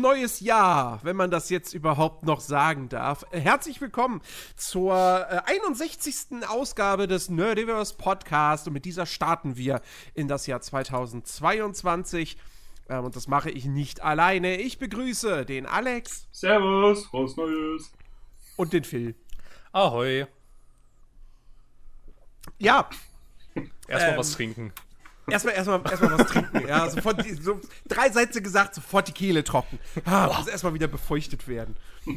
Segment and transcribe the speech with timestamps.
[0.00, 3.24] neues Jahr, wenn man das jetzt überhaupt noch sagen darf.
[3.30, 4.20] Herzlich willkommen
[4.56, 6.46] zur äh, 61.
[6.48, 9.80] Ausgabe des Nerdiverse Podcast und mit dieser starten wir
[10.14, 12.36] in das Jahr 2022.
[12.88, 14.56] Ähm, und das mache ich nicht alleine.
[14.56, 16.28] Ich begrüße den Alex.
[16.32, 17.92] Servus, frohes Neues.
[18.56, 19.14] Und den Phil.
[19.72, 20.26] Ahoi.
[22.58, 22.88] Ja.
[23.88, 24.72] Erstmal ähm, was trinken.
[25.28, 26.68] Erstmal, erstmal, erstmal was trinken.
[26.68, 29.78] Ja, sofort die, so drei Sätze gesagt, sofort die Kehle trocken.
[30.04, 31.76] Ah, muss erstmal wieder befeuchtet werden.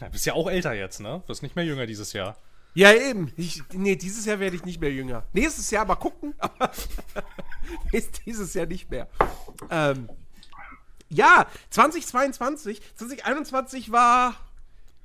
[0.00, 1.22] Ja, bist ja auch älter jetzt, ne?
[1.26, 2.36] Wirst nicht mehr jünger dieses Jahr.
[2.74, 3.32] Ja, eben.
[3.36, 5.24] Ich, nee, dieses Jahr werde ich nicht mehr jünger.
[5.32, 6.70] Nächstes Jahr mal gucken, aber
[8.26, 9.08] dieses Jahr nicht mehr.
[9.70, 10.10] Ähm,
[11.08, 14.34] ja, 2022, 2021 war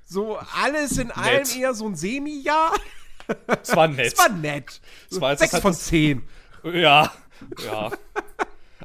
[0.03, 2.73] so alles in allem eher so ein Semi-Jahr.
[3.61, 4.07] Es war nett.
[4.13, 4.81] Es war nett.
[5.09, 6.27] Es war Sechs von zehn.
[6.63, 7.11] Ja,
[7.63, 7.91] ja.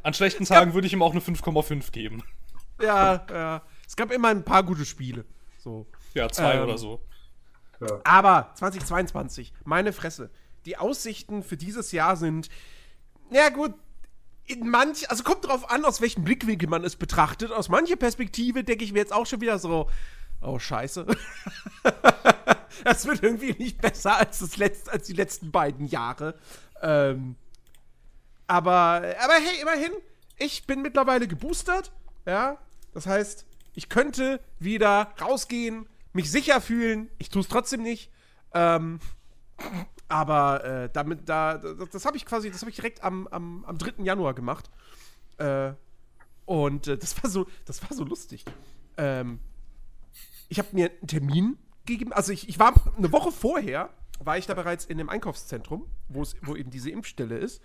[0.02, 2.22] An schlechten Tagen würde ich ihm auch eine 5,5 geben.
[2.80, 3.62] Ja, ja.
[3.86, 5.24] Es gab immer ein paar gute Spiele.
[5.58, 5.86] So.
[6.14, 7.00] Ja, zwei ähm, oder so.
[7.80, 8.00] Ja.
[8.04, 10.30] Aber 2022, meine Fresse.
[10.64, 12.48] Die Aussichten für dieses Jahr sind,
[13.30, 13.74] ja gut,
[14.46, 17.50] in manch, also kommt drauf an, aus welchem Blickwinkel man es betrachtet.
[17.50, 19.90] Aus mancher Perspektive denke ich mir jetzt auch schon wieder so,
[20.40, 21.06] oh Scheiße.
[22.84, 26.36] das wird irgendwie nicht besser als, das letzte, als die letzten beiden Jahre.
[26.80, 27.36] Ähm,
[28.46, 29.92] aber, aber hey, immerhin,
[30.38, 31.92] ich bin mittlerweile geboostert.
[32.26, 32.58] Ja,
[32.92, 37.10] das heißt, ich könnte wieder rausgehen, mich sicher fühlen.
[37.18, 38.10] Ich tue es trotzdem nicht.
[38.54, 39.00] Ähm,
[40.08, 43.64] aber äh, damit, da, das, das habe ich quasi, das habe ich direkt am, am,
[43.64, 44.02] am 3.
[44.02, 44.70] Januar gemacht.
[45.38, 45.72] Äh,
[46.44, 48.44] und äh, das war so, das war so lustig.
[48.96, 49.40] Ähm,
[50.48, 54.46] ich habe mir einen Termin gegeben, also ich, ich war eine Woche vorher, war ich
[54.46, 57.60] da bereits in dem Einkaufszentrum, wo eben diese Impfstelle ist.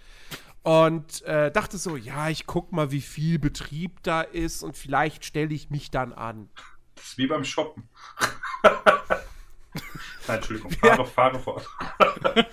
[0.64, 5.26] Und äh, dachte so, ja, ich guck mal, wie viel Betrieb da ist und vielleicht
[5.26, 6.50] stelle ich mich dann an.
[6.96, 7.90] Das ist wie beim Shoppen.
[10.28, 11.04] Nein, Entschuldigung, fahre, ja.
[11.06, 11.68] fahre fort.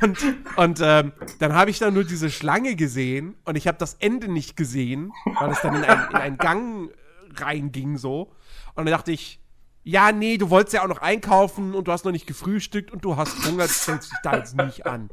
[0.00, 0.18] und,
[0.56, 4.28] und ähm, dann habe ich da nur diese Schlange gesehen und ich habe das Ende
[4.28, 6.90] nicht gesehen, weil es dann in, ein, in einen Gang
[7.36, 8.32] reinging so.
[8.74, 9.40] Und dann dachte ich,
[9.82, 13.04] ja, nee, du wolltest ja auch noch einkaufen und du hast noch nicht gefrühstückt und
[13.04, 15.10] du hast Hunger, du stellst dich da jetzt nicht an.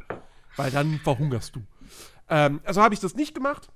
[0.56, 1.62] Weil dann verhungerst du.
[2.32, 3.70] Ähm, also habe ich das nicht gemacht.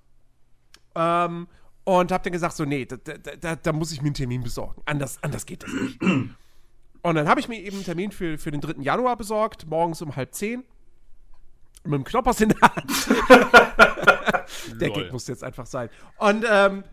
[0.95, 1.47] Ähm,
[1.83, 4.81] und habe dann gesagt, so, nee, da, da, da, muss ich mir einen Termin besorgen.
[4.85, 6.01] Anders, anders geht das nicht.
[6.01, 8.81] Und dann habe ich mir eben einen Termin für, für den 3.
[8.81, 10.63] Januar besorgt, morgens um halb zehn.
[11.83, 13.07] Mit dem Knoppers in der Hand.
[14.81, 15.89] der Gag muss jetzt einfach sein.
[16.17, 16.83] Und, ähm,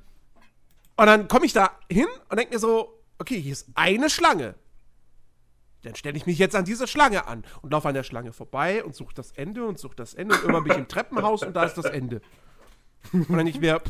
[0.96, 4.54] und dann komme ich da hin und denke mir so, okay, hier ist eine Schlange.
[5.82, 8.84] Dann stelle ich mich jetzt an diese Schlange an und laufe an der Schlange vorbei
[8.84, 11.54] und suche das Ende und suche das Ende und irgendwann bin ich im Treppenhaus und
[11.54, 12.20] da ist das Ende.
[13.12, 13.80] Und dann nicht mehr,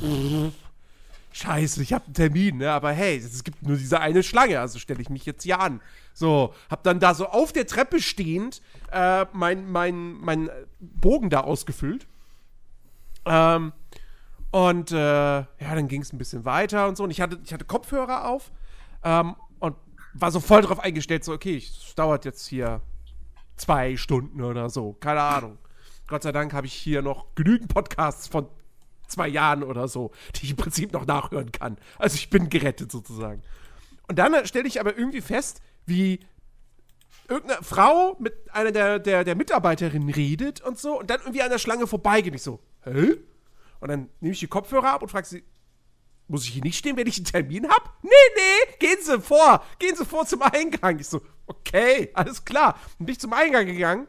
[1.33, 2.71] scheiße, ich habe einen Termin, ne?
[2.71, 5.81] aber hey, es gibt nur diese eine Schlange, also stelle ich mich jetzt hier an.
[6.15, 10.51] So, hab dann da so auf der Treppe stehend äh, mein, mein, mein
[10.81, 12.07] Bogen da ausgefüllt.
[13.25, 13.73] Ähm,
[14.51, 17.05] und äh, ja, dann ging es ein bisschen weiter und so.
[17.05, 18.51] Und ich hatte, ich hatte Kopfhörer auf
[19.03, 19.35] ähm,
[20.15, 22.81] war so voll drauf eingestellt, so, okay, es dauert jetzt hier
[23.57, 24.95] zwei Stunden oder so.
[24.95, 25.59] Keine Ahnung.
[26.07, 28.49] Gott sei Dank habe ich hier noch genügend Podcasts von
[29.07, 31.77] zwei Jahren oder so, die ich im Prinzip noch nachhören kann.
[31.99, 33.43] Also ich bin gerettet sozusagen.
[34.09, 36.21] Und dann stelle ich aber irgendwie fest, wie
[37.29, 41.51] irgendeine Frau mit einer der, der, der Mitarbeiterinnen redet und so und dann irgendwie an
[41.51, 42.35] der Schlange vorbeigeht.
[42.35, 43.17] Ich so, hä?
[43.81, 45.45] Und dann nehme ich die Kopfhörer ab und frage sie,
[46.29, 47.91] muss ich hier nicht stehen, wenn ich einen Termin habe?
[48.03, 49.65] Nee, nee, gehen Sie vor.
[49.79, 50.99] Gehen Sie vor zum Eingang.
[50.99, 52.79] Ich so, okay, alles klar.
[52.99, 54.07] Und bin ich zum Eingang gegangen.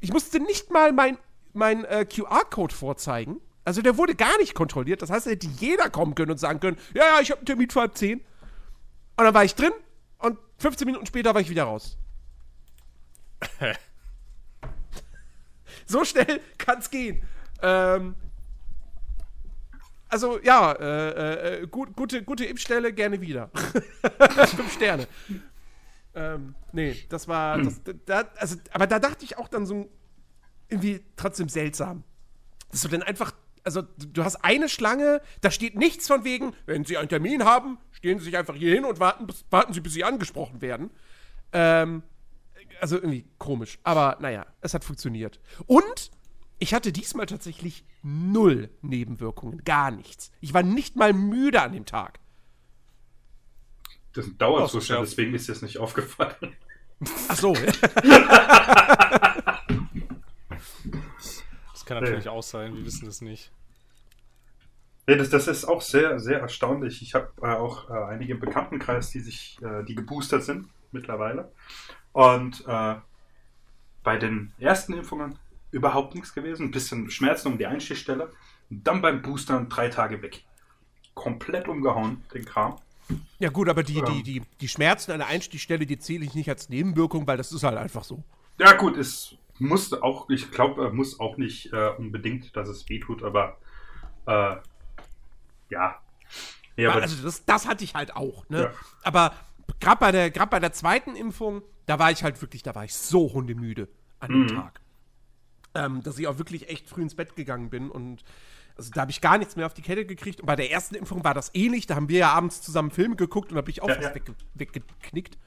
[0.00, 1.18] Ich musste nicht mal mein,
[1.52, 3.40] mein äh, QR-Code vorzeigen.
[3.64, 5.02] Also der wurde gar nicht kontrolliert.
[5.02, 7.46] Das heißt, da hätte jeder kommen können und sagen können, ja, ja, ich habe einen
[7.46, 8.20] Termin für halb zehn.
[8.20, 9.72] Und dann war ich drin
[10.18, 11.98] und 15 Minuten später war ich wieder raus.
[15.86, 17.22] so schnell kann es gehen.
[17.62, 18.14] Ähm,
[20.08, 23.50] also ja, äh, äh, gut, gute, gute Impfstelle, gerne wieder.
[24.56, 25.06] Fünf Sterne.
[26.14, 27.58] Ähm, nee, das war.
[27.58, 29.90] Das, da, also, aber da dachte ich auch dann so
[30.68, 32.04] irgendwie trotzdem seltsam.
[32.70, 33.32] Dass du dann einfach.
[33.64, 37.78] Also, du hast eine Schlange, da steht nichts von wegen, wenn Sie einen Termin haben,
[37.90, 40.90] stehen Sie sich einfach hier hin und warten, bis, warten Sie, bis Sie angesprochen werden.
[41.52, 42.04] Ähm,
[42.80, 43.78] also irgendwie komisch.
[43.82, 45.40] Aber naja, es hat funktioniert.
[45.66, 46.12] Und
[46.58, 50.32] ich hatte diesmal tatsächlich null Nebenwirkungen, gar nichts.
[50.40, 52.18] Ich war nicht mal müde an dem Tag.
[54.12, 56.56] Das ist ein Dauerzustand, deswegen ist es nicht aufgefallen.
[57.28, 57.52] Ach so.
[57.52, 57.74] das
[61.84, 62.30] kann natürlich nee.
[62.30, 63.52] auch sein, wir wissen es nicht.
[65.06, 67.02] Nee, das, das ist auch sehr, sehr erstaunlich.
[67.02, 71.52] Ich habe äh, auch äh, einige im Bekanntenkreis, die sich, äh, die geboostert sind mittlerweile.
[72.12, 72.96] Und äh,
[74.02, 75.38] bei den ersten Impfungen
[75.70, 76.66] überhaupt nichts gewesen.
[76.66, 78.32] Ein bisschen Schmerzen um die Einstichstelle.
[78.70, 80.44] Und dann beim Boostern drei Tage weg.
[81.14, 82.76] Komplett umgehauen, den Kram.
[83.38, 84.04] Ja, gut, aber die, Ja.
[84.04, 87.52] die, die, die Schmerzen an der Einstichstelle, die zähle ich nicht als Nebenwirkung, weil das
[87.52, 88.24] ist halt einfach so.
[88.58, 92.98] Ja, gut, es muss auch, ich glaube, muss auch nicht äh, unbedingt, dass es weh
[93.00, 93.56] tut, aber
[94.26, 94.56] äh,
[95.70, 96.00] ja.
[96.76, 98.62] Ja, aber also das, das hatte ich halt auch, ne?
[98.64, 98.72] Ja.
[99.02, 99.32] Aber
[99.80, 102.94] gerade bei, der- bei der zweiten Impfung, da war ich halt wirklich, da war ich
[102.94, 103.88] so hundemüde
[104.20, 104.48] an dem Mhm.
[104.48, 104.80] Tag.
[105.76, 108.24] Ähm, dass ich auch wirklich echt früh ins Bett gegangen bin und
[108.76, 110.40] also da habe ich gar nichts mehr auf die Kette gekriegt.
[110.40, 111.86] Und bei der ersten Impfung war das ähnlich.
[111.86, 114.08] Da haben wir ja abends zusammen Filme geguckt und da bin ich auch Ja, fast
[114.08, 114.14] ja.
[114.14, 115.38] wegge weggeknickt.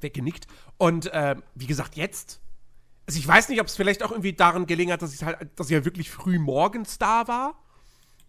[0.00, 0.46] Weggenickt.
[0.78, 2.40] Und ähm, wie gesagt, jetzt.
[3.06, 5.50] Also ich weiß nicht, ob es vielleicht auch irgendwie daran gelegen hat, dass ich halt,
[5.58, 7.60] dass ich ja wirklich früh morgens da war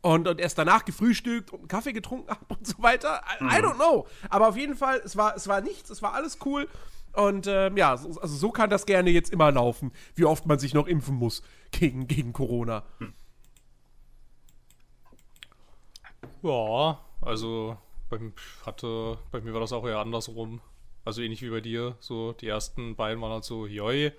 [0.01, 3.21] und, und erst danach gefrühstückt und einen Kaffee getrunken habe und so weiter.
[3.39, 4.07] I, I don't know.
[4.29, 6.67] Aber auf jeden Fall, es war, es war nichts, es war alles cool.
[7.13, 10.57] Und ähm, ja, so, also so kann das gerne jetzt immer laufen, wie oft man
[10.59, 12.83] sich noch impfen muss gegen, gegen Corona.
[16.41, 17.77] Ja, also
[18.09, 18.19] bei,
[18.65, 20.59] hatte, bei mir war das auch eher andersrum.
[21.05, 21.97] Also ähnlich wie bei dir.
[21.99, 24.11] So, die ersten beiden waren halt so, joi.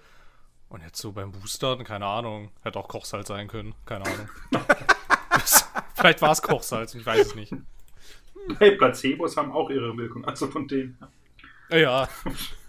[0.68, 2.50] Und jetzt so beim Boostern, keine Ahnung.
[2.62, 3.74] Hätte auch Kochsalz sein können.
[3.86, 4.28] Keine Ahnung.
[5.94, 7.54] Vielleicht war es Kochsalz, ich weiß es nicht.
[8.58, 10.24] hey, Placebos haben auch ihre Wirkung.
[10.24, 10.98] Also von denen.
[11.70, 12.08] Ja,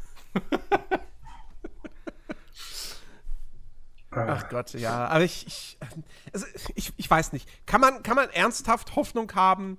[4.12, 5.08] Ach Gott, ja.
[5.08, 5.78] Aber ich, ich,
[6.34, 6.46] also
[6.76, 7.50] ich, ich weiß nicht.
[7.66, 9.78] Kann man, kann man ernsthaft Hoffnung haben,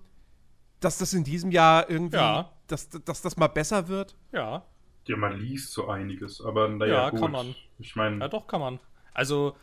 [0.80, 2.50] dass das in diesem Jahr irgendwie, Ja.
[2.66, 4.16] dass, dass das mal besser wird?
[4.32, 4.64] ja.
[5.08, 7.20] Ja, man liest so einiges, aber naja, Ja, gut.
[7.20, 7.54] kann man.
[7.78, 8.80] Ich meine, Ja, doch, kann man.
[9.14, 9.56] Also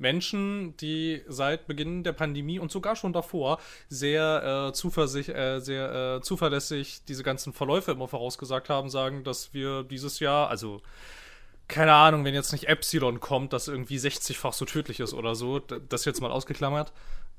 [0.00, 3.58] Menschen, die seit Beginn der Pandemie und sogar schon davor
[3.88, 9.54] sehr, äh, zuversicht, äh, sehr äh, zuverlässig diese ganzen Verläufe immer vorausgesagt haben, sagen, dass
[9.54, 10.82] wir dieses Jahr, also
[11.68, 15.60] keine Ahnung, wenn jetzt nicht Epsilon kommt, das irgendwie 60-fach so tödlich ist oder so,
[15.60, 16.92] das jetzt mal ausgeklammert,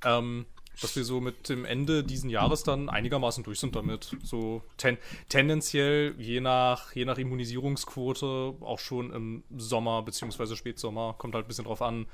[0.06, 0.46] ähm,
[0.82, 4.16] dass wir so mit dem Ende diesen Jahres dann einigermaßen durch sind damit.
[4.24, 4.98] So ten
[5.28, 10.56] tendenziell, je nach, je nach Immunisierungsquote, auch schon im Sommer bzw.
[10.56, 12.06] Spätsommer, kommt halt ein bisschen drauf an.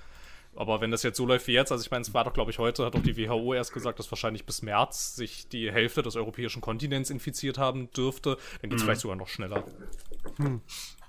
[0.58, 2.50] Aber wenn das jetzt so läuft wie jetzt, also ich meine, es war doch, glaube
[2.50, 6.02] ich, heute, hat doch die WHO erst gesagt, dass wahrscheinlich bis März sich die Hälfte
[6.02, 9.64] des europäischen Kontinents infiziert haben dürfte, dann geht es vielleicht sogar noch schneller.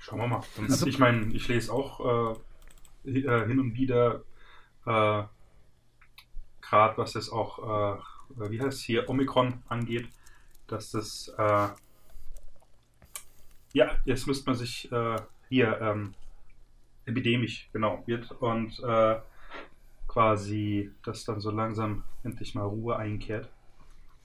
[0.01, 0.43] Schauen wir mal.
[0.87, 2.37] ich meine, ich lese auch
[3.05, 4.23] äh, äh, hin und wieder,
[4.85, 5.23] äh,
[6.61, 10.09] gerade was es auch, äh, wie heißt es hier, Omikron angeht,
[10.67, 11.69] dass das, äh,
[13.73, 15.17] ja, jetzt müsste man sich äh,
[15.49, 16.15] hier ähm,
[17.07, 19.17] epidemisch, genau, wird und äh,
[20.09, 23.51] quasi, dass dann so langsam endlich mal Ruhe einkehrt.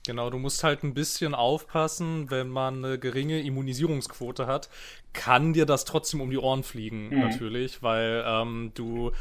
[0.06, 4.68] Genau, du musst halt ein bisschen aufpassen, wenn man eine geringe Immunisierungsquote hat,
[5.14, 7.18] kann dir das trotzdem um die Ohren fliegen, Mhm.
[7.18, 9.12] natürlich, weil ähm, du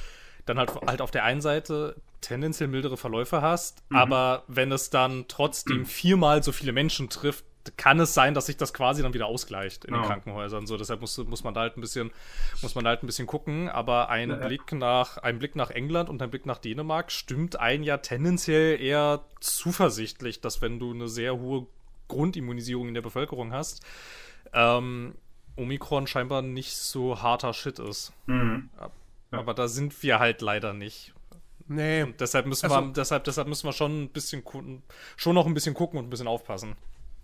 [0.46, 5.26] dann halt, halt auf der einen Seite tendenziell mildere Verläufe hast, aber wenn es dann
[5.30, 7.46] trotzdem viermal so viele Menschen trifft,
[7.78, 10.08] kann es sein, dass sich das quasi dann wieder ausgleicht in den Ja.
[10.08, 10.68] Krankenhäusern.
[10.68, 12.12] So, deshalb muss, muss man da halt ein bisschen,
[12.62, 13.70] muss man da halt ein bisschen gucken.
[13.70, 14.36] Aber ein Ja.
[14.48, 18.82] Blick nach, ein Blick nach England und ein Blick nach Dänemark stimmt ein ja tendenziell
[18.82, 21.68] eher zuversichtlich, dass wenn du eine sehr hohe
[22.08, 23.82] Grundimmunisierung in der Bevölkerung hast,
[24.54, 25.16] ähm,
[25.56, 28.12] Omikron scheinbar nicht so harter Shit ist.
[28.26, 28.70] Mhm.
[28.80, 28.90] Ja.
[29.40, 31.14] Aber da sind wir halt leider nicht.
[31.68, 32.04] Nee.
[32.04, 34.84] Und deshalb müssen Also- wir, deshalb, deshalb müssen wir schon ein bisschen gucken,
[35.16, 36.76] schon noch ein bisschen gucken und ein bisschen aufpassen.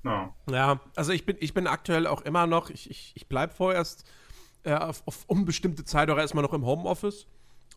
[0.04, 0.34] Ja.
[0.50, 4.10] Ja, also ich bin, ich bin aktuell auch immer noch, ich, ich, ich bleibe vorerst
[4.64, 7.28] äh, auf, auf unbestimmte Zeit auch erstmal noch im Homeoffice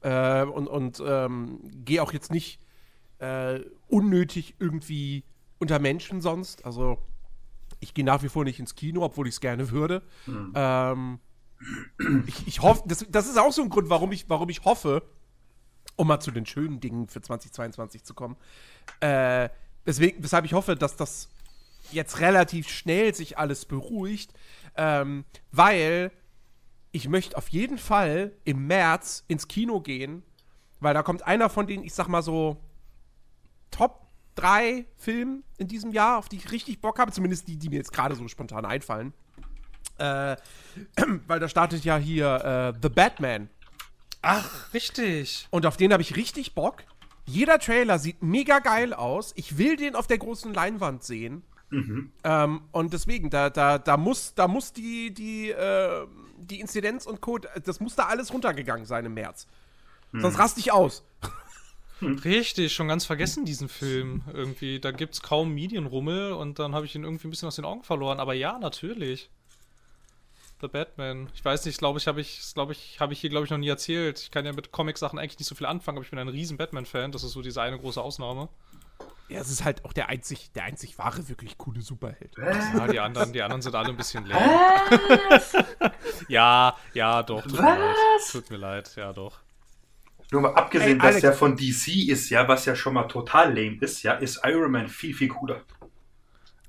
[0.02, 2.60] äh, und, und ähm, gehe auch jetzt nicht
[3.18, 5.24] äh, unnötig irgendwie
[5.58, 6.64] unter Menschen sonst.
[6.64, 6.98] Also
[7.80, 10.02] ich gehe nach wie vor nicht ins Kino, obwohl ich es gerne würde.
[10.54, 11.18] Ähm,
[12.26, 15.02] ich, ich hoffe, das, das ist auch so ein Grund, warum ich, warum ich hoffe,
[15.96, 18.36] um mal zu den schönen Dingen für 2022 zu kommen.
[19.00, 19.48] Äh,
[19.84, 21.28] weswegen, weshalb ich hoffe, dass das
[21.90, 24.32] jetzt relativ schnell sich alles beruhigt,
[24.76, 26.12] ähm, weil
[26.92, 30.22] ich möchte auf jeden Fall im März ins Kino gehen,
[30.80, 32.58] weil da kommt einer von den, ich sag mal so,
[33.70, 37.68] Top 3 Filmen in diesem Jahr, auf die ich richtig Bock habe, zumindest die, die
[37.68, 39.12] mir jetzt gerade so spontan einfallen.
[39.98, 40.36] Äh,
[41.26, 43.48] weil da startet ja hier äh, The Batman.
[44.20, 45.48] Ach, richtig.
[45.50, 46.84] Und auf den habe ich richtig Bock.
[47.24, 49.32] Jeder Trailer sieht mega geil aus.
[49.36, 51.42] Ich will den auf der großen Leinwand sehen.
[52.24, 56.06] Ähm, und deswegen, da, da, da muss, da muss die, die, äh,
[56.38, 59.46] die Inzidenz und Code, das muss da alles runtergegangen sein im März.
[60.12, 61.02] Sonst raste ich aus.
[62.02, 64.22] Richtig, schon ganz vergessen diesen Film.
[64.32, 67.56] Irgendwie, da gibt es kaum Medienrummel und dann habe ich ihn irgendwie ein bisschen aus
[67.56, 68.20] den Augen verloren.
[68.20, 69.30] Aber ja, natürlich.
[70.60, 71.28] The Batman.
[71.34, 73.58] Ich weiß nicht, glaube ich, habe ich, glaube ich, habe ich hier, glaube ich, noch
[73.58, 74.20] nie erzählt.
[74.20, 76.56] Ich kann ja mit Comic-Sachen eigentlich nicht so viel anfangen, aber ich bin ein riesen
[76.56, 77.12] Batman-Fan.
[77.12, 78.48] Das ist so diese eine große Ausnahme.
[79.32, 82.34] Ja, es ist halt auch der einzig, der einzig wahre, wirklich coole Superheld.
[82.36, 84.38] Ja, die anderen, die anderen sind alle ein bisschen leer.
[86.28, 87.42] ja, ja, doch.
[87.42, 87.96] Tut mir leid.
[88.30, 89.40] Tut mir leid, ja, doch.
[90.30, 93.48] Nur mal abgesehen, Ey, dass der von DC ist, ja, was ja schon mal total
[93.48, 95.62] lame ist, ja, ist Iron Man viel, viel cooler.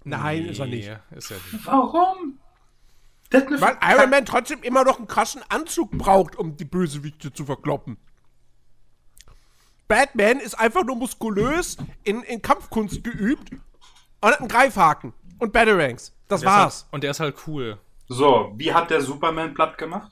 [0.05, 0.89] Nein, ist er nicht.
[0.89, 1.65] Nee, Ist er nicht.
[1.65, 2.39] Warum?
[3.32, 7.98] Weil Iron Man trotzdem immer noch einen krassen Anzug braucht, um die Bösewichte zu verkloppen.
[9.88, 13.62] Batman ist einfach nur muskulös, in, in Kampfkunst geübt und
[14.32, 16.13] hat einen Greifhaken und Batarangs.
[16.28, 16.88] Das Der ist halt, war's.
[16.92, 17.78] und der ist halt cool.
[18.08, 20.12] So, wie hat der Superman platt gemacht?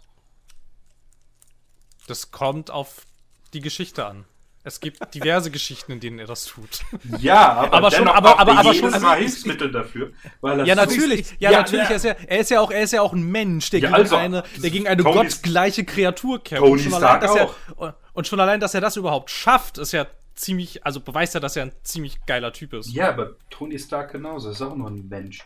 [2.07, 3.05] Das kommt auf
[3.53, 4.25] die Geschichte an.
[4.63, 6.81] Es gibt diverse Geschichten, in denen er das tut.
[7.17, 10.11] Ja, aber, Aber schon- aber- aber- er aber schon- also Hilfsmittel dafür.
[10.41, 11.31] Weil er Ja, natürlich.
[11.39, 11.85] Ja, Ja, natürlich.
[11.85, 11.89] ja.
[11.89, 13.87] Er, ist ja, er, ist ja auch, er ist ja auch ein Mensch, der, Ja,
[13.89, 16.61] gegen, also, eine, der gegen eine Tony- gottgleiche Kreatur kämpft.
[16.63, 17.81] Tony und, schon Stark allein, dass auch.
[17.87, 21.39] er, und schon allein, dass er das überhaupt schafft, ist ja ziemlich, also beweist ja,
[21.39, 22.91] dass er ein ziemlich geiler Typ ist.
[22.93, 25.39] Ja, aber Tony Stark genauso, ist auch nur ein Mensch.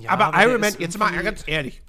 [0.00, 1.80] Ja, aber, der Iron Man, ist jetzt mal ganz ehrlich.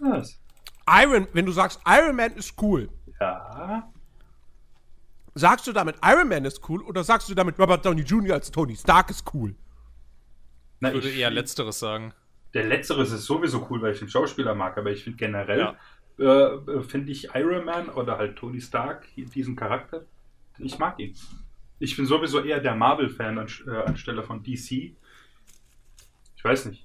[0.00, 0.38] Was?
[0.86, 2.90] Iron, wenn du sagst, Iron Man ist cool,
[3.20, 3.88] Ja.
[5.38, 8.34] Sagst du damit Iron Man ist cool oder sagst du damit Robert Downey Jr.
[8.34, 9.54] als Tony Stark ist cool?
[10.80, 12.12] Na, Ich würde eher Letzteres sagen.
[12.54, 15.74] Der letztere ist sowieso cool, weil ich den Schauspieler mag, aber ich finde generell,
[16.18, 16.52] Ja.
[16.54, 20.04] äh, finde ich Iron Man oder halt Tony Stark, hier diesen Charakter,
[20.58, 21.14] ich mag ihn.
[21.78, 24.96] Ich bin sowieso eher der Marvel-Fan an, äh, anstelle von DC.
[26.36, 26.84] Ich weiß nicht.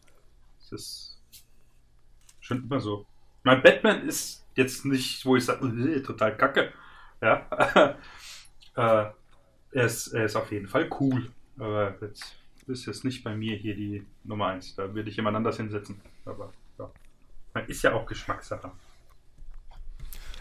[0.59, 1.21] Es ist
[2.41, 3.05] schon immer so.
[3.43, 6.71] Mein Batman ist jetzt nicht, wo ich sage, "Äh, total kacke.
[7.21, 7.47] Ja.
[8.75, 11.31] äh, er, ist, er ist auf jeden Fall cool.
[11.57, 12.35] Aber jetzt
[12.67, 14.75] ist jetzt nicht bei mir hier die Nummer eins.
[14.75, 16.01] Da würde ich jemand anders hinsetzen.
[16.25, 16.89] Aber ja.
[17.53, 18.71] Man ist ja auch Geschmackssache.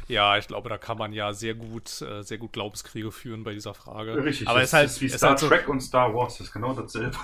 [0.08, 3.54] Ja, ich glaube, da kann man ja sehr gut, äh, sehr gut Glaubenskriege führen bei
[3.54, 4.22] dieser Frage.
[4.22, 4.48] Richtig.
[4.48, 6.38] Aber das es ist halt, ist wie Star halt so, Trek und Star Wars.
[6.38, 7.16] Das ist genau dasselbe.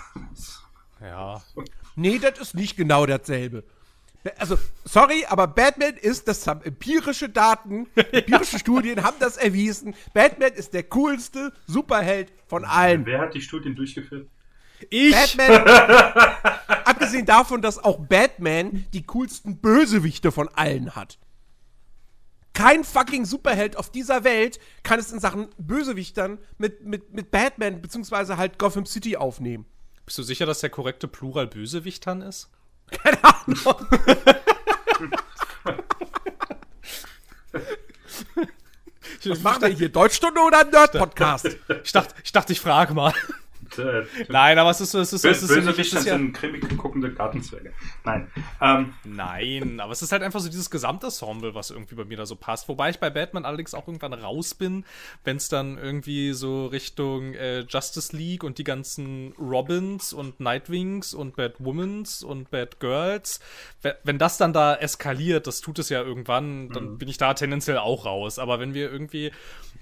[1.00, 1.42] ja,
[1.96, 3.64] Nee, das ist nicht genau dasselbe.
[4.37, 9.94] Also, sorry, aber Batman ist, das haben empirische Daten, empirische Studien haben das erwiesen.
[10.12, 13.06] Batman ist der coolste Superheld von allen.
[13.06, 14.28] Wer hat die Studien durchgeführt?
[14.90, 15.66] ich, Batman,
[16.84, 21.18] abgesehen davon, dass auch Batman die coolsten Bösewichte von allen hat.
[22.52, 27.80] Kein fucking Superheld auf dieser Welt kann es in Sachen Bösewichtern mit, mit, mit Batman
[27.80, 29.64] beziehungsweise halt Gotham City aufnehmen.
[30.04, 32.50] bist du sicher, dass der korrekte Plural Bösewichtern ist?
[32.90, 33.87] Keine Ahnung.
[39.25, 39.88] Was machen wir hier?
[39.88, 41.49] Deutschstunde oder Nerd-Podcast?
[41.85, 43.12] Ich dachte, ich dachte, ich frage mal.
[43.76, 45.98] Äh, Nein, aber es ist so, es ist so, es ist so, böse es Wichter
[45.98, 47.72] ist ja, sind cremig guckende Gartenzwerge.
[48.04, 48.30] Nein.
[48.60, 52.26] Ähm, Nein, aber es ist halt einfach so dieses Gesamtensemble, was irgendwie bei mir da
[52.26, 52.68] so passt.
[52.68, 54.84] Wobei ich bei Batman allerdings auch irgendwann raus bin,
[55.25, 61.14] wenn es dann irgendwie so Richtung äh, Justice League und die ganzen Robins und Nightwings
[61.14, 63.40] und Batwomans und Batgirls,
[63.82, 67.34] we- wenn das dann da eskaliert, das tut es ja irgendwann, dann bin ich da
[67.34, 68.38] tendenziell auch raus.
[68.38, 69.32] Aber wenn wir irgendwie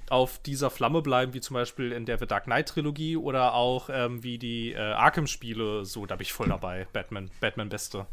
[0.09, 3.76] auf dieser Flamme bleiben, wie zum Beispiel in der The Dark Knight Trilogie oder auch
[3.89, 6.87] ähm, wie die äh, Arkham-Spiele, so, da bin ich voll dabei.
[6.93, 8.07] Batman, Batman Beste.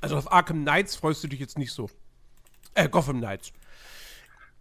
[0.00, 1.88] Also auf Arkham Knights freust du dich jetzt nicht so.
[2.74, 3.52] Äh, Gotham Knights.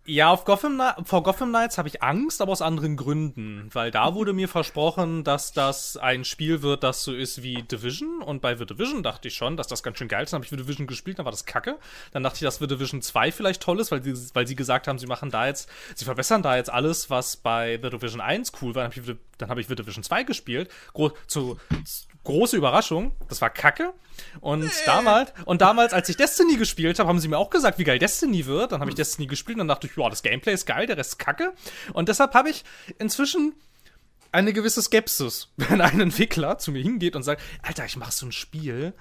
[0.06, 3.70] Ja, auf Gotham, vor Gotham Knights habe ich Angst, aber aus anderen Gründen.
[3.72, 8.22] Weil da wurde mir versprochen, dass das ein Spiel wird, das so ist wie Division.
[8.22, 10.34] Und bei The Division dachte ich schon, dass das ganz schön geil ist.
[10.34, 11.78] Dann habe ich The Division gespielt, dann war das kacke.
[12.12, 14.90] Dann dachte ich, dass The Division 2 vielleicht toll ist, weil, die, weil sie gesagt
[14.90, 18.52] haben, sie machen da jetzt, sie verbessern da jetzt alles, was bei The Division 1
[18.62, 18.84] cool war.
[18.84, 20.70] Dann habe ich, dann habe ich The Division 2 gespielt.
[20.94, 23.94] Gro zu, z- große Überraschung, das war kacke.
[24.40, 27.84] Und damals, und damals, als ich Destiny gespielt habe, haben sie mir auch gesagt, wie
[27.84, 28.72] geil Destiny wird.
[28.72, 30.98] Dann habe ich Destiny gespielt und dann dachte ich, ja, das Gameplay ist geil, der
[30.98, 31.54] Rest ist kacke.
[31.94, 32.64] Und deshalb habe ich
[33.00, 33.54] inzwischen
[34.32, 38.26] eine gewisse Skepsis, wenn ein Entwickler zu mir hingeht und sagt, Alter, ich mache so
[38.26, 38.94] ein Spiel,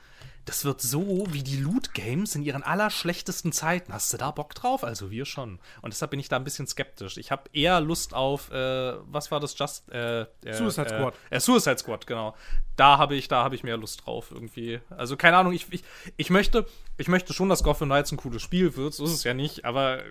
[0.45, 3.93] das wird so wie die Loot-Games in ihren allerschlechtesten Zeiten.
[3.93, 4.83] Hast du da Bock drauf?
[4.83, 5.61] Also wir schon.
[5.83, 7.17] Und deshalb bin ich da ein bisschen skeptisch.
[7.17, 9.57] Ich habe eher Lust auf, äh, was war das?
[9.57, 11.15] Just äh, äh, Suicide äh, Squad.
[11.31, 12.35] Äh, Suicide Squad, genau.
[12.75, 14.81] Da habe ich, da habe ich mehr Lust drauf irgendwie.
[14.91, 15.53] Also keine Ahnung.
[15.53, 15.85] Ich, ich,
[16.17, 18.95] ich möchte, ich möchte schon, dass Gotham Knights ein cooles Spiel wird.
[18.95, 19.65] So ist es ja nicht.
[19.65, 20.03] Aber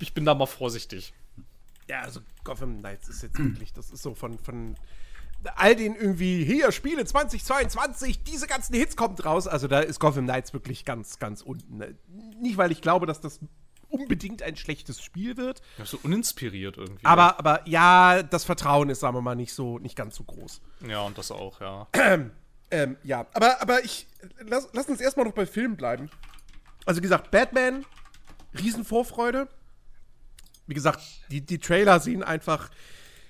[0.00, 1.12] ich bin da mal vorsichtig.
[1.88, 4.76] Ja, also Gotham Knights ist jetzt wirklich, das ist so von, von
[5.54, 9.46] all den irgendwie, hier, Spiele 2022, diese ganzen Hits kommt raus.
[9.46, 11.82] Also da ist Gotham Knights wirklich ganz, ganz unten.
[12.40, 13.40] Nicht, weil ich glaube, dass das
[13.88, 15.62] unbedingt ein schlechtes Spiel wird.
[15.78, 17.04] Ja, so uninspiriert irgendwie.
[17.04, 20.60] Aber, aber ja, das Vertrauen ist, sagen wir mal, nicht so, nicht ganz so groß.
[20.86, 21.88] Ja, und das auch, ja.
[22.70, 24.06] Ähm, ja, aber, aber ich.
[24.40, 26.10] Lass, lass uns erstmal noch bei Filmen bleiben.
[26.84, 27.84] Also, wie gesagt, Batman,
[28.58, 29.48] Riesenvorfreude.
[30.68, 32.70] Wie gesagt, die, die Trailer sehen einfach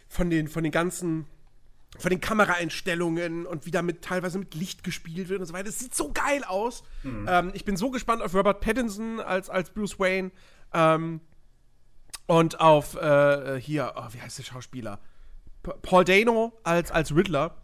[0.09, 1.27] von den, von den ganzen.
[1.99, 5.65] Von den Kameraeinstellungen und wie damit teilweise mit Licht gespielt wird und so weiter.
[5.65, 6.85] Das sieht so geil aus.
[7.27, 10.31] Ähm, ich bin so gespannt auf Robert Pattinson als, als Bruce Wayne.
[10.75, 11.23] Ähm,
[12.27, 15.01] und auf äh, hier, oh, wie heißt der Schauspieler?
[15.63, 17.57] P Paul Dano als, als Riddler.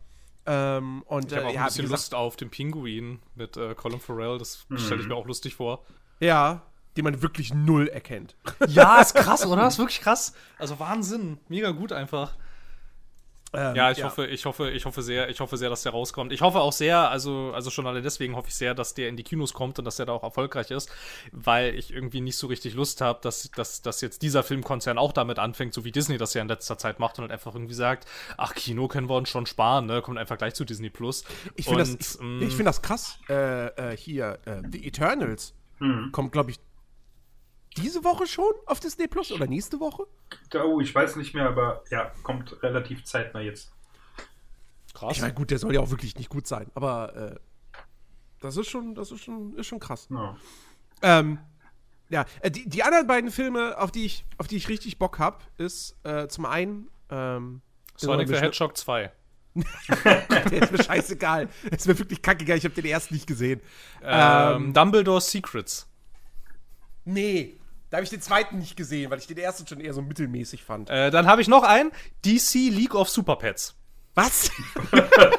[0.46, 3.58] Ähm, und Ich habe äh, auch ja, ein bisschen gesagt, Lust auf den Pinguin mit
[3.58, 4.38] äh, Colin Farrell.
[4.38, 5.84] Das stelle ich mir auch lustig vor.
[6.18, 6.62] Ja,
[6.96, 8.36] den man wirklich null erkennt.
[8.68, 9.66] Ja, ist krass, oder?
[9.66, 10.34] Ist wirklich krass.
[10.58, 11.38] Also Wahnsinn.
[11.48, 12.34] Mega gut einfach.
[13.52, 16.32] Ähm, Ja, ich hoffe, ich hoffe, ich hoffe sehr, ich hoffe sehr, dass der rauskommt.
[16.32, 19.16] Ich hoffe auch sehr, also, also schon alle deswegen hoffe ich sehr, dass der in
[19.16, 20.90] die Kinos kommt und dass der da auch erfolgreich ist,
[21.30, 25.12] weil ich irgendwie nicht so richtig Lust habe, dass, dass, dass jetzt dieser Filmkonzern auch
[25.12, 27.74] damit anfängt, so wie Disney das ja in letzter Zeit macht und halt einfach irgendwie
[27.74, 30.02] sagt, ach, Kino können wir uns schon sparen, ne?
[30.02, 31.24] Kommt einfach gleich zu Disney Plus.
[31.54, 33.18] Ich finde das, ich, ich find das krass.
[33.28, 35.54] Äh, äh, hier, äh, The Eternals
[36.12, 36.58] kommt, glaube ich,
[37.76, 40.04] diese Woche schon auf Disney Plus oder nächste Woche?
[40.54, 43.72] Oh, ich weiß nicht mehr, aber ja, kommt relativ zeitnah jetzt.
[44.92, 45.16] krass.
[45.16, 47.36] Ich meine, gut, der soll ja auch wirklich nicht gut sein, aber äh,
[48.40, 50.08] das ist schon, das ist schon, ist schon krass.
[50.10, 50.36] Ja.
[51.02, 51.38] Ähm,
[52.10, 55.18] ja, äh, die, die anderen beiden Filme, auf die ich, auf die ich richtig Bock
[55.18, 57.62] habe, ist äh, zum einen ähm,
[57.96, 59.12] Sonic the Hedgehog 2.
[60.04, 61.48] Der ist mir scheißegal.
[61.62, 62.58] Der ist mir wirklich kackegal.
[62.58, 63.60] Ich habe den ersten nicht gesehen.
[64.02, 65.88] Ähm, Dumbledore's Secrets.
[67.04, 67.58] Nee,
[67.94, 70.64] da habe ich den zweiten nicht gesehen, weil ich den ersten schon eher so mittelmäßig
[70.64, 70.90] fand.
[70.90, 71.92] Äh, dann habe ich noch einen,
[72.24, 73.76] DC League of Super Pets.
[74.16, 74.50] Was?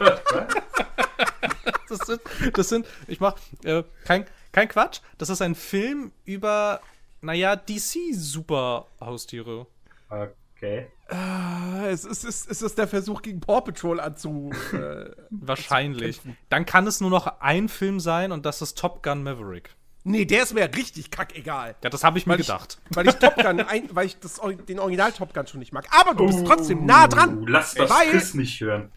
[1.88, 2.20] Das sind,
[2.54, 6.82] das sind ich mach, äh, kein, kein Quatsch, das ist ein Film über,
[7.22, 9.68] naja, DC-Super-Haustiere.
[10.10, 10.88] Okay.
[11.10, 14.50] Ah, es, ist, es, ist, ist der Versuch, gegen Paw Patrol anzu.
[14.74, 16.20] Äh, Wahrscheinlich.
[16.50, 19.76] Dann kann es nur noch ein Film sein und das ist Top Gun Maverick.
[20.08, 21.76] Nee, der ist mir richtig kackegal.
[21.84, 22.78] Ja, das habe ich mir weil gedacht.
[22.92, 24.40] Ich, weil ich Top Gun, ein, weil ich das,
[24.70, 25.88] den Original Top Gun schon nicht mag.
[25.90, 27.44] Aber du oh, bist trotzdem nah dran.
[27.48, 28.92] Lass das weil, Chris nicht hören.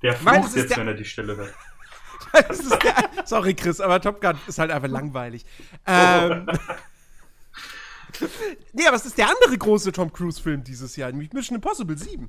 [0.00, 1.54] Der flucht jetzt, der, wenn er die Stelle hört.
[2.32, 5.44] Der, sorry, Chris, aber Top Gun ist halt einfach langweilig.
[5.86, 6.52] Ähm, oh.
[8.72, 12.28] nee, aber es ist der andere große Tom Cruise-Film dieses Jahr, nämlich Mission Impossible 7.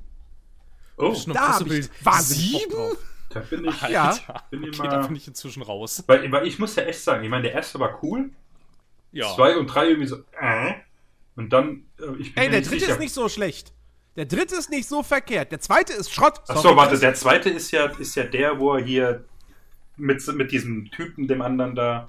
[0.96, 2.96] Oh, Mission Impossible 7?
[3.30, 3.82] Da bin ich.
[3.88, 4.16] Ja.
[4.50, 6.02] Bin ich okay, mal- da bin ich inzwischen raus.
[6.06, 8.30] Weil, weil ich muss ja echt sagen, ich meine, der erste war cool.
[9.12, 9.34] Ja.
[9.34, 10.74] Zwei und drei irgendwie so, äh.
[11.36, 12.92] Und dann, äh, ich bin Ey, mir der dritte sicher.
[12.92, 13.72] ist nicht so schlecht.
[14.16, 15.52] Der dritte ist nicht so verkehrt.
[15.52, 16.40] Der zweite ist Schrott.
[16.48, 19.24] Achso, warte, der zweite ist ja, ist ja der, wo er hier
[19.96, 22.08] mit, mit diesem Typen, dem anderen da.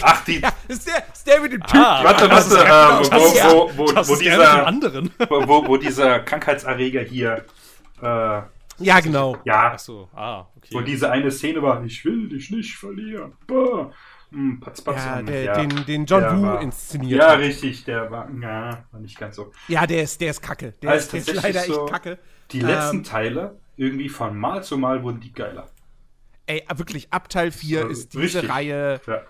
[0.00, 0.38] Ach, die.
[0.40, 1.62] Ja, ist der, ist der mit dem.
[1.72, 3.36] Ah, warte, das warte, ist ja- äh,
[3.68, 3.76] ja-
[4.08, 5.10] wo, dieser, anderen.
[5.28, 7.44] wo, wo, wo dieser Krankheitserreger hier,
[8.00, 8.42] äh,
[8.78, 9.36] Ja, genau.
[9.44, 10.84] ja, Achso, ah, wo okay.
[10.86, 13.32] diese eine Szene war, ich will dich nicht verlieren.
[13.46, 13.90] Bah.
[14.30, 15.52] Hm, patz, patz, Ja, hm, der, ja.
[15.54, 17.20] Den, den John Der Woo war- inszeniert.
[17.20, 17.38] Ja, hat.
[17.38, 19.52] richtig, der war, ja, war nicht ganz so.
[19.68, 20.72] Ja, der ist, der ist kacke.
[20.82, 22.18] Der, Also ist, der ist tatsächlich leider so- echt kacke.
[22.50, 25.68] Die letzten Ähm, Teile, irgendwie von Mal zu Mal wurden die geiler.
[26.46, 28.50] Ey, wirklich, ab Teil 4 So, ist diese richtig.
[28.50, 29.20] Reihe Ja.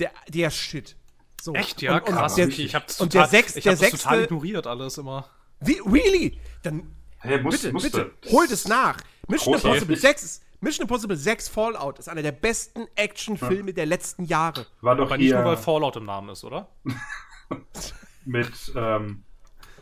[0.00, 0.96] der, der Shit.
[1.40, 1.52] So.
[1.54, 2.34] Echt, ja, und, und krass.
[2.34, 4.66] Der, okay, ich hab's und total, der sechs- ich der hab das total sechste- ignoriert
[4.66, 5.26] alles immer.
[5.60, 6.40] wie, really?
[6.62, 6.90] Dann
[7.20, 7.90] Hey, muss, bitte, musste.
[7.90, 8.98] bitte, hol das nach.
[9.28, 9.54] Mission.
[9.54, 14.66] Impossible 6 ist, Mission Impossible 6 Fallout ist einer der besten Actionfilme der letzten Jahre.
[14.80, 16.68] War doch Aber nicht hier nur, weil Fallout im Namen ist, oder?
[18.24, 19.22] mit, ähm,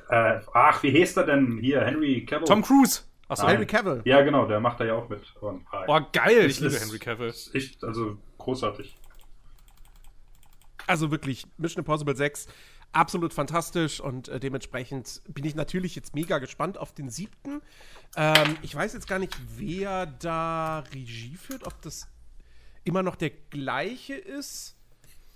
[0.09, 1.81] äh, ach, wie hieß er denn hier?
[1.83, 2.46] Henry Cavill?
[2.46, 3.03] Tom Cruise.
[3.29, 3.42] Achso.
[3.44, 3.53] Nein.
[3.55, 4.03] Henry Cavill.
[4.05, 5.22] Ja, genau, der macht da ja auch mit.
[5.40, 7.29] Und, ah, Oh, geil, ich liebe ist- Henry Cavill.
[7.29, 8.96] ist Echt, also großartig.
[10.87, 12.46] Also wirklich, Mission Impossible 6,
[12.96, 17.61] absolut fantastisch und äh, dementsprechend bin ich natürlich jetzt mega gespannt auf den siebten.
[18.16, 22.09] Ähm, ich weiß jetzt gar nicht, wer da Regie führt, ob das
[22.85, 24.76] immer noch der gleiche ist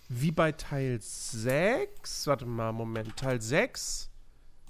[0.08, 2.26] wie bei Teil 6.
[2.26, 3.16] Warte mal, Moment.
[3.16, 4.10] Teil 6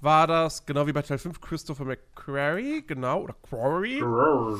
[0.01, 3.99] war das, genau wie bei Teil 5, Christopher McQuarrie, genau, oder Quarry.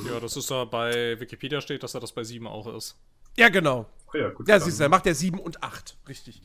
[0.08, 2.96] Ja, das ist da bei Wikipedia steht, dass er das bei 7 auch ist.
[3.38, 3.89] Ja, genau.
[4.13, 4.48] Oh ja, gut.
[4.48, 6.41] Ja, siehst du, er macht der 7 und 8, richtig.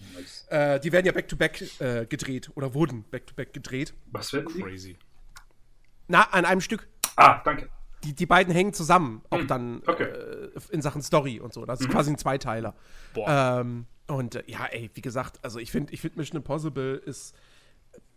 [0.48, 3.94] Äh, die werden ja back-to-back äh, gedreht oder wurden back-to-back gedreht.
[4.12, 4.62] Was werden die?
[4.62, 4.96] Crazy.
[6.06, 6.86] Na, an einem Stück.
[7.16, 7.68] Ah, danke.
[8.04, 10.04] Die, die beiden hängen zusammen, auch dann okay.
[10.04, 11.64] äh, in Sachen Story und so.
[11.64, 12.74] Das ist quasi ein Zweiteiler.
[13.14, 13.60] Boah.
[13.60, 17.34] Ähm, und äh, ja, ey, wie gesagt, also ich finde ich find Mission Impossible ist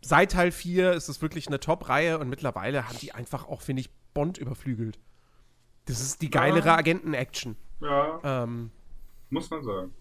[0.02, 3.82] seit Teil 4 ist es wirklich eine Top-Reihe und mittlerweile haben die einfach auch, finde
[3.82, 5.00] ich, Bond überflügelt.
[5.86, 6.78] Das ist die geilere Ja.
[6.78, 7.56] Agenten-Action.
[7.82, 8.72] Ja, Ähm,
[9.30, 9.94] muss man sagen.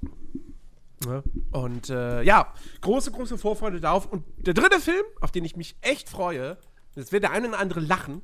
[1.07, 1.23] Ne?
[1.53, 4.07] Und äh, ja, große, große Vorfreude darauf.
[4.11, 6.57] Und der dritte Film, auf den ich mich echt freue,
[6.95, 8.23] das wird der eine oder andere lachen.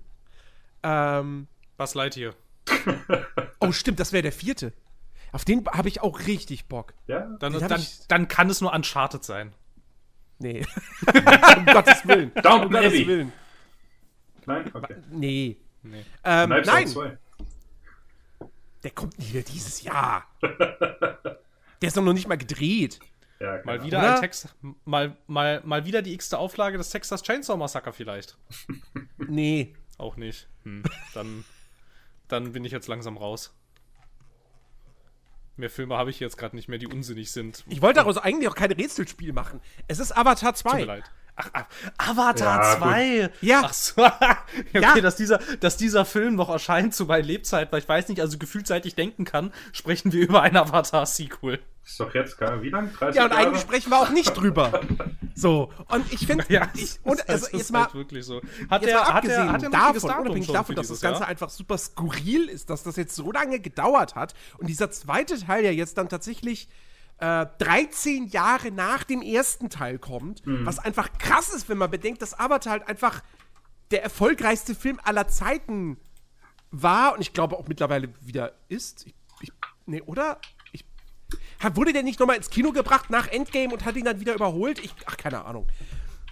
[0.83, 2.35] Ähm, Was leid hier?
[3.61, 4.73] oh, stimmt, das wäre der vierte.
[5.33, 6.95] Auf den habe ich auch richtig Bock.
[7.07, 7.27] Ja?
[7.39, 9.53] Dann, dann, ich- dann kann es nur Uncharted sein.
[10.39, 10.67] Nee.
[11.57, 12.33] um Gottes Willen.
[12.35, 13.07] Downton um Gottes.
[13.07, 13.33] Willen.
[14.47, 14.71] Nein?
[14.75, 14.97] Okay.
[15.11, 15.57] Nee.
[15.83, 16.05] Nee.
[16.25, 17.19] Ähm, nein, Out 2.
[18.85, 20.29] der kommt nicht mehr dieses Jahr.
[21.83, 23.01] Der ist doch noch nicht mal gedreht.
[23.41, 24.15] Ja, Mal wieder Oder?
[24.15, 28.39] ein Text, mal, mal, mal wieder die x-te Auflage des Texas Chainsaw Massacre vielleicht.
[29.19, 29.75] Nee.
[29.97, 30.49] Auch nicht.
[30.65, 30.83] Hm.
[31.15, 31.45] Dann,
[32.29, 33.55] dann bin ich jetzt langsam raus.
[35.57, 37.65] Mehr Filme habe ich jetzt gerade nicht mehr, die unsinnig sind.
[37.69, 39.61] Ich wollte daraus eigentlich auch kein Rätselspiel machen.
[39.89, 40.85] Es ist Avatar Tut mir 2.
[40.85, 41.05] leid.
[41.37, 41.65] Ach,
[41.99, 43.31] Avatar Ja, 2.
[43.41, 43.63] Ja.
[43.65, 44.05] Ach so.
[44.05, 44.15] okay,
[44.73, 45.01] Ja.
[45.01, 48.39] Dass, dieser, dass dieser Film noch erscheint zu meiner Lebzeit, weil ich weiß nicht, also
[48.39, 51.61] gefühlt seit ich denken kann, sprechen wir über ein Avatar-Sequel.
[51.85, 52.91] Ist doch jetzt gar, wie lang?
[52.95, 53.43] 30 Ja, und Jahre?
[53.47, 54.81] eigentlich sprechen wir auch nicht drüber.
[55.37, 55.73] So.
[55.89, 58.41] Und ich finde, Ja, ich, und das also ist jetzt mal, halt wirklich so.
[58.71, 61.23] Hat er, mal hat abgesehen er, hat er ein davon, unabhängig davon, dass das Ganze
[61.23, 61.29] Jahr?
[61.29, 65.65] einfach super skurril ist, dass das jetzt so lange gedauert hat und dieser zweite Teil
[65.65, 66.69] ja jetzt dann tatsächlich
[67.19, 72.23] äh, 13 Jahre nach dem ersten Teil kommt, was einfach krass ist, wenn man bedenkt,
[72.23, 73.23] dass Avatar halt einfach
[73.91, 75.99] der erfolgreichste Film aller Zeiten
[76.71, 79.07] war und ich glaube auch mittlerweile wieder ist.
[79.07, 79.53] Ich, ich,
[79.87, 80.41] nee, oder?
[80.73, 80.85] Ich,
[81.75, 84.79] wurde der nicht nochmal ins Kino gebracht nach Endgame und hat ihn dann wieder überholt?
[84.81, 85.67] Ich, ach, keine Ahnung.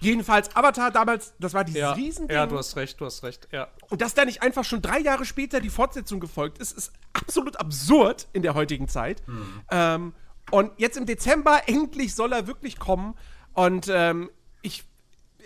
[0.01, 2.37] Jedenfalls, Avatar damals, das war dieses Ja, Riesending.
[2.37, 3.68] ja, du hast recht, du hast recht, ja.
[3.88, 7.61] Und dass da nicht einfach schon drei Jahre später die Fortsetzung gefolgt ist, ist absolut
[7.61, 9.23] absurd in der heutigen Zeit.
[9.71, 10.12] Ähm,
[10.53, 13.15] und jetzt im Dezember endlich soll er wirklich kommen.
[13.55, 14.31] Und ähm,
[14.62, 14.85] ich,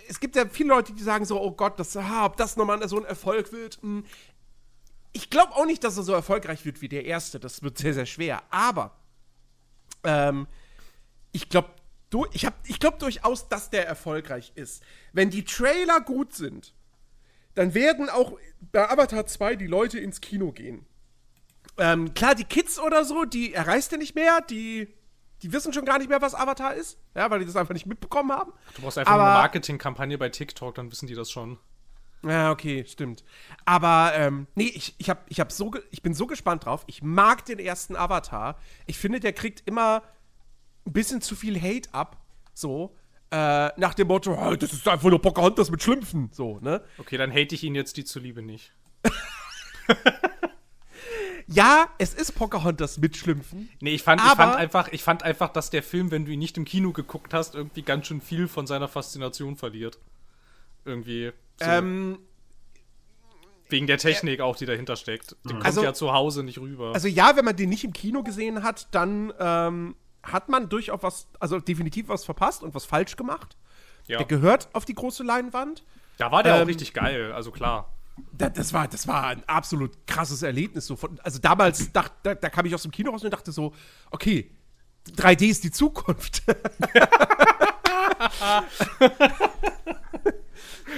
[0.09, 2.87] es gibt ja viele Leute, die sagen so, oh Gott, das, ah, ob das nochmal
[2.89, 3.79] so ein Erfolg wird.
[3.81, 4.05] hm.
[5.13, 7.41] Ich glaube auch nicht, dass er so erfolgreich wird wie der erste.
[7.41, 8.43] Das wird sehr, sehr schwer.
[8.51, 8.95] Aber
[10.05, 10.47] ähm,
[11.33, 11.71] ich glaube
[12.11, 14.83] du, ich hab, ich glaub durchaus, dass der erfolgreich ist.
[15.13, 16.75] Wenn die Trailer gut sind,
[17.55, 18.39] dann werden auch
[18.73, 20.87] bei Avatar 2 die Leute ins Kino gehen.
[21.79, 24.89] Ähm, klar, die Kids oder so, die erreichst du nicht mehr, die,
[25.43, 27.87] die wissen schon gar nicht mehr, was Avatar ist, ja, weil die das einfach nicht
[27.87, 28.53] mitbekommen haben.
[28.75, 31.59] Du brauchst einfach Aber- eine Marketingkampagne bei TikTok, dann wissen die das schon.
[32.23, 33.23] Ja, okay, stimmt.
[33.67, 36.83] Aber, ähm, nee, ich, ich, hab, ich, hab so, ich bin so gespannt drauf.
[36.87, 38.59] Ich mag den ersten Avatar.
[38.87, 40.03] Ich finde, der kriegt immer
[40.87, 42.17] ein bisschen zu viel Hate ab.
[42.55, 42.97] So.
[43.31, 46.31] Äh, nach dem Motto, "Ah, das ist einfach nur Pocahontas mit Schlümpfen.
[46.33, 46.83] So, ne?
[46.99, 48.73] Okay, dann hate ich ihn jetzt die zuliebe nicht.
[51.49, 53.69] Ja, es ist Pocahontas mit Schlümpfen.
[53.81, 56.39] Nee, ich fand, ich, fand einfach, ich fand einfach, dass der Film, wenn du ihn
[56.41, 59.99] nicht im Kino geguckt hast, irgendwie ganz schön viel von seiner Faszination verliert.
[60.85, 61.33] Irgendwie.
[61.61, 62.19] So, Ähm,
[63.69, 65.37] wegen der Technik auch, die dahinter steckt.
[65.45, 66.93] Die kommt Also- ja zu Hause nicht rüber.
[66.95, 71.03] also ja, wenn man den nicht im Kino gesehen hat, dann ähm, hat man durchaus
[71.03, 73.57] was, also definitiv was verpasst und was falsch gemacht.
[74.09, 74.19] ja.
[74.19, 75.85] Der gehört auf die große Leinwand.
[76.19, 77.93] Da war der ähm, auch richtig geil, also klar.
[78.33, 80.87] Da, das, war, das war ein absolut krasses Erlebnis.
[80.87, 83.53] So von, also damals, dacht, da, da kam ich aus dem Kino raus und dachte
[83.53, 83.75] so,
[84.11, 84.51] okay,
[85.17, 86.43] 3D ist die Zukunft.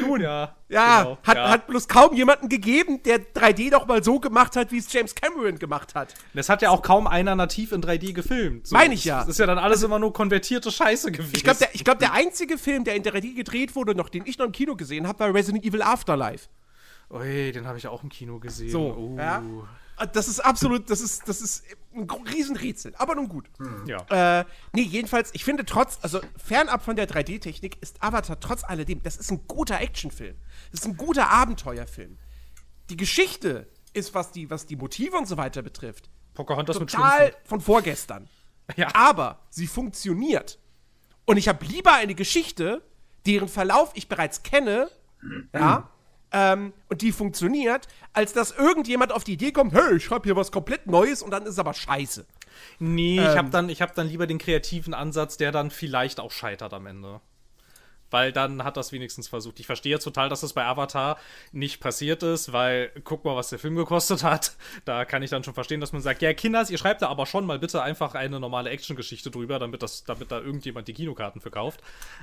[0.01, 0.55] Nun, ja.
[0.69, 1.51] ja, genau, hat, ja.
[1.51, 5.15] hat bloß kaum jemanden gegeben, der 3D doch mal so gemacht hat, wie es James
[5.15, 6.15] Cameron gemacht hat.
[6.35, 8.67] Das hat ja auch kaum einer nativ in 3D gefilmt.
[8.67, 9.21] So, Meine ich ja.
[9.21, 11.33] Das ist ja dann alles immer nur konvertierte Scheiße gewesen.
[11.35, 14.25] Ich glaube, der, ich glaub, der einzige Film, der in 3D gedreht wurde, noch den
[14.27, 16.49] ich noch im Kino gesehen habe, war Resident Evil Afterlife.
[17.11, 18.71] Ui, den habe ich auch im Kino gesehen.
[18.71, 19.17] So, Oh.
[19.19, 19.43] ja.
[20.13, 23.51] Das ist absolut, das ist, das ist ein Riesenrätsel, aber nun gut.
[23.87, 24.41] ja.
[24.41, 29.03] Äh, nee, jedenfalls, ich finde trotz, also fernab von der 3D-Technik ist Avatar trotz alledem,
[29.03, 30.37] das ist ein guter Actionfilm.
[30.71, 32.17] Das ist ein guter Abenteuerfilm.
[32.91, 37.61] Die Geschichte ist, was die, was die Motive und so weiter betrifft, Pocahontas total von
[37.61, 38.29] vorgestern.
[38.77, 38.95] Ja.
[38.95, 40.59] Aber sie funktioniert.
[41.25, 42.83] Und ich habe lieber eine Geschichte,
[43.25, 44.91] deren Verlauf ich bereits kenne,
[45.55, 45.91] ja,
[46.33, 50.37] ähm, und die funktioniert, als dass irgendjemand auf die Idee kommt, hey, ich schreibe hier
[50.37, 52.27] was komplett Neues und dann ist es aber scheiße.
[52.79, 53.37] Nee, ich Ähm.
[53.37, 56.87] habe dann, ich hab dann lieber den kreativen Ansatz, der dann vielleicht auch scheitert am
[56.87, 57.21] Ende.
[58.11, 59.61] Weil dann hat das wenigstens versucht.
[59.61, 61.19] Ich verstehe jetzt total, dass das bei Avatar
[61.53, 64.57] nicht passiert ist, weil guck mal, was der Film gekostet hat.
[64.87, 67.27] Da kann ich dann schon verstehen, dass man sagt, ja, Kinders, ihr schreibt da aber
[67.27, 71.43] schon mal bitte einfach eine normale Actiongeschichte drüber, damit, das, damit da irgendjemand die Kinokarten
[71.43, 71.83] verkauft.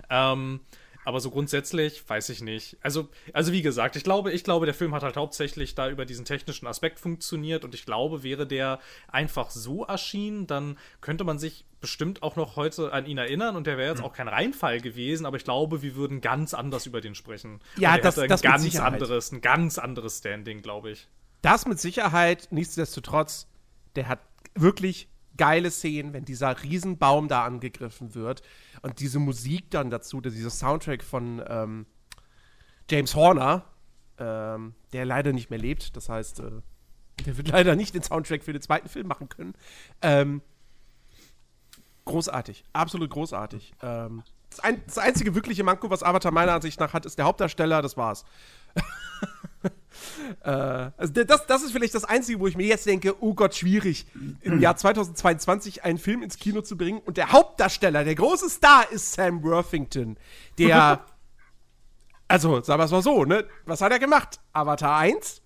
[0.09, 0.61] Ähm,
[1.05, 2.77] aber so grundsätzlich weiß ich nicht.
[2.81, 6.05] Also, also wie gesagt, ich glaube, ich glaube, der Film hat halt hauptsächlich da über
[6.05, 11.39] diesen technischen Aspekt funktioniert und ich glaube, wäre der einfach so erschienen, dann könnte man
[11.39, 14.05] sich bestimmt auch noch heute an ihn erinnern und der wäre jetzt Hm.
[14.05, 17.59] auch kein Reinfall gewesen, aber ich glaube, wir würden ganz anders über den sprechen.
[17.77, 18.93] Ja, das- ein das ganz Sicherheit.
[18.93, 21.07] anderes, ein ganz anderes Standing, glaube ich.
[21.43, 23.47] Das mit Sicherheit, nichtsdestotrotz,
[23.95, 24.19] der hat
[24.55, 25.07] wirklich
[25.37, 28.41] geile Szenen, wenn dieser Riesenbaum da angegriffen wird
[28.81, 31.85] und diese Musik dann dazu, dieser Soundtrack von ähm,
[32.89, 33.65] James Horner,
[34.17, 35.95] ähm, der leider nicht mehr lebt.
[35.95, 36.61] Das heißt, äh,
[37.25, 39.53] der wird leider nicht den Soundtrack für den zweiten Film machen können.
[40.01, 40.41] Ähm,
[42.05, 43.73] großartig, absolut großartig.
[43.81, 47.25] Ähm, das, ein, das, einzige wirkliche Manko, was Avatar meiner Ansicht nach hat, ist der
[47.25, 48.25] Hauptdarsteller, das war's.
[50.43, 53.55] äh, also das, das ist vielleicht das Einzige, wo ich mir jetzt denke, oh Gott,
[53.55, 54.05] schwierig,
[54.41, 56.99] im Jahr 2022 einen Film ins Kino zu bringen.
[56.99, 60.17] Und der Hauptdarsteller, der große Star, ist Sam Worthington,
[60.57, 61.05] der
[62.27, 63.45] Also, sagen wir es mal so, ne?
[63.65, 64.39] Was hat er gemacht?
[64.51, 65.41] Avatar 1?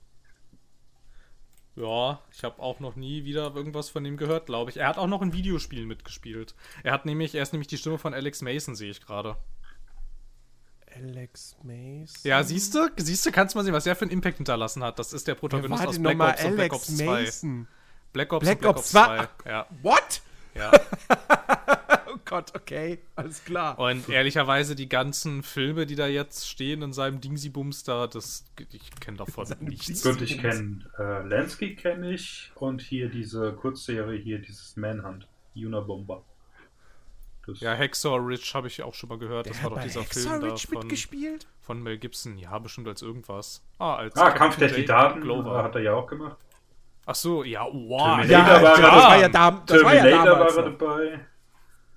[1.75, 4.77] Ja, ich habe auch noch nie wieder irgendwas von ihm gehört, glaube ich.
[4.77, 6.55] Er hat auch noch in Videospielen mitgespielt.
[6.83, 9.37] Er hat nämlich, er ist nämlich die Stimme von Alex Mason, sehe ich gerade.
[10.95, 12.21] Alex Mason?
[12.23, 14.83] Ja, siehst du, siehst du, kannst du mal sehen, was er für einen Impact hinterlassen
[14.83, 14.99] hat.
[14.99, 17.05] Das ist der Protagonist aus Black Ops und Black Ops 2.
[17.05, 17.67] Mason?
[18.13, 19.27] Black Ops Black und Black Ops 2.
[19.45, 19.67] Ja.
[19.81, 20.21] What?
[20.55, 20.71] Ja.
[22.13, 23.77] oh Gott, okay, alles klar.
[23.79, 28.91] Und ehrlicherweise die ganzen Filme, die da jetzt stehen in seinem Dingsy-Bums da, das, ich
[28.99, 30.03] kenne davon nichts.
[30.03, 36.23] Gut, ich kenne äh, Lansky kenne ich und hier diese Kurzserie hier, dieses Manhunt, Unabomber.
[37.49, 39.45] Das ja, Hexor Rich habe ich auch schon mal gehört.
[39.45, 41.47] Der das war doch dieser Film Rich da von, mitgespielt?
[41.61, 42.37] von Mel Gibson.
[42.37, 43.63] Ja, bestimmt als irgendwas.
[43.77, 45.63] Ah, als ah Kampf der Titanen Glover.
[45.63, 46.37] hat er ja auch gemacht.
[47.05, 48.17] Ach so, ja, wow.
[48.17, 51.19] Terminator ja, war, ja, das war ja, da, das war ja damals war dabei.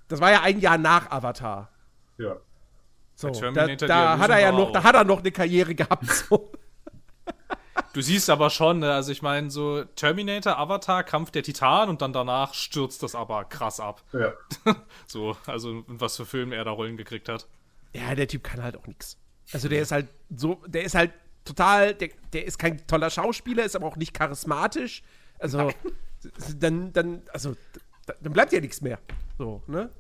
[0.09, 1.71] Das war ja ein Jahr nach Avatar.
[2.19, 2.37] Ja.
[3.15, 6.05] So, da, da hat er ja noch, da hat er noch eine Karriere gehabt.
[6.29, 6.51] So.
[7.93, 12.03] Du siehst aber schon, ne, also ich meine, so Terminator, Avatar, Kampf der Titan und
[12.03, 14.03] dann danach stürzt das aber krass ab.
[14.13, 14.33] Ja.
[15.07, 17.47] so, also was für Filme er da Rollen gekriegt hat.
[17.95, 19.17] Ja, der Typ kann halt auch nichts.
[19.53, 21.13] Also der ist halt so, der ist halt
[21.45, 25.03] total, der, der ist kein toller Schauspieler, ist aber auch nicht charismatisch.
[25.39, 25.73] Also,
[26.59, 27.57] dann, dann, also,
[28.07, 28.99] dann bleibt ja nichts mehr.
[29.39, 29.91] So, ne?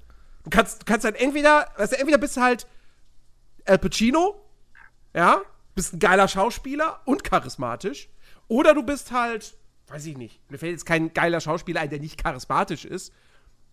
[0.44, 2.66] Du kannst, du kannst halt entweder, also entweder bist du halt
[3.64, 4.44] Al Pacino,
[5.14, 5.42] ja,
[5.74, 8.08] bist ein geiler Schauspieler und charismatisch,
[8.48, 9.56] oder du bist halt,
[9.88, 13.12] weiß ich nicht, mir fällt jetzt kein geiler Schauspieler ein, der nicht charismatisch ist,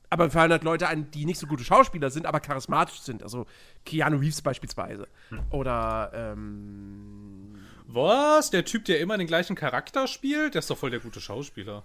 [0.10, 3.22] aber mir fallen halt Leute ein, die nicht so gute Schauspieler sind, aber charismatisch sind.
[3.22, 3.46] Also
[3.86, 5.08] Keanu Reeves beispielsweise.
[5.52, 7.60] Oder, ähm.
[7.86, 8.50] Was?
[8.50, 10.56] Der Typ, der immer den gleichen Charakter spielt?
[10.56, 11.84] Der ist doch voll der gute Schauspieler.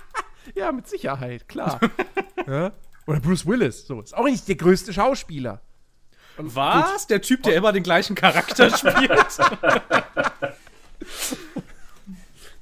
[0.54, 1.80] ja, mit Sicherheit, klar.
[2.46, 2.72] ja?
[3.06, 4.00] Oder Bruce Willis, so.
[4.00, 5.60] Ist auch nicht der größte Schauspieler.
[6.42, 7.02] Was?
[7.02, 7.10] Gut.
[7.10, 9.10] Der Typ, der immer den gleichen Charakter spielt?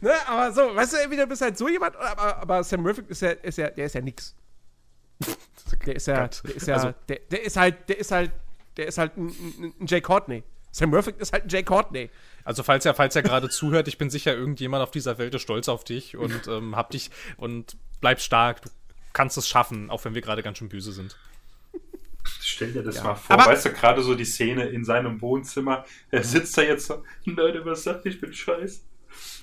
[0.01, 3.23] ne, aber so, weißt du, entweder bist halt so jemand, aber, aber Sam Riffick ist
[3.23, 4.35] ja, ist ja, der ist ja nix.
[5.85, 8.31] Der ist ja, der ist ja, also, der, der, ist halt, der ist halt,
[8.77, 10.43] der ist halt ein, ein Jay Courtney.
[10.71, 12.11] Sam Murphy ist halt ein Jay Courtney.
[12.45, 15.43] Also falls er, falls er gerade zuhört, ich bin sicher, irgendjemand auf dieser Welt ist
[15.43, 18.63] stolz auf dich und ähm, hab dich und bleib stark.
[18.63, 18.71] Du
[19.13, 21.17] kannst es schaffen, auch wenn wir gerade ganz schön böse sind.
[22.59, 23.05] Stell dir das ja.
[23.05, 26.63] mal vor, Aber weißt du, gerade so die Szene in seinem Wohnzimmer, er sitzt da
[26.63, 28.81] jetzt so, Leute, was sagt ich bin scheiße.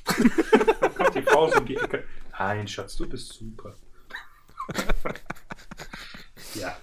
[0.82, 2.04] Dann kommt die Frau so um die Ecke.
[2.38, 3.74] Nein, Schatz, du bist super.
[6.56, 6.76] ja.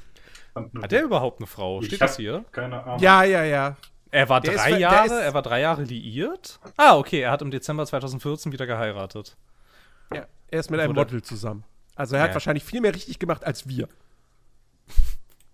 [0.54, 1.82] Hat er überhaupt eine Frau?
[1.82, 2.46] Steht das hier?
[2.50, 2.98] Keine Ahnung.
[3.00, 3.76] Ja, ja, ja.
[4.10, 6.60] Er war der drei ist, Jahre, er war drei Jahre liiert.
[6.78, 9.36] Ah, okay, er hat im Dezember 2014 wieder geheiratet.
[10.14, 11.64] Ja, er ist mit einem Model zusammen.
[11.94, 12.28] Also er ja.
[12.28, 13.86] hat wahrscheinlich viel mehr richtig gemacht als wir.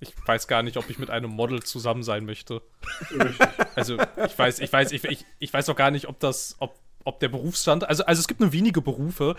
[0.01, 2.63] Ich weiß gar nicht, ob ich mit einem Model zusammen sein möchte.
[3.75, 6.79] also ich weiß, ich weiß, ich, ich, ich weiß auch gar nicht, ob das, ob,
[7.05, 7.89] ob der Berufsstand.
[7.89, 9.35] Also, also es gibt nur wenige Berufe,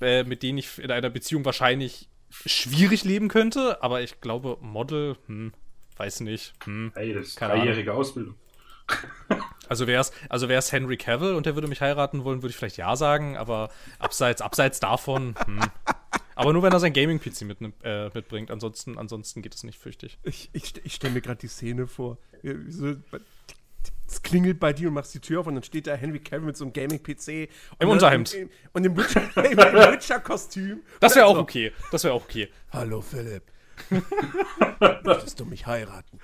[0.00, 5.16] äh, mit denen ich in einer Beziehung wahrscheinlich schwierig leben könnte, aber ich glaube, Model,
[5.26, 5.52] hm,
[5.96, 6.54] weiß nicht.
[6.64, 8.34] Hm, hey, das ist dreijährige Ausbildung.
[9.68, 12.56] Also wäre es also wär's Henry Cavill und der würde mich heiraten wollen, würde ich
[12.56, 13.70] vielleicht ja sagen, aber
[14.00, 15.60] abseits, abseits davon, hm.
[16.40, 20.18] Aber nur wenn er sein Gaming-PC mit, äh, mitbringt, ansonsten, ansonsten geht es nicht, fürchtig.
[20.22, 22.16] Ich, ich, ich stelle mir gerade die Szene vor.
[22.66, 22.94] So,
[24.06, 26.46] es klingelt bei dir und machst die Tür auf und dann steht da Henry Cavill
[26.46, 27.50] mit so einem Gaming-PC.
[27.78, 28.34] Im Unterhemd.
[28.72, 30.80] Und im Witcher-Kostüm.
[31.00, 31.72] das wäre auch okay.
[31.92, 32.48] Das wäre auch okay.
[32.72, 33.42] Hallo Philipp.
[35.04, 36.20] Möchtest du mich heiraten?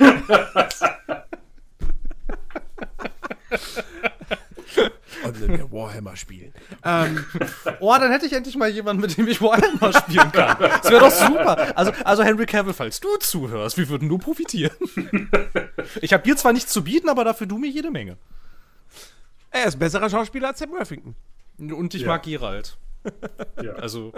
[5.24, 6.52] und mit mir Warhammer spielen.
[6.84, 7.24] Ähm,
[7.80, 10.56] oh, dann hätte ich endlich mal jemanden, mit dem ich Warhammer spielen kann.
[10.58, 11.76] Das wäre doch super.
[11.76, 14.76] Also, also Henry Cavill, falls du zuhörst, wie würden du profitieren?
[16.00, 18.18] Ich habe dir zwar nichts zu bieten, aber dafür du mir jede Menge.
[19.50, 21.14] Er ist ein besserer Schauspieler als Sam Worthington.
[21.58, 22.08] Und ich ja.
[22.08, 22.76] mag Geralt.
[23.62, 23.72] Ja.
[23.72, 24.12] Also,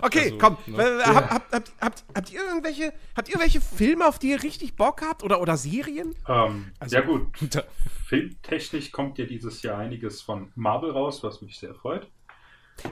[0.00, 0.56] Okay, also, komm.
[0.66, 1.02] Ne?
[1.04, 4.74] Hab, habt, habt, habt, habt, ihr irgendwelche, habt ihr irgendwelche Filme, auf die ihr richtig
[4.74, 5.22] Bock habt?
[5.22, 6.14] Oder, oder Serien?
[6.28, 7.26] Ähm, also, ja, gut.
[8.06, 12.06] Filmtechnisch kommt ja dieses Jahr einiges von Marvel raus, was mich sehr freut.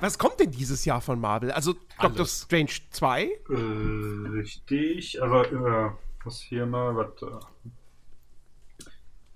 [0.00, 1.50] Was kommt denn dieses Jahr von Marvel?
[1.50, 2.42] Also Doctor Alles.
[2.42, 3.22] Strange 2?
[3.24, 3.28] Äh,
[4.32, 5.20] richtig.
[5.22, 5.90] Also, äh,
[6.24, 7.22] muss hier mal was.
[7.22, 7.38] Äh,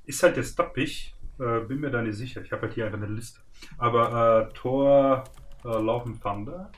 [0.07, 1.15] ist halt jetzt doppig.
[1.39, 2.43] Äh, bin mir da nicht sicher.
[2.43, 3.41] Ich habe halt hier einfach eine Liste.
[3.79, 5.25] Aber äh, Thor
[5.65, 6.71] äh, Love and Thunder.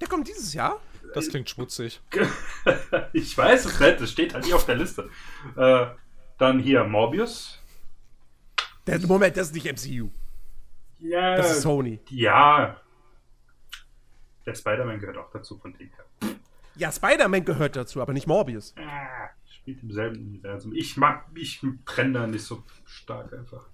[0.00, 0.80] Der kommt dieses Jahr?
[1.14, 2.00] Das klingt schmutzig.
[3.12, 5.10] ich weiß es nicht, das steht halt hier auf der Liste.
[5.56, 5.86] Äh,
[6.38, 7.58] dann hier Morbius.
[8.86, 10.08] Der, Moment, das ist nicht MCU.
[11.00, 11.98] Ja, Das ist Sony.
[12.10, 12.76] ja.
[14.46, 16.34] Der Spider-Man gehört auch dazu von dem her.
[16.76, 18.74] Ja, Spider-Man gehört dazu, aber nicht Morbius.
[18.78, 20.72] Ah, spielt im selben Universum.
[20.74, 23.66] Ich mag, ich trenne da nicht so stark einfach.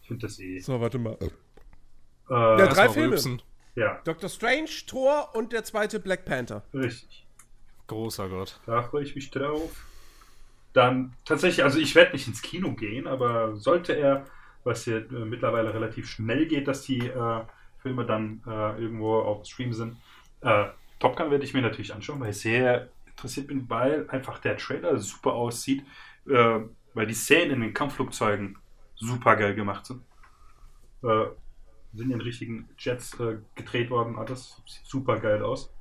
[0.00, 0.58] Ich finde das eh.
[0.60, 1.18] So, warte mal.
[1.20, 1.28] Äh,
[2.30, 3.08] Ja, drei mal Filme.
[3.10, 3.42] rülpsen.
[3.74, 6.62] Ja, Doctor Strange, Thor und der zweite Black Panther.
[6.72, 7.26] richtig.
[7.86, 8.60] Großer Gott.
[8.64, 9.70] Da freue ich mich drauf.
[10.72, 14.24] Dann tatsächlich, also ich werde nicht ins Kino gehen, aber sollte er,
[14.64, 17.40] was hier äh, mittlerweile relativ schnell geht, dass die äh,
[17.78, 19.98] Filme dann äh, irgendwo auf Stream sind,
[20.40, 20.64] äh,
[20.98, 24.56] Top Gun werde ich mir natürlich anschauen, weil ich sehr interessiert bin, weil einfach der
[24.56, 25.84] Trailer super aussieht,
[26.26, 26.60] äh,
[26.94, 28.56] weil die Szenen in den Kampfflugzeugen
[28.94, 30.02] super geil gemacht sind.
[31.94, 35.72] Sind in richtigen Jets äh, gedreht worden, alles sieht super geil aus.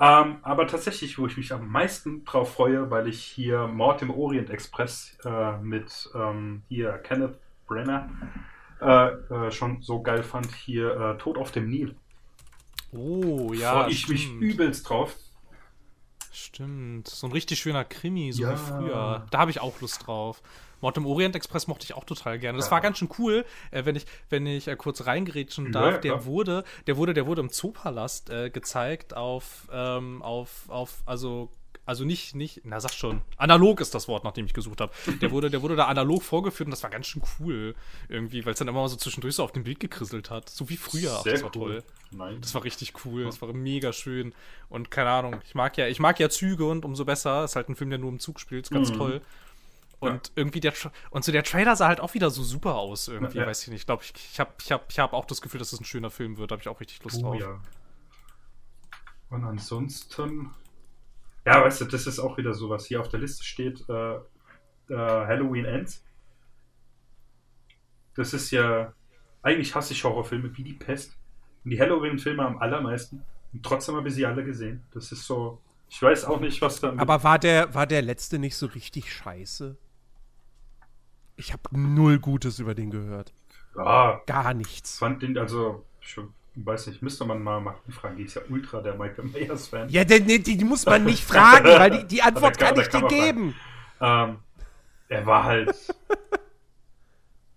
[0.00, 4.10] Ähm, aber tatsächlich, wo ich mich am meisten drauf freue, weil ich hier Mord im
[4.10, 7.36] Orient Express äh, mit ähm, hier Kenneth
[7.66, 8.08] Brenner
[8.80, 11.94] äh, äh, schon so geil fand, hier äh, Tod auf dem Nil.
[12.92, 13.82] Oh, ja.
[13.82, 14.40] Freue ich mich stimmt.
[14.42, 15.16] übelst drauf.
[16.32, 17.08] Stimmt.
[17.08, 18.52] So ein richtig schöner Krimi, so Ja.
[18.52, 19.26] wie früher.
[19.30, 20.40] Da habe ich auch Lust drauf.
[20.80, 22.58] Mord im Orient Express mochte ich auch total gerne.
[22.58, 22.72] Das Ja.
[22.72, 25.94] war ganz schön cool, äh, wenn ich, wenn ich äh, kurz reingerätschen darf.
[25.94, 31.02] ja, der wurde, der wurde, der wurde im Zoopalast äh, gezeigt auf, ähm, auf, auf,
[31.06, 31.50] also
[31.86, 34.92] also nicht, nicht, na sag schon, analog ist das Wort, nach dem ich gesucht habe.
[35.22, 37.74] Der wurde, der wurde da analog vorgeführt und das war ganz schön cool
[38.10, 40.50] irgendwie, weil es dann immer mal so zwischendurch so auf dem Bild gekrisselt hat.
[40.50, 41.16] So wie früher.
[41.18, 41.80] Ach, das war cool.
[41.80, 41.84] toll.
[42.10, 42.42] Nein.
[42.42, 44.34] Das war richtig cool, das war mega schön.
[44.68, 47.44] Und keine Ahnung, ich mag ja, ich mag ja Züge und umso besser.
[47.44, 48.96] Ist halt ein Film, der nur im Zug spielt, ist ganz Mhm.
[48.98, 49.20] toll.
[50.00, 53.08] Und irgendwie der Tra- und so der Trailer sah halt auch wieder so super aus
[53.08, 53.46] irgendwie, Ja.
[53.46, 53.80] weiß ich nicht.
[53.80, 55.84] Ich glaube, ich, ich habe ich hab, ich hab auch das Gefühl, dass es ein
[55.84, 56.50] schöner Film wird.
[56.50, 57.40] Da habe ich auch richtig Lust Oh, drauf.
[57.40, 57.60] ja.
[59.30, 60.50] Und ansonsten,
[61.44, 64.14] ja, weißt du, das ist auch wieder so, was hier auf der Liste steht: äh,
[64.14, 64.20] äh,
[64.90, 66.04] Halloween Ends.
[68.14, 68.92] Das ist ja,
[69.42, 71.16] eigentlich hasse ich Horrorfilme wie die Pest.
[71.64, 73.24] Und die Halloween-Filme am allermeisten.
[73.52, 74.84] Und trotzdem habe ich sie alle gesehen.
[74.92, 76.94] Das ist so, ich weiß auch nicht, was da.
[76.96, 79.76] Aber war der, war der letzte nicht so richtig scheiße?
[81.38, 83.32] Ich habe null Gutes über den gehört.
[83.76, 84.98] ja, Gar nichts.
[84.98, 86.16] fand den, also, ich
[86.56, 87.92] weiß nicht, müsste man mal machen.
[87.92, 88.16] fragen.
[88.16, 89.88] Die ist ja ultra der Michael Myers-Fan.
[89.88, 92.90] Ja, die, die, die muss man nicht fragen, weil die, die Antwort kann- kann ich
[92.90, 93.54] kann dir geben.
[94.00, 94.38] Ähm,
[95.08, 95.74] er war halt,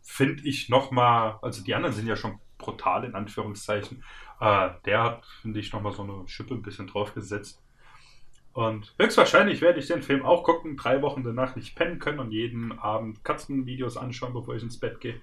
[0.02, 4.04] finde ich, nochmal, also die anderen sind ja schon brutal in Anführungszeichen.
[4.40, 7.62] Äh, der hat, finde ich, nochmal so eine Schippe ein bisschen draufgesetzt.
[8.54, 12.32] Und höchstwahrscheinlich werde ich den Film auch gucken, drei Wochen danach nicht pennen können und
[12.32, 15.22] jeden Abend Katzenvideos anschauen, bevor ich ins Bett gehe.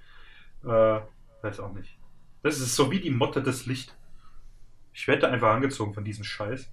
[0.64, 1.00] Äh,
[1.42, 1.98] weiß auch nicht.
[2.42, 3.94] Das ist so wie die Motte des Licht.
[4.94, 6.70] Ich werde einfach angezogen von diesem Scheiß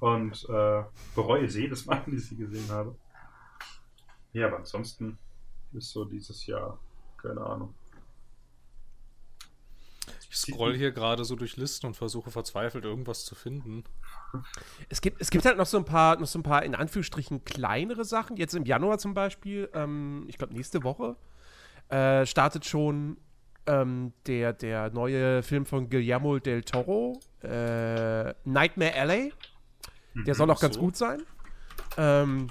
[0.00, 0.82] und äh,
[1.14, 2.94] bereue es jedes Mal, wenn ich sie gesehen habe.
[4.32, 5.18] Ja, aber ansonsten
[5.72, 6.78] ist so dieses Jahr,
[7.16, 7.74] keine Ahnung.
[10.34, 13.84] Ich scroll hier gerade so durch Listen und versuche verzweifelt irgendwas zu finden.
[14.88, 17.44] Es gibt, es gibt halt noch so ein paar, noch so ein paar in Anführungsstrichen
[17.44, 18.36] kleinere Sachen.
[18.36, 21.14] Jetzt im Januar zum Beispiel, ähm, ich glaube nächste Woche,
[21.88, 23.16] äh, startet schon
[23.66, 29.32] ähm, der, der neue Film von Guillermo del Toro, äh, Nightmare Alley.
[30.26, 30.80] Der soll auch ganz so.
[30.80, 31.22] gut sein.
[31.96, 32.50] Ähm,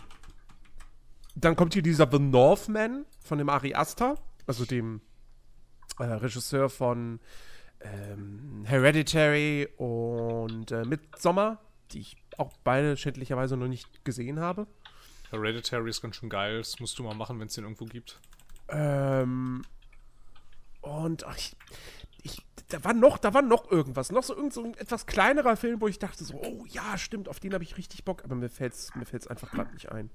[1.35, 4.15] dann kommt hier dieser The Northman von dem Ari Aster,
[4.47, 5.01] also dem
[5.99, 7.19] äh, Regisseur von
[7.83, 11.59] ähm, Hereditary und äh, Midsommar,
[11.91, 14.67] die ich auch beide schändlicherweise noch nicht gesehen habe.
[15.29, 16.59] Hereditary ist ganz schön geil.
[16.59, 18.19] Das musst du mal machen, wenn es den irgendwo gibt.
[18.69, 19.63] Ähm,
[20.81, 21.55] und ach, ich,
[22.21, 25.57] ich, da war noch, da war noch irgendwas, noch so irgend so ein etwas kleinerer
[25.57, 28.35] Film, wo ich dachte so, oh ja, stimmt, auf den habe ich richtig Bock, aber
[28.35, 30.09] mir fällt's, mir fällt's einfach gerade nicht ein.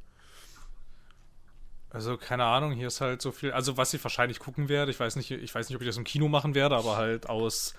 [1.91, 3.53] Also, keine Ahnung, hier ist halt so viel.
[3.53, 5.97] Also, was ich wahrscheinlich gucken werde, ich weiß nicht, ich weiß nicht, ob ich das
[5.97, 7.75] im Kino machen werde, aber halt aus,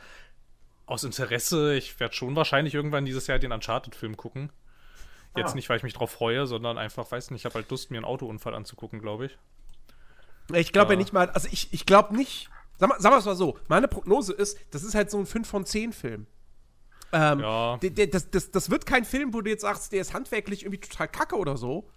[0.88, 4.52] aus Interesse, ich werde schon wahrscheinlich irgendwann dieses Jahr den Uncharted-Film gucken.
[5.38, 5.56] Jetzt Ah.
[5.56, 7.98] nicht, weil ich mich drauf freue, sondern einfach, weiß nicht, ich habe halt Lust, mir
[7.98, 9.38] einen Autounfall anzugucken, glaube ich.
[10.54, 10.94] Ich glaube ja.
[10.94, 10.98] Ja.
[11.04, 12.50] nicht mal, also ich, ich glaube nicht,
[12.80, 15.28] sag mal, sagen wir es mal so, meine Prognose ist, das ist halt so ein
[15.28, 16.26] 5 von 10 Film.
[17.12, 17.78] Ähm, Ja.
[17.78, 21.08] das, das, das wird kein Film, wo du jetzt sagst, der ist handwerklich irgendwie total
[21.08, 21.88] kacke oder so.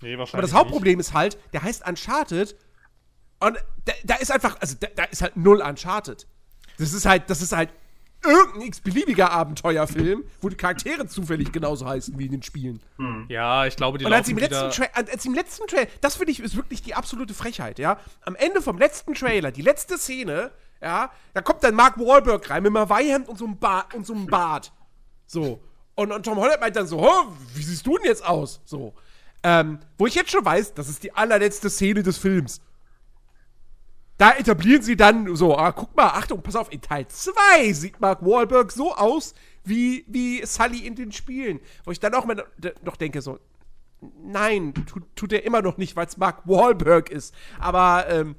[0.00, 0.34] Nee, wahrscheinlich.
[0.34, 2.56] Aber das Hauptproblem ist halt, der heißt Uncharted
[3.40, 6.26] und da, da ist einfach, also da, da ist halt null Uncharted.
[6.78, 7.70] Das ist halt, das ist halt
[8.22, 12.80] irgendein x-beliebiger Abenteuerfilm, wo die Charaktere zufällig genauso heißen wie in den Spielen.
[13.28, 14.66] Ja, ich glaube, die Und als im, letzten.
[14.70, 17.98] Tra- als im letzten Trailer, das finde ich ist wirklich die absolute Frechheit, ja.
[18.26, 20.50] Am Ende vom letzten Trailer, die letzte Szene,
[20.82, 24.06] ja, da kommt dann Mark Wahlberg rein mit einem Hawaii-Hemd und so einem Bart und
[24.06, 24.70] so einem Bart.
[25.26, 25.62] So.
[25.94, 28.60] Und, und Tom Holland meint dann so, "Hä, wie siehst du denn jetzt aus?
[28.64, 28.94] So.
[29.42, 32.60] Ähm, wo ich jetzt schon weiß, das ist die allerletzte Szene des Films.
[34.18, 38.00] Da etablieren sie dann so, ah, guck mal, Achtung, pass auf, in Teil 2 sieht
[38.00, 39.34] Mark Wahlberg so aus
[39.64, 41.60] wie, wie Sully in den Spielen.
[41.84, 42.44] Wo ich dann auch mal
[42.82, 43.38] noch denke, so,
[44.22, 47.34] nein, tut, tut er immer noch nicht, weil es Mark Wahlberg ist.
[47.58, 48.36] Aber, ähm,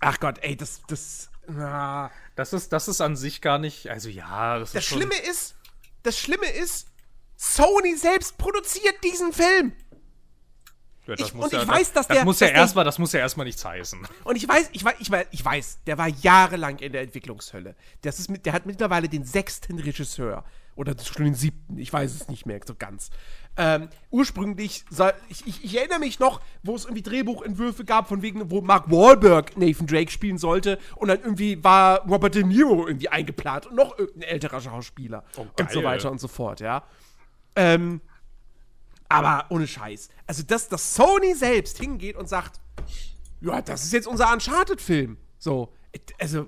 [0.00, 2.10] ach Gott, ey, das, das, ah.
[2.34, 3.88] Das ist, das ist an sich gar nicht...
[3.88, 4.98] Also ja, das, Das ist schon...
[4.98, 5.54] Schlimme ist,
[6.02, 6.88] das Schlimme ist,
[7.36, 9.72] Sony selbst produziert diesen Film.
[11.06, 12.98] Ja, das Ich- muss und ja, ich weiß, dass das der- muss ja erstmal, das
[12.98, 14.06] muss ja erstmal nichts heißen.
[14.24, 17.74] Und ich weiß, ich weiß, ich weiß, ich weiß, der war jahrelang in der Entwicklungshölle.
[18.02, 20.44] Das ist mit, der hat mittlerweile den sechsten Regisseur.
[20.74, 23.10] Oder schon den siebten, ich weiß es nicht mehr so ganz.
[23.58, 24.84] Ähm, ursprünglich,
[25.28, 28.90] ich, ich, ich erinnere mich noch, wo es irgendwie Drehbuchentwürfe gab, von wegen, wo Mark
[28.90, 30.78] Wahlberg Nathan Drake spielen sollte.
[30.96, 35.24] Und dann irgendwie war Robert De Niro irgendwie eingeplant und noch irgendein älterer Schauspieler.
[35.36, 36.84] Oh, und so weiter und so fort, ja.
[37.54, 38.00] Ähm,
[39.12, 40.08] aber ohne Scheiß.
[40.26, 42.60] Also, dass, dass Sony selbst hingeht und sagt,
[43.40, 45.16] ja, das ist jetzt unser Uncharted-Film.
[45.38, 45.72] So,
[46.18, 46.46] also,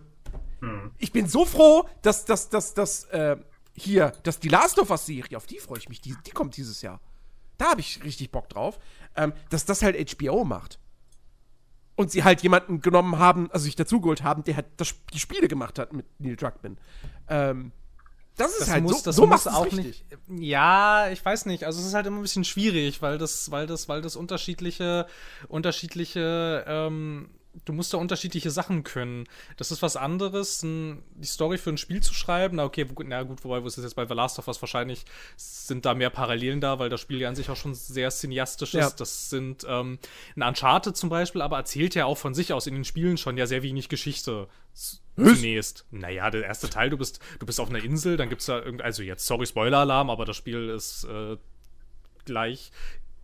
[0.99, 3.37] ich bin so froh, dass, dass, dass, dass, äh,
[3.75, 6.81] hier, dass die Last of Us-Serie, auf die freue ich mich, die, die kommt dieses
[6.81, 7.01] Jahr.
[7.59, 8.79] Da habe ich richtig Bock drauf,
[9.17, 10.79] ähm, dass das halt HBO macht.
[11.97, 15.47] Und sie halt jemanden genommen haben, also sich dazugeholt haben, der halt das, die Spiele
[15.47, 16.79] gemacht hat mit Neil Druckmann.
[17.29, 17.73] Ähm,
[18.37, 20.05] das ist Das halt muss, so, das so muss auch richtig.
[20.29, 20.41] nicht.
[20.41, 21.65] Ja, ich weiß nicht.
[21.65, 25.07] Also es ist halt immer ein bisschen schwierig, weil das, weil das, weil das unterschiedliche,
[25.49, 27.31] unterschiedliche, ähm,
[27.65, 29.29] du musst da unterschiedliche Sachen können.
[29.57, 32.57] Das ist was anderes, ein, die Story für ein Spiel zu schreiben.
[32.57, 35.05] Na okay, na gut, wobei, wo ist das jetzt bei The Last of Us wahrscheinlich,
[35.37, 38.75] sind da mehr Parallelen da, weil das Spiel ja an sich auch schon sehr cineastisch
[38.75, 38.81] ist.
[38.81, 38.91] Ja.
[38.91, 39.99] Das sind ähm,
[40.37, 43.37] ein Uncharted zum Beispiel, aber erzählt ja auch von sich aus in den Spielen schon
[43.37, 44.49] ja sehr wenig Geschichte.
[45.17, 45.87] Z- Zunächst.
[45.91, 48.83] Naja, der erste Teil, du bist, du bist auf einer Insel, dann gibt's da irgend,
[48.83, 51.37] also jetzt, sorry, Spoiler-Alarm, aber das Spiel ist äh,
[52.25, 52.73] gleich,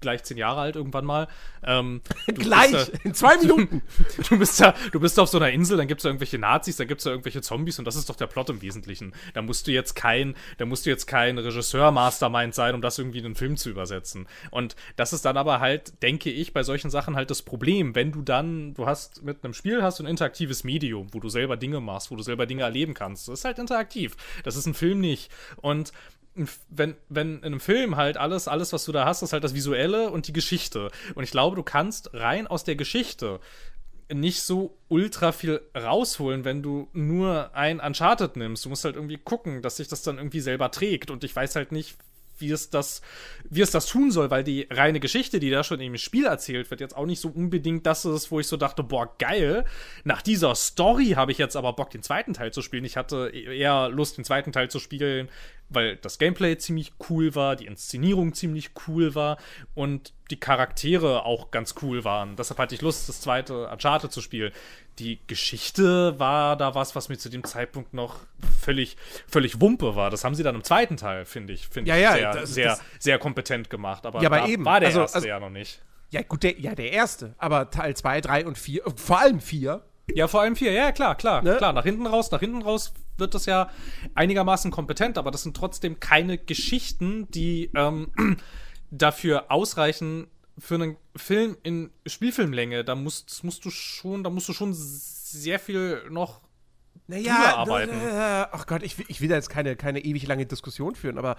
[0.01, 1.29] gleich zehn Jahre alt irgendwann mal.
[1.65, 3.83] Ähm, du Gleich, da- in zwei Minuten.
[4.29, 6.87] Du bist da, du bist auf so einer Insel, dann gibt's da irgendwelche Nazis, dann
[6.89, 9.13] gibt's da irgendwelche Zombies und das ist doch der Plot im Wesentlichen.
[9.35, 13.19] Da musst du jetzt kein, da musst du jetzt kein Regisseur-Mastermind sein, um das irgendwie
[13.19, 14.27] in einen Film zu übersetzen.
[14.51, 18.13] Und das ist dann aber halt, denke ich, bei solchen Sachen halt das Problem, wenn
[18.13, 21.57] du dann, du hast mit einem Spiel hast du ein interaktives Medium, wo du selber
[21.57, 23.29] Dinge machst, wo du selber Dinge erleben kannst.
[23.29, 24.17] Das ist halt interaktiv.
[24.45, 25.31] Das ist ein Film nicht.
[25.57, 25.93] Und
[26.69, 29.55] wenn, wenn in einem Film halt alles, alles, was du da hast, ist halt das
[29.55, 30.91] Visuelle und die Geschichte.
[31.15, 33.41] Und ich glaube, du kannst rein aus der Geschichte
[34.13, 38.65] nicht so ultra viel rausholen, wenn du nur ein Uncharted nimmst.
[38.65, 41.11] Du musst halt irgendwie gucken, dass sich das dann irgendwie selber trägt.
[41.11, 41.97] Und ich weiß halt nicht,
[42.41, 43.03] wie es das,
[43.49, 46.71] wie es das tun soll, weil die reine Geschichte, die da schon im Spiel erzählt
[46.71, 49.65] wird, jetzt auch nicht so unbedingt das ist, wo ich so dachte, boah, geil.
[50.05, 52.85] Nach dieser Story habe ich jetzt aber Bock, den zweiten Teil zu spielen.
[52.85, 55.29] Ich hatte eher Lust, den zweiten Teil zu spielen,
[55.71, 59.39] weil das Gameplay ziemlich cool war, die Inszenierung ziemlich cool war
[59.75, 62.37] und die Charaktere auch ganz cool waren.
[62.37, 64.53] Deshalb hatte ich Lust, das zweite Uncharted zu spielen.
[64.99, 68.17] Die Geschichte war da was, was mir zu dem Zeitpunkt noch
[68.61, 68.97] völlig,
[69.27, 70.11] völlig Wumpe war.
[70.11, 72.55] Das haben sie dann im zweiten Teil, finde ich, finde Ja, ich, ja, sehr, das-
[72.55, 74.05] sehr, das- sehr kompetent gemacht.
[74.07, 74.65] Aber, Ja, aber eben.
[74.65, 75.81] war der Also- erste also- ja noch nicht.
[76.11, 77.35] Ja, gut, der, ja, der erste.
[77.39, 79.83] Aber Teil 2, 3 und 4, vor allem 4.
[80.13, 81.57] Ja, vor allem vier, ja, klar, klar, Ne?
[81.57, 81.73] klar.
[81.73, 83.71] Nach hinten raus, nach hinten raus wird das ja
[84.15, 88.11] einigermaßen kompetent, aber das sind trotzdem keine Geschichten, die ähm,
[88.91, 90.27] dafür ausreichen
[90.59, 92.85] für einen Film in Spielfilmlänge.
[92.85, 96.41] Da musst, musst du schon, da musst du schon sehr viel noch
[97.07, 97.93] Naja, arbeiten.
[97.93, 101.19] äh, ach Gott, ich, will- ich will da jetzt keine, keine ewig lange Diskussion führen,
[101.19, 101.37] aber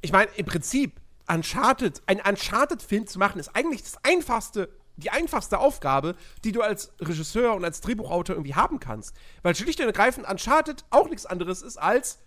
[0.00, 5.58] ich meine, im Prinzip, Uncharted, einen Uncharted-Film zu machen, ist eigentlich das einfachste, die einfachste
[5.58, 9.14] Aufgabe, die du als Regisseur und als Drehbuchautor irgendwie haben kannst.
[9.42, 12.18] Weil schlicht und ergreifend Uncharted auch nichts anderes ist als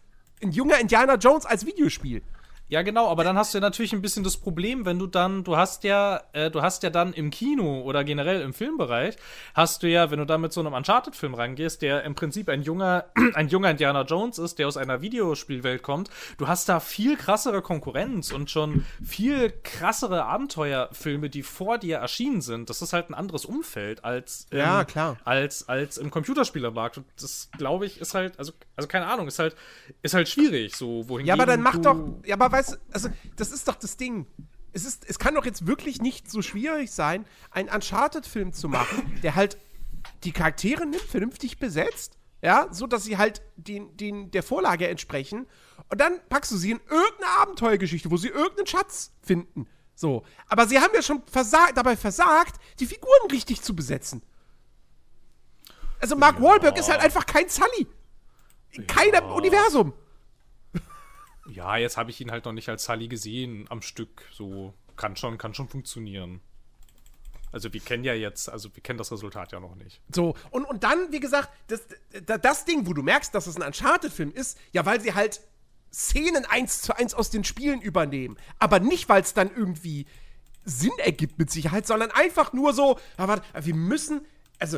[0.42, 2.22] ein junger Indiana Jones als Videospiel.
[2.70, 5.44] Ja, genau, aber dann hast du ja natürlich ein bisschen das Problem, wenn du dann,
[5.44, 9.16] du hast ja, äh, du hast ja dann im Kino oder generell im Filmbereich,
[9.56, 12.62] hast du ja, wenn du da mit so einem Uncharted-Film rangehst, der im Prinzip ein
[12.62, 17.18] junger, ein junger Indiana Jones ist, der aus einer Videospielwelt kommt, du hast da viel
[17.18, 22.70] krassere Konkurrenz und schon viel krassere Abenteuerfilme, die vor dir erschienen sind.
[22.70, 25.18] Das ist halt ein anderes Umfeld als, ähm, Ja, klar.
[25.26, 26.98] als, als im Computerspielermarkt.
[27.00, 29.56] Und das, glaube ich, ist halt, also, also keine Ahnung, ist halt,
[30.04, 31.98] ist halt schwierig, so, wohingegen Ja, aber dann mach doch.
[32.26, 34.28] Ja, aber weißt du, also, das ist doch das Ding.
[34.72, 39.20] Es, ist, es kann doch jetzt wirklich nicht so schwierig sein, einen Uncharted-Film zu machen,
[39.24, 39.58] der halt
[40.24, 45.48] die Charaktere nimmt, vernünftig besetzt Ja, so dass sie halt den, den, der Vorlage entsprechen.
[45.90, 49.68] Und dann packst du sie in irgendeine Abenteuergeschichte, wo sie irgendeinen Schatz finden.
[49.96, 50.24] So.
[50.48, 54.22] Aber sie haben ja schon versagt, dabei versagt, die Figuren richtig zu besetzen.
[56.00, 56.44] Also Mark Ja.
[56.44, 57.88] Wahlberg ist halt einfach kein Sully.
[58.72, 59.32] In keinem Ja.
[59.32, 59.94] Universum.
[61.52, 64.24] Ja, jetzt habe ich ihn halt noch nicht als Sully gesehen am Stück.
[64.32, 66.42] So kann schon, kann schon funktionieren.
[67.52, 70.02] Also wir kennen ja jetzt, also wir kennen das Resultat ja noch nicht.
[70.14, 71.82] So, und, und dann, wie gesagt, das,
[72.26, 75.42] das, das Ding, wo du merkst, dass es ein Uncharted-Film ist, ja, weil sie halt
[75.92, 78.38] Szenen eins zu eins aus den Spielen übernehmen.
[78.60, 80.06] Aber nicht, weil es dann irgendwie
[80.64, 84.22] Sinn ergibt mit Sicherheit, sondern einfach nur so, warte, wir müssen,
[84.60, 84.78] also,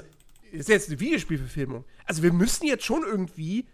[0.51, 3.67] ist jetzt eine Videospielverfilmung, also wir müssen jetzt schon irgendwie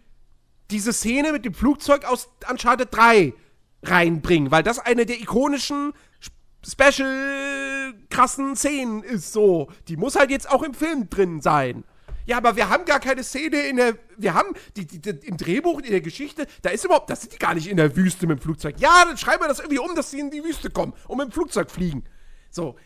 [0.70, 3.32] diese Szene mit dem Flugzeug aus Uncharted 3
[3.82, 5.92] reinbringen, weil das eine der ikonischen
[6.66, 9.68] special krassen Szenen ist so.
[9.88, 11.84] Die muss halt jetzt auch im Film drin sein.
[12.26, 13.96] Ja, aber wir haben gar keine Szene in der.
[14.18, 17.08] Wir haben die, die, die, im Drehbuch, in der Geschichte, da ist überhaupt.
[17.08, 18.76] Das sind die gar nicht in der Wüste mit dem Flugzeug.
[18.78, 21.28] Ja, dann schreiben wir das irgendwie um, dass sie in die Wüste kommen und mit
[21.28, 22.04] dem Flugzeug fliegen.
[22.50, 22.76] So.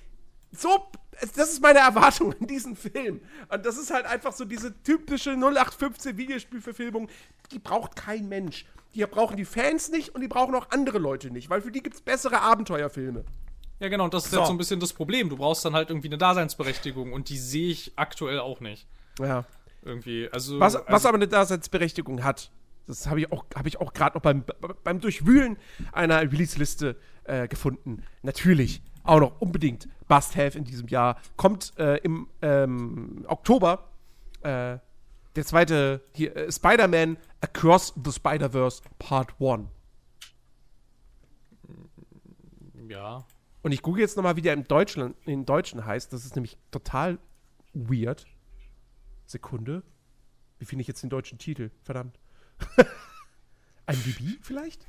[0.53, 0.89] So.
[1.37, 3.21] Das ist meine Erwartung in diesem Film.
[3.49, 7.09] Und das ist halt einfach so diese typische 0815 Videospielverfilmung.
[7.53, 8.65] Die braucht kein Mensch.
[8.95, 11.83] Die brauchen die Fans nicht und die brauchen auch andere Leute nicht, weil für die
[11.83, 13.25] gibt es bessere Abenteuerfilme.
[13.81, 14.39] Ja, genau, und das ist So.
[14.39, 15.29] jetzt so ein bisschen das Problem.
[15.29, 18.87] Du brauchst dann halt irgendwie eine Daseinsberechtigung und die sehe ich aktuell auch nicht.
[19.19, 19.45] Ja.
[19.83, 20.61] Irgendwie, also.
[20.61, 22.51] Was, also, was aber eine Daseinsberechtigung hat,
[22.87, 24.45] das habe ich auch, hab ich auch gerade noch beim,
[24.85, 25.57] beim Durchwühlen
[25.93, 28.03] einer Release-Liste äh, gefunden.
[28.23, 31.21] Natürlich auch noch unbedingt Must-Have in diesem Jahr.
[31.37, 33.91] Kommt äh, im ähm, Oktober
[34.43, 34.79] äh,
[35.37, 39.69] der zweite hier, äh, Spider-Man Across the Spider-Verse Part 1.
[42.89, 43.25] Ja.
[43.63, 46.13] Und ich gucke jetzt noch mal, wie der im Deutschen, in Deutschen heißt.
[46.13, 47.19] Das ist nämlich total
[47.73, 48.27] weird.
[49.25, 49.83] Sekunde.
[50.59, 51.71] Wie finde ich jetzt den deutschen Titel?
[51.83, 52.19] Verdammt.
[53.87, 54.87] IMDb vielleicht?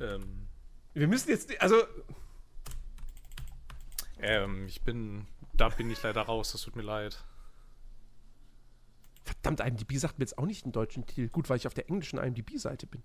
[0.00, 0.48] Ähm,
[0.92, 1.76] Wir müssen jetzt, also,
[4.18, 5.26] ähm, ich bin.
[5.52, 7.22] Da bin ich leider raus, das tut mir leid.
[9.24, 11.28] verdammt, IMDb sagt mir jetzt auch nicht den deutschen Titel.
[11.28, 13.02] Gut, weil ich auf der englischen IMDb-Seite bin.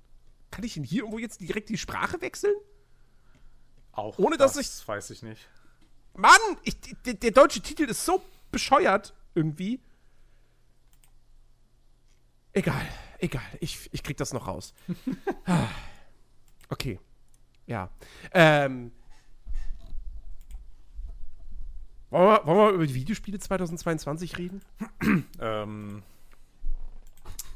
[0.52, 2.56] Kann ich denn hier irgendwo jetzt direkt die Sprache wechseln?
[3.92, 5.48] Auch Ohne, dass das weiß ich nicht.
[6.16, 8.22] Mann, ich, der, der deutsche Titel ist so
[8.52, 9.80] bescheuert irgendwie.
[12.54, 12.88] Egal,
[13.20, 13.46] egal.
[13.60, 14.74] Ich, ich krieg das noch raus.
[16.70, 17.00] Okay.
[17.66, 17.90] Ja.
[18.34, 18.92] Ähm.
[22.12, 24.62] Wollen wir, wollen wir über die Videospiele 2022 reden?
[25.40, 26.04] Ähm.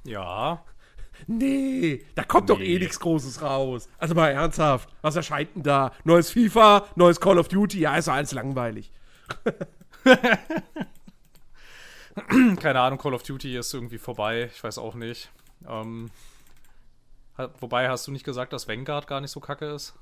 [0.06, 0.64] Ja.
[1.28, 2.80] Nee, da kommt doch eh Nee.
[2.80, 3.88] nichts Großes raus.
[3.98, 5.92] Also mal ernsthaft, was erscheint denn da?
[6.04, 8.92] Neues FIFA, neues Call of Duty, ja, ist doch alles langweilig.
[12.60, 14.50] Keine Ahnung, Call of Duty ist irgendwie vorbei.
[14.54, 15.32] Ich weiß auch nicht.
[15.68, 16.10] Ähm,
[17.60, 19.94] wobei, hast du nicht gesagt, dass Vanguard gar nicht so kacke ist?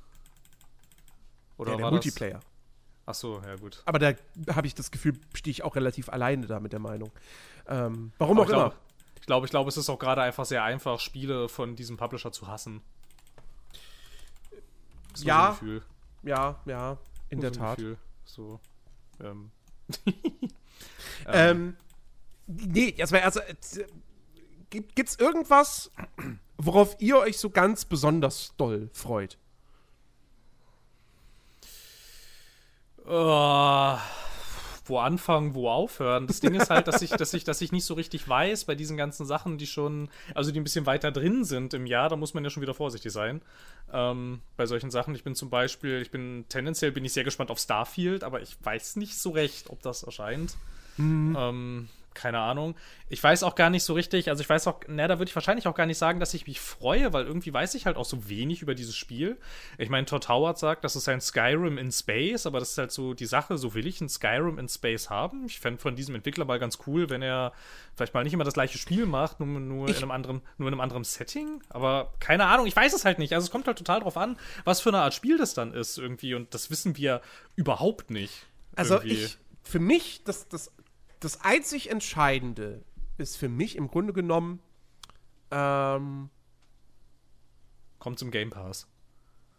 [1.57, 2.33] Oder Ja, der war Multiplayer.
[2.39, 2.45] Das?
[3.05, 3.81] Ach so, ja gut.
[3.85, 4.13] Aber da
[4.53, 7.11] habe ich das Gefühl, stehe ich auch relativ alleine da mit der Meinung.
[7.67, 8.73] Ähm, warum Aber auch ich immer.
[9.19, 12.31] ich glaube, ich glaube, es ist auch gerade einfach sehr einfach, Spiele von diesem Publisher
[12.31, 12.81] zu hassen.
[15.13, 15.83] So Ja, Gefühl.
[16.23, 16.97] Ja, ja,
[17.29, 17.77] in der so ein Tat.
[17.77, 17.97] Gefühl.
[18.25, 18.59] So.
[19.19, 19.51] Ähm.
[21.27, 21.77] Ähm,
[22.47, 23.53] nee, erstmal, also, äh,
[24.71, 25.91] gibt, gibt's irgendwas,
[26.57, 29.37] worauf ihr euch so ganz besonders doll freut?
[33.05, 33.97] Äh,
[34.85, 36.27] wo anfangen, wo aufhören.
[36.27, 38.75] Das Ding ist halt, dass ich, dass ich, dass ich nicht so richtig weiß bei
[38.75, 42.15] diesen ganzen Sachen, die schon, also die ein bisschen weiter drin sind im Jahr, da
[42.15, 43.41] muss man ja schon wieder vorsichtig sein.
[43.91, 45.13] Ähm, bei solchen Sachen.
[45.15, 48.57] Ich bin zum Beispiel, ich bin tendenziell bin ich sehr gespannt auf Starfield, aber ich
[48.63, 50.55] weiß nicht so recht, ob das erscheint.
[51.37, 52.75] Ähm, keine Ahnung.
[53.09, 55.35] Ich weiß auch gar nicht so richtig, also ich weiß auch, na, da würde ich
[55.35, 58.05] wahrscheinlich auch gar nicht sagen, dass ich mich freue, weil irgendwie weiß ich halt auch
[58.05, 59.37] so wenig über dieses Spiel.
[59.77, 62.91] Ich meine, Todd Howard sagt, das ist ein Skyrim in Space, aber das ist halt
[62.91, 65.45] so die Sache, so will ich ein Skyrim in Space haben.
[65.45, 67.53] Ich fände von diesem Entwickler mal ganz cool, wenn er
[67.95, 70.73] vielleicht mal nicht immer das gleiche Spiel macht, nur, nur, in, einem anderen, nur in
[70.73, 71.61] einem anderen Setting.
[71.69, 73.33] Aber keine Ahnung, ich weiß es halt nicht.
[73.33, 75.97] Also es kommt halt total drauf an, was für eine Art Spiel das dann ist
[75.97, 77.21] irgendwie und das wissen wir
[77.55, 78.45] überhaupt nicht.
[78.75, 79.13] Also irgendwie.
[79.15, 80.71] ich, für mich, das, das,
[81.21, 82.83] das einzig Entscheidende
[83.17, 84.59] ist für mich im Grunde genommen,
[85.51, 86.29] ähm,
[88.01, 88.87] Kommt zum Game Pass.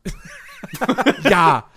[1.22, 1.70] ja.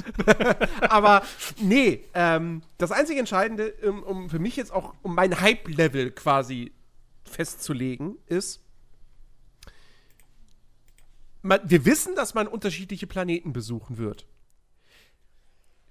[0.90, 1.22] Aber
[1.60, 6.74] nee, ähm, das einzig Entscheidende, um, um für mich jetzt auch, um mein Hype-Level quasi
[7.24, 8.64] festzulegen, ist,
[11.44, 14.26] man, wir wissen, dass man unterschiedliche Planeten besuchen wird.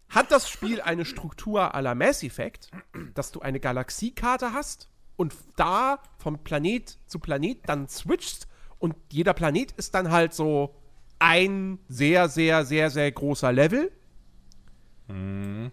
[0.09, 2.71] Hat das Spiel eine Struktur à la Mass Effect,
[3.15, 8.47] dass du eine Galaxiekarte hast und da vom Planet zu Planet dann switchst
[8.79, 10.75] und jeder Planet ist dann halt so
[11.19, 13.91] ein sehr, sehr, sehr, sehr großer Level.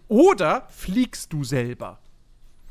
[0.08, 1.98] Oder fliegst du selber?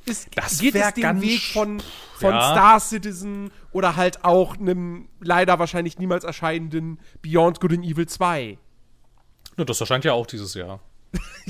[0.06, 1.82] Ist, Das geht es den Weg von,
[2.16, 2.52] von Ja.
[2.52, 8.58] Star Citizen oder halt auch einem leider wahrscheinlich niemals erscheinenden Beyond Good and Evil 2?
[9.58, 10.80] Ja, das erscheint ja auch dieses Jahr.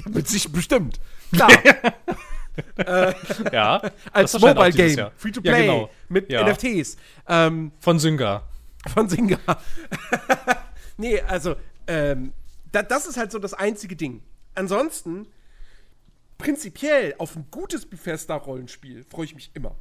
[0.10, 1.00] Mit sich bestimmt.
[1.32, 1.52] Klar,
[3.52, 3.82] Ja.
[4.12, 5.90] als Mobile Game, free to play, Ja, genau.
[6.10, 6.44] mit Ja.
[6.46, 6.98] NFTs.
[7.28, 8.44] Ähm, Von Synga.
[8.94, 9.38] von Singa.
[10.98, 11.56] nee, also,
[11.88, 12.34] ähm,
[12.72, 14.22] da, das ist halt so das einzige Ding.
[14.56, 15.28] Ansonsten,
[16.38, 19.76] prinzipiell auf ein gutes Bethesda-Rollenspiel freue ich mich immer.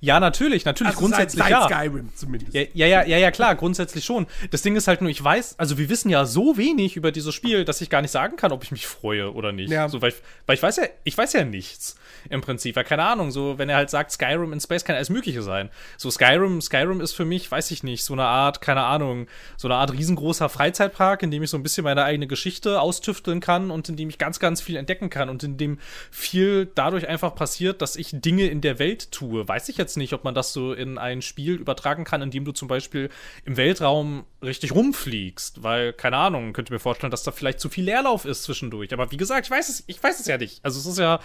[0.00, 1.68] Ja, natürlich, natürlich, Also grundsätzlich seit, ja.
[1.68, 2.54] seit Skyrim zumindest.
[2.54, 4.26] Ja, ja, ja, ja, ja, klar, grundsätzlich schon.
[4.50, 7.34] Das Ding ist halt nur, ich weiß, also wir wissen ja so wenig über dieses
[7.34, 9.70] Spiel, dass ich gar nicht sagen kann, ob ich mich freue oder nicht.
[9.70, 9.88] Ja.
[9.88, 10.16] So, weil, ich,
[10.46, 11.96] weil ich weiß ja, ich weiß ja nichts
[12.28, 12.76] im Prinzip.
[12.76, 15.70] Weil keine Ahnung, so, wenn er halt sagt, Skyrim in Space kann alles Mögliche sein.
[15.96, 19.68] So, Skyrim, Skyrim ist für mich, weiß ich nicht, so eine Art, keine Ahnung, so
[19.68, 23.70] eine Art riesengroßer Freizeitpark, in dem ich so ein bisschen meine eigene Geschichte austüfteln kann
[23.70, 25.78] und in dem ich ganz, ganz viel entdecken kann und in dem
[26.10, 29.46] viel dadurch einfach passiert, dass ich Dinge in der Welt tue.
[29.46, 32.44] Weiß ich jetzt nicht, ob man das so in ein Spiel übertragen kann, in dem
[32.44, 33.10] du zum Beispiel
[33.44, 37.84] im Weltraum richtig rumfliegst, weil, keine Ahnung, könnte mir vorstellen, dass da vielleicht zu viel
[37.84, 38.92] Leerlauf ist zwischendurch.
[38.92, 40.64] Aber wie gesagt, ich weiß es, ich weiß es ja nicht.
[40.64, 41.20] Also es ist ja,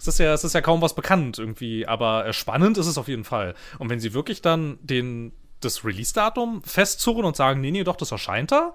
[0.00, 2.96] es ist ja, es ist ja kaum was bekannt irgendwie, aber äh, spannend ist es
[2.96, 3.54] auf jeden Fall.
[3.78, 8.10] Und wenn sie wirklich dann den, das Release-Datum festzurren und sagen, nee, nee, doch, das
[8.10, 8.72] erscheint da,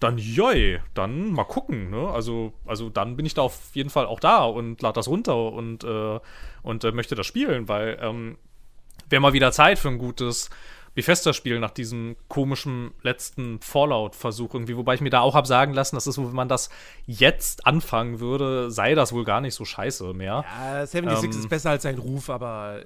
[0.00, 2.08] dann joi, dann mal gucken, ne?
[2.08, 5.52] Also, also dann bin ich da auf jeden Fall auch da und lade das runter
[5.52, 6.18] und, äh,
[6.62, 8.36] und äh, möchte das spielen, weil ähm,
[9.08, 10.50] wäre mal wieder Zeit für ein gutes
[10.94, 15.96] Bethesda-Spiel nach diesem komischen letzten Fallout-Versuch irgendwie, wobei ich mir da auch habe sagen lassen,
[15.96, 16.70] dass es, wenn man das
[17.06, 20.44] jetzt anfangen würde, sei das wohl gar nicht so scheiße mehr.
[20.60, 22.82] Ja, 76 Ähm, ist besser als sein Ruf, aber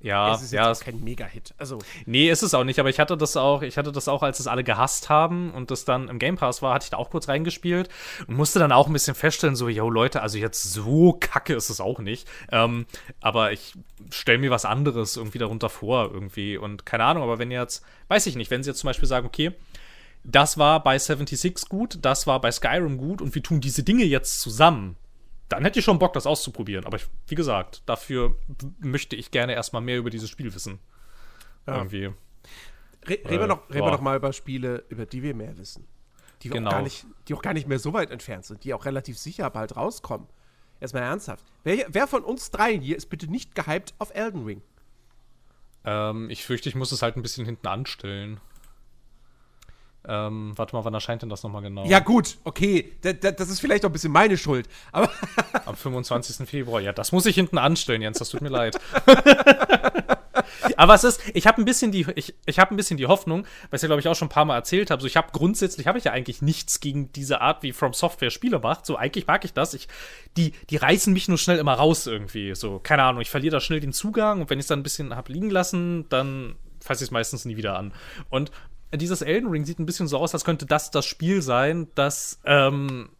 [0.00, 1.54] Ja, es ist ja, es kein Mega-Hit.
[1.58, 4.22] Also, Nee, ist es auch nicht, aber ich hatte das auch, ich hatte das auch,
[4.22, 6.98] als es alle gehasst haben und das dann im Game Pass war, hatte ich da
[6.98, 7.88] auch kurz reingespielt
[8.28, 11.68] und musste dann auch ein bisschen feststellen, so, yo Leute, also jetzt so kacke ist
[11.68, 12.28] es auch nicht.
[12.52, 12.86] Ähm,
[13.20, 13.74] aber ich
[14.10, 16.56] stelle mir was anderes irgendwie darunter vor, irgendwie.
[16.56, 19.26] Und keine Ahnung, aber wenn jetzt, weiß ich nicht, wenn sie jetzt zum Beispiel sagen,
[19.26, 19.52] okay,
[20.22, 24.04] das war bei 76 gut, das war bei Skyrim gut und wir tun diese Dinge
[24.04, 24.96] jetzt zusammen,
[25.48, 26.84] dann hätte ich schon Bock, das auszuprobieren.
[26.84, 28.36] Aber ich, wie gesagt, dafür
[28.80, 30.78] möchte ich gerne erstmal mehr über dieses Spiel wissen.
[31.66, 32.06] Irgendwie.
[32.06, 32.12] re
[33.08, 35.86] reden wir Äh, noch, reden wir noch mal über Spiele, über die wir mehr wissen.
[36.42, 36.68] Die, Genau.
[36.70, 39.18] auch gar nicht, die auch gar nicht mehr so weit entfernt sind, die auch relativ
[39.18, 40.28] sicher bald rauskommen.
[40.80, 41.44] Erstmal ernsthaft.
[41.64, 44.62] Wer, wer von uns dreien hier ist bitte nicht gehypt auf Elden Ring?
[45.84, 48.40] Ähm, ich fürchte, ich muss es halt ein bisschen hinten anstellen.
[50.08, 51.84] Ähm, warte mal, wann erscheint denn das nochmal genau?
[51.84, 52.92] Ja, gut, okay.
[53.02, 54.66] Da, da, das ist vielleicht auch ein bisschen meine Schuld.
[54.90, 55.10] Aber
[55.66, 56.48] Am 25.
[56.48, 56.80] Februar.
[56.80, 58.78] Ja, das muss ich hinten anstellen, Jens, das tut mir leid.
[60.76, 63.44] Aber es ist, ich habe ein bisschen die, ich, ich habe ein bisschen die Hoffnung,
[63.70, 65.02] was ich ja glaube ich auch schon ein paar Mal erzählt habe.
[65.02, 68.30] So, ich habe grundsätzlich habe ich ja eigentlich nichts gegen diese Art, wie From Software
[68.30, 68.86] Spiele macht.
[68.86, 69.74] So, eigentlich mag ich das.
[69.74, 69.88] Ich,
[70.36, 72.54] die, die reißen mich nur schnell immer raus irgendwie.
[72.54, 74.84] So, keine Ahnung, ich verliere da schnell den Zugang und wenn ich es dann ein
[74.84, 77.92] bisschen hab liegen lassen, dann fasse ich es meistens nie wieder an.
[78.30, 78.50] Und
[78.94, 82.40] dieses Elden Ring sieht ein bisschen so aus, als könnte das das Spiel sein, das
[82.44, 83.10] ähm,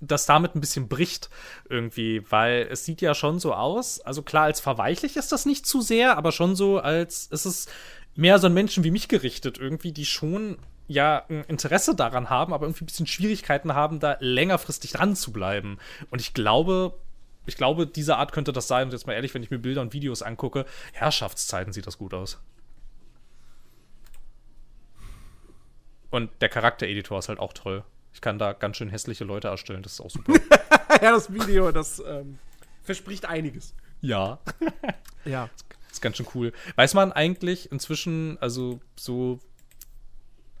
[0.00, 1.30] das damit ein bisschen bricht
[1.68, 5.66] irgendwie, weil es sieht ja schon so aus, also klar, als verweichlich ist das nicht
[5.66, 7.66] zu sehr, aber schon so, als ist es
[8.14, 12.52] mehr so an Menschen wie mich gerichtet irgendwie, die schon ja ein Interesse daran haben,
[12.52, 15.78] aber irgendwie ein bisschen Schwierigkeiten haben, da längerfristig dran zu bleiben.
[16.10, 16.94] Und ich glaube,
[17.46, 18.84] ich glaube, diese Art könnte das sein.
[18.86, 22.14] Und jetzt mal ehrlich, wenn ich mir Bilder und Videos angucke, Herrschaftszeiten sieht das gut
[22.14, 22.38] aus.
[26.10, 27.84] Und der Charaktereditor ist halt auch toll.
[28.12, 30.32] Ich kann da ganz schön hässliche Leute erstellen, das ist auch super.
[31.02, 32.38] ja, das Video, das ähm,
[32.82, 33.74] verspricht einiges.
[34.00, 34.38] ja.
[35.24, 35.50] Ja.
[35.90, 36.52] ist ganz schön cool.
[36.76, 39.40] Weiß man eigentlich inzwischen, also so,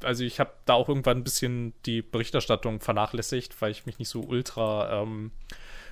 [0.02, 4.08] also ich habe da auch irgendwann ein bisschen die Berichterstattung vernachlässigt, weil ich mich nicht
[4.08, 5.30] so ultra, ähm,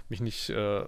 [0.09, 0.84] mich nicht, äh,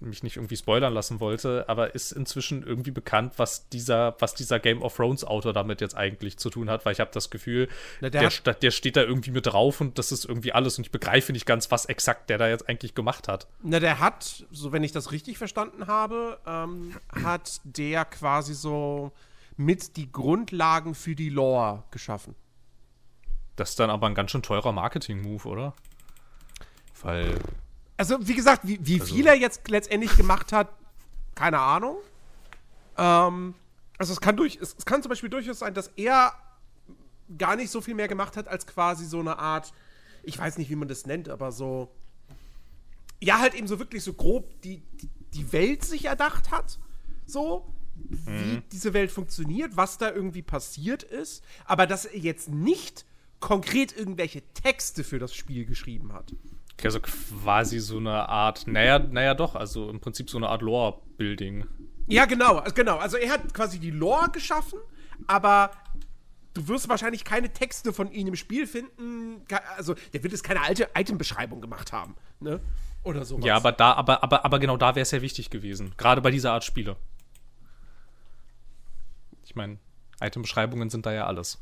[0.00, 4.58] mich nicht irgendwie spoilern lassen wollte, aber ist inzwischen irgendwie bekannt, was dieser, was dieser
[4.60, 7.68] Game of Thrones Autor damit jetzt eigentlich zu tun hat, weil ich habe das Gefühl,
[8.00, 10.86] Na, der der, der steht da irgendwie mit drauf und das ist irgendwie alles und
[10.86, 13.46] ich begreife nicht ganz, was exakt der da jetzt eigentlich gemacht hat.
[13.62, 16.94] Na, der hat, so wenn ich das richtig verstanden habe, ähm,
[17.24, 19.12] hat der quasi so
[19.56, 22.34] mit die Grundlagen für die Lore geschaffen.
[23.56, 25.74] Das ist dann aber ein ganz schön teurer Marketing-Move, oder?
[27.02, 27.38] Weil
[27.96, 30.68] Also, wie gesagt, wie, wie Also- viel er jetzt letztendlich gemacht hat,
[31.34, 31.96] keine Ahnung.
[32.96, 33.54] Ähm,
[33.98, 36.32] also, es kann, durch, es, es kann zum Beispiel durchaus sein, dass er
[37.38, 39.72] gar nicht so viel mehr gemacht hat, als quasi so eine Art,
[40.22, 41.90] ich weiß nicht, wie man das nennt, aber so
[43.20, 46.78] ja, halt eben so wirklich so grob die, die, die Welt sich erdacht hat.
[47.26, 47.66] So,
[47.96, 53.04] wie diese Welt funktioniert, was da irgendwie passiert ist, aber dass er jetzt nicht
[53.40, 56.32] konkret irgendwelche Texte für das Spiel geschrieben hat.
[56.84, 61.66] Also quasi so eine Art, naja, naja doch, also im Prinzip so eine Art Lore-Building.
[62.06, 62.98] Ja, genau, also genau.
[62.98, 64.78] Also er hat quasi die Lore geschaffen,
[65.26, 65.70] aber
[66.54, 69.42] du wirst wahrscheinlich keine Texte von ihm im Spiel finden.
[69.76, 72.60] Also der wird jetzt keine alte Item-Beschreibung gemacht haben, ne?
[73.02, 73.44] Oder sowas.
[73.44, 75.94] Ja, aber da, aber, aber, aber genau da wäre es ja wichtig gewesen.
[75.96, 76.96] Gerade bei dieser Art Spiele.
[79.44, 79.78] Ich meine,
[80.20, 81.58] Item-Beschreibungen sind da ja alles.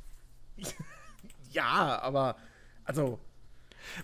[1.54, 2.34] Ja, aber
[2.84, 3.20] also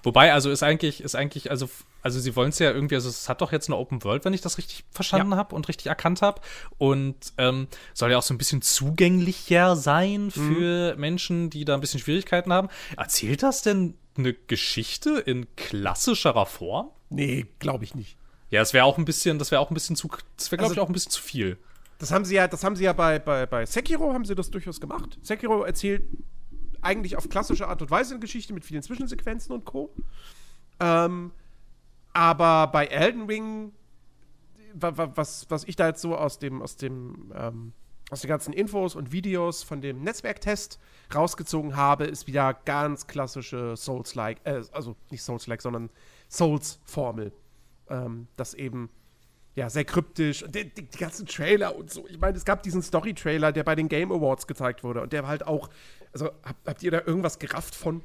[0.02, 1.68] Wobei, also ist eigentlich, ist eigentlich, also,
[2.02, 4.34] also sie wollen es ja irgendwie, also es hat doch jetzt eine Open World, wenn
[4.34, 5.36] ich das richtig verstanden Ja.
[5.38, 6.40] habe und richtig erkannt habe.
[6.78, 11.80] Und ähm, soll ja auch so ein bisschen zugänglicher sein für Menschen, die da ein
[11.80, 12.68] bisschen Schwierigkeiten haben.
[12.96, 16.90] Erzählt das denn eine Geschichte in klassischerer Form?
[17.12, 18.16] nee, glaube ich nicht.
[18.50, 20.70] Ja, das wäre auch ein bisschen, das wäre auch ein bisschen zu, das wäre, glaube
[20.70, 21.56] Also- ich, auch ein bisschen zu viel.
[21.98, 24.50] Das haben sie ja, das haben sie ja bei, bei, bei Sekiro haben sie das
[24.50, 25.18] durchaus gemacht.
[25.22, 26.02] Sekiro erzählt
[26.82, 29.94] eigentlich auf klassische Art und Weise eine Geschichte mit vielen Zwischensequenzen und Co.
[30.80, 31.32] Ähm,
[32.12, 33.72] aber bei Elden Ring,
[34.74, 37.72] wa- wa- was, was ich da jetzt so aus dem, aus dem, ähm,
[38.10, 40.80] aus den ganzen Infos und Videos von dem Netzwerktest
[41.14, 45.90] rausgezogen habe, ist wieder ganz klassische Souls-like, äh, also nicht Souls-like, sondern
[46.28, 47.32] Souls-Formel.
[47.88, 48.90] Ähm, das eben
[49.54, 50.42] ja, sehr kryptisch.
[50.42, 52.06] Und die, die, die ganzen Trailer und so.
[52.08, 55.02] Ich meine, es gab diesen Story-Trailer, der bei den Game Awards gezeigt wurde.
[55.02, 55.68] Und der war halt auch.
[56.12, 58.02] Also, hab, habt ihr da irgendwas gerafft von?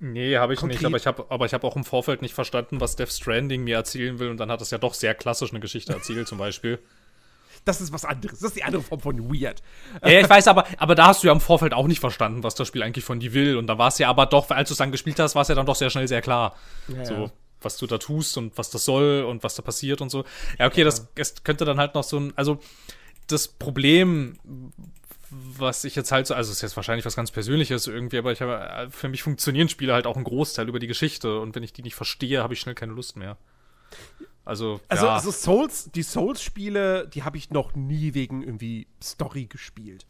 [0.00, 0.80] Nee, habe ich Konkret.
[0.80, 3.62] nicht, aber ich habe aber ich habe auch im Vorfeld nicht verstanden, was Death Stranding
[3.62, 6.38] mir erzählen will und dann hat es ja doch sehr klassisch eine Geschichte erzählt zum
[6.38, 6.80] Beispiel.
[7.64, 8.40] Das ist was anderes.
[8.40, 9.62] Das ist die andere Form von Weird.
[10.02, 12.56] Ja, ich weiß, aber, aber da hast du ja im Vorfeld auch nicht verstanden, was
[12.56, 13.56] das Spiel eigentlich von dir will.
[13.56, 15.48] Und da war es ja aber doch, als du es dann gespielt hast, war es
[15.48, 16.56] ja dann doch sehr schnell sehr klar.
[16.88, 17.30] Ja, so, ja.
[17.64, 20.24] Was du da tust und was das soll und was da passiert und so.
[20.58, 22.58] Ja, okay, das, es könnte dann halt noch so ein, also
[23.26, 24.38] das Problem,
[25.30, 28.32] was ich jetzt halt so, also es ist jetzt wahrscheinlich was ganz Persönliches irgendwie, aber
[28.32, 31.62] ich habe, für mich funktionieren Spiele halt auch ein Großteil über die Geschichte und wenn
[31.62, 33.38] ich die nicht verstehe, habe ich schnell keine Lust mehr.
[34.44, 35.14] Also, Also, ja.
[35.14, 40.04] also Souls, die Souls-Spiele, die habe ich noch nie wegen irgendwie Story gespielt.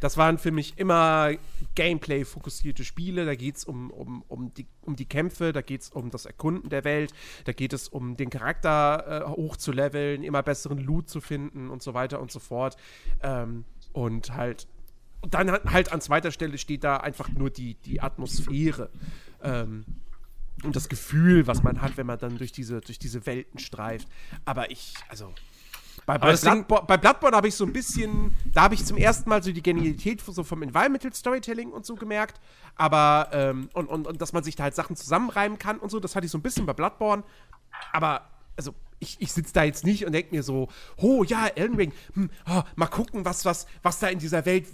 [0.00, 1.32] Das waren für mich immer
[1.74, 3.26] Gameplay-fokussierte Spiele.
[3.26, 6.26] Da geht es um, um, um, die, um die Kämpfe, da geht es um das
[6.26, 7.12] Erkunden der Welt,
[7.44, 11.94] da geht es um den Charakter äh, hochzuleveln, immer besseren Loot zu finden und so
[11.94, 12.76] weiter und so fort.
[13.22, 14.66] Ähm, und halt,
[15.28, 18.90] dann halt- halt an zweiter Stelle steht da einfach nur die, die Atmosphäre.
[19.42, 19.84] Ähm,
[20.64, 24.08] und das Gefühl, was man hat, wenn man dann durch diese, durch diese Welten streift.
[24.44, 25.32] Aber ich, also.
[26.08, 29.28] Bei, bei, Bloodborne, bei Bloodborne habe ich so ein bisschen, da habe ich zum ersten
[29.28, 32.40] Mal so die Genialität so vom Environmental Storytelling und so gemerkt.
[32.76, 36.00] Aber, ähm, und, und, und dass man sich da halt Sachen zusammenreimen kann und so,
[36.00, 37.24] das hatte ich so ein bisschen bei Bloodborne.
[37.92, 38.22] Aber,
[38.56, 41.92] also, ich, ich sitze da jetzt nicht und denke mir so, oh ja, Elden Ring,
[42.14, 44.64] hm, oh, mal gucken, was, was, was da in dieser Welt,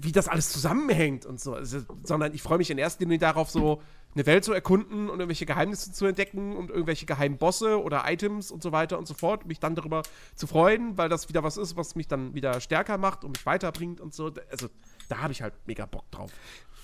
[0.00, 1.54] wie das alles zusammenhängt und so.
[1.54, 3.82] Also, sondern ich freue mich in erster Linie darauf, so
[4.14, 8.50] eine Welt zu erkunden und irgendwelche Geheimnisse zu entdecken und irgendwelche geheimen Bosse oder Items
[8.50, 9.46] und so weiter und so fort.
[9.46, 10.02] Mich dann darüber
[10.34, 13.44] zu freuen, weil das wieder was ist, was mich dann wieder stärker macht und mich
[13.46, 14.32] weiterbringt und so.
[14.50, 14.68] Also,
[15.08, 16.30] da habe ich halt mega Bock drauf.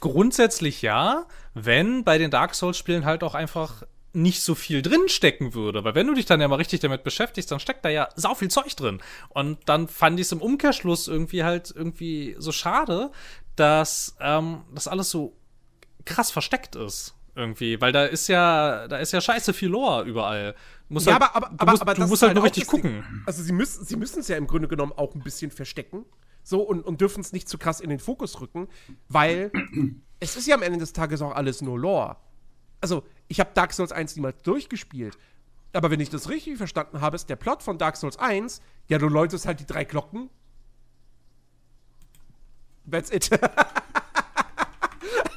[0.01, 5.55] Grundsätzlich ja, wenn bei den Dark Souls-Spielen halt auch einfach nicht so viel drin stecken
[5.55, 5.85] würde.
[5.85, 8.35] Weil wenn du dich dann ja mal richtig damit beschäftigst, dann steckt da ja sau
[8.35, 9.01] viel Zeug drin.
[9.29, 13.13] Und dann fand ich es im Umkehrschluss irgendwie halt irgendwie so schade,
[13.57, 15.37] dass ähm, das alles so
[16.05, 17.15] krass versteckt ist.
[17.35, 20.55] Irgendwie, weil da ist ja, da ist ja scheiße viel Lore überall.
[20.89, 22.43] Du musst Ja, halt, aber, aber, du aber, musst, aber du das musst halt nur
[22.43, 22.83] auch richtig das Ding.
[22.83, 23.23] gucken.
[23.27, 26.05] Also sie müssen sie müssen es ja im Grunde genommen auch ein bisschen verstecken.
[26.43, 28.69] So und, und dürfen es nicht zu krass in den Fokus rücken,
[29.09, 29.53] weil
[30.21, 32.17] es ist ja am Ende des Tages auch alles nur Lore.
[32.81, 35.19] Also, ich habe Dark Souls 1 niemals durchgespielt.
[35.73, 38.99] Aber wenn ich das richtig verstanden habe, ist der Plot von Dark Souls 1, ja,
[38.99, 40.31] du läutest halt die drei Glocken.
[42.91, 43.31] That's it.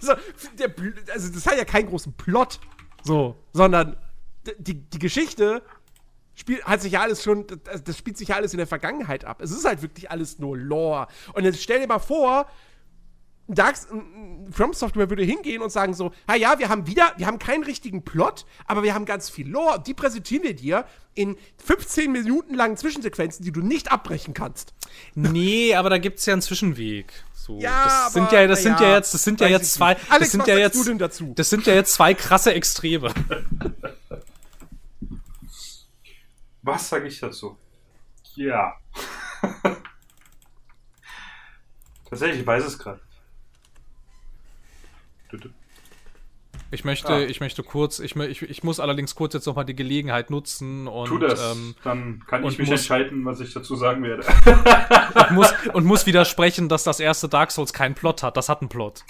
[0.10, 0.22] also,
[0.58, 0.74] der,
[1.14, 2.60] also, das hat ja keinen großen Plot.
[3.04, 3.98] So, sondern
[4.58, 5.62] die, die Geschichte
[6.36, 7.46] spielt, hat sich ja alles schon,
[7.86, 9.42] das spielt sich ja alles in der Vergangenheit ab.
[9.42, 11.08] Es ist halt wirklich alles nur Lore.
[11.34, 12.48] Und jetzt stell dir mal vor,
[13.48, 13.76] Dark,
[14.52, 17.64] From Software würde hingehen und sagen so, ha ja, wir haben wieder, wir haben keinen
[17.64, 19.82] richtigen Plot, aber wir haben ganz viel Lore.
[19.86, 24.74] Die präsentieren wir dir in 15 Minuten langen Zwischensequenzen, die du nicht abbrechen kannst.
[25.14, 27.12] Nee, aber da gibt's ja einen Zwischenweg.
[27.34, 29.48] So, Ja, das sind aber, ja, das na sind ja, ja jetzt, das sind ja
[29.48, 29.98] jetzt zwei.
[30.08, 31.34] Alex, das sind ja jetzt, du denn dazu?
[31.36, 33.14] das sind ja jetzt zwei krasse Extreme.
[36.62, 37.58] Was sage ich dazu?
[38.36, 38.78] Ja.
[42.10, 43.02] Tatsächlich, ich weiß es gerade.
[45.38, 45.50] Du.
[46.72, 47.20] Ich möchte, Ah.
[47.22, 51.08] ich möchte kurz, ich, ich, ich muss allerdings kurz jetzt nochmal die Gelegenheit nutzen und,
[51.08, 54.24] Tu das, ähm, dann kann ich mich muss- entscheiden, was ich dazu sagen werde.
[55.16, 58.38] und, muss, und muss widersprechen, dass das erste Dark Souls keinen Plot hat.
[58.38, 59.04] Das hat einen Plot.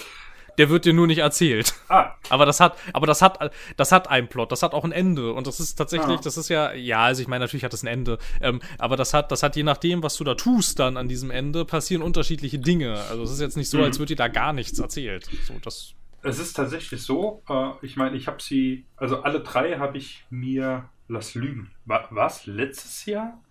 [0.60, 1.74] Der wird dir nur nicht erzählt.
[1.90, 3.40] ah, Aber das hat, aber das hat,
[3.78, 5.32] das hat einen Plot, das hat auch ein Ende.
[5.34, 6.22] Und das ist tatsächlich, Ah.
[6.24, 8.18] das ist ja, ja, also ich meine, natürlich hat es ein Ende.
[8.42, 11.32] Ähm, aber das hat, das hat je nachdem, was du da tust, dann an diesem
[11.32, 13.00] Ende, passieren unterschiedliche Dinge.
[13.10, 13.84] Also es ist jetzt nicht so, Mhm.
[13.86, 15.28] als würde dir da gar nichts erzählt.
[15.48, 15.94] So, das,
[16.24, 20.26] es ist tatsächlich so, äh, ich meine, ich habe sie, also alle drei habe ich
[20.30, 23.42] mir, lass lügen, war was, letztes Jahr?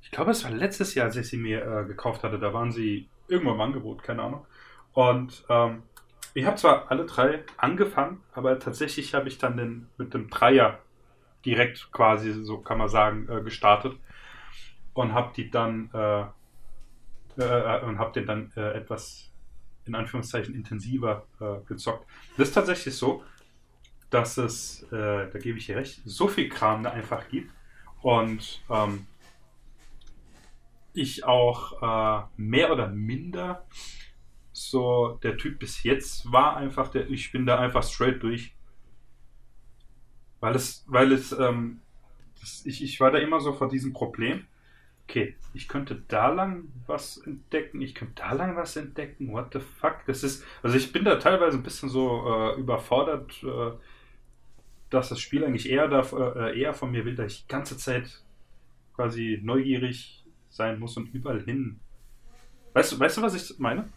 [0.00, 2.38] Ich glaube, es war letztes Jahr, als ich sie mir äh, gekauft hatte.
[2.38, 4.46] Da waren sie irgendwo im Angebot, keine Ahnung.
[4.92, 5.82] Und ähm,
[6.32, 10.78] ich habe zwar alle drei angefangen, aber tatsächlich habe ich dann den, mit dem Dreier
[11.44, 13.96] direkt quasi, so kann man sagen, äh, gestartet
[14.94, 16.24] und habe die dann äh,
[17.36, 19.29] äh, und habe den dann äh, etwas
[19.86, 22.06] in Anführungszeichen intensiver äh, gezockt.
[22.36, 23.24] Das ist tatsächlich so,
[24.10, 27.52] dass es, äh, da gebe ich dir recht, so viel Kram da einfach gibt
[28.02, 29.06] und ähm,
[30.92, 33.64] ich auch äh, mehr oder minder
[34.52, 38.54] so der Typ bis jetzt war einfach der, ich bin da einfach straight durch.
[40.40, 41.80] Weil es, weil es, ähm,
[42.40, 44.46] das, ich, ich war da immer so vor diesem Problem.
[45.10, 49.58] Okay, ich könnte da lang was entdecken, ich könnte da lang was entdecken, what the
[49.58, 49.96] fuck?
[50.06, 53.72] Das ist, also ich bin da teilweise ein bisschen so äh, überfordert, äh,
[54.88, 57.76] dass das Spiel eigentlich eher, da, äh, eher von mir will, dass ich die ganze
[57.76, 58.22] Zeit
[58.94, 61.80] quasi neugierig sein muss und überall hin.
[62.74, 63.88] Weißt weißt du, was ich meine?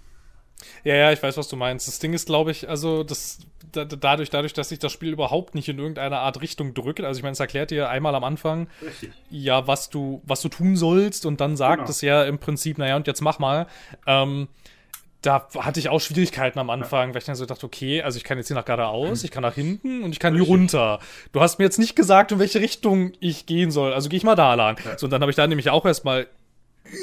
[0.83, 1.87] Ja, ja, ich weiß, was du meinst.
[1.87, 3.39] Das Ding ist, glaube ich, also das
[3.71, 7.01] da, dadurch, dadurch, dass sich das Spiel überhaupt nicht in irgendeiner Art Richtung drückt.
[7.01, 9.11] Also ich meine, es erklärt dir einmal am Anfang, Richtig.
[9.29, 11.89] ja, was du, was du tun sollst und dann sagt Genau.
[11.89, 13.67] es ja im Prinzip, naja, und jetzt mach mal.
[14.05, 14.47] Ähm,
[15.21, 18.25] da hatte ich auch Schwierigkeiten am Anfang, weil ich dann so dachte, okay, also ich
[18.25, 20.53] kann jetzt hier nach geradeaus, ich kann nach hinten und ich kann hier Richtig.
[20.59, 20.99] runter.
[21.31, 24.23] Du hast mir jetzt nicht gesagt, in welche Richtung ich gehen soll, also gehe ich
[24.25, 24.77] mal da lang.
[24.83, 24.97] Ja.
[24.97, 26.27] So, und dann habe ich da nämlich auch erstmal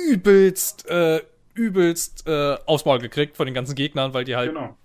[0.09, 1.23] übelst, äh,
[1.55, 4.77] übelst äh, aufs Maul gekriegt von den ganzen Gegnern, weil die halt Genau.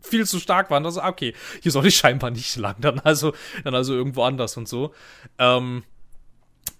[0.00, 0.84] viel zu stark waren.
[0.84, 3.32] Also, ah, okay, hier soll ich scheinbar nicht lang, dann also,
[3.64, 4.94] dann also irgendwo anders und so.
[5.38, 5.84] Ähm,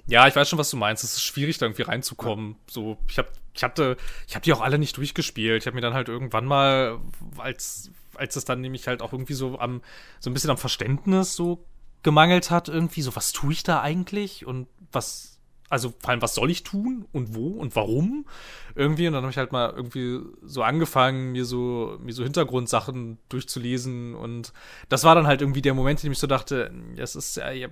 [0.07, 1.05] ja, ich weiß schon, was du meinst.
[1.05, 2.57] Es ist schwierig, da irgendwie reinzukommen.
[2.67, 5.63] So, ich hab, ich hatte, ich habe die auch alle nicht durchgespielt.
[5.63, 6.99] Ich habe mir dann halt irgendwann mal,
[7.37, 9.83] als, als es dann nämlich halt auch irgendwie so am,
[10.19, 11.63] so ein bisschen am Verständnis so
[12.03, 15.38] gemangelt hat, irgendwie so, was tue ich da eigentlich und was,
[15.69, 18.27] also vor allem, was soll ich tun und wo und warum?
[18.75, 23.19] Irgendwie, und dann habe ich halt mal irgendwie so angefangen, mir so, mir so Hintergrundsachen
[23.29, 24.53] durchzulesen und
[24.89, 27.51] das war dann halt irgendwie der Moment, in dem ich so dachte, das ist ja,
[27.51, 27.69] ja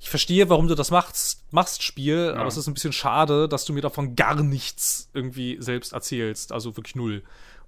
[0.00, 2.40] ich verstehe, warum du das machst, machst Spiel, Ja.
[2.40, 6.52] aber es ist ein bisschen schade, dass du mir davon gar nichts irgendwie selbst erzählst,
[6.52, 7.22] also wirklich null.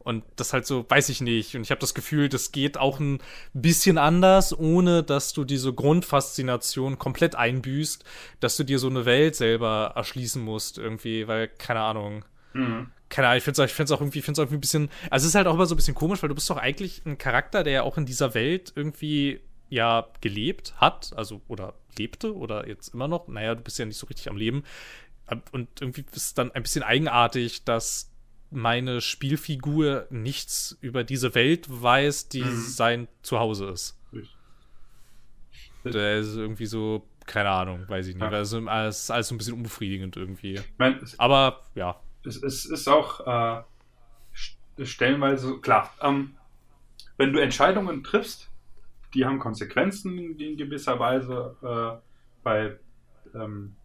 [0.06, 1.56] Und das halt so, weiß ich nicht.
[1.56, 3.18] Und ich habe das Gefühl, das geht auch ein
[3.54, 8.04] bisschen anders, ohne dass du diese Grundfaszination komplett einbüßt,
[8.38, 12.24] dass du dir so eine Welt selber erschließen musst, irgendwie, weil, keine Ahnung.
[12.52, 12.92] Mhm.
[13.08, 14.90] Keine Ahnung, ich finde es ich find's auch irgendwie, ich find's auch irgendwie ein bisschen.
[15.10, 17.04] Also es ist halt auch immer so ein bisschen komisch, weil du bist doch eigentlich
[17.04, 19.40] ein Charakter, der ja auch in dieser Welt irgendwie
[19.70, 23.26] ja gelebt hat, also oder lebte oder jetzt immer noch.
[23.26, 24.62] Naja, du bist ja nicht so richtig am Leben.
[25.50, 28.12] Und irgendwie ist es dann ein bisschen eigenartig, dass
[28.50, 32.60] meine Spielfigur nichts über diese Welt weiß, die Mhm.
[32.60, 33.98] sein Zuhause ist.
[35.84, 38.22] Der ist irgendwie so, keine Ahnung, weiß ich nicht.
[38.22, 38.30] Ja.
[38.30, 40.60] Also es ist alles so ein bisschen unbefriedigend irgendwie.
[40.78, 42.00] Meine, es, Aber ja.
[42.24, 43.62] es, es ist auch äh,
[44.34, 45.94] st- stellenweise klar.
[46.02, 46.36] Ähm,
[47.18, 48.50] wenn du Entscheidungen triffst,
[49.14, 51.56] die haben Konsequenzen in gewisser Weise.
[51.62, 52.06] Äh,
[52.42, 52.78] bei
[53.34, 53.76] ähm,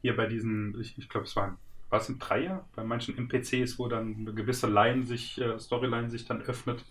[0.00, 1.56] hier bei diesen, ich, ich glaube, es waren
[1.92, 6.24] was ein Dreier bei manchen NPCs, wo dann eine gewisse Line sich, äh, Storyline sich
[6.24, 6.84] dann öffnet,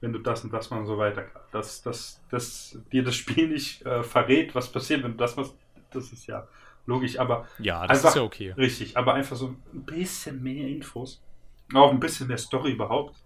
[0.00, 1.24] wenn du das und das mal und so weiter.
[1.50, 5.56] Dass, dass, dass dir das Spiel nicht äh, verrät, was passiert, wenn du das machst,
[5.90, 6.46] das ist ja
[6.86, 8.50] logisch, aber Ja, das Einfach- ist ja okay.
[8.56, 11.20] Richtig, aber einfach so ein bisschen mehr Infos.
[11.74, 13.16] Auch ein bisschen mehr Story überhaupt.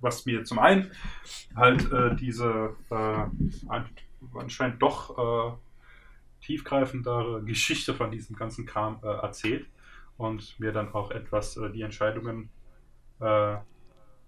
[0.00, 0.90] Was mir zum einen
[1.56, 3.88] halt äh, diese äh, an-
[4.34, 9.66] anscheinend doch äh, tiefgreifendere Geschichte von diesem ganzen Kram äh, erzählt
[10.18, 12.50] und mir dann auch etwas äh, die Entscheidungen
[13.20, 13.56] äh,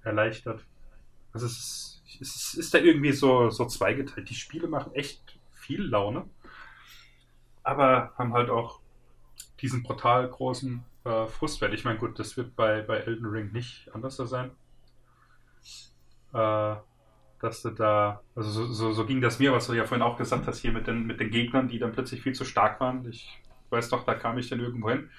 [0.03, 0.65] erleichtert.
[1.33, 4.31] Also es ist, es ist, da irgendwie so, so zweigeteilt.
[4.31, 6.25] Die Spiele machen echt viel Laune,
[7.63, 8.81] aber haben halt auch
[9.61, 11.75] diesen brutal großen äh, Frustwert.
[11.75, 14.53] Ich meine, gut, das wird bei, bei Elden Ring nicht anders sein.
[16.33, 16.77] Äh,
[17.41, 20.19] dass du da, also so, so, so ging das mir, was du ja vorhin auch
[20.19, 23.09] gesagt hast, hier mit den, mit den Gegnern, die dann plötzlich viel zu stark waren.
[23.09, 25.11] Ich weiß doch, da kam ich dann irgendwo hin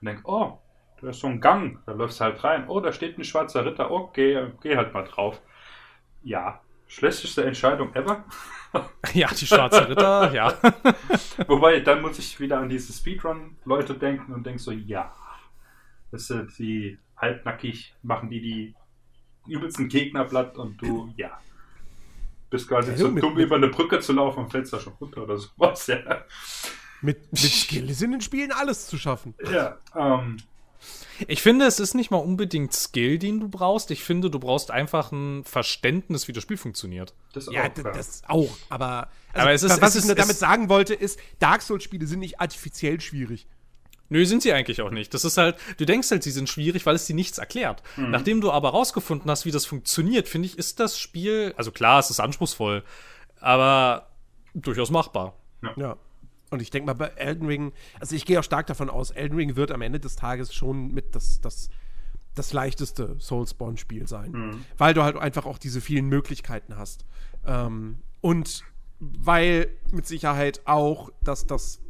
[0.00, 0.58] und denke, oh,
[1.00, 2.68] da ist so ein Gang, da läufst du halt rein.
[2.68, 5.40] Oh, da steht ein schwarzer Ritter, okay, geh halt mal drauf.
[6.22, 8.24] Ja, schlechteste Entscheidung ever.
[9.14, 10.54] Ja, die schwarzen Ritter, ja.
[11.48, 15.12] Wobei, dann muss ich wieder an diese Speedrun-Leute denken und denke so, ja.
[16.12, 18.74] Das sind die halbnackig, machen die die
[19.48, 21.40] übelsten Gegner platt und du, ja.
[22.48, 25.22] Bist quasi Ja, so dumm, über eine Brücke zu laufen und fällst da schon runter
[25.22, 26.24] oder sowas, ja.
[27.02, 29.34] Mit, mit Skill ist in den Spielen alles zu schaffen.
[29.50, 30.38] Ja, ähm,
[31.28, 33.90] Ich finde, es ist nicht mal unbedingt Skill, den du brauchst.
[33.90, 37.12] Ich finde, du brauchst einfach ein Verständnis, wie das Spiel funktioniert.
[37.34, 38.48] das Ja, auch, d- das auch.
[38.70, 41.62] Aber, also, Aber es ist- was es ich ist- nur damit sagen wollte, ist, Dark
[41.62, 43.46] Souls-Spiele sind nicht artifiziell schwierig.
[44.12, 45.14] Nö, sind sie eigentlich auch nicht.
[45.14, 47.82] Das ist halt, du denkst halt, sie sind schwierig, weil es dir nichts erklärt.
[47.96, 52.00] Nachdem du aber rausgefunden hast, wie das funktioniert, finde ich, ist das Spiel, also klar,
[52.00, 52.82] es ist anspruchsvoll,
[53.40, 54.08] aber
[54.54, 55.34] durchaus machbar.
[55.76, 55.96] Ja.
[56.50, 59.36] Und ich denke mal, bei Elden Ring, also ich gehe auch stark davon aus, Elden
[59.36, 61.70] Ring wird am Ende des Tages schon mit das, das,
[62.34, 64.32] das leichteste Soulspawn-Spiel sein.
[64.76, 67.04] Weil du halt einfach auch diese vielen Möglichkeiten hast.
[67.46, 68.64] Ähm, und
[68.98, 71.80] weil mit Sicherheit auch, dass das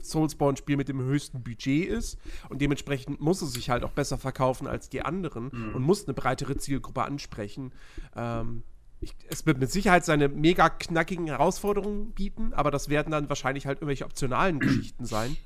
[0.00, 2.18] Soulspawn-Spiel mit dem höchsten Budget ist
[2.48, 6.14] und dementsprechend muss es sich halt auch besser verkaufen als die anderen und muss eine
[6.14, 7.72] breitere Zielgruppe ansprechen.
[8.16, 8.62] Ähm,
[9.04, 13.66] ich, es wird mit Sicherheit seine mega knackigen Herausforderungen bieten, aber das werden dann wahrscheinlich
[13.66, 15.36] halt irgendwelche optionalen Geschichten sein.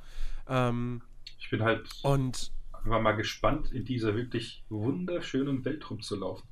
[0.48, 1.02] Ähm,
[1.38, 6.48] Ich bin halt und einfach mal gespannt, in dieser wirklich wunderschönen Welt rumzulaufen.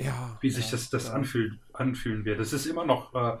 [0.00, 0.38] ja.
[0.40, 1.14] Wie sich ja, das, das ja.
[1.14, 2.40] anfühlen, anfühlen wird.
[2.40, 3.38] Es ist immer noch, äh,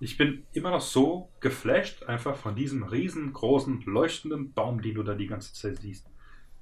[0.00, 5.14] ich bin immer noch so geflasht einfach von diesem riesengroßen, leuchtenden Baum, den du da
[5.14, 6.06] die ganze Zeit siehst.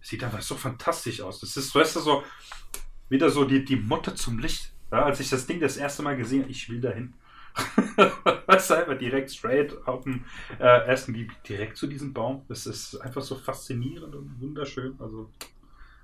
[0.01, 1.41] Es sieht einfach so fantastisch aus.
[1.41, 2.23] Das ist, weißt du, so
[3.09, 4.72] wieder so die, die Motte zum Licht.
[4.93, 7.14] Ja, als ich das Ding das erste Mal gesehen habe, ich will dahin.
[8.47, 10.24] weißt du, einfach direkt straight auf dem
[10.59, 12.43] äh, ersten Gebiet, direkt zu diesem Baum.
[12.49, 14.97] Das ist einfach so faszinierend und wunderschön.
[15.01, 15.28] Also,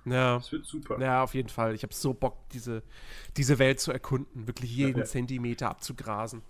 [0.04, 0.36] Ja.
[0.38, 0.98] es wird super.
[1.00, 1.74] Ja, auf jeden Fall.
[1.74, 2.82] Ich habe so Bock, diese,
[3.36, 5.04] diese Welt zu erkunden, wirklich jeden Ja.
[5.04, 6.42] Zentimeter abzugrasen.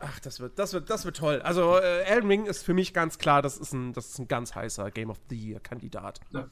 [0.00, 1.40] Ach, das wird, das wird, das wird toll.
[1.42, 4.26] Also äh, Elden Ring ist für mich ganz klar, das ist ein, das ist ein
[4.26, 6.20] ganz heißer Game of the Year Kandidat.
[6.30, 6.48] Ja.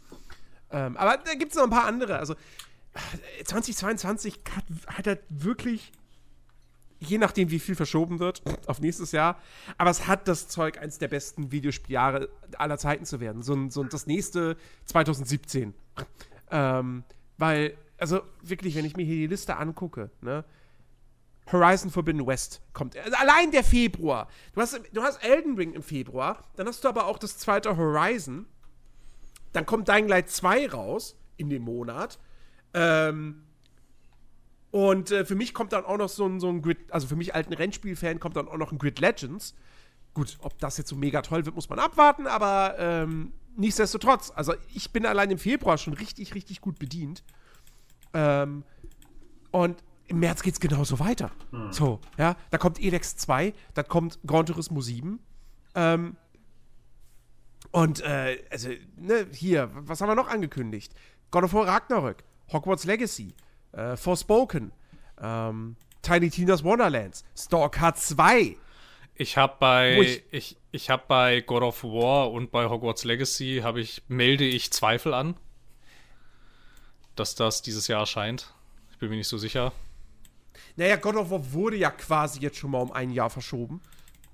[0.70, 2.18] Ähm, aber da gibt es noch ein paar andere.
[2.18, 2.36] Also
[3.44, 5.92] 2022 hat, hat er wirklich,
[7.00, 9.40] je nachdem wie viel verschoben wird, auf nächstes Jahr,
[9.76, 13.42] aber es hat das Zeug, eins der besten Videospieljahre aller Zeiten zu werden.
[13.42, 15.74] So, so das nächste 2017.
[16.50, 17.04] Ähm,
[17.36, 20.44] weil, also wirklich, wenn ich mir hier die Liste angucke, ne,
[21.52, 22.96] Horizon Forbidden West kommt.
[22.96, 24.28] Also allein der Februar.
[24.52, 27.76] Du hast, du hast Elden Ring im Februar, dann hast du aber auch das zweite
[27.76, 28.46] Horizon.
[29.52, 32.18] Dann kommt Dying Light 2 raus in dem Monat.
[32.74, 33.42] Ähm,
[34.70, 37.16] und äh, für mich kommt dann auch noch so ein, so ein Grid, also für
[37.16, 39.54] mich alten Rennspiel-Fan kommt dann auch noch ein Grid Legends.
[40.14, 44.54] Gut, ob das jetzt so mega toll wird, muss man abwarten, aber ähm, nichtsdestotrotz, also
[44.74, 47.22] ich bin allein im Februar schon richtig, richtig gut bedient.
[48.14, 48.64] Ähm,
[49.50, 51.30] und im März geht's genauso weiter.
[51.70, 55.18] So, ja, da kommt Elex 2, da kommt Gran Turismo 7.
[55.74, 56.16] Ähm,
[57.70, 60.94] und, äh, also, ne, hier, was haben wir noch angekündigt?
[61.30, 63.34] God of War Ragnarök, Hogwarts Legacy,
[63.72, 64.72] äh, Forspoken,
[65.20, 68.56] ähm, Tiny Tina's Wonderlands, Stalker 2.
[69.14, 73.60] Ich habe bei ich, ich- ich, habe bei God of War und bei Hogwarts Legacy
[73.64, 75.34] habe ich melde ich Zweifel an,
[77.16, 78.52] dass das dieses Jahr erscheint.
[78.92, 79.72] Ich bin mir nicht so sicher.
[80.76, 83.80] Naja, God of War wurde ja quasi jetzt schon mal um ein Jahr verschoben.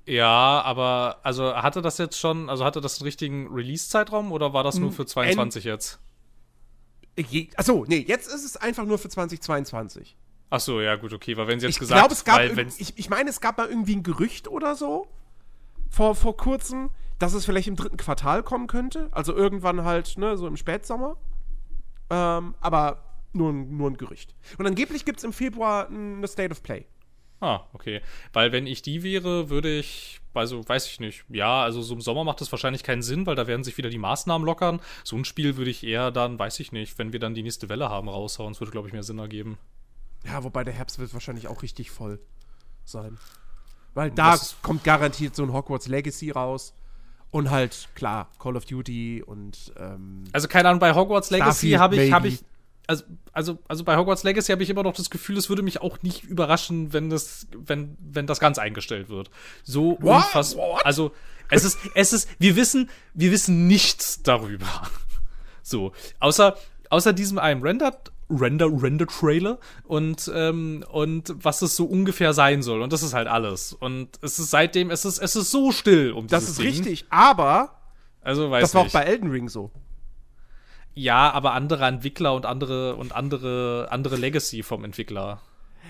[0.06, 4.62] Ja, aber also hatte das jetzt schon, also hatte das einen richtigen Release-Zeitraum oder war
[4.62, 5.98] das nur für 22 jetzt?
[7.16, 10.16] Je- Achso, nee, jetzt ist es einfach nur für 2022.
[10.50, 12.50] Ach so, ja gut, okay, weil wenn sie jetzt Ich gesagt, glaube, es gab, weil
[12.50, 15.06] irg- wenn's- ich, ich meine, es gab mal irgendwie ein Gerücht oder so
[15.90, 19.08] vor, vor kurzem, dass es vielleicht im dritten Quartal kommen könnte.
[19.12, 21.16] Also irgendwann halt, ne, so im Spätsommer.
[22.10, 23.02] Ähm, aber
[23.32, 24.34] nur, nur ein Gerücht.
[24.58, 26.86] Und angeblich gibt es im Februar eine State of Play.
[27.40, 28.00] Ah, okay.
[28.32, 31.24] Weil wenn ich die wäre, würde ich, also weiß ich nicht.
[31.28, 33.90] Ja, also so im Sommer macht das wahrscheinlich keinen Sinn, weil da werden sich wieder
[33.90, 34.80] die Maßnahmen lockern.
[35.02, 37.68] So ein Spiel würde ich eher dann, weiß ich nicht, wenn wir dann die nächste
[37.68, 38.52] Welle haben, raushauen.
[38.54, 39.58] Das würde, glaube ich, mehr Sinn ergeben.
[40.24, 42.18] Ja, wobei der Herbst wird wahrscheinlich auch richtig voll
[42.84, 43.18] sein.
[43.92, 46.74] Weil da Was- kommt garantiert so ein Hogwarts Legacy raus.
[47.30, 51.96] Und halt, klar, Call of Duty und ähm, Also keine Ahnung, bei Hogwarts Legacy habe
[52.02, 52.28] ich, maybe.
[52.28, 52.44] ich,
[52.86, 55.80] also, also, also bei Hogwarts Legacy habe ich immer noch das Gefühl, es würde mich
[55.80, 59.30] auch nicht überraschen, wenn das, wenn, wenn das ganz eingestellt wird.
[59.62, 60.80] So unfassbar.
[60.84, 61.12] Also,
[61.50, 64.66] es ist, es ist, wir wissen, wir wissen nichts darüber.
[65.66, 66.58] So, außer,
[66.90, 72.82] außer diesem einem Rendered, Render, Render-Trailer und, ähm, und was es so ungefähr sein soll.
[72.82, 73.72] Und das ist halt alles.
[73.72, 76.66] Und es ist seitdem, es ist, es ist so still um das ist Ding.
[76.66, 77.06] richtig.
[77.08, 77.80] Aber
[78.20, 78.92] Also, weiß das war auch nicht.
[78.92, 79.70] bei Elden Ring so.
[80.94, 85.40] Ja, aber andere Entwickler und andere und andere andere Legacy vom Entwickler.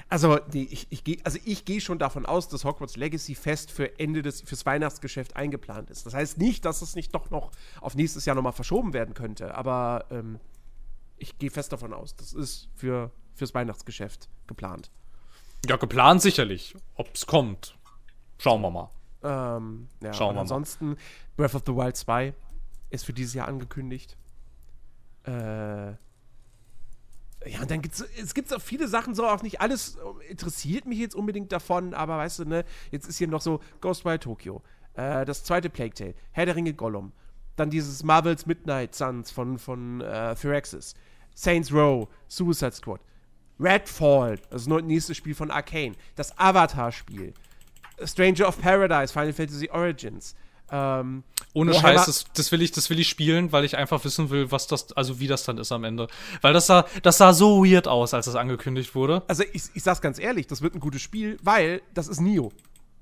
[0.09, 3.71] Also, die, ich, ich gehe also ich geh schon davon aus, dass Hogwarts Legacy fest
[3.71, 6.07] für Ende des fürs Weihnachtsgeschäft eingeplant ist.
[6.07, 7.51] Das heißt nicht, dass es nicht doch noch
[7.81, 10.41] auf nächstes Jahr nochmal verschoben werden könnte, aber ähm,
[11.17, 14.91] ich gehe fest davon aus, das ist für fürs Weihnachtsgeschäft geplant.
[15.67, 16.75] Ja, geplant sicherlich.
[16.95, 17.77] Ob's kommt.
[18.39, 18.91] Schauen wir mal.
[19.23, 20.41] Ähm, ja, Schauen wir mal.
[20.43, 20.97] ansonsten
[21.37, 22.35] Breath of the Wild 2
[22.91, 24.17] ist für dieses Jahr angekündigt.
[25.27, 25.93] Äh,
[27.47, 30.87] ja, und dann gibt's es gibt auch viele Sachen, so auch nicht alles äh, interessiert
[30.87, 34.63] mich jetzt unbedingt davon, aber weißt du, ne, jetzt ist hier noch so Ghostwire Tokyo,
[34.95, 37.13] äh, das zweite Plague Tale, Herr der Ringe Gollum,
[37.57, 40.95] dann dieses Marvel's Midnight Suns von, von äh, Firaxis,
[41.35, 43.01] Saints Row, Suicide Squad,
[43.61, 47.35] Redfall, das nächste Spiel von Arcane, das Avatar-Spiel,
[48.05, 50.35] Stranger of Paradise, Final Fantasy Origins,
[50.77, 51.23] ähm,
[51.53, 54.31] Ohne Warhammer- Scheiß, das, das will ich, das will ich spielen, weil ich einfach wissen
[54.31, 56.09] will, was das, also wie das dann ist am Ende.
[56.41, 59.23] Weil das sah, das sah so weird aus, als das angekündigt wurde.
[59.29, 62.51] also ich, ich sag's ganz ehrlich, das wird ein gutes Spiel, weil das ist Nio.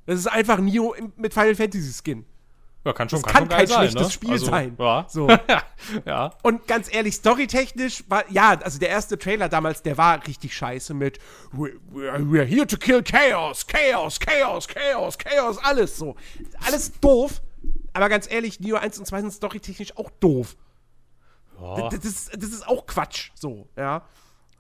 [0.05, 2.27] Das ist einfach Nio mit Final Fantasy Skin.
[2.85, 4.13] Ja, kann schon, Das kann, kann schon geil kein sein, schlechtes ne?
[4.13, 4.75] Spiel also, sein.
[4.77, 5.07] Ja.
[5.09, 5.29] So.
[6.05, 6.33] ja.
[6.43, 10.93] Und ganz ehrlich, storytechnisch war, ja, also der erste Trailer damals, der war richtig scheiße
[10.93, 11.21] mit
[11.53, 16.17] "We- We're, we're here to kill Chaos, Chaos, Chaos, Chaos, Chaos, alles so.
[16.67, 17.41] Alles doof.
[17.93, 20.57] Aber ganz ehrlich, Neo 1 und 2 sind storytechnisch auch doof.
[21.61, 21.89] ja.
[21.91, 24.03] Das, das, das ist auch Quatsch, so, ja.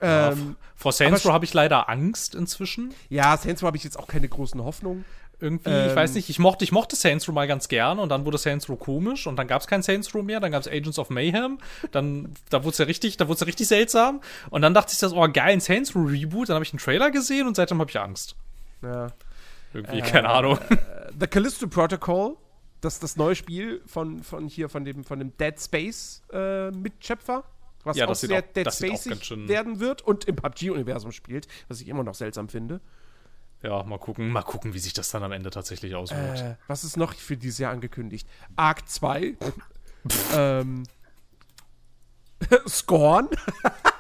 [0.01, 2.93] Ja, Ähm, Vor Saints Row habe ich leider Angst inzwischen.
[3.09, 5.05] ja, Saints Row habe ich jetzt auch keine großen Hoffnungen.
[5.39, 5.89] Irgendwie, Ähm.
[5.91, 8.37] ich weiß nicht, ich mochte, ich mochte Saints Row mal ganz gern und dann wurde
[8.39, 10.99] Saints Row komisch und dann gab es kein Saints Row mehr, dann gab es Agents
[10.99, 11.59] of Mayhem,
[11.93, 14.99] dann, da wurde es ja richtig, da wurde ja richtig seltsam und dann dachte ich,
[14.99, 17.79] das oh geil, ein Saints Row Reboot, dann habe ich einen Trailer gesehen und seitdem
[17.81, 18.35] habe ich Angst.
[18.83, 19.09] Ja.
[19.73, 20.59] Irgendwie, Äh, keine Ahnung.
[21.19, 22.37] The Callisto Protocol,
[22.83, 27.45] das das neue Spiel von, von hier, von dem, von dem Dead Space äh, Mitschöpfer,
[27.85, 28.71] was Ja, auch sehr auch- Dead
[29.25, 32.81] schön- werden wird und im PUBG-Universum spielt, was ich immer noch seltsam finde.
[33.63, 36.41] Ja, mal gucken, mal gucken, wie sich das dann am Ende tatsächlich auswirkt.
[36.41, 38.29] Äh, was ist noch für dieses Jahr angekündigt?
[38.57, 39.37] Arc 2.
[40.35, 40.83] ähm,
[42.69, 43.29] Scorn.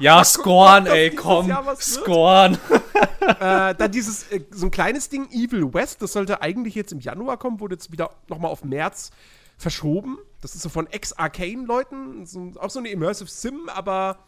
[0.00, 1.52] ja, Scorn, ey, komm?
[1.80, 2.58] Scorn.
[3.40, 7.00] äh, dann dieses, äh, so ein kleines Ding, Evil West, das sollte eigentlich jetzt im
[7.00, 9.10] Januar kommen, wurde jetzt wieder nochmal auf März
[9.56, 10.18] verschoben.
[10.40, 14.18] Das ist so von Ex-Arcane-Leuten, so, auch so eine Immersive Sim, aber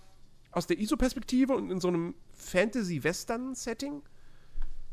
[0.53, 4.03] aus der ISO-Perspektive und in so einem Fantasy-Western-Setting.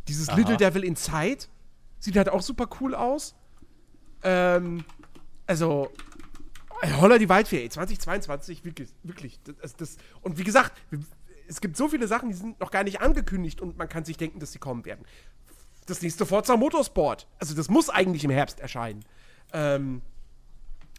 [0.07, 0.38] Dieses Aha.
[0.38, 1.45] Little Devil Inside
[1.99, 3.36] sieht halt auch super cool aus.
[4.24, 4.84] Ähm,
[5.47, 5.91] also,
[6.99, 9.39] Holler die Waldfee, ey, 2022, wirklich, wirklich.
[9.61, 10.73] Das, das, und wie gesagt,
[11.47, 14.17] es gibt so viele Sachen, die sind noch gar nicht angekündigt und man kann sich
[14.17, 15.05] denken, dass sie kommen werden.
[15.86, 17.28] Das nächste Forza Motorsport.
[17.39, 19.05] Also, das muss eigentlich im Herbst erscheinen.
[19.53, 20.01] Ähm,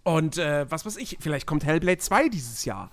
[0.05, 2.91] und äh, was weiß ich, vielleicht kommt Hellblade 2 dieses Jahr.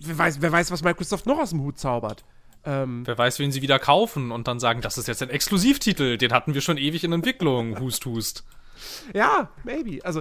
[0.00, 2.24] Wer weiß, wer weiß, was Microsoft noch aus dem Hut zaubert.
[2.64, 6.18] Ähm, Wer weiß, wen sie wieder kaufen und dann sagen, das ist jetzt ein Exklusivtitel,
[6.18, 7.78] den hatten wir schon ewig in Entwicklung.
[7.78, 8.44] Hust, hust.
[9.14, 10.04] Ja, maybe.
[10.04, 10.20] Also,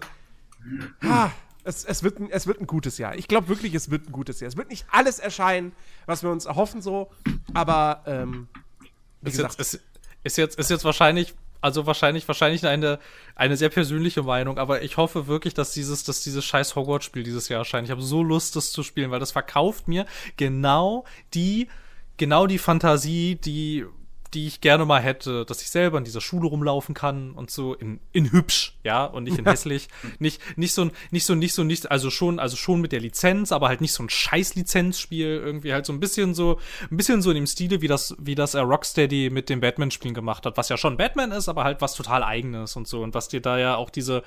[1.02, 1.32] ah,
[1.64, 3.16] es, es, wird ein, es wird ein gutes Jahr.
[3.16, 4.48] Ich glaube wirklich, es wird ein gutes Jahr.
[4.48, 5.74] Es wird nicht alles erscheinen,
[6.06, 7.12] was wir uns erhoffen, so,
[7.54, 8.48] aber, ähm,
[9.22, 9.84] wie Ist gesagt, jetzt, ist,
[10.24, 13.00] ist, jetzt, ist jetzt wahrscheinlich, also wahrscheinlich, wahrscheinlich eine,
[13.36, 17.50] eine sehr persönliche Meinung, aber ich hoffe wirklich, dass dieses, dass dieses scheiß Hogwarts-Spiel dieses
[17.50, 17.88] Jahr erscheint.
[17.88, 20.06] Ich habe so Lust, das zu spielen, weil das verkauft mir
[20.38, 21.04] genau
[21.34, 21.68] die,
[22.16, 23.86] genau die Fantasie, die,
[24.34, 27.74] die ich gerne mal hätte, dass ich selber in dieser Schule rumlaufen kann und so
[27.74, 29.88] in, in hübsch, ja, und nicht in hässlich.
[30.20, 33.00] Nicht, nicht so ein, nicht so, nicht so, nicht, also schon, also schon mit der
[33.00, 35.74] Lizenz, aber halt nicht so ein scheiß Lizenzspiel, irgendwie.
[35.74, 36.60] Halt so ein bisschen so,
[36.90, 40.14] ein bisschen so in dem Stile, wie das, wie das äh, Rocksteady mit dem Batman-Spielen
[40.14, 43.02] gemacht hat, was ja schon Batman ist, aber halt was total eigenes und so.
[43.02, 44.24] Und was dir da ja auch diese,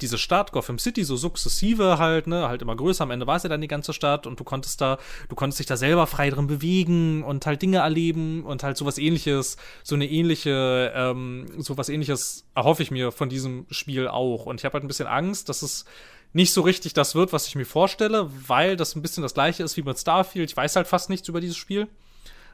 [0.00, 3.02] diese Stadt, Gotham City, so sukzessive halt, ne, halt immer größer.
[3.02, 4.98] Am Ende war es ja dann die ganze Stadt und du konntest da,
[5.28, 8.98] du konntest dich da selber frei drin bewegen und halt Dinge erleben und halt sowas
[8.98, 14.46] ähnliches, so eine ähnliche, ähm, sowas ähnliches erhoffe ich mir von diesem Spiel auch.
[14.46, 15.84] Und ich habe halt ein bisschen Angst, dass es
[16.32, 19.62] nicht so richtig das wird, was ich mir vorstelle, weil das ein bisschen das gleiche
[19.62, 20.50] ist wie mit Starfield.
[20.50, 21.88] Ich weiß halt fast nichts über dieses Spiel.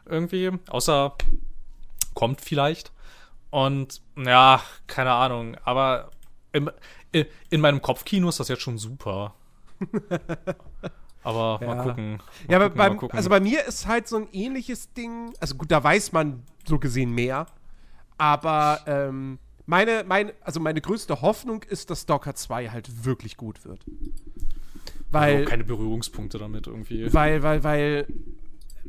[0.07, 0.51] Irgendwie.
[0.69, 1.17] Außer
[2.15, 2.93] kommt vielleicht.
[3.51, 5.57] Und ja, keine Ahnung.
[5.65, 6.11] Aber
[6.53, 6.71] im,
[7.51, 9.35] in meinem Kopfkino ist das jetzt schon super.
[11.23, 11.67] Aber Ja.
[11.75, 12.13] mal gucken.
[12.17, 13.17] Mal ja, aber gucken, beim, gucken.
[13.17, 16.79] also bei mir ist halt so ein ähnliches Ding, also gut, da weiß man so
[16.79, 17.47] gesehen mehr,
[18.19, 23.65] aber, ähm, meine, meine, also meine größte Hoffnung ist, dass Stalker 2 halt wirklich gut
[23.65, 23.85] wird.
[25.11, 27.13] Weil, Also keine Berührungspunkte damit irgendwie.
[27.15, 28.07] Weil, weil, weil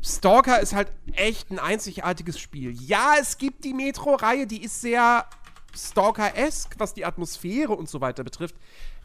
[0.02, 2.72] Stalker ist halt echt ein einzigartiges Spiel.
[2.72, 5.24] Ja, es gibt die Metro-Reihe, die ist sehr
[5.76, 8.54] Stalker-esque, was die Atmosphäre und so weiter betrifft.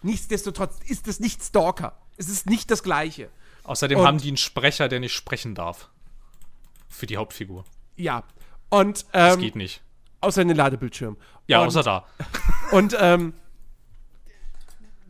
[0.02, 1.98] Nichtsdestotrotz ist es nicht Stalker.
[2.18, 3.30] Es ist nicht das Gleiche.
[3.64, 5.90] Außerdem und- haben die einen Sprecher, der nicht sprechen darf.
[6.90, 7.64] für die Hauptfigur.
[7.96, 8.24] Ja.
[8.70, 9.82] Und Das ähm, geht nicht.
[10.22, 11.18] außer in den Ladebildschirm.
[11.48, 12.06] Ja, und, außer da.
[12.72, 13.34] Und ähm,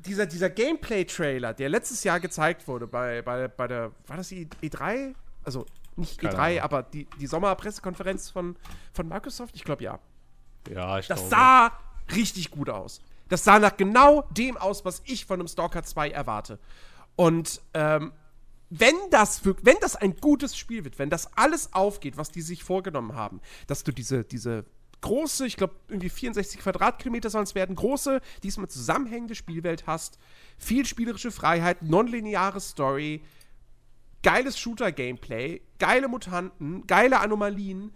[0.06, 4.48] dieser, dieser Gameplay-Trailer, der letztes Jahr gezeigt wurde bei, bei, bei der, war das die
[4.64, 5.14] E3?
[5.44, 5.66] Also
[5.96, 6.60] nicht Keine E3, Ahnung.
[6.62, 8.56] aber die, die Sommerpressekonferenz von,
[8.94, 9.56] von Microsoft?
[9.56, 10.00] Ich glaube ja.
[10.70, 11.30] Ja, ich Das glaube.
[11.30, 11.72] sah
[12.16, 13.02] richtig gut aus.
[13.30, 16.60] Das sah nach genau dem aus, was ich von einem Stalker 2 erwarte.
[17.16, 18.12] Und ähm,
[18.70, 22.42] wenn das, wirk- wenn das ein gutes Spiel wird, wenn das alles aufgeht, was die
[22.42, 24.66] sich vorgenommen haben, dass du diese, diese
[25.02, 30.20] große, ich glaube, irgendwie 64 Quadratkilometer sollen es werden, große, diesmal zusammenhängende Spielwelt hast,
[30.58, 33.22] viel spielerische Freiheit, nonlineare Story,
[34.24, 37.94] geiles Shooter-Gameplay, geile Mutanten, geile Anomalien,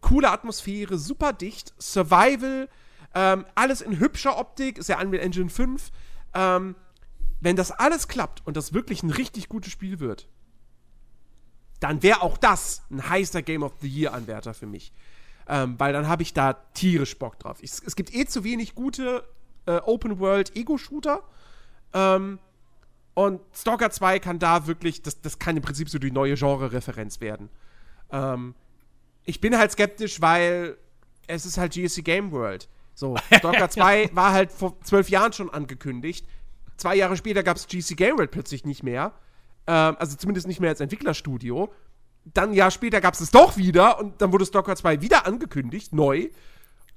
[0.00, 2.68] coole Atmosphäre, super dicht, Survival,
[3.14, 5.90] ähm, alles in hübscher Optik, ist ja Unreal Engine 5.
[6.34, 6.76] Ähm,
[7.40, 10.28] wenn das alles klappt und das wirklich ein richtig gutes Spiel wird,
[11.80, 14.92] dann wäre auch das ein heißer Game of the Year-Anwärter für mich.
[15.46, 17.58] Ähm, weil dann habe ich da tierisch Bock drauf.
[17.62, 19.24] Ich, es gibt eh zu wenig gute
[19.66, 21.22] äh, Open-World-Ego-Shooter.
[21.94, 22.38] Ähm,
[23.14, 27.20] und Stalker 2 kann da wirklich, das, das kann im Prinzip so die neue Genre-Referenz
[27.20, 27.48] werden.
[28.10, 28.54] Ähm,
[29.28, 30.78] ich bin halt skeptisch, weil
[31.26, 32.66] es ist halt GSC Game World.
[32.94, 36.26] So, Stalker 2 war halt vor zwölf Jahren schon angekündigt.
[36.78, 39.12] Zwei Jahre später gab es GC Game World plötzlich nicht mehr.
[39.66, 41.70] Ähm, also zumindest nicht mehr als Entwicklerstudio.
[42.24, 45.26] Dann ein Jahr später gab es es doch wieder und dann wurde Stalker 2 wieder
[45.26, 46.30] angekündigt, neu.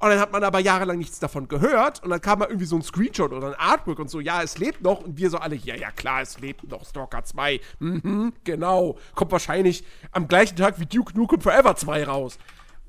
[0.02, 2.76] Und dann hat man aber jahrelang nichts davon gehört und dann kam mal irgendwie so
[2.76, 5.56] ein Screenshot oder ein Artwork und so, ja, es lebt noch und wir so alle,
[5.56, 7.62] ja, ja, klar, es lebt noch, Stalker 2.
[7.78, 8.98] Mhm, genau.
[9.14, 12.40] Kommt wahrscheinlich am gleichen Tag wie Duke Nukem Forever 2 raus.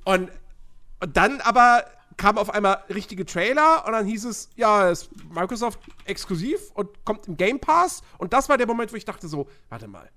[0.05, 0.31] Und,
[1.01, 1.85] und dann aber
[2.17, 7.05] kam auf einmal richtige Trailer und dann hieß es, ja, es ist Microsoft exklusiv und
[7.05, 10.09] kommt im Game Pass und das war der Moment, wo ich dachte so, warte mal.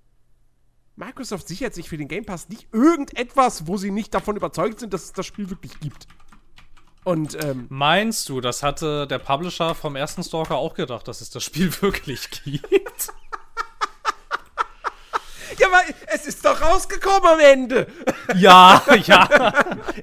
[0.96, 4.94] Microsoft sichert sich für den Game Pass nicht irgendetwas, wo sie nicht davon überzeugt sind,
[4.94, 6.08] dass es das Spiel wirklich gibt.
[7.06, 11.30] Und ähm, Meinst du, das hatte der Publisher vom ersten Stalker auch gedacht, dass es
[11.30, 13.14] das Spiel wirklich gibt?
[15.60, 15.82] Ja, aber
[16.14, 17.88] es ist doch rausgekommen am Ende.
[18.36, 19.54] ja, ja.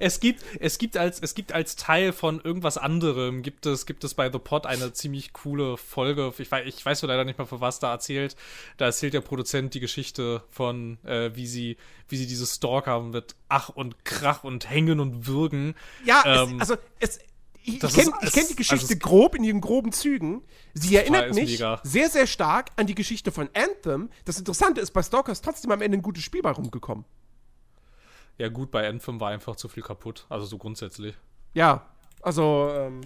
[0.00, 4.04] Es gibt, es gibt als, es gibt als Teil von irgendwas anderem, gibt es, gibt
[4.04, 6.32] es bei The Pod eine ziemlich coole Folge.
[6.38, 8.36] Ich weiß, ich weiß so leider nicht mehr, für was da erzählt.
[8.76, 11.76] Da erzählt der Produzent die Geschichte von, äh, wie sie,
[12.08, 15.74] wie sie dieses Stalker mit Ach und Krach und Hängen und Würgen.
[16.04, 17.18] Ja, Ähm, es, also es,
[17.64, 20.42] ich, ich kenne kenn die es- Geschichte also grob in ihren groben Zügen.
[20.74, 21.80] Sie erinnert mich mega.
[21.84, 24.10] sehr, sehr stark an die Geschichte von Anthem.
[24.24, 27.04] Das Interessante ist, bei Stalker ist trotzdem am Ende ein gutes Spiel bei rumgekommen.
[28.38, 30.26] Ja, gut, bei Anthem war einfach zu viel kaputt.
[30.28, 31.14] Also so grundsätzlich.
[31.54, 31.86] Ja,
[32.22, 33.00] also, ähm,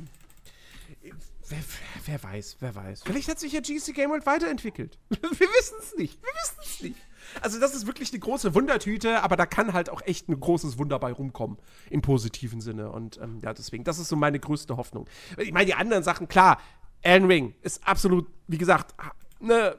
[1.49, 1.59] wer,
[2.07, 3.03] wer weiß, wer weiß.
[3.05, 4.99] Vielleicht hat sich ja GC Game World weiterentwickelt.
[5.11, 6.23] Wir wissen es nicht.
[6.23, 6.97] Wir wissen es nicht.
[7.41, 10.79] Also, das ist wirklich eine große Wundertüte, aber da kann halt auch echt ein großes
[10.79, 11.59] Wunder bei rumkommen.
[11.91, 12.91] Im positiven Sinne.
[12.91, 15.09] Und ähm, ja, deswegen, das ist so meine größte Hoffnung.
[15.39, 16.59] Ich meine, die anderen Sachen, klar,
[17.03, 18.95] Elden Ring ist absolut, wie gesagt,
[19.41, 19.77] ne,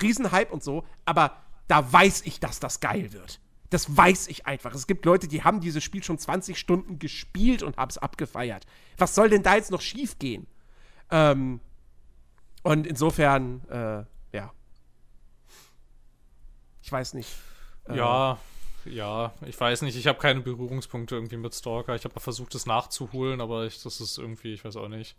[0.00, 1.36] Riesenhype und so, aber
[1.66, 3.40] da weiß ich, dass das geil wird.
[3.70, 4.74] Das weiß ich einfach.
[4.74, 8.66] Es gibt Leute, die haben dieses Spiel schon 20 Stunden gespielt und haben es abgefeiert.
[8.96, 10.46] Was soll denn da jetzt noch schief gehen?
[11.10, 11.60] Ähm,
[12.62, 14.04] und insofern, äh.
[16.88, 17.28] Ich weiß nicht.
[17.86, 18.38] Äh, Ja,
[18.86, 19.94] ja, ich weiß nicht.
[19.94, 21.94] Ich habe keine Berührungspunkte irgendwie mit Stalker.
[21.94, 25.14] Ich habe mal versucht, es nachzuholen, aber ich, das ist irgendwie, ich weiß auch nicht.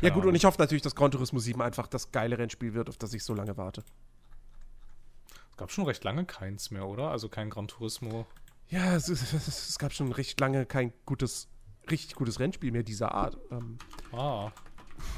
[0.00, 0.28] Ja, gut, Ahnung.
[0.28, 3.12] und ich hoffe natürlich, dass Gran Turismo 7 einfach das geile Rennspiel wird, auf das
[3.14, 3.82] ich so lange warte.
[5.50, 7.10] Es gab schon recht lange keins mehr, oder?
[7.10, 8.26] Also kein Gran Turismo.
[8.68, 11.48] Ja, es, es, es, es gab schon recht lange kein gutes,
[11.90, 13.36] richtig gutes Rennspiel mehr dieser Art.
[13.50, 13.76] Ähm,
[14.12, 14.52] Ah.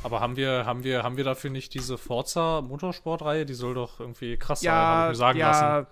[0.02, 3.44] Aber haben wir, haben wir, haben wir dafür nicht diese Forza Motorsport-Reihe?
[3.46, 5.48] Die soll doch irgendwie krass sein, habe ich mir sagen ja,
[5.78, 5.86] lassen.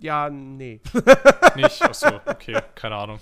[0.00, 0.80] ja, nee.
[1.56, 1.82] Nicht?
[1.82, 3.20] Achso, okay, keine Ahnung.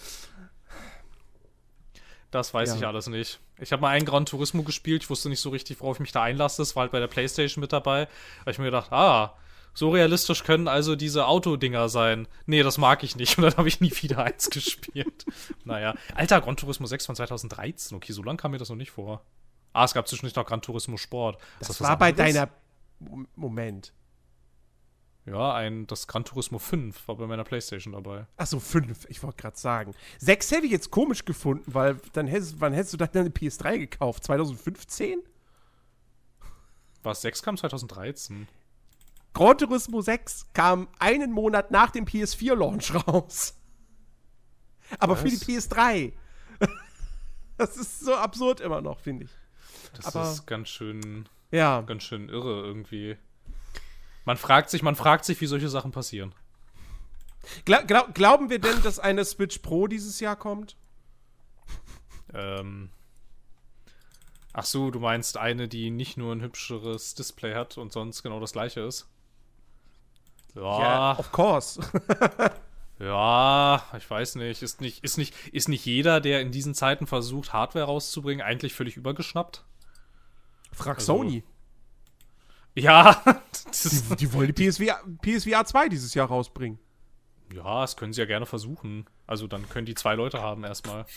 [2.31, 2.77] Das weiß Ja.
[2.77, 3.41] ich alles nicht.
[3.61, 6.11] Ich habe mal einen Gran Turismo gespielt, ich wusste nicht so richtig, worauf ich mich
[6.13, 6.63] da einlasse.
[6.63, 8.07] Das war halt bei der Playstation mit dabei.
[8.07, 9.35] Da habe ich mir gedacht, ah,
[9.73, 12.27] so realistisch können also diese Autodinger sein.
[12.47, 13.39] Nee, das mag ich nicht.
[13.39, 15.25] Und dann habe ich nie wieder eins gespielt.
[15.65, 15.95] naja.
[16.17, 17.97] Alter, Gran Turismo 6 von 2013.
[17.97, 19.23] Okay, so lang kam mir das noch nicht vor.
[19.75, 21.39] Ah, es gab zwischendurch noch Gran Turismo Sport.
[21.59, 22.33] Das was war bei anderes?
[22.35, 22.49] deiner.
[23.01, 23.93] Mom- Moment.
[25.27, 28.27] Ja, ein, das Gran Turismo 5 war bei meiner Playstation dabei.
[28.37, 29.95] Achso, fünf, ich wollte gerade sagen.
[30.19, 33.79] Sechs hätte ich jetzt komisch gefunden, weil dann hättest, wann hättest du dann eine PS3
[33.79, 34.23] gekauft?
[34.25, 35.21] 2015?
[37.03, 38.47] Was, 6 kam 2013?
[39.33, 43.55] Gran Turismo 6 kam einen Monat nach dem PS4-Launch raus.
[44.99, 45.71] Aber für die Was?
[45.71, 46.13] PS3.
[47.57, 49.31] Das ist so absurd immer noch, finde ich.
[49.95, 51.81] Das Aber- ist ganz schön, Ja.
[51.83, 53.17] ganz schön irre irgendwie.
[54.25, 56.35] Man fragt sich, man fragt sich, wie solche Sachen passieren.
[57.67, 60.77] Gla glaub, glauben wir denn, dass eine Switch Pro dieses Jahr kommt?
[62.33, 62.91] Ähm.
[64.55, 68.41] Ach so, du meinst eine, die nicht nur ein hübscheres Display hat und sonst genau
[68.41, 69.09] das gleiche ist?
[70.55, 71.81] Ja, of course.
[73.01, 74.63] Ja, ich weiß nicht.
[74.63, 78.73] Ist nicht, ist nicht, ist nicht jeder, der in diesen Zeiten versucht, Hardware rauszubringen, eigentlich
[78.73, 79.65] völlig übergeschnappt?
[80.75, 81.43] Frag Also- Sony.
[82.77, 83.23] Ja,
[84.11, 86.79] Die, die wollen die PSVR, PSVR 2 dieses Jahr rausbringen.
[87.53, 89.07] ja, das können sie ja gerne versuchen.
[89.27, 91.07] Also dann können die zwei Leute haben erstmal.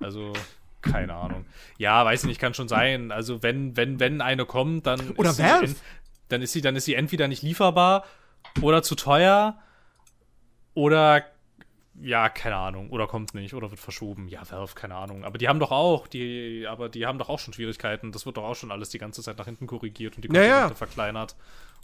[0.00, 0.32] Also,
[0.80, 1.44] keine Ahnung.
[1.76, 3.10] Ja, weiß nicht, kann schon sein.
[3.10, 5.64] Also wenn, wenn, wenn eine kommt, dann Oder ist sie Valve.
[5.66, 5.76] en-
[6.28, 8.04] dann ist sie, dann ist sie entweder nicht lieferbar
[8.62, 9.58] oder zu teuer
[10.74, 11.24] oder
[12.00, 14.28] ja, keine Ahnung, oder kommt nicht oder wird verschoben.
[14.28, 15.24] Ja, Valve, keine Ahnung.
[15.24, 18.12] Aber die haben doch auch, die, aber die haben doch auch schon Schwierigkeiten.
[18.12, 20.42] Das wird doch auch schon alles die ganze Zeit nach hinten korrigiert und die Ja,
[20.42, 20.48] ja.
[20.50, 21.36] Kontinente verkleinert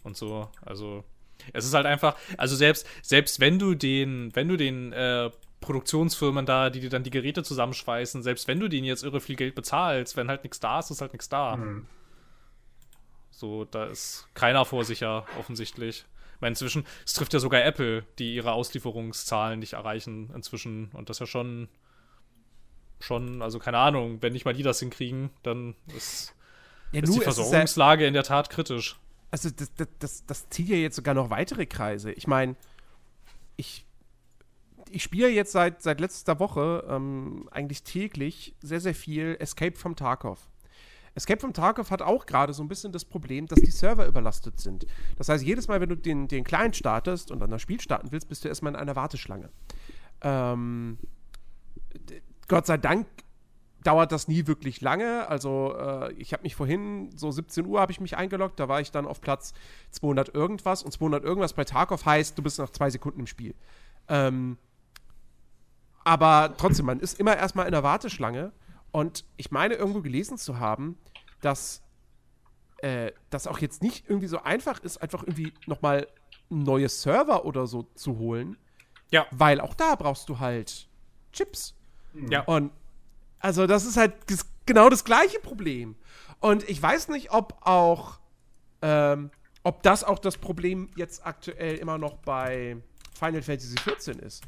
[0.02, 0.48] und so.
[0.62, 1.04] Also
[1.52, 5.30] es ist halt einfach, also selbst, selbst wenn du den, wenn du den äh,
[5.60, 9.36] Produktionsfirmen da, die dir dann die Geräte zusammenschweißen, selbst wenn du denen jetzt irre viel
[9.36, 11.54] Geld bezahlst, wenn halt nichts da ist, ist halt nichts da.
[11.54, 11.86] Hm.
[13.30, 16.04] So, da ist keiner vorsicher, offensichtlich.
[16.44, 20.90] Meine, inzwischen, es trifft ja sogar Apple, die ihre Auslieferungszahlen nicht erreichen inzwischen.
[20.92, 21.68] Und das ist ja schon,
[23.00, 26.34] schon, also keine Ahnung, wenn nicht mal die das hinkriegen, dann ist,
[26.92, 28.98] Ja, ist die es ist ja, Versorgungslage in der Tat kritisch.
[29.30, 32.12] also das, das, das, das zieht ja jetzt sogar noch weitere Kreise.
[32.12, 32.56] Ich meine,
[33.56, 33.86] ich,
[34.90, 39.96] ich spiele jetzt seit, seit letzter Woche ähm, eigentlich täglich sehr, sehr viel Escape from
[39.96, 40.50] Tarkov.
[41.14, 44.58] Escape from Tarkov hat auch gerade so ein bisschen das Problem, dass die Server überlastet
[44.58, 44.86] sind.
[45.16, 48.08] Das heißt, jedes Mal, wenn du den, den Client startest und dann das Spiel starten
[48.10, 49.50] willst, bist du erstmal in einer Warteschlange.
[50.22, 50.98] Ähm,
[52.48, 53.06] Gott sei Dank
[53.84, 55.28] dauert das nie wirklich lange.
[55.28, 58.80] Also äh, ich habe mich vorhin, so 17 Uhr habe ich mich eingeloggt, da war
[58.80, 59.52] ich dann auf Platz
[59.90, 63.54] 200 irgendwas und 200 irgendwas bei Tarkov heißt, du bist nach zwei Sekunden im Spiel.
[64.08, 64.58] Ähm,
[66.02, 68.52] aber trotzdem, man ist immer erstmal in der Warteschlange
[68.94, 70.96] und ich meine irgendwo gelesen zu haben,
[71.40, 71.82] dass
[72.78, 76.06] äh, das auch jetzt nicht irgendwie so einfach ist, einfach irgendwie nochmal
[76.48, 78.56] neue Server oder so zu holen,
[79.10, 80.88] Ja, weil auch da brauchst du halt
[81.32, 81.74] Chips.
[82.30, 82.42] ja.
[82.44, 82.70] Und
[83.40, 85.96] also das ist halt das, genau das gleiche Problem.
[86.38, 88.20] Und ich weiß nicht, ob auch,
[88.80, 89.32] ähm,
[89.64, 92.76] ob das auch das Problem jetzt aktuell immer noch bei
[93.18, 94.44] Final Fantasy XIV ist.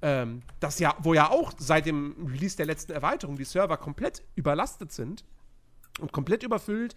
[0.00, 4.22] Ähm, das ja, wo ja auch seit dem Release der letzten Erweiterung die Server komplett
[4.36, 5.24] überlastet sind
[5.98, 6.94] und komplett überfüllt.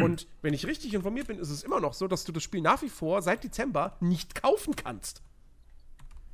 [0.00, 2.62] Und wenn ich richtig informiert bin, ist es immer noch so, dass du das Spiel
[2.62, 5.22] nach wie vor seit Dezember nicht kaufen kannst.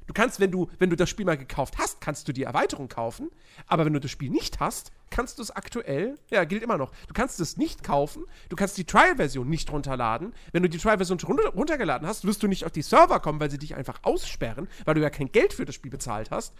[0.07, 2.89] Du kannst, wenn du, wenn du das Spiel mal gekauft hast, kannst du die Erweiterung
[2.89, 3.31] kaufen.
[3.67, 6.93] Aber wenn du das Spiel nicht hast, kannst du es aktuell, ja, gilt immer noch.
[7.07, 8.25] Du kannst es nicht kaufen.
[8.49, 10.35] Du kannst die Trial-Version nicht runterladen.
[10.53, 13.51] Wenn du die Trial-Version runter, runtergeladen hast, wirst du nicht auf die Server kommen, weil
[13.51, 16.55] sie dich einfach aussperren, weil du ja kein Geld für das Spiel bezahlt hast.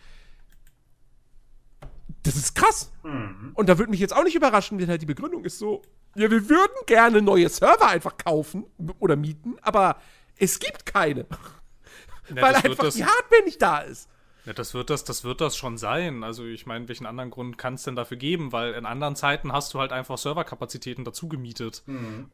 [2.23, 2.91] Das ist krass.
[3.55, 5.83] Und da würde mich jetzt auch nicht überraschen, wenn halt die Begründung ist so,
[6.15, 8.65] ja, wir würden gerne neue Server einfach kaufen
[8.99, 9.97] oder mieten, aber
[10.37, 11.27] es gibt keine.
[12.31, 14.09] Ja, weil das einfach das- die Hardware nicht da ist.
[14.47, 16.23] Ja, das wird das, das wird das schon sein.
[16.23, 18.53] Also ich meine, welchen anderen Grund kann es denn dafür geben?
[18.53, 21.83] Weil in anderen Zeiten hast du halt einfach Serverkapazitäten dazu gemietet.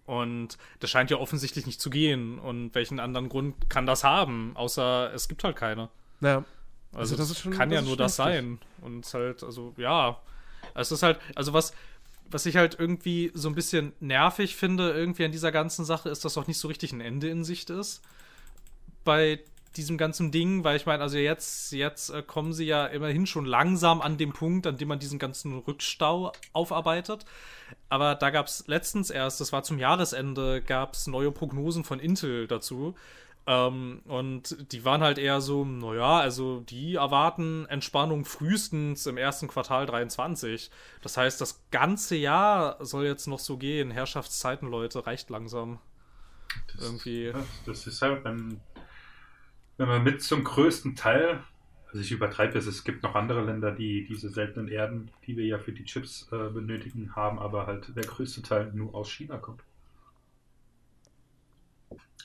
[0.06, 2.40] Und das scheint ja offensichtlich nicht zu gehen.
[2.40, 4.56] Und welchen anderen Grund kann das haben?
[4.56, 5.88] Außer es gibt halt keine.
[6.20, 6.44] Ja.
[6.92, 8.58] Also, das das, ist schon- kann das ja nur das sein.
[8.80, 10.18] Und es halt, also ja.
[10.74, 11.72] Es ist halt, also was,
[12.28, 16.24] was ich halt irgendwie so ein bisschen nervig finde, irgendwie an dieser ganzen Sache, ist,
[16.24, 18.02] dass auch nicht so richtig ein Ende in Sicht ist.
[19.04, 19.38] Bei
[19.76, 23.44] diesem ganzen Ding, weil ich meine, also jetzt, jetzt äh, kommen sie ja immerhin schon
[23.44, 27.24] langsam an dem Punkt, an dem man diesen ganzen Rückstau aufarbeitet.
[27.88, 32.00] Aber da gab es letztens erst, das war zum Jahresende, gab es neue Prognosen von
[32.00, 32.94] Intel dazu.
[33.46, 39.48] Ähm, und die waren halt eher so, naja, also die erwarten Entspannung frühestens im ersten
[39.48, 40.70] Quartal 23.
[41.02, 43.90] Das heißt, das ganze Jahr soll jetzt noch so gehen.
[43.90, 45.78] Herrschaftszeiten, Leute, reicht langsam.
[46.72, 47.32] Das, Irgendwie.
[47.66, 48.60] das ist halt, wenn,
[49.80, 51.42] wenn man mit zum größten Teil,
[51.88, 55.46] also ich übertreibe es, es gibt noch andere Länder, die diese seltenen Erden, die wir
[55.46, 59.38] ja für die Chips äh, benötigen, haben, aber halt der größte Teil nur aus China
[59.38, 59.62] kommt.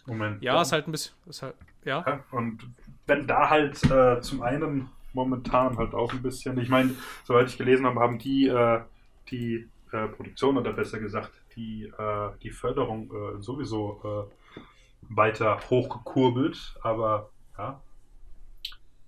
[0.05, 0.43] Moment.
[0.43, 1.55] Ja, ist halt ein bisschen, ist halt,
[1.85, 2.03] ja.
[2.05, 2.67] Ja, und
[3.07, 7.57] wenn da halt äh, zum einen momentan halt auch ein bisschen, ich meine, soweit ich
[7.57, 8.81] gelesen habe, haben die äh,
[9.31, 14.59] die äh, Produktion oder besser gesagt die, äh, die Förderung äh, sowieso äh,
[15.07, 17.81] weiter hochgekurbelt, aber ja,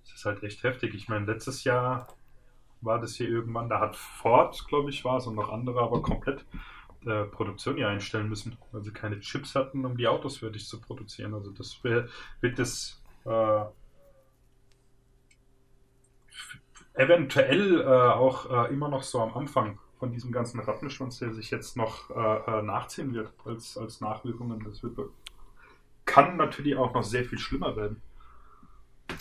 [0.04, 0.94] es ist halt echt heftig.
[0.94, 2.08] Ich meine, letztes Jahr
[2.80, 6.02] war das hier irgendwann, da hat Ford, glaube ich, war es und noch andere, aber
[6.02, 6.44] komplett
[7.04, 10.80] äh, Produktion ja einstellen müssen, weil sie keine Chips hatten, um die Autos fertig zu
[10.80, 11.34] produzieren.
[11.34, 12.08] Also das wär,
[12.40, 13.64] wird das äh,
[16.94, 21.50] eventuell äh, auch äh, immer noch so am Anfang von diesem ganzen Rattenschwanz, der sich
[21.50, 24.64] jetzt noch äh, äh, nachziehen wird als, als Nachwirkungen.
[24.64, 24.98] Das wird,
[26.04, 28.00] kann natürlich auch noch sehr viel schlimmer werden.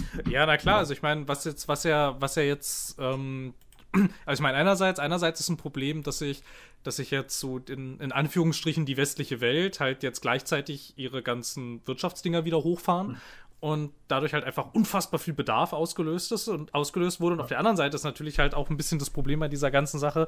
[0.30, 3.54] Ja, na klar, also ich meine, was jetzt, was er, was er jetzt, ähm,
[4.26, 6.44] also ich meine, einerseits, einerseits ist ein Problem, dass ich,
[6.84, 11.82] dass ich jetzt so in, in Anführungsstrichen die westliche Welt halt jetzt gleichzeitig ihre ganzen
[11.86, 13.18] Wirtschaftsdinger wieder hochfahren.
[13.60, 17.34] Und dadurch halt einfach unfassbar viel Bedarf ausgelöst ist und ausgelöst wurde.
[17.34, 19.72] Und auf der anderen Seite ist natürlich halt auch ein bisschen das Problem bei dieser
[19.72, 20.28] ganzen Sache,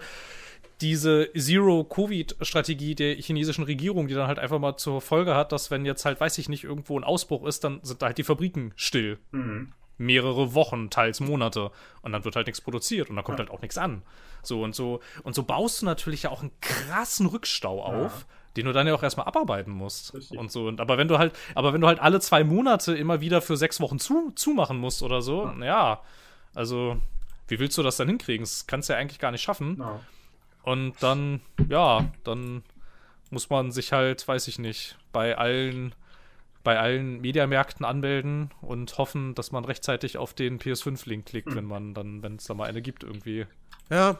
[0.81, 5.85] diese Zero-Covid-Strategie der chinesischen Regierung, die dann halt einfach mal zur Folge hat, dass wenn
[5.85, 8.73] jetzt halt, weiß ich nicht, irgendwo ein Ausbruch ist, dann sind da halt die Fabriken
[8.75, 9.19] still.
[9.31, 9.73] Mhm.
[9.99, 11.71] Mehrere Wochen, teils Monate.
[12.01, 13.45] Und dann wird halt nichts produziert und dann kommt ja.
[13.45, 14.01] halt auch nichts an.
[14.41, 15.01] So und so.
[15.21, 18.25] Und so baust du natürlich ja auch einen krassen Rückstau auf.
[18.27, 20.13] Ja den du dann ja auch erstmal abarbeiten musst.
[20.13, 20.37] Richtig.
[20.37, 20.67] Und so.
[20.67, 23.55] Und, aber wenn du halt, aber wenn du halt alle zwei Monate immer wieder für
[23.55, 25.65] sechs Wochen zu, zumachen musst oder so, ja.
[25.65, 26.01] ja,
[26.53, 27.01] also,
[27.47, 28.43] wie willst du das dann hinkriegen?
[28.43, 29.77] Das kannst du ja eigentlich gar nicht schaffen.
[29.79, 30.01] Ja.
[30.63, 32.63] Und dann, ja, dann
[33.29, 35.95] muss man sich halt, weiß ich nicht, bei allen,
[36.65, 41.55] bei allen Mediamärkten anmelden und hoffen, dass man rechtzeitig auf den PS5-Link klickt, mhm.
[41.55, 43.47] wenn man dann, wenn es da mal eine gibt, irgendwie.
[43.89, 44.17] Ja,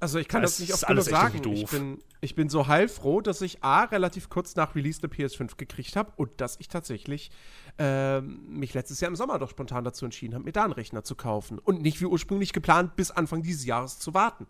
[0.00, 1.42] also ich kann das, das nicht oft genug sagen.
[1.44, 5.56] Ich bin, ich bin so heilfroh, dass ich A, relativ kurz nach Release eine PS5
[5.56, 7.30] gekriegt habe und dass ich tatsächlich
[7.78, 11.04] äh, mich letztes Jahr im Sommer doch spontan dazu entschieden habe, mir da einen Rechner
[11.04, 11.58] zu kaufen.
[11.58, 14.46] Und nicht wie ursprünglich geplant, bis Anfang dieses Jahres zu warten.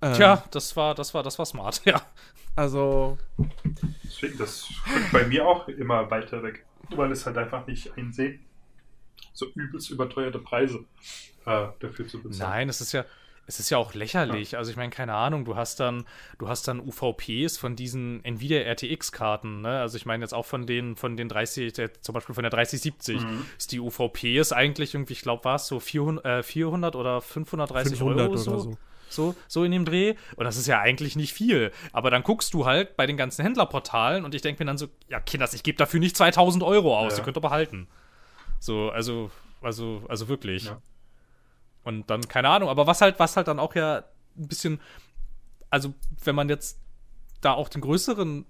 [0.00, 2.02] Ähm, Tja, das war, das war, das war smart, ja.
[2.56, 3.18] Also.
[4.04, 6.64] Deswegen, das rückt bei mir auch immer weiter weg.
[6.90, 8.44] Weil es halt einfach nicht einsehen,
[9.32, 10.84] so übelst überteuerte Preise
[11.46, 12.50] äh, dafür zu bezahlen.
[12.50, 13.04] Nein, es ist ja,
[13.46, 14.52] es ist ja auch lächerlich.
[14.52, 14.58] Ja.
[14.58, 16.04] Also ich meine, keine Ahnung, du hast dann,
[16.38, 19.80] du hast dann UVPs von diesen Nvidia RTX-Karten, ne?
[19.80, 22.50] Also ich meine jetzt auch von den, von den 30, der, zum Beispiel von der
[22.50, 23.44] 3070, mhm.
[23.58, 27.20] ist die UVP ist eigentlich irgendwie, ich glaube, war es so 400, äh, 400 oder
[27.20, 28.58] 530 500 Euro so.
[28.58, 28.78] so.
[29.08, 30.14] So, so in dem Dreh.
[30.36, 31.70] Und das ist ja eigentlich nicht viel.
[31.92, 34.86] Aber dann guckst du halt bei den ganzen Händlerportalen und ich denke mir dann so,
[35.06, 37.18] ja, Kinders, ich gebe dafür nicht 2000 Euro aus, ja.
[37.18, 37.88] ihr könnt ihr behalten.
[38.58, 40.64] So, also, also, also wirklich.
[40.64, 40.80] Ja.
[41.84, 44.04] Und dann, keine Ahnung, aber was halt, was halt dann auch ja
[44.36, 44.80] ein bisschen,
[45.70, 45.94] also
[46.24, 46.78] wenn man jetzt
[47.40, 48.46] da auch den größeren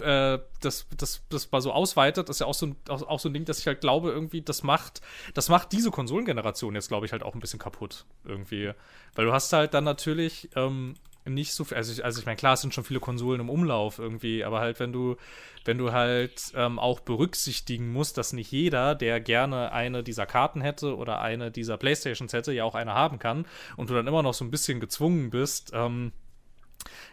[0.00, 3.28] äh, das, das, das mal so ausweitet, ist ja auch so, ein, auch, auch so
[3.28, 5.00] ein Ding, dass ich halt glaube, irgendwie, das macht,
[5.34, 8.06] das macht diese Konsolengeneration jetzt, glaube ich, halt auch ein bisschen kaputt.
[8.24, 8.72] Irgendwie.
[9.14, 10.94] Weil du hast halt dann natürlich ähm,
[11.28, 13.50] nicht so viel, also ich, also ich meine, klar, es sind schon viele Konsolen im
[13.50, 15.16] Umlauf irgendwie, aber halt, wenn du,
[15.64, 20.60] wenn du halt ähm, auch berücksichtigen musst, dass nicht jeder, der gerne eine dieser Karten
[20.60, 23.46] hätte oder eine dieser Playstations hätte, ja auch eine haben kann
[23.76, 26.12] und du dann immer noch so ein bisschen gezwungen bist, ähm,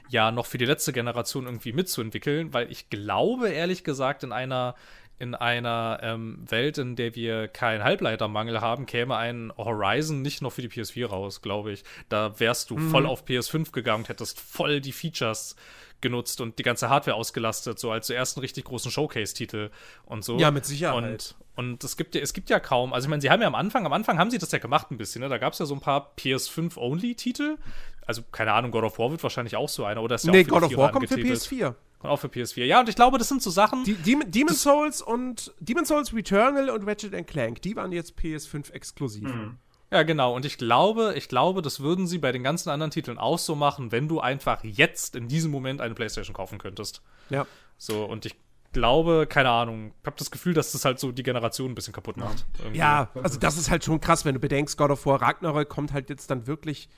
[0.10, 4.76] ja, noch für die letzte Generation irgendwie mitzuentwickeln, weil ich glaube, ehrlich gesagt, in einer
[5.18, 10.52] in einer ähm, Welt, in der wir keinen Halbleitermangel haben, käme ein Horizon nicht noch
[10.52, 11.84] für die PS4 raus, glaube ich.
[12.10, 12.92] Da wärst du mhm.
[12.92, 15.56] voll auf PS5 gegangen und hättest voll die Features
[16.02, 19.72] genutzt und die ganze Hardware ausgelastet, so als ersten richtig großen Showcase-Titel
[20.06, 20.38] und so.
[20.38, 21.36] Ja, mit Sicherheit.
[21.56, 23.48] Und, und es gibt ja, es gibt ja kaum, also ich meine, sie haben ja
[23.48, 25.30] am Anfang, am Anfang haben sie das ja gemacht ein bisschen, ne?
[25.30, 27.58] Da gab es ja so ein paar PS5-Only-Titel.
[28.06, 30.44] Also, keine Ahnung, God of War wird wahrscheinlich auch so einer, oder ist ja nee,
[30.44, 31.74] God of War kommt für PS4.
[32.00, 32.66] Und auch für PS4.
[32.66, 33.84] Ja, und ich glaube, das sind so Sachen.
[33.84, 38.72] Die, Demon, Demon Souls und Demon Souls Returnal und Ratchet Clank, die waren jetzt PS5
[38.72, 39.24] exklusiv.
[39.24, 39.58] Mhm.
[39.92, 40.36] Ja, genau.
[40.36, 43.56] Und ich glaube, ich glaube, das würden sie bei den ganzen anderen Titeln auch so
[43.56, 47.02] machen, wenn du einfach jetzt in diesem Moment eine PlayStation kaufen könntest.
[47.30, 47.46] Ja.
[47.78, 48.36] So, und ich
[48.74, 51.94] glaube, keine Ahnung, ich habe das Gefühl, dass das halt so die Generation ein bisschen
[51.94, 52.46] kaputt macht.
[52.60, 52.80] Irgendwie.
[52.80, 55.94] Ja, also das ist halt schon krass, wenn du bedenkst, God of War Ragnarök kommt
[55.94, 56.90] halt jetzt dann wirklich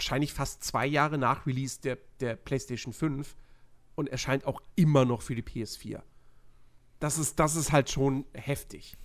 [0.00, 3.36] wahrscheinlich fast zwei Jahre nach Release der, der PlayStation 5
[3.96, 6.00] und erscheint auch immer noch für die PS4.
[7.00, 8.96] Das ist, das ist halt schon heftig.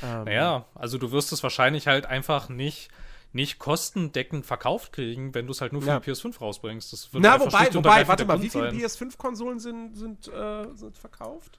[0.00, 2.88] Ähm, naja, also du wirst es wahrscheinlich halt einfach nicht,
[3.32, 5.98] nicht kostendeckend verkauft kriegen, wenn du es halt nur für ja.
[5.98, 6.92] die PS5 rausbringst.
[6.92, 11.58] Das wird Na, wobei, wobei warte mal, wie viele PS5-Konsolen sind, sind, äh, sind verkauft?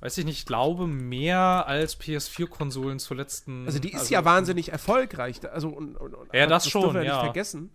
[0.00, 3.66] Weiß ich nicht, ich glaube mehr als PS4-Konsolen zur letzten.
[3.66, 5.40] Also die ist also, ja wahnsinnig erfolgreich.
[5.48, 7.02] Also, und, und, ja, das, das schon, ja.
[7.02, 7.70] nicht vergessen.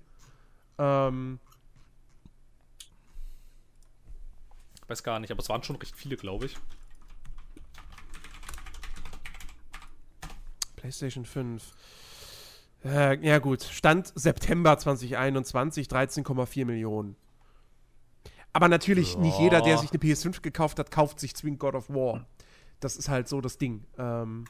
[0.82, 1.40] Ähm,
[4.88, 6.58] weiß gar nicht, aber es waren schon recht viele, glaube ich.
[10.76, 11.64] PlayStation 5.
[12.84, 13.62] Äh, ja, gut.
[13.62, 17.16] Stand September 2021, 13,4 Millionen.
[18.52, 19.20] Aber natürlich, ja.
[19.20, 22.26] nicht jeder, der sich eine PS5 gekauft hat, kauft sich zwingend God of War.
[22.80, 23.86] Das ist halt so das Ding.
[24.00, 24.46] Ähm,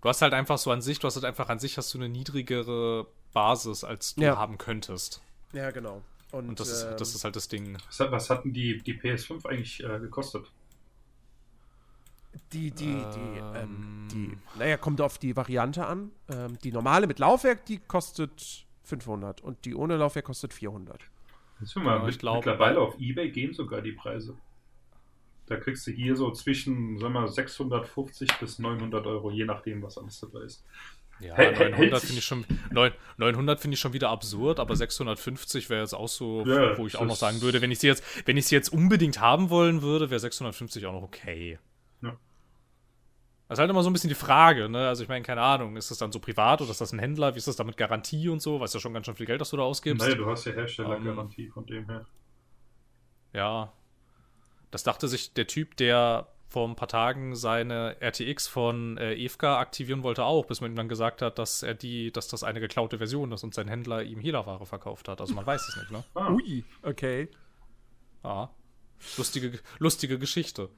[0.00, 1.98] du hast halt einfach so an sich, du hast halt einfach an sich hast du
[1.98, 4.36] eine niedrigere Basis, als du ja.
[4.38, 5.20] haben könntest.
[5.52, 6.02] Ja, genau.
[6.32, 7.76] Und, und das, ist, ähm, das ist halt das Ding.
[7.86, 10.50] Was, hat- was hatten die, die PS5 eigentlich äh, gekostet?
[12.52, 14.08] Die, die, die, ähm, Ähm.
[14.12, 16.10] die, naja, kommt auf die Variante an.
[16.28, 21.00] Ähm, die normale mit Laufwerk, die kostet 500 und die ohne Laufwerk kostet 400.
[21.60, 24.36] Jetzt mal, Ja, ich glaub- mittlerweile auf Ebay gehen sogar die Preise.
[25.46, 29.98] Da kriegst du hier so zwischen, sagen wir, 650 bis 900 Euro, je nachdem, was
[29.98, 30.64] alles dabei ist.
[31.20, 34.74] Ja, hält 900 sich- finde ich schon, neun- 900 finde ich schon wieder absurd, aber
[34.76, 37.86] 650 wäre jetzt auch so, Ja, wo ich auch noch sagen würde, wenn ich sie
[37.86, 41.58] jetzt, wenn ich sie jetzt unbedingt haben wollen würde, wäre 650 auch noch okay.
[42.02, 42.16] Ja.
[43.48, 44.88] Das ist halt immer so ein bisschen die Frage, ne?
[44.88, 47.34] Also ich meine, keine Ahnung, ist das dann so privat oder ist das ein Händler?
[47.34, 48.58] Wie ist das da mit Garantie und so?
[48.58, 50.02] Weißt ja schon ganz schön viel Geld, das du da ausgibst.
[50.02, 52.06] Naja, du hast ja Herstellergarantie Ähm, von dem her.
[53.32, 53.72] Ja.
[54.70, 59.58] Das dachte sich der Typ, der vor ein paar Tagen seine RTX von äh, EFKA
[59.58, 62.60] aktivieren wollte auch, bis man ihm dann gesagt hat, dass er die, dass das eine
[62.60, 65.20] geklaute Version ist und sein Händler ihm Hehlerware verkauft hat.
[65.20, 66.04] Also man weiß es nicht, ne?
[66.14, 67.28] Ah, Ui, okay.
[68.22, 68.50] Ja.
[69.16, 70.68] Lustige, lustige Geschichte.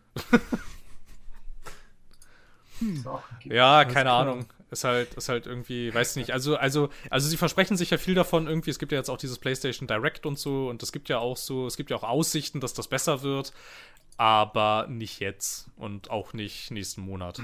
[3.05, 3.55] okay.
[3.55, 4.23] Ja, keine klar.
[4.23, 4.47] Ahnung.
[4.71, 6.33] Ist halt, ist halt irgendwie, weiß nicht.
[6.33, 8.71] Also, also, also sie versprechen sich ja viel davon irgendwie.
[8.71, 11.37] Es gibt ja jetzt auch dieses PlayStation Direct und so und es gibt ja auch
[11.37, 13.53] so, es gibt ja auch Aussichten, dass das besser wird,
[14.17, 17.41] aber nicht jetzt und auch nicht nächsten Monat.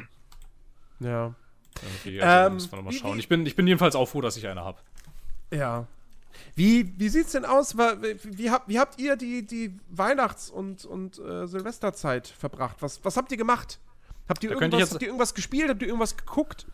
[1.00, 1.34] Ja.
[1.82, 3.18] Irgendwie, also Ähm, müssen wir noch mal wie- schauen.
[3.18, 4.78] Ich bin, ich bin jedenfalls auch froh, dass ich eine habe.
[5.50, 5.86] Ja.
[6.54, 7.76] Wie, wie sieht's denn aus?
[7.76, 12.76] Wie, wie, habt, wie habt ihr die, die Weihnachts- und, und äh, Silvesterzeit verbracht?
[12.80, 13.78] Was, was habt ihr gemacht?
[14.28, 15.68] Habt ihr, Da irgendwas, jetzt- habt ihr irgendwas gespielt?
[15.68, 16.66] Habt ihr irgendwas geguckt?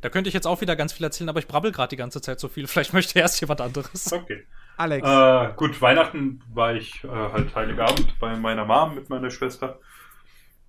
[0.00, 2.20] Da könnte ich jetzt auch wieder ganz viel erzählen, aber ich brabbel gerade die ganze
[2.20, 2.66] Zeit so viel.
[2.68, 4.12] Vielleicht möchte erst jemand anderes.
[4.12, 4.44] Okay.
[4.82, 5.06] Alex.
[5.06, 9.78] Äh, gut, Weihnachten war ich äh, halt Heiligabend bei meiner Mom mit meiner Schwester.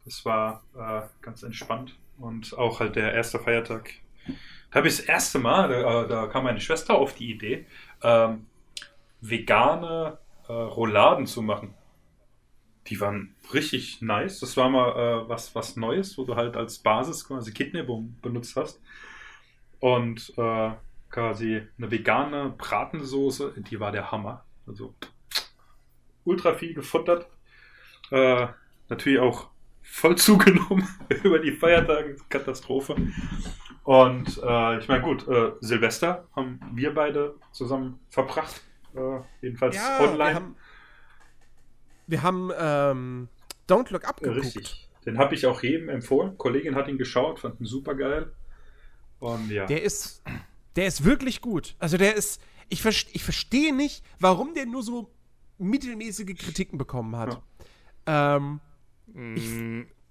[0.06, 1.95] Das war äh, ganz entspannt.
[2.19, 3.90] Und auch halt der erste Feiertag.
[4.69, 7.65] Da habe ich das erste Mal, da, äh, da kam meine Schwester auf die Idee,
[8.03, 8.45] ähm,
[9.19, 11.73] vegane äh, Rouladen zu machen.
[12.88, 14.40] Die waren richtig nice.
[14.41, 18.56] Das war mal äh, was, was Neues, wo du halt als Basis quasi Kidneybohnen benutzt
[18.57, 18.80] hast.
[19.80, 20.72] Und äh,
[21.14, 24.44] quasi eine vegane Bratensoße, die war der Hammer.
[24.65, 24.95] Also
[26.23, 27.27] ultra viel gefuttert.
[28.11, 28.48] Äh,
[28.90, 29.49] natürlich auch
[29.84, 30.88] voll zugenommen
[31.23, 32.18] über die Feiertage.
[32.30, 32.95] Katastrophe.
[33.84, 38.64] Und äh, ich meine, gut, äh, Silvester haben wir beide zusammen verbracht.
[38.95, 40.18] Äh, jedenfalls ja, online.
[40.18, 40.56] wir haben,
[42.07, 43.30] wir haben ähm,
[43.69, 44.45] Don't Look Up geguckt.
[44.45, 44.90] Richtig.
[45.06, 46.38] Den habe ich auch jedem empfohlen.
[46.38, 48.31] Kollegin hat ihn geschaut, fand ihn super geil.
[49.19, 49.65] Und ja.
[49.65, 50.23] Der ist,
[50.75, 51.75] der ist wirklich gut.
[51.79, 55.11] Also der ist, ich, verste, ich verstehe nicht, warum der nur so
[55.59, 57.41] mittelmäßige Kritiken bekommen hat.
[58.05, 58.59] Ähm,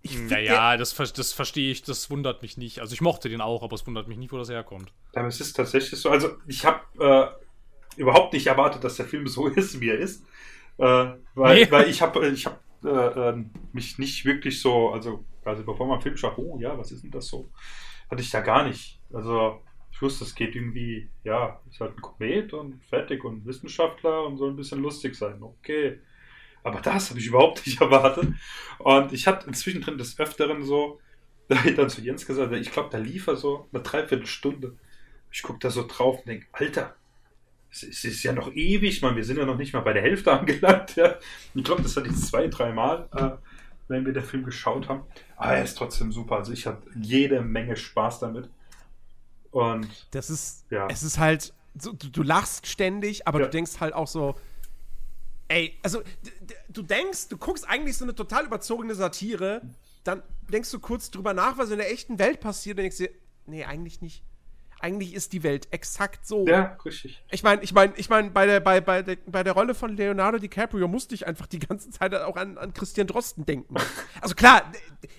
[0.02, 2.80] ich find naja, das, ver- das verstehe ich, das wundert mich nicht.
[2.80, 4.92] Also ich mochte den auch, aber es wundert mich nicht, wo das herkommt.
[5.14, 6.10] Aber es ist tatsächlich so.
[6.10, 6.80] Also, ich habe
[7.96, 10.24] äh, überhaupt nicht erwartet, dass der Film so ist, wie er ist.
[10.78, 11.70] Äh, weil, Nee.
[11.70, 16.00] weil ich habe ich hab, äh, äh, mich nicht wirklich so, also quasi bevor man
[16.00, 17.50] Film schaut, oh ja, was ist denn das so?
[18.10, 19.00] Hatte ich da gar nicht.
[19.12, 19.60] Also,
[20.02, 24.50] wusste, es geht irgendwie, ja, ist halt ein Komet und fertig und Wissenschaftler und soll
[24.50, 25.42] ein bisschen lustig sein.
[25.42, 26.00] Okay.
[26.64, 28.28] Aber das habe ich überhaupt nicht erwartet.
[28.78, 31.00] Und ich hatte inzwischen drin des Öfteren so,
[31.48, 34.76] da habe ich dann zu Jens gesagt, ich glaube, da lief er so eine Dreiviertelstunde.
[35.30, 36.94] Ich gucke da so drauf und denke, Alter,
[37.70, 39.92] es ist, es ist ja noch ewig, man, wir sind ja noch nicht mal bei
[39.92, 40.96] der Hälfte angelangt.
[40.96, 41.16] Ja.
[41.54, 43.30] Ich glaube, das hatte ich zwei, dreimal, äh,
[43.88, 45.02] wenn wir den Film geschaut haben.
[45.36, 46.36] Aber er ist trotzdem super.
[46.36, 48.48] Also ich hatte jede Menge Spaß damit.
[49.52, 50.88] Und das ist, Ja.
[50.90, 53.44] es ist halt, so, du, du lachst ständig, aber Ja.
[53.46, 54.34] du denkst halt auch so,
[55.48, 56.02] ey, also
[56.68, 59.62] du denkst, du guckst eigentlich so eine total überzogene Satire,
[60.04, 63.10] dann denkst du kurz drüber nach, was in der echten Welt passiert, und denkst dir,
[63.46, 64.22] nee, eigentlich nicht.
[64.80, 66.44] Eigentlich ist die Welt exakt so.
[66.44, 67.22] ja, richtig.
[67.30, 69.96] Ich meine, ich meine, ich meine, bei der, bei, bei, der, bei der Rolle von
[69.96, 73.76] Leonardo DiCaprio musste ich einfach die ganze Zeit auch an, an Christian Drosten denken.
[74.20, 74.72] Also klar,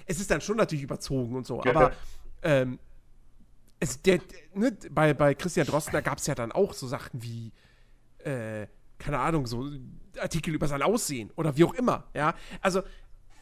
[0.05, 1.95] es ist dann schon natürlich überzogen und so, Ja, aber ja.
[2.43, 2.79] ähm,
[3.79, 4.19] es, der,
[4.53, 7.51] ne, bei, bei Christian Drosten, da gab es ja dann auch so Sachen wie,
[8.19, 8.67] äh,
[8.97, 9.69] keine Ahnung, so
[10.19, 12.35] Artikel über sein Aussehen oder wie auch immer, ja.
[12.61, 12.83] Also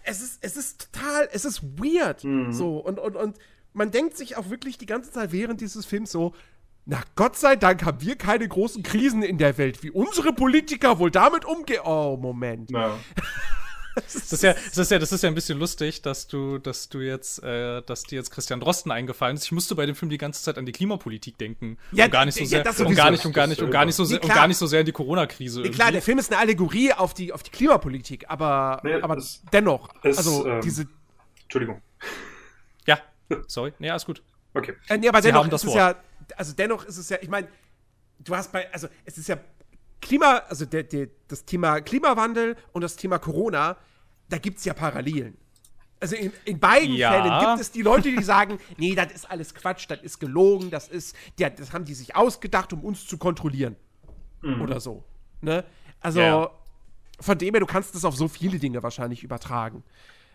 [0.04, 2.24] es ist, es ist total, es ist weird.
[2.24, 2.52] Mhm.
[2.52, 3.38] So, und, und, und
[3.74, 6.34] man denkt sich auch wirklich die ganze Zeit während dieses Films so,
[6.86, 10.98] na Gott sei Dank haben wir keine großen Krisen in der Welt, wie unsere Politiker
[10.98, 11.82] wohl damit umgehen.
[11.84, 12.72] Oh, Moment.
[12.72, 12.98] Ja.
[13.96, 16.88] Das ist ja, das ist ja, das ist ja ein bisschen lustig, dass du, dass
[16.90, 19.44] du jetzt, äh, dass dir jetzt Christian Drosten eingefallen ist.
[19.46, 21.78] Ich musste bei dem Film die ganze Zeit an die Klimapolitik denken.
[21.92, 23.70] Ja, und gar nicht so ja, sehr, das und gar nicht, und gar nicht, und
[23.70, 24.38] gar nicht so Nee, sehr, und klar.
[24.38, 25.62] gar nicht so sehr in die Corona-Krise.
[25.62, 29.18] Nee, klar, der Film ist eine Allegorie auf die, auf die Klimapolitik, aber, Nee, aber
[29.18, 30.88] es- dennoch, es, also ähm, diese,
[31.44, 31.82] Entschuldigung.
[32.86, 33.00] Ja,
[33.48, 33.74] sorry.
[33.80, 34.24] Nee, alles gut.
[34.54, 34.74] Okay.
[34.88, 35.98] Äh, nee, aber Sie dennoch haben das ist es Wort.
[36.30, 37.48] ja, also dennoch ist es ja, ich meine,
[38.20, 39.38] du hast bei, also es ist ja
[40.02, 43.78] Klima, also der, der, das Thema Klimawandel und das Thema Corona,
[44.30, 45.38] da gibt es ja Parallelen.
[46.00, 47.12] Also in, in beiden Ja.
[47.12, 50.72] Fällen gibt es die Leute, die sagen, nee, das ist alles Quatsch, das ist gelogen,
[50.72, 53.76] das ist, ja, das haben die sich ausgedacht, um uns zu kontrollieren.
[54.44, 55.04] Oder so.
[55.42, 55.64] Ne?
[56.00, 56.50] Also Ja.
[57.20, 59.84] von dem her, du kannst das auf so viele Dinge wahrscheinlich übertragen.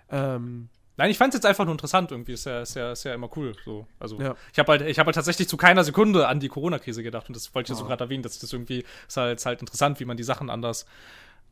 [0.08, 0.68] Ähm,
[0.98, 2.32] Nein, ich fand es jetzt einfach nur interessant irgendwie.
[2.32, 3.54] Ist ja, ist ja, ist ja immer cool.
[3.64, 3.86] So.
[3.98, 4.34] Also, Ja.
[4.52, 7.28] ich habe halt, ich hab halt tatsächlich zu keiner Sekunde an die Corona-Krise gedacht.
[7.28, 9.60] Und das wollte ich ja so gerade erwähnen, dass das irgendwie, ist halt, ist halt
[9.60, 10.86] interessant, wie man die Sachen anders,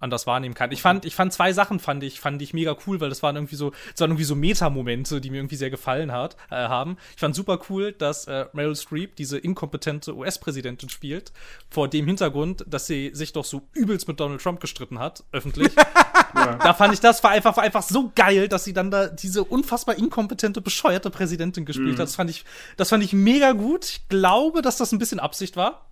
[0.00, 0.72] anders wahrnehmen kann.
[0.72, 3.36] Ich fand, ich fand zwei Sachen fand ich, fand ich mega cool, weil das waren
[3.36, 6.96] irgendwie so, das waren irgendwie so Meta-Momente, die mir irgendwie sehr gefallen hat, äh, haben.
[7.14, 11.32] Ich fand super cool, dass äh, Meryl Streep diese inkompetente US-Präsidentin spielt,
[11.70, 15.72] vor dem Hintergrund, dass sie sich doch so übelst mit Donald Trump gestritten hat, öffentlich.
[16.34, 19.44] Da fand ich das war einfach, war einfach so geil, dass sie dann da diese
[19.44, 22.06] unfassbar inkompetente, bescheuerte Präsidentin gespielt hat.
[22.06, 22.44] Das fand ich,
[22.76, 23.84] das fand ich mega gut.
[23.84, 25.90] Ich glaube, dass das ein bisschen Absicht war.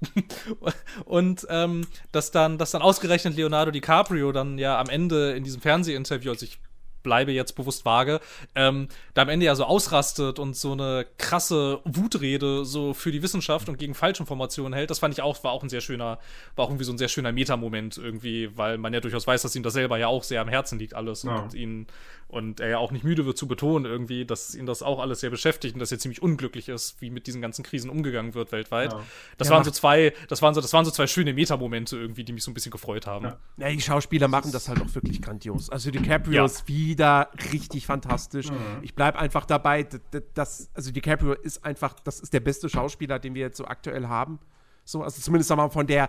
[1.05, 5.61] Und ähm, dass dann, dass dann ausgerechnet Leonardo DiCaprio dann ja am Ende in diesem
[5.61, 6.59] Fernsehinterview, also ich
[7.03, 8.21] bleibe jetzt bewusst vage,
[8.55, 13.23] ähm, da am Ende ja so ausrastet und so eine krasse Wutrede so für die
[13.23, 16.19] Wissenschaft und gegen Falschinformationen hält, das fand ich auch, war auch ein sehr schöner,
[16.57, 19.55] war auch irgendwie so ein sehr schöner Metamoment irgendwie, weil man ja durchaus weiß, dass
[19.57, 21.37] ihm das selber ja auch sehr am Herzen liegt alles Ja.
[21.37, 21.87] und ihn
[22.33, 25.21] und er ja auch nicht müde wird zu betonen irgendwie, dass ihn das auch alles
[25.21, 28.51] sehr beschäftigt und dass er ziemlich unglücklich ist, wie mit diesen ganzen Krisen umgegangen wird
[28.53, 28.93] weltweit.
[28.93, 29.01] Ja.
[29.39, 32.25] Das Ja, waren so zwei, das waren so, das waren so zwei schöne Metamomente irgendwie,
[32.25, 33.27] die mich so ein bisschen gefreut haben.
[33.27, 33.39] Ja.
[33.59, 35.69] Ja, die Schauspieler machen das halt auch wirklich grandios.
[35.71, 36.45] Also DiCaprio Ja.
[36.47, 38.51] ist wieder richtig fantastisch.
[38.51, 38.57] Mhm.
[38.83, 42.69] Ich bleib einfach dabei, d- d- das, also DiCaprio ist einfach, das ist der beste
[42.69, 44.39] Schauspieler, den wir jetzt so aktuell haben.
[44.85, 46.09] So, also zumindest sagen wir mal von der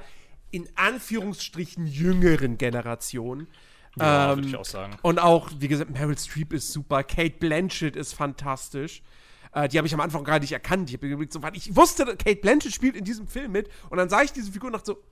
[0.52, 3.48] in Anführungsstrichen jüngeren Generation.
[3.98, 4.98] Ja, Ähm, würde ich auch sagen.
[5.02, 9.04] Und auch, wie gesagt, Meryl Streep ist super, Kate Blanchett ist fantastisch.
[9.54, 10.90] Äh, die habe ich am Anfang gar nicht erkannt.
[10.90, 13.70] Ich, hab überlegt, so, weil ich wusste, Kate Blanchett spielt in diesem Film mit.
[13.90, 15.04] Und dann sah ich diese Figur und dachte so,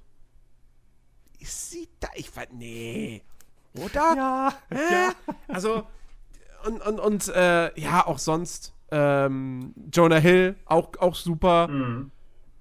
[1.39, 2.07] ist sie da?
[2.15, 3.23] Ich war, nee.
[3.73, 4.15] Oder?
[4.15, 5.13] Ja, Hä?
[5.47, 5.87] Also,
[6.65, 8.73] und, und, und äh, ja, auch sonst.
[8.91, 11.67] Ähm, Jonah Hill, auch, auch super.
[11.67, 12.11] Mhm.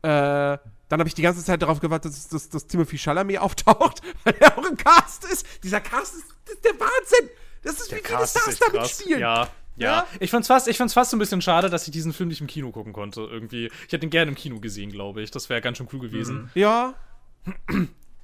[0.02, 0.58] Äh,
[0.90, 4.34] dann habe ich die ganze Zeit darauf gewartet, dass, dass, dass Timothy Chalamet auftaucht, weil
[4.40, 5.46] er auch im Cast ist.
[5.62, 7.30] Dieser Cast ist, ist der Wahnsinn.
[7.62, 9.20] Das ist, wie viele Stars damit spielen.
[9.20, 9.48] Ja, ja.
[9.76, 10.06] Ja?
[10.18, 12.40] Ich fand's fast, ich fand's fast so ein bisschen schade, dass ich diesen Film nicht
[12.40, 13.20] im Kino gucken konnte.
[13.20, 13.70] Irgendwie.
[13.86, 15.30] Ich hätte ihn gerne im Kino gesehen, glaube ich.
[15.30, 16.50] Das wäre ganz schön cool gewesen.
[16.54, 16.94] Ja.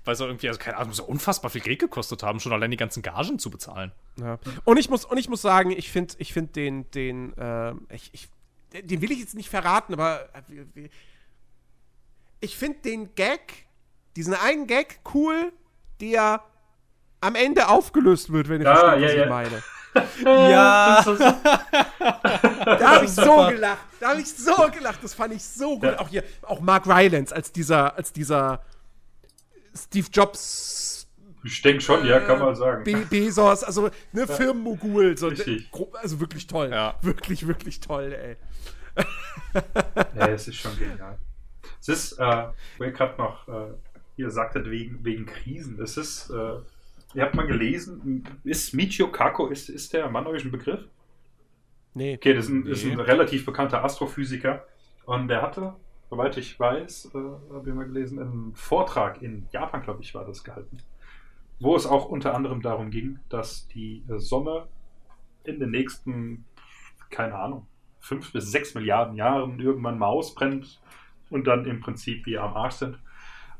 [0.04, 2.70] Weil es auch irgendwie, also keine Ahnung, ja unfassbar viel Geld gekostet haben, schon allein
[2.70, 3.92] die ganzen Gagen zu bezahlen.
[4.20, 4.38] ja.
[4.64, 8.10] Und ich muss, und ich muss sagen, ich finde ich find den, den, ähm, ich,
[8.12, 8.28] ich,
[8.72, 10.28] den will ich jetzt nicht verraten, aber
[10.74, 10.88] äh,
[12.46, 13.66] ich finde den Gag,
[14.14, 15.52] diesen einen Gag cool,
[16.00, 16.42] der
[17.20, 19.22] am Ende aufgelöst wird, wenn ihr Ah, versteht, ja, was ja.
[19.24, 19.62] ich meine.
[20.24, 21.02] Ja.
[22.64, 23.78] Da habe ich so gelacht.
[23.98, 24.98] Da habe ich so gelacht.
[25.02, 25.84] Das fand ich so gut.
[25.84, 25.98] Ja.
[25.98, 28.62] Auch hier, auch Mark Rylance als dieser, als dieser
[29.74, 31.08] Steve Jobs
[31.44, 32.84] Ich denke schon, ja, kann man sagen.
[32.84, 35.16] Be Bezos, also ne Firmenmogul.
[35.16, 35.70] So, Richtig.
[35.70, 36.68] gro- also wirklich toll.
[36.70, 36.96] Ja.
[37.00, 38.36] Wirklich, wirklich toll, ey.
[40.18, 41.16] Ja, es ist schon genial.
[41.88, 42.48] Es ist, äh,
[42.78, 43.72] wo ihr gerade noch, äh,
[44.16, 46.58] ihr sagtet wegen, wegen Krisen, es ist, äh,
[47.14, 50.80] ihr habt mal gelesen, ist Michio Kaku, ist, ist der Mann euch ein Begriff?
[51.94, 52.16] Nee.
[52.16, 53.02] Okay, das ist ein, ist ein Nee.
[53.02, 54.66] relativ bekannter Astrophysiker
[55.04, 55.74] und der hatte,
[56.10, 57.18] soweit ich weiß, äh,
[57.54, 60.78] habe ich mal gelesen, einen Vortrag in Japan, glaube ich, war das gehalten,
[61.60, 64.66] wo es auch unter anderem darum ging, dass die äh, Sonne
[65.44, 66.44] in den nächsten,
[67.10, 67.66] keine Ahnung,
[68.00, 70.80] fünf bis sechs Milliarden Jahren irgendwann mal ausbrennt
[71.30, 72.98] und dann im Prinzip wir am Arsch sind.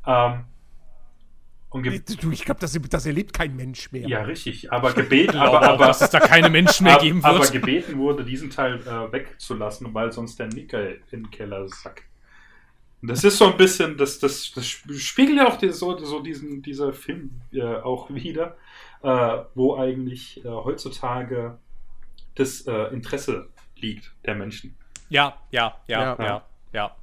[0.07, 0.45] Ähm,
[1.73, 4.09] Du, ich glaube, das, das erlebt kein Mensch mehr.
[4.09, 7.53] ja, richtig, aber gebeten, aber, aber, dass es da keine Menschen mehr geben Aber wird.
[7.53, 12.05] gebeten wurde, diesen Teil äh, wegzulassen, weil sonst der Nickel in den Keller sackt.
[13.03, 16.63] Das ist so ein bisschen, das, das, das spiegelt ja auch die, so, so diesen,
[16.63, 18.57] dieser Film äh, auch wieder,
[19.03, 21.59] äh, wo eigentlich äh, heutzutage
[22.37, 24.75] das äh, Interesse liegt der Menschen.
[25.09, 26.17] Ja, ja, ja, Ja.
[26.19, 26.97] ja, ja, ja.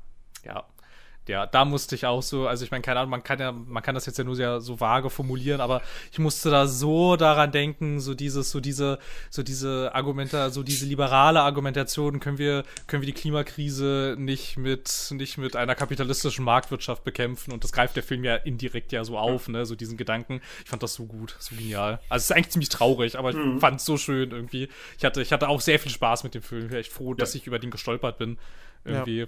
[1.28, 3.82] Ja, da musste ich auch so, also ich meine, keine Ahnung, man kann ja, man
[3.82, 7.54] kann das jetzt ja nur sehr so vage formulieren, aber ich musste da so daran
[7.54, 9.00] denken, so dieses, so diese,
[9.30, 15.08] so diese Argumente, so diese liberale Argumentation, können wir, können wir die Klimakrise nicht mit,
[15.12, 19.18] nicht mit einer kapitalistischen Marktwirtschaft bekämpfen und das greift der Film ja indirekt ja so
[19.18, 20.42] auf, ne, so diesen Gedanken.
[20.66, 22.02] Ich fand das so gut, so genial.
[22.10, 24.68] Also es ist eigentlich ziemlich traurig, aber ich fand es so schön irgendwie.
[24.98, 26.64] Ich hatte, ich hatte auch sehr viel Spaß mit dem Film.
[26.64, 28.38] Ich bin echt froh, dass ich über den gestolpert bin.
[28.86, 29.28] Irgendwie.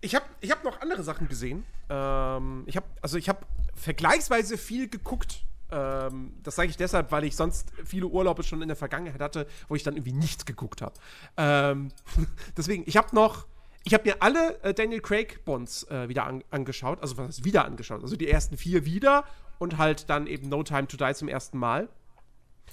[0.00, 1.64] Ich habe ich hab noch andere Sachen gesehen.
[1.88, 3.30] Ähm, ich habe also ich
[3.74, 5.44] vergleichsweise viel geguckt.
[5.70, 9.46] Ähm, das sage ich deshalb, weil ich sonst viele Urlaube schon in der Vergangenheit hatte,
[9.68, 10.94] wo ich dann irgendwie nichts geguckt habe.
[11.36, 11.90] Ähm,
[12.56, 13.46] deswegen, ich habe noch
[13.86, 17.44] ich habe mir alle äh, Daniel Craig Bonds äh, wieder an, angeschaut, also was heißt
[17.44, 19.24] wieder angeschaut, also die ersten vier wieder
[19.60, 21.88] und halt dann eben No Time to Die zum ersten Mal.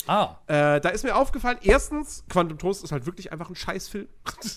[0.08, 0.38] Ah.
[0.48, 4.08] Äh, da ist mir aufgefallen, erstens, Quantum Trost ist halt wirklich einfach ein Scheißfilm.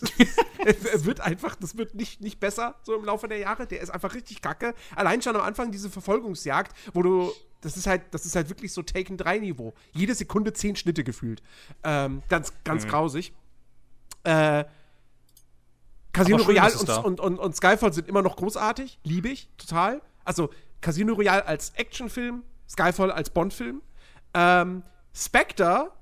[0.64, 3.66] er wird einfach, das wird nicht, nicht besser so im Laufe der Jahre.
[3.66, 4.74] Der ist einfach richtig kacke.
[4.96, 8.72] Allein schon am Anfang diese Verfolgungsjagd, wo du, das ist halt, das ist halt wirklich
[8.72, 9.72] so Taken 3 Niveau.
[9.92, 11.42] Jede Sekunde zehn Schnitte gefühlt.
[11.84, 12.88] Ähm, ganz, ganz Mhm.
[12.88, 13.32] grausig.
[14.24, 14.64] Äh,
[16.12, 18.98] Casino Royale und, und, und, und Skyfall sind immer noch großartig.
[19.04, 20.00] Liebe ich, total.
[20.24, 20.50] Also
[20.80, 23.82] Casino Royale als Actionfilm, Skyfall als Bondfilm.
[24.34, 24.82] Ähm,
[25.16, 25.92] Spectre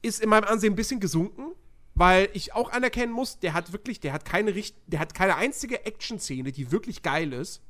[0.00, 1.52] ist in meinem Ansehen ein bisschen gesunken,
[1.94, 5.36] weil ich auch anerkennen muss, der hat wirklich, der hat keine richt der hat keine
[5.36, 7.60] einzige Action-Szene, die wirklich geil ist.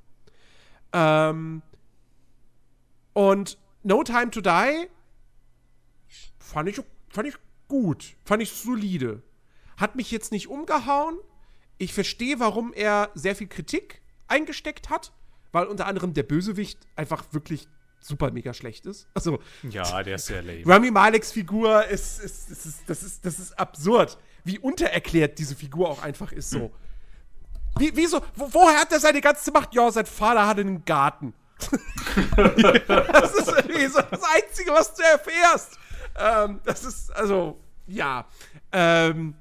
[0.93, 1.63] Ähm,
[3.15, 4.87] und No Time to Die
[6.39, 7.35] fand ich, fand ich
[7.67, 9.23] gut, fand ich solide.
[9.77, 11.19] Hat mich jetzt nicht umgehauen.
[11.79, 15.13] Ich verstehe, warum er sehr viel Kritik eingesteckt hat,
[15.51, 17.67] weil unter anderem der Bösewicht einfach wirklich
[18.01, 19.09] super mega schlecht ist.
[19.15, 20.67] Also, Ja, der ist sehr lame.
[20.67, 25.55] Rami Maleks Figur ist, ist, ist, ist, das ist, das ist absurd, wie untererklärt diese
[25.55, 26.73] Figur auch einfach ist so.
[27.79, 29.75] Wie, wieso, wo, woher hat er seine ganze Macht?
[29.75, 31.35] Ja, sein Vater hatte einen Garten.
[32.37, 35.79] das ist irgendwie so das Einzige, was du erfährst.
[36.17, 38.27] Ähm, das ist, also, ja.
[38.73, 39.35] Ähm,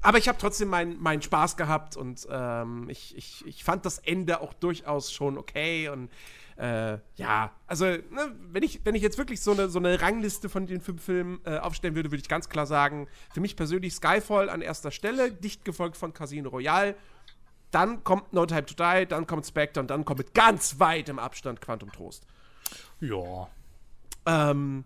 [0.00, 3.98] aber ich habe trotzdem meinen meinen Spaß gehabt und ähm, ich, ich, ich fand das
[3.98, 6.10] Ende auch durchaus schon okay und
[6.56, 10.48] äh, ja, also ne, wenn, ich, wenn ich jetzt wirklich so eine, so eine Rangliste
[10.48, 13.94] von den fünf Filmen äh, aufstellen würde, würde ich ganz klar sagen, für mich persönlich
[13.94, 16.94] Skyfall an erster Stelle, dicht gefolgt von Casino Royale,
[17.70, 21.18] dann kommt No Time to Die, dann kommt Spectre und dann kommt mit ganz weitem
[21.18, 22.26] Abstand Quantum Trost.
[23.00, 23.48] Ja.
[24.26, 24.84] Ähm,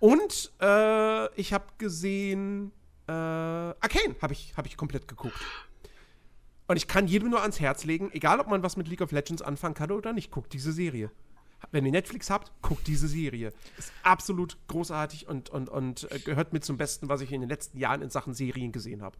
[0.00, 2.72] und äh, ich habe gesehen,
[3.08, 5.38] äh, Arcane habe ich, hab ich komplett geguckt.
[6.66, 9.12] Und ich kann jedem nur ans Herz legen, egal ob man was mit League of
[9.12, 11.10] Legends anfangen kann oder nicht, guckt diese Serie.
[11.70, 13.52] Wenn ihr Netflix habt, guckt diese Serie.
[13.78, 17.50] Ist absolut großartig und, und, und äh, gehört mit zum Besten, was ich in den
[17.50, 19.16] letzten Jahren in Sachen Serien gesehen habe.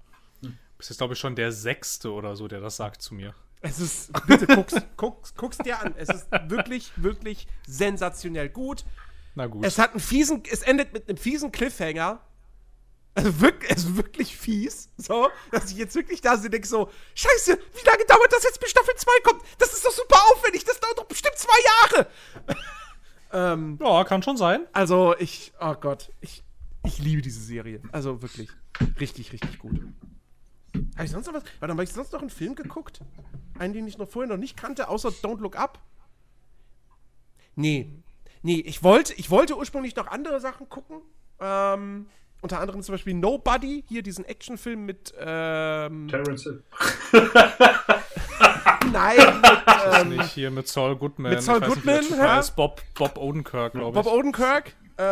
[0.77, 3.35] Bist jetzt, glaube ich, schon der Sechste oder so, der das sagt zu mir.
[3.63, 5.95] Es ist, bitte guck's, guck's, guck's dir an.
[5.97, 8.85] Es ist wirklich, wirklich sensationell gut.
[9.35, 9.65] Na gut.
[9.65, 12.21] Es hat einen fiesen, es endet mit einem fiesen Cliffhanger.
[13.17, 14.91] Also wirklich, es ist wirklich fies.
[14.99, 18.61] So, dass ich jetzt wirklich da und denke so, scheiße, wie lange dauert das jetzt,
[18.61, 19.43] bis Staffel 2 kommt?
[19.59, 22.09] Das ist doch super aufwendig, das dauert doch bestimmt zwei Jahre.
[23.33, 24.67] ähm, ja, kann schon sein.
[24.75, 26.45] also ich, oh Gott, ich,
[26.85, 27.81] ich liebe diese Serie.
[27.91, 28.51] Also wirklich,
[29.01, 29.81] richtig, richtig gut.
[30.95, 31.45] Habe ich sonst noch was?
[31.61, 33.01] Warte, habe ich sonst noch einen Film geguckt?
[33.59, 35.81] Einen, den ich noch vorher noch nicht kannte, außer Don't Look Up?
[37.55, 37.91] Nee.
[38.43, 41.01] Nee, ich wollte, ich wollte ursprünglich noch andere Sachen gucken.
[41.41, 42.07] Ähm,
[42.43, 46.63] unter anderem zum Beispiel Nobody, hier diesen Actionfilm mit, ähm, Terrence Hill.
[48.93, 51.33] nein, mit, ähm, Nicht hier mit Saul Goodman.
[51.33, 52.23] mit Saul nicht, Goodman, Typ hä?
[52.23, 52.57] heißt.
[52.57, 54.13] Bob, Bob Odenkirk, glaube Bob ich.
[54.13, 55.03] Odenkirk äh,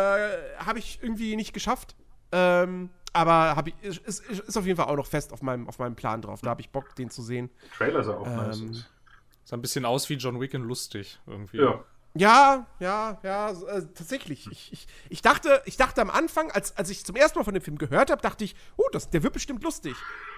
[0.59, 1.95] habe ich irgendwie nicht geschafft.
[2.31, 5.67] Ähm, aber hab ich, ist, ist, ist auf jeden Fall auch noch fest auf meinem,
[5.69, 6.41] auf meinem Plan drauf.
[6.41, 7.49] Da habe ich Bock, den zu sehen.
[7.77, 8.89] Trailer sah auch nice Ähm, aus.
[9.45, 11.57] Sah ein bisschen aus wie John Wick in lustig irgendwie.
[11.57, 11.83] Ja.
[12.17, 14.47] Ja, ja, ja, so, äh, tatsächlich.
[14.49, 17.53] Ich, ich, ich, dachte, ich dachte am Anfang, als, als ich zum ersten Mal von
[17.53, 19.95] dem Film gehört habe, dachte ich, oh, das, der wird bestimmt lustig.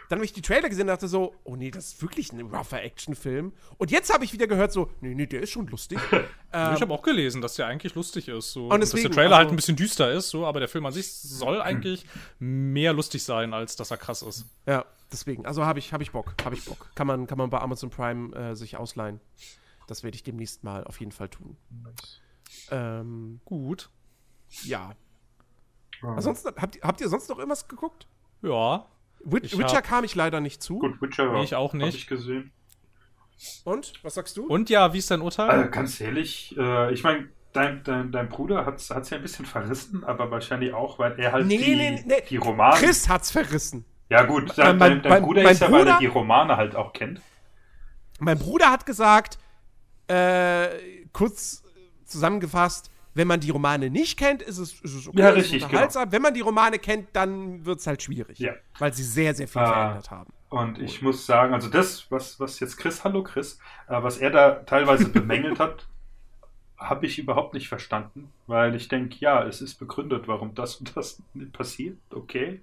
[0.09, 2.39] Dann habe ich die Trailer gesehen und dachte so, oh nee, das ist wirklich ein
[2.41, 3.53] rougher Actionfilm.
[3.77, 5.99] Und jetzt habe ich wieder gehört so, nee, nee, der ist schon lustig.
[6.53, 8.53] ähm, Ich habe auch gelesen, dass der eigentlich lustig ist.
[8.53, 8.65] So.
[8.67, 10.69] Und Und dass deswegen, der Trailer halt also- ein bisschen düster ist, so, aber der
[10.69, 12.05] Film an sich soll eigentlich
[12.39, 14.45] mehr lustig sein, als dass er krass ist.
[14.65, 15.45] ja, deswegen.
[15.45, 16.89] Also habe ich, hab ich Bock, habe ich Bock.
[16.95, 19.19] Kann man, kann man bei Amazon Prime äh, sich ausleihen.
[19.87, 21.57] Das werde ich demnächst mal auf jeden Fall tun.
[22.71, 23.89] Ähm, Gut.
[24.63, 24.91] ja.
[26.01, 26.13] Ah.
[26.15, 28.07] Ansonsten, habt, ihr- habt ihr sonst noch irgendwas geguckt?
[28.41, 28.85] Ja.
[29.23, 30.77] Wit Ich Witcher hab- kam ich leider nicht zu.
[30.79, 31.95] Gut, Witcher Nee, ich auch Hab nicht.
[31.95, 32.51] ich gesehen.
[33.63, 33.93] Und?
[34.03, 34.45] Was sagst du?
[34.45, 35.69] Und ja, wie ist dein Äh, Urteil?
[35.69, 40.03] ganz ehrlich, äh, ich meine, dein, dein, dein Bruder hat es ja ein bisschen verrissen,
[40.03, 42.23] aber wahrscheinlich auch, weil er halt Nee, die, nee, nee.
[42.29, 42.75] die Romane.
[42.79, 43.85] Chris hat's verrissen.
[44.09, 46.05] Ja, gut, dein, Mein- dein, dein mein- Bruder mein ist ja, weil Bruder- er die
[46.07, 47.21] Romane halt auch kennt.
[48.19, 49.37] Mein Bruder hat gesagt,
[50.07, 50.67] äh,
[51.13, 51.63] kurz
[52.05, 55.65] zusammengefasst, wenn man die Romane nicht kennt, ist es, ist es okay, Ja, richtig, genau.
[55.65, 56.11] unterhaltsam.
[56.11, 58.37] Wenn man die Romane kennt, dann wird es halt schwierig.
[58.39, 58.53] Ja.
[58.77, 59.71] Weil sie sehr, sehr viel Ah.
[59.73, 60.33] verändert haben.
[60.49, 63.59] Und ich muss sagen, also das, was, was jetzt Chris, hallo Chris,
[63.89, 65.87] äh, was er da teilweise bemängelt hat,
[66.77, 70.95] habe ich überhaupt nicht verstanden, weil ich denke, ja, es ist begründet, warum das und
[70.95, 71.21] das
[71.53, 72.61] passiert, okay.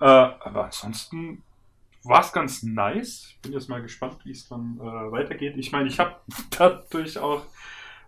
[0.00, 1.42] Äh, aber ansonsten
[2.04, 3.28] war es ganz nice.
[3.30, 4.82] Ich bin jetzt mal gespannt, wie es dann äh,
[5.12, 5.54] weitergeht.
[5.56, 6.16] Ich meine, ich habe
[6.50, 7.42] dadurch auch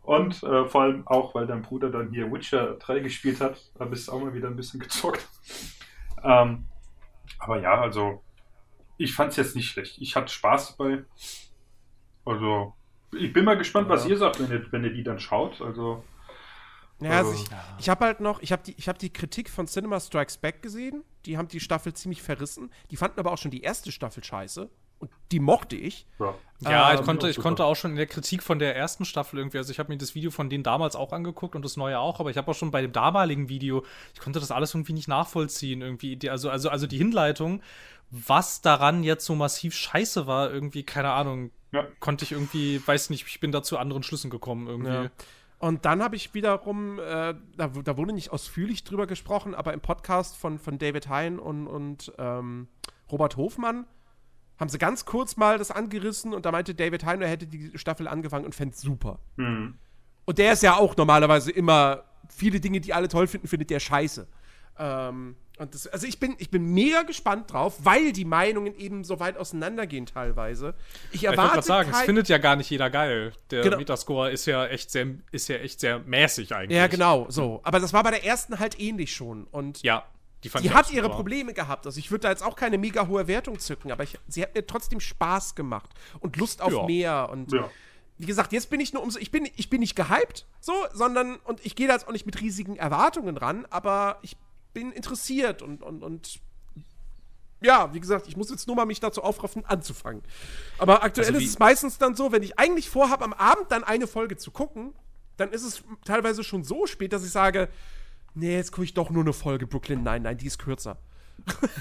[0.03, 3.95] und äh, vor allem auch, weil dein Bruder dann hier Witcher 3 gespielt hat, habe
[3.95, 5.27] ich es auch mal wieder ein bisschen gezockt.
[6.25, 6.65] Ähm,
[7.39, 8.23] aber ja, also
[8.97, 9.99] ich fand es jetzt nicht schlecht.
[10.01, 11.05] Ich hatte Spaß dabei.
[12.25, 12.75] Also,
[13.13, 14.11] ich bin mal gespannt, was Ja.
[14.11, 15.61] ihr sagt, wenn ihr, wenn ihr die dann schaut.
[15.61, 16.03] Also,
[17.01, 17.45] Ja, also Äh, ich,
[17.79, 20.63] ich habe halt noch, ich habe die, ich hab die Kritik von Cinema Strikes Back
[20.63, 21.03] gesehen.
[21.27, 22.71] Die haben die Staffel ziemlich verrissen.
[22.91, 24.71] Die fanden aber auch schon die erste Staffel scheiße.
[24.99, 26.07] Und die mochte ich.
[26.19, 26.35] ja.
[26.61, 29.39] Ja, ich Ähm, konnte, ich konnte auch schon in der Kritik von der ersten Staffel
[29.39, 31.99] irgendwie, also ich habe mir das Video von denen damals auch angeguckt und das neue
[31.99, 34.95] auch, aber ich habe auch schon bei dem damaligen Video, ich konnte das alles irgendwie
[34.95, 37.61] nicht nachvollziehen, irgendwie, die, also, also, also die Hinleitung,
[38.11, 41.87] was daran jetzt so massiv scheiße war, irgendwie, keine Ahnung, Ja.
[42.01, 44.89] konnte ich irgendwie, weiß nicht, ich bin da zu anderen Schlüssen gekommen irgendwie.
[44.89, 45.11] Ja.
[45.59, 49.81] Und dann habe ich wiederum, äh, da, da wurde nicht ausführlich drüber gesprochen, aber im
[49.81, 52.69] Podcast von, von David Hein und, und ähm,
[53.11, 53.87] Robert Hofmann
[54.59, 57.77] haben sie ganz kurz mal das angerissen und da meinte David Hein, er hätte die
[57.79, 59.19] Staffel angefangen und fände es super.
[59.37, 59.79] Hm.
[60.25, 63.81] Und der ist ja auch normalerweise immer viele Dinge, die alle toll finden, findet der
[63.81, 64.27] scheiße.
[64.79, 69.05] Ähm, und das, also ich bin, ich bin mega gespannt drauf, weil die Meinungen eben
[69.05, 70.75] so weit auseinandergehen teilweise.
[71.11, 73.33] Ich Ich wollte erwarte gerade sagen, es findet ja gar nicht jeder geil.
[73.51, 73.79] Der Genau.
[73.79, 76.77] Metascore ist ja echt sehr, ist ja echt sehr mäßig eigentlich.
[76.77, 77.61] Ja, genau, so.
[77.63, 79.45] Aber das war bei der ersten halt ähnlich schon.
[79.45, 80.05] Und Ja,
[80.45, 81.17] die fand die hat ihre super.
[81.17, 81.87] Probleme gehabt.
[81.87, 84.55] Also ich würde da jetzt auch keine mega hohe Wertung zücken, aber ich, sie hat
[84.55, 86.83] mir trotzdem Spaß gemacht und Lust auf Ja.
[86.85, 87.29] mehr.
[87.31, 87.71] Und Ja.
[88.19, 91.37] wie gesagt, jetzt bin ich nur umso, ich bin, ich bin nicht gehypt, so, sondern,
[91.37, 94.37] und ich gehe da jetzt auch nicht mit riesigen Erwartungen ran, aber ich
[94.77, 96.39] bin interessiert und, und, und
[97.63, 100.23] ja, wie gesagt, ich muss jetzt nur mal mich dazu aufraffen, anzufangen.
[100.77, 103.85] Aber aktuell Also ist es meistens dann so, wenn ich eigentlich vorhabe, am Abend dann
[103.85, 104.93] eine Folge zu gucken,
[105.39, 107.71] dann ist es teilweise schon so spät, dass ich sage,
[108.35, 110.03] nee, jetzt gucke ich doch nur eine Folge Brooklyn.
[110.03, 110.99] Nein, nein, die ist kürzer.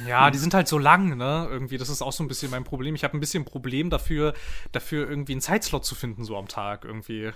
[0.08, 1.50] Ja, die sind halt so lang, ne?
[1.52, 2.96] Irgendwie, das ist auch so ein bisschen mein Problem.
[2.96, 4.34] Ich habe ein bisschen ein Problem dafür,
[4.72, 7.34] dafür irgendwie einen Zeitslot zu finden, so am Tag irgendwie.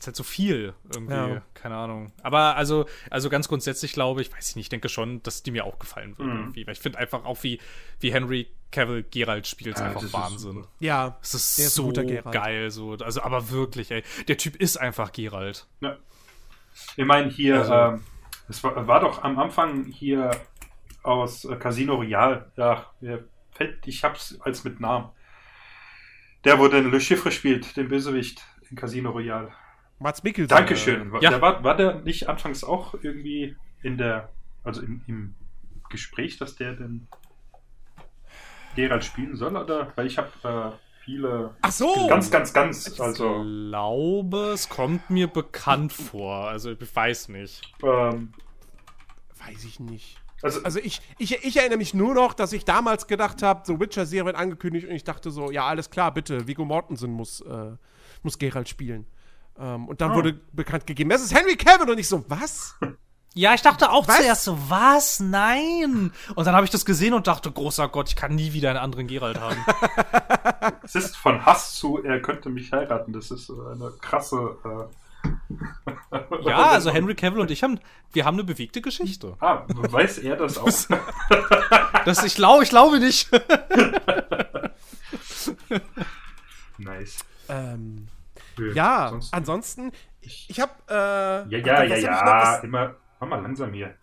[0.00, 1.42] Es halt so viel irgendwie, Ja.
[1.54, 2.12] keine Ahnung.
[2.22, 5.50] Aber also, also ganz grundsätzlich glaube ich, weiß ich nicht, ich denke schon, dass die
[5.50, 6.66] mir auch gefallen wird irgendwie.
[6.66, 7.60] Weil ich finde einfach auch, wie,
[8.00, 10.52] wie Henry Cavill Geralt spielt, ist Ja, einfach ist Wahnsinn.
[10.54, 10.68] super.
[10.80, 12.92] Ja, Es ist ist so geil, so.
[12.92, 14.02] Also, aber wirklich, ey.
[14.28, 15.66] Der Typ ist einfach Geralt.
[15.80, 15.96] Ja.
[16.96, 18.02] Ich meine, hier, Also- ähm,
[18.48, 20.30] es war, war doch am Anfang hier
[21.02, 22.50] aus äh, Casino Royale.
[22.56, 22.86] Ja,
[23.84, 25.08] ich hab's als mit Namen.
[26.44, 29.50] Der, wo den Le Chiffre spielt, den Bösewicht in Casino Royale.
[29.98, 30.48] Mats Mikkelsen.
[30.48, 31.12] Dankeschön.
[31.12, 31.30] War- ja.
[31.30, 34.28] Der war, war der nicht anfangs auch irgendwie in der,
[34.64, 35.34] also im, im
[35.90, 37.08] Gespräch, dass der denn
[38.76, 39.56] Geralt spielen soll?
[39.56, 39.92] Oder?
[39.96, 42.06] Weil ich habe äh, viele Ach so!
[42.08, 46.48] ganz, ganz, ganz, Ich also glaube, es kommt mir bekannt vor.
[46.48, 47.72] Also, ich weiß nicht.
[47.82, 48.32] ähm,
[49.46, 50.16] Weiß ich nicht.
[50.42, 53.80] also, Also ich, ich, ich erinnere mich nur noch, dass ich damals gedacht habe, The
[53.80, 57.72] Witcher-Serie wird angekündigt und ich dachte so, ja, alles klar, bitte, Viggo Mortensen muss, äh,
[58.22, 59.06] muss Geralt spielen.
[59.58, 60.14] Ähm, und dann Ah.
[60.14, 62.74] wurde bekannt gegeben, das ist Henry Cavill und ich so, was?
[63.34, 64.16] Ja, ich dachte auch Was?
[64.16, 65.20] zuerst so, was?
[65.20, 66.12] Nein!
[66.34, 68.78] Und dann habe ich das gesehen und dachte, großer Gott, ich kann nie wieder einen
[68.78, 69.56] anderen Geralt haben.
[70.82, 73.12] Es ist von Hass zu, er könnte mich heiraten.
[73.12, 74.56] Das ist eine krasse.
[74.64, 75.28] Äh,
[76.48, 77.78] ja, also Henry Cavill und ich haben,
[78.12, 79.36] wir haben eine bewegte Geschichte.
[79.38, 80.66] Ah, weiß er das auch?
[82.06, 83.28] Das, ich, glaube, ich glaube nicht.
[86.78, 87.18] nice.
[87.48, 88.08] Ähm,
[88.58, 92.10] Nö, ja, sonst- ansonsten, ich, ich habe äh, ja, ja, ja, hab ich noch?
[92.10, 92.42] ja.
[92.56, 93.94] Was- Immer, mach mal langsam hier.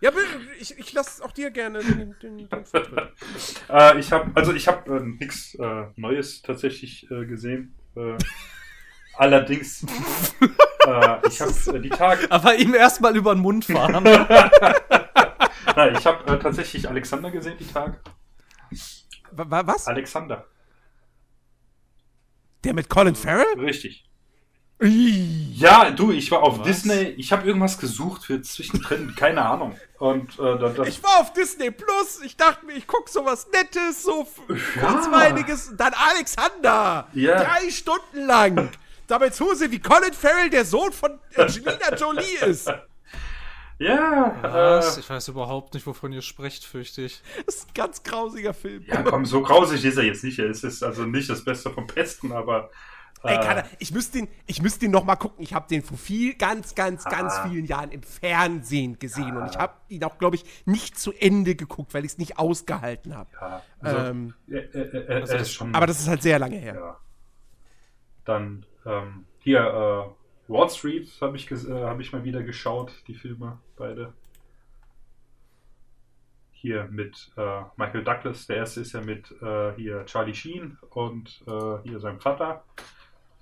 [0.00, 0.26] Ja, bitte,
[0.60, 3.12] ich, ich lasse auch dir gerne den, den, den Vortritt.
[3.68, 7.74] Äh, ich habe, also ich habe äh, nichts äh, Neues tatsächlich äh, gesehen.
[7.96, 8.16] Äh,
[9.16, 9.82] allerdings,
[10.86, 14.04] äh, ich habe die Tage, Aber ihm erstmal über den Mund fahren.
[15.76, 17.98] nein, ich habe tatsächlich Alexander gesehen die Tage.
[19.32, 19.86] Wa- Was?
[19.88, 20.44] Alexander,
[22.64, 23.46] Der mit Colin Farrell?
[23.58, 24.04] richtig.
[24.78, 26.66] Ja, du, ich war auf Was?
[26.66, 27.14] Disney.
[27.16, 29.74] Ich habe irgendwas gesucht für zwischendrin, keine Ahnung.
[29.98, 33.48] Und äh, da, Ich war auf Disney Plus, ich dachte mir, ich guck so was
[33.50, 34.88] Nettes, so Ja.
[34.92, 35.72] kurzweiliges.
[35.78, 37.42] Dann Alexander, Ja.
[37.42, 38.68] drei Stunden lang.
[39.06, 42.70] Dabei Hose wie Colin Farrell der Sohn von Angelina Jolie ist.
[43.78, 44.96] ja, Was?
[44.96, 47.22] äh, Ich weiß überhaupt nicht, wovon ihr sprecht, fürchte ich.
[47.44, 48.84] Das ist ein ganz grausiger Film.
[48.86, 50.38] ja, komm, so grausig ist er jetzt nicht.
[50.38, 52.70] Es ist also nicht das Beste vom Besten, aber
[53.22, 55.42] äh, Ey, kann er, ich müsste ihn, ich müsste noch mal gucken.
[55.42, 57.48] Ich habe den vor viel, ganz, ganz, ganz Ah.
[57.48, 61.54] vielen Jahren im Fernsehen gesehen und ich habe ihn auch, glaube ich, nicht zu Ende
[61.56, 63.30] geguckt, weil ich es nicht ausgehalten habe.
[63.40, 65.74] ja, also, Ähm, äh, äh, äh, er also das- schon.
[65.74, 66.74] aber das ist halt sehr lange her.
[66.74, 66.96] ja.
[68.24, 73.14] Dann ähm, hier äh, Wall Street habe ich, äh, hab ich mal wieder geschaut, die
[73.14, 74.12] Filme beide.
[76.52, 78.46] Hier mit äh, Michael Douglas.
[78.46, 82.64] Der erste ist ja mit äh, hier Charlie Sheen und äh, hier seinem Vater.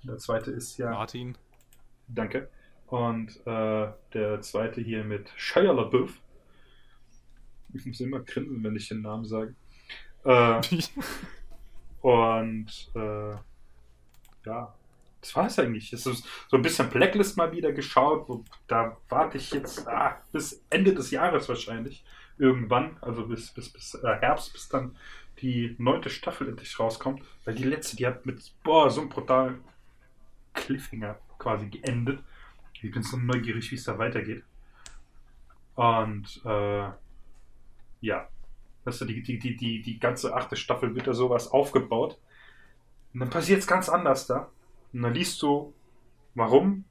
[0.03, 0.91] Der zweite ist ja.
[0.91, 1.37] Martin.
[2.07, 2.49] Danke.
[2.87, 6.21] Und äh, der zweite hier mit Shia LaBeouf.
[7.73, 9.55] Ich muss immer grinsen, wenn ich den Namen sage.
[10.23, 10.61] Äh,
[12.01, 12.91] und
[14.45, 14.75] ja,
[15.25, 15.91] das war es eigentlich.
[15.91, 18.27] Es ist so ein bisschen Blacklist mal wieder geschaut.
[18.67, 22.05] Da warte ich jetzt ah, bis Ende des Jahres wahrscheinlich.
[22.37, 24.95] Irgendwann, also bis, bis, bis äh, Herbst, bis dann
[25.41, 27.23] die neunte Staffel endlich rauskommt.
[27.43, 29.63] Weil die letzte, die hat mit boah, so einem brutalen
[30.53, 32.19] Cliffhanger quasi geendet.
[32.73, 34.43] Ich bin so neugierig, wie es da weitergeht.
[35.73, 36.89] Und äh,
[38.01, 38.29] ja,
[38.83, 42.19] weißt du, die, die, die, die, die ganze achte Staffel wird da sowas aufgebaut.
[43.11, 44.51] Und dann passiert es ganz anders da.
[44.95, 45.73] Und dann liest du,
[46.35, 46.85] warum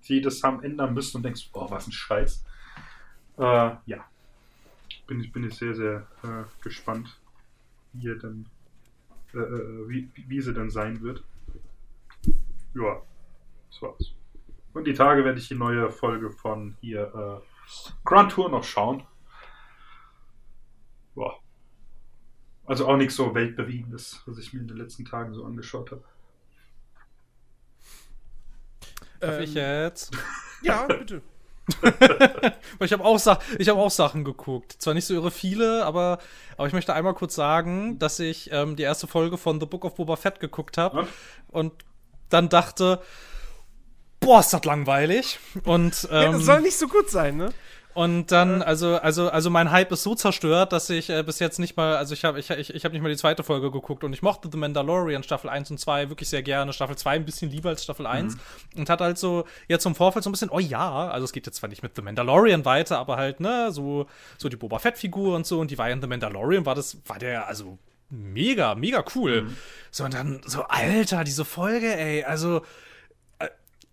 [0.00, 2.44] sie das haben ändern müssen und denkst, oh, was ein Scheiß.
[3.36, 4.04] Äh, ja.
[5.08, 7.20] Bin ich, bin ich sehr, sehr äh, gespannt,
[7.94, 8.46] wie, er denn,
[9.34, 11.24] äh, äh wie, wie sie dann sein wird.
[12.74, 13.02] Ja,
[13.70, 14.14] das war's.
[14.72, 19.02] Und die Tage werde ich die neue Folge von hier äh, Grand Tour noch schauen.
[21.16, 21.40] Boah.
[22.66, 26.04] Also auch nichts so weltbewegendes, was ich mir in den letzten Tagen so angeschaut habe.
[29.22, 30.10] Darf ich Ähm, jetzt?
[30.62, 31.22] Ja, bitte.
[31.80, 32.52] Weil
[32.86, 34.76] ich habe auch, Sa ich hab auch Sachen geguckt.
[34.78, 36.18] Zwar nicht so irre viele, aber,
[36.56, 39.84] aber ich möchte einmal kurz sagen, dass ich ähm, die erste Folge von The Book
[39.84, 41.08] of Boba Fett geguckt habe
[41.48, 41.72] Und?
[42.28, 43.00] dann dachte,
[44.20, 45.38] boah, ist das langweilig.
[45.64, 47.52] Und, Ja, ähm, das soll nicht so gut sein, ne?
[47.94, 51.58] Und dann, also, also, also mein Hype ist so zerstört, dass ich äh, bis jetzt
[51.58, 54.02] nicht mal, also ich habe ich, ich, ich hab nicht mal die zweite Folge geguckt
[54.02, 56.72] und ich mochte The Mandalorian Staffel 1 und 2 wirklich sehr gerne.
[56.72, 58.36] Staffel 2 ein bisschen lieber als Staffel 1
[58.76, 61.46] und hat halt so jetzt im Vorfeld so ein bisschen, oh ja, also es geht
[61.46, 64.06] jetzt zwar nicht mit The Mandalorian weiter, aber halt, ne, so,
[64.38, 66.96] so die Boba Fett-Figur und so und die war ja in The Mandalorian, war das,
[67.06, 67.78] war der, also
[68.08, 69.50] mega, mega cool.
[69.90, 72.62] So, und dann so, Alter, diese Folge, ey, also,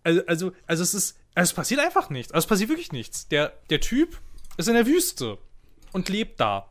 [0.03, 2.31] also, also, also es ist, also es passiert einfach nichts.
[2.31, 3.27] Also es passiert wirklich nichts.
[3.27, 4.19] Der, der Typ
[4.57, 5.37] ist in der Wüste
[5.91, 6.67] und lebt da.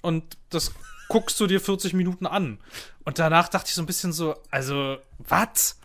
[0.00, 0.72] Und das
[1.08, 2.58] guckst du dir 40 Minuten an.
[3.04, 5.78] Und danach dachte ich so ein bisschen so, also, was?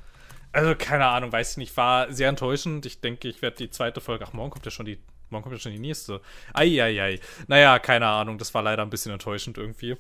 [0.51, 2.85] Also, keine Ahnung, weiß ich nicht, war sehr enttäuschend.
[2.85, 4.97] Ich denke, ich werde die zweite Folge, ach, morgen kommt ja schon die,
[5.29, 6.21] morgen kommt ja schon die nächste.
[6.53, 7.19] Eieiei.
[7.47, 9.97] Naja, keine Ahnung, das war leider ein bisschen enttäuschend irgendwie.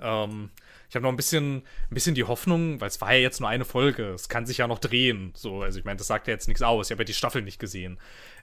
[0.00, 0.50] Ähm,
[0.88, 1.56] ich habe noch ein bisschen,
[1.90, 4.58] ein bisschen die Hoffnung, weil es war ja jetzt nur eine Folge, es kann sich
[4.58, 5.32] ja noch drehen.
[5.34, 6.86] So, also ich meine, das sagt ja jetzt nichts aus.
[6.86, 7.98] Ich habe ja die Staffel nicht gesehen.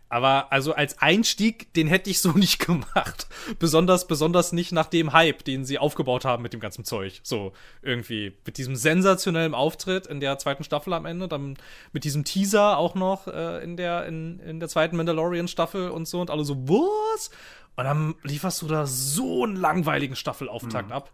[0.08, 3.28] Aber also als Einstieg, den hätte ich so nicht gemacht.
[3.58, 7.20] Besonders, besonders nicht nach dem Hype, den sie aufgebaut haben mit dem ganzen Zeug.
[7.24, 8.34] So, irgendwie.
[8.46, 11.58] Mit diesem sensationellen Auftritt in der zweiten Staffel am Ende, dann
[11.94, 16.22] mit diesem Teaser auch noch äh, in, der, in, in der zweiten Mandalorian-Staffel und so
[16.22, 17.32] und alle so, was?
[17.76, 21.12] Und dann lieferst du da so einen langweiligen Staffelauftakt ab.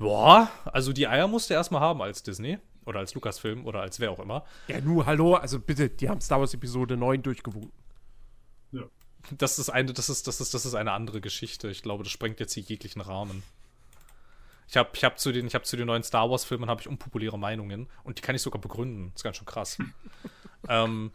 [0.00, 2.58] Boah, also die Eier musst du erstmal haben als Disney.
[2.86, 4.44] Oder als Lucasfilm oder als wer auch immer.
[4.66, 7.70] Ja, nu, hallo, also bitte, die haben Star Wars Episode 9 durchgewunken.
[8.72, 8.84] Ja.
[9.36, 11.68] Das ist eine, das ist, das ist, das ist eine andere Geschichte.
[11.68, 13.42] Ich glaube, das sprengt jetzt hier jeglichen Rahmen.
[14.66, 16.88] Ich habe ich hab zu, den, ich hab zu den neuen Star Wars-Filmen habe ich
[16.88, 19.10] unpopuläre Meinungen und die kann ich sogar begründen.
[19.12, 19.76] Das ist ganz schön krass.
[20.68, 21.12] ähm,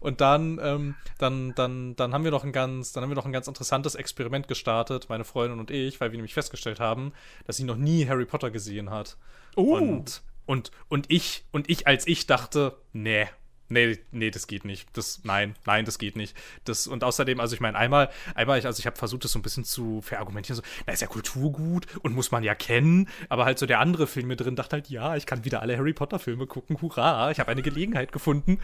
[0.00, 3.26] und dann, ähm, dann, dann, dann haben wir noch ein ganz, dann haben wir noch
[3.26, 7.12] ein ganz interessantes Experiment gestartet, meine Freundin und ich, weil wir nämlich festgestellt haben,
[7.46, 9.16] dass sie noch nie Harry Potter gesehen hat.
[9.54, 9.76] Oh.
[9.76, 13.26] Und, und, und ich, und ich als ich dachte, nee.
[13.68, 14.88] Nee, nee, das geht nicht.
[14.92, 16.36] Das, nein, nein, das geht nicht.
[16.64, 19.38] Das, und außerdem, also ich meine, einmal, einmal, ich, also ich habe versucht, das so
[19.38, 23.44] ein bisschen zu verargumentieren, so, na, ist ja Kulturgut und muss man ja kennen, aber
[23.44, 25.92] halt so der andere Film mit drin dachte halt, ja, ich kann wieder alle Harry
[25.92, 28.60] Potter-Filme gucken, hurra, ich habe eine Gelegenheit gefunden.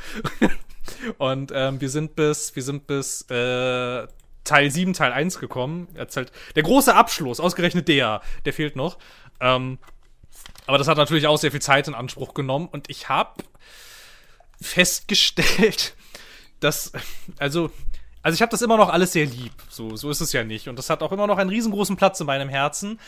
[1.18, 4.06] und ähm, wir sind bis, wir sind bis äh,
[4.44, 5.88] Teil 7, Teil 1 gekommen.
[5.94, 8.98] Erzählt, der große Abschluss, ausgerechnet der, der fehlt noch.
[9.40, 9.78] Ähm,
[10.66, 13.42] aber das hat natürlich auch sehr viel Zeit in Anspruch genommen und ich habe
[14.62, 15.94] festgestellt,
[16.60, 16.92] dass,
[17.38, 17.70] also,
[18.22, 19.52] also ich habe das immer noch alles sehr lieb.
[19.68, 20.68] So, so ist es ja nicht.
[20.68, 23.00] Und das hat auch immer noch einen riesengroßen Platz in meinem Herzen.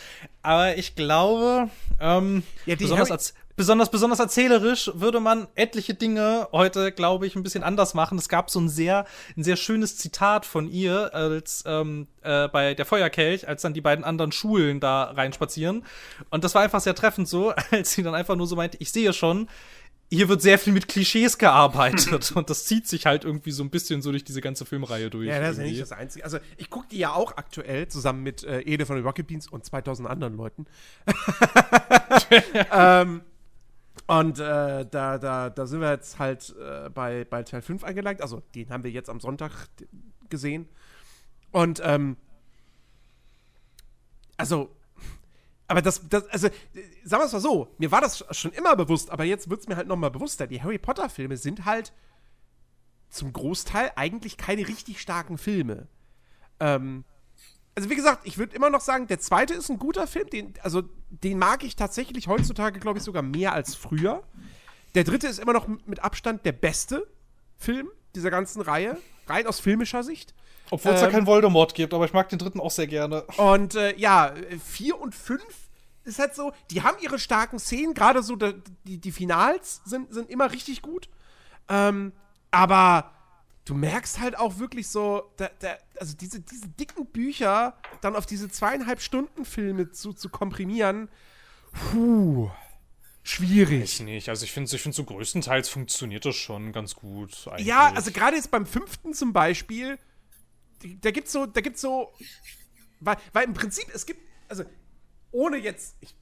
[0.42, 1.70] Aber ich glaube,
[2.00, 7.44] ähm, Ja, besonders, als, besonders, besonders erzählerisch würde man etliche Dinge heute, glaube ich, ein
[7.44, 8.18] bisschen anders machen.
[8.18, 9.06] Es gab so ein sehr,
[9.36, 13.80] ein sehr schönes Zitat von ihr, als ähm, äh, bei der Feuerkelch, als dann die
[13.80, 15.84] beiden anderen Schulen da reinspazieren.
[16.30, 18.90] Und das war einfach sehr treffend so, als sie dann einfach nur so meinte, ich
[18.90, 19.48] sehe schon,
[20.14, 23.70] hier wird sehr viel mit Klischees gearbeitet und das zieht sich halt irgendwie so ein
[23.70, 25.28] bisschen so durch diese ganze Filmreihe durch.
[25.28, 26.24] Ja, das ist ja nicht das Einzige.
[26.24, 29.48] Also, ich gucke die ja auch aktuell zusammen mit äh, Ede von den Rocket Beans
[29.48, 30.66] und 2000 anderen Leuten.
[32.72, 33.22] ähm,
[34.06, 38.22] und äh, da, da, da sind wir jetzt halt äh, bei, bei Teil 5 angelangt.
[38.22, 39.52] Also, den haben wir jetzt am Sonntag
[40.28, 40.68] gesehen.
[41.50, 42.16] Und, ähm,
[44.36, 44.74] also,
[45.66, 46.48] aber das, das also,
[47.04, 49.68] sagen wir es mal so, mir war das schon immer bewusst, aber jetzt wird es
[49.68, 50.46] mir halt nochmal bewusster.
[50.46, 51.92] Die Harry Potter-Filme sind halt
[53.08, 55.88] zum Großteil eigentlich keine richtig starken Filme.
[56.60, 57.04] Ähm,
[57.74, 60.28] also wie gesagt, ich würde immer noch sagen, der zweite ist ein guter Film.
[60.30, 64.22] Den, also den mag ich tatsächlich heutzutage, glaube ich, sogar mehr als früher.
[64.94, 67.06] Der dritte ist immer noch mit Abstand der beste
[67.56, 68.96] Film dieser ganzen Reihe,
[69.26, 70.34] rein aus filmischer Sicht.
[70.74, 73.22] Obwohl es Ähm, da kein Voldemort gibt, aber ich mag den dritten auch sehr gerne.
[73.36, 74.34] Und äh, ja,
[74.64, 75.42] vier und fünf
[76.02, 78.52] ist halt so, die haben ihre starken Szenen, gerade so da-
[78.84, 81.08] die, die Finals sind, sind immer richtig gut.
[81.68, 82.12] Ähm,
[82.50, 83.12] aber
[83.64, 88.26] du merkst halt auch wirklich so, da, da, also diese, diese dicken Bücher dann auf
[88.26, 91.08] diese zweieinhalb Stunden Filme zu, zu komprimieren,
[91.72, 92.50] puh,
[93.22, 93.82] schwierig.
[93.84, 94.28] Ich nicht.
[94.28, 97.46] Also ich finde, ich find so größtenteils funktioniert das schon ganz gut.
[97.48, 97.66] Eigentlich.
[97.66, 100.00] Ja, also gerade jetzt beim fünften zum Beispiel, die-
[101.00, 102.12] da gibt's so, da gibt's so,
[103.00, 104.64] weil, weil im Prinzip, es gibt, also
[105.32, 106.14] ohne jetzt, ich,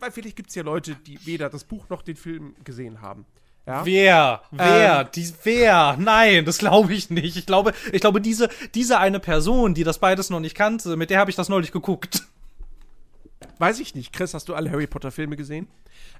[0.00, 3.26] weil vielleicht gibt's ja Leute, die weder das Buch noch den Film gesehen haben.
[3.66, 3.84] Ja?
[3.84, 4.42] Wer?
[4.52, 5.00] Wer?
[5.00, 5.08] Ähm.
[5.14, 5.96] Die, wer?
[5.98, 7.36] Nein, das glaube ich nicht.
[7.36, 11.10] Ich glaube, ich glaube, diese, diese eine Person, die das beides noch nicht kannte, mit
[11.10, 12.24] der habe ich das neulich geguckt.
[13.58, 14.12] Weiß ich nicht.
[14.12, 15.66] Chris, hast du alle Harry Potter Filme gesehen?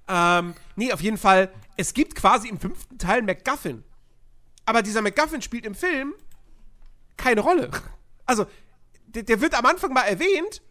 [0.08, 3.84] Ähm, nee, auf jeden Fall, es gibt quasi im fünften Teil MacGuffin.
[4.64, 6.14] Aber dieser MacGuffin spielt im Film
[7.16, 7.70] keine Rolle.
[8.24, 8.46] Also,
[9.06, 10.62] der, der wird am Anfang mal erwähnt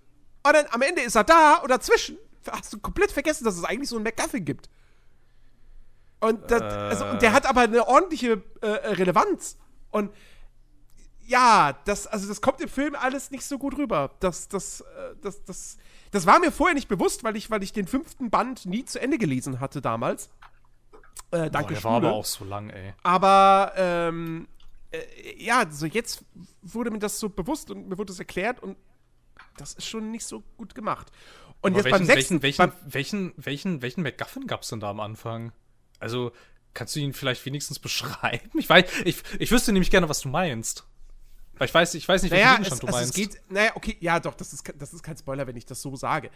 [0.43, 2.17] und dann am Ende ist er da und dazwischen
[2.51, 4.69] hast du komplett vergessen, dass es eigentlich so einen MacGuffin gibt.
[6.19, 9.57] Und, das, also, und der hat aber eine ordentliche äh, Relevanz.
[9.91, 10.11] Und
[11.26, 14.11] ja, das, also das kommt im Film alles nicht so gut rüber.
[14.19, 15.77] Das, das, äh, das, das,
[16.11, 19.01] das war mir vorher nicht bewusst, weil ich, weil ich den fünften Band nie zu
[19.01, 20.30] Ende gelesen hatte damals.
[21.31, 22.93] Äh, danke Boah, der war aber auch so lang, ey.
[23.03, 24.47] Aber ähm,
[24.95, 26.23] äh, ja, so jetzt
[26.61, 28.77] wurde mir das so bewusst und mir wurde das erklärt und
[29.57, 31.11] das ist schon nicht so gut gemacht.
[31.61, 34.80] Und Aber jetzt welchen, beim sechsten, welchen, beim, welchen, welchen, welchen, welchen MacGuffin gab's denn
[34.80, 35.51] da am Anfang?
[35.99, 36.31] Also,
[36.73, 38.51] kannst du ihn vielleicht wenigstens beschreiben?
[38.57, 40.85] Ich weiß, ich, ich wüsste nämlich gerne, was du meinst.
[41.57, 43.34] Weil ich weiß, ich weiß nicht, welchen naja, Gegenstand es, du also es meinst.
[43.34, 45.95] geht, naja, okay, ja doch, das ist, das ist kein Spoiler, wenn ich das so
[45.95, 46.30] sage.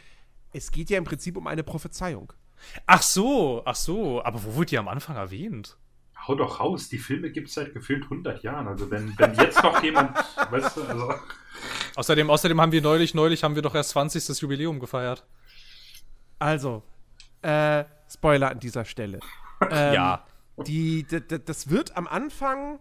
[0.54, 2.32] Es geht ja im Prinzip um eine Prophezeiung.
[2.86, 4.24] Ach so, ach so.
[4.24, 5.78] Aber wo wurde die am Anfang erwähnt?
[6.28, 8.68] Hau doch raus, die Filme gibt es seit gefühlt 100 Jahren.
[8.68, 10.16] Also wenn, wenn jetzt noch jemand,
[10.52, 11.14] weißt du, also
[11.96, 14.40] Außerdem, außerdem haben wir neulich, neulich haben wir doch erst 20.
[14.42, 15.26] Jubiläum gefeiert.
[16.38, 16.84] Also,
[17.42, 19.20] äh, Spoiler an dieser Stelle.
[19.70, 20.26] Ähm, Ja.
[20.66, 22.80] Die, d- d- das wird am Anfang.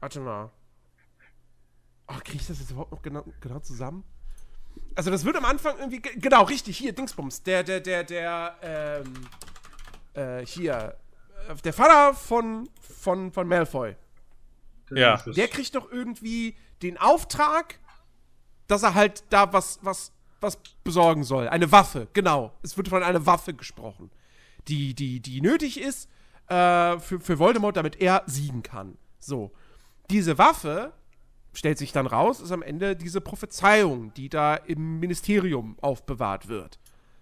[0.00, 0.50] Warte mal.
[2.08, 4.02] Oh, kriege ich das jetzt überhaupt noch genau, genau zusammen?
[4.94, 6.00] Also, das wird am Anfang irgendwie.
[6.00, 7.42] ge- Genau, richtig, hier, Dingsbums.
[7.42, 9.14] Der, der, der, der, ähm.
[10.14, 10.96] Äh, hier.
[11.48, 13.96] Äh, Der Vater von, von, von Malfoy.
[14.90, 15.16] Ja.
[15.26, 17.78] Der kriegt doch irgendwie den Auftrag,
[18.66, 21.48] dass er halt da was, was, was besorgen soll.
[21.48, 22.52] Eine Waffe, genau.
[22.62, 24.10] Es wird von einer Waffe gesprochen,
[24.68, 26.08] die, die, die nötig ist
[26.48, 28.96] äh, für, für Voldemort, damit er siegen kann.
[29.18, 29.52] So.
[30.10, 30.92] Diese Waffe,
[31.52, 36.78] stellt sich dann raus, ist am Ende diese Prophezeiung, die da im Ministerium aufbewahrt wird.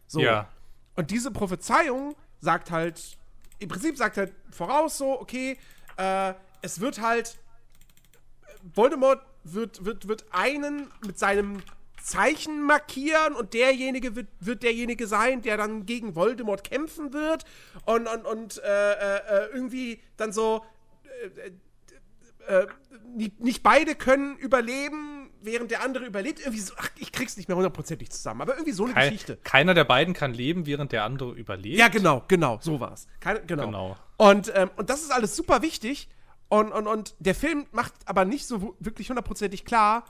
[0.06, 0.20] So.
[0.20, 0.48] Ja.
[0.94, 3.18] Und diese Prophezeiung sagt halt,
[3.58, 5.58] im Prinzip sagt halt voraus so, okay,
[5.96, 7.38] äh, es wird halt,
[8.74, 11.62] Voldemort wird, wird, wird einen mit seinem
[12.02, 17.44] Zeichen markieren und derjenige wird, wird derjenige sein, der dann gegen Voldemort kämpfen wird
[17.84, 20.64] und, und, und äh, äh, irgendwie dann so
[21.36, 21.50] äh,
[22.46, 22.66] äh,
[23.38, 26.40] nicht beide können überleben, während der andere überlebt.
[26.40, 29.38] Irgendwie so, ach, ich krieg's nicht mehr hundertprozentig zusammen, aber irgendwie so eine Kei- Geschichte.
[29.38, 31.78] Keiner der beiden kann leben, während der andere überlebt.
[31.78, 33.06] Ja, genau, genau, so war's.
[33.20, 33.64] Keine, genau.
[33.66, 33.96] Genau.
[34.18, 36.08] Und, ähm, und das ist alles super wichtig.
[36.48, 40.04] Und, und, und der Film macht aber nicht so wirklich hundertprozentig klar,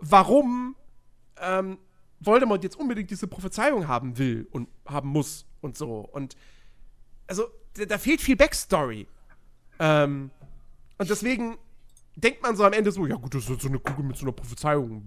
[0.00, 0.76] warum
[1.40, 1.78] ähm,
[2.20, 6.00] Voldemort jetzt unbedingt diese Prophezeiung haben will und haben muss und so.
[6.00, 6.36] Und
[7.26, 9.06] also, da, da fehlt viel Backstory.
[9.78, 10.30] Ähm,
[10.98, 11.56] und deswegen
[12.20, 14.24] denkt man so am Ende so, ja gut, das ist so eine Kugel mit so
[14.24, 15.04] einer Prophezeiung.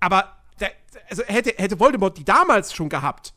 [0.00, 0.66] Aber da,
[1.08, 3.34] also hätte, hätte Voldemort die damals schon gehabt,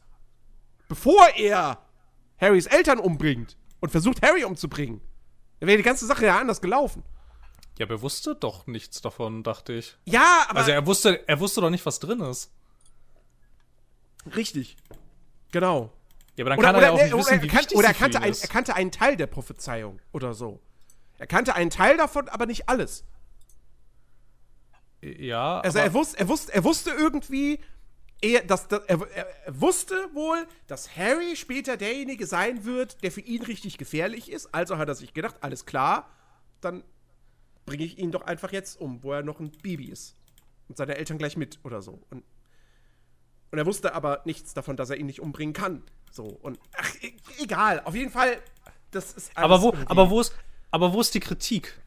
[0.88, 1.80] bevor er
[2.40, 5.02] Harrys Eltern umbringt und versucht, Harry umzubringen,
[5.60, 7.04] dann wäre die ganze Sache ja anders gelaufen.
[7.78, 9.98] Ja, aber er wusste doch nichts davon, dachte ich.
[10.06, 12.52] Ja, aber Also er wusste, er wusste doch nicht, was drin ist.
[14.36, 14.78] richtig.
[15.52, 15.92] Genau.
[16.36, 17.48] Ja, aber dann Oder, kann er oder, ja auch nee, nicht oder, wissen, er, wie
[17.48, 20.60] kan wichtig oder er, kannte ein, er kannte einen Teil der Prophezeiung oder so.
[21.18, 23.06] Er kannte einen Teil davon, aber nicht alles.
[25.02, 27.60] Ja, Also er wusste, er wusste, er wusste irgendwie,
[28.22, 33.22] er, dass, dass, er, er, wusste wohl, dass Harry später derjenige sein wird, der für
[33.22, 34.54] ihn richtig gefährlich ist.
[34.54, 36.10] Also hat er sich gedacht, alles klar,
[36.62, 36.84] dann
[37.66, 40.16] bringe ich ihn doch einfach jetzt um, wo er noch ein Baby ist.
[40.68, 42.02] Und seine Eltern gleich mit oder so.
[42.10, 42.24] Und,
[43.52, 45.84] und er wusste aber nichts davon, dass er ihn nicht umbringen kann.
[46.12, 48.38] So, und ach, e egal, auf jeden Fall,
[48.92, 50.34] das ist alles aber, wo, aber, wo ist,
[50.76, 51.82] aber wo ist die Kritik?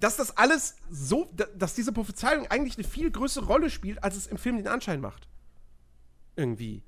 [0.00, 4.14] dass das alles so, da- dass diese Prophezeiung eigentlich eine viel größere Rolle spielt, als
[4.14, 5.26] es im Film den Anschein macht.
[6.36, 6.84] Irgendwie.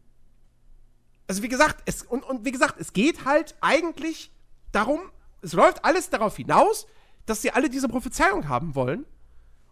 [1.26, 4.30] Also wie gesagt, es, und, und wie gesagt, es geht halt eigentlich
[4.70, 5.01] darum,
[5.42, 6.86] es läuft alles darauf hinaus,
[7.26, 9.05] dass sie alle diese Prophezeiung haben wollen.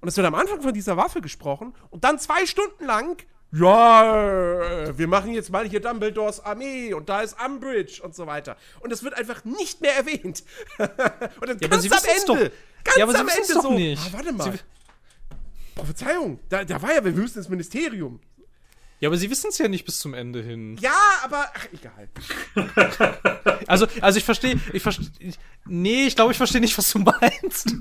[0.00, 4.82] Und es wird am Anfang von dieser Waffe gesprochen und dann zwei Stunden lang, ja,
[4.84, 8.56] äh, wir machen jetzt mal hier Dumbledores Armee und da ist Umbridge und so weiter.
[8.80, 10.42] Und es wird einfach nicht mehr erwähnt.
[10.78, 12.84] und dann Ja, aber ganz sie am Ende, doch.
[12.84, 14.02] ganz Ja, aber sie am Ende doch so, nicht.
[14.06, 14.52] Ah, warte mal.
[14.52, 14.58] Sie-
[15.74, 18.20] Prophezeiung, da, da war ja, wir müssen ins Ministerium.
[19.00, 20.76] Ja, aber sie wissen es ja nicht bis zum Ende hin.
[20.80, 22.08] Ja, aber, ach, egal.
[23.68, 25.06] Also, also ich verstehe, ich verstehe,
[25.66, 27.74] nee, ich glaube, ich verstehe nicht, was du meinst.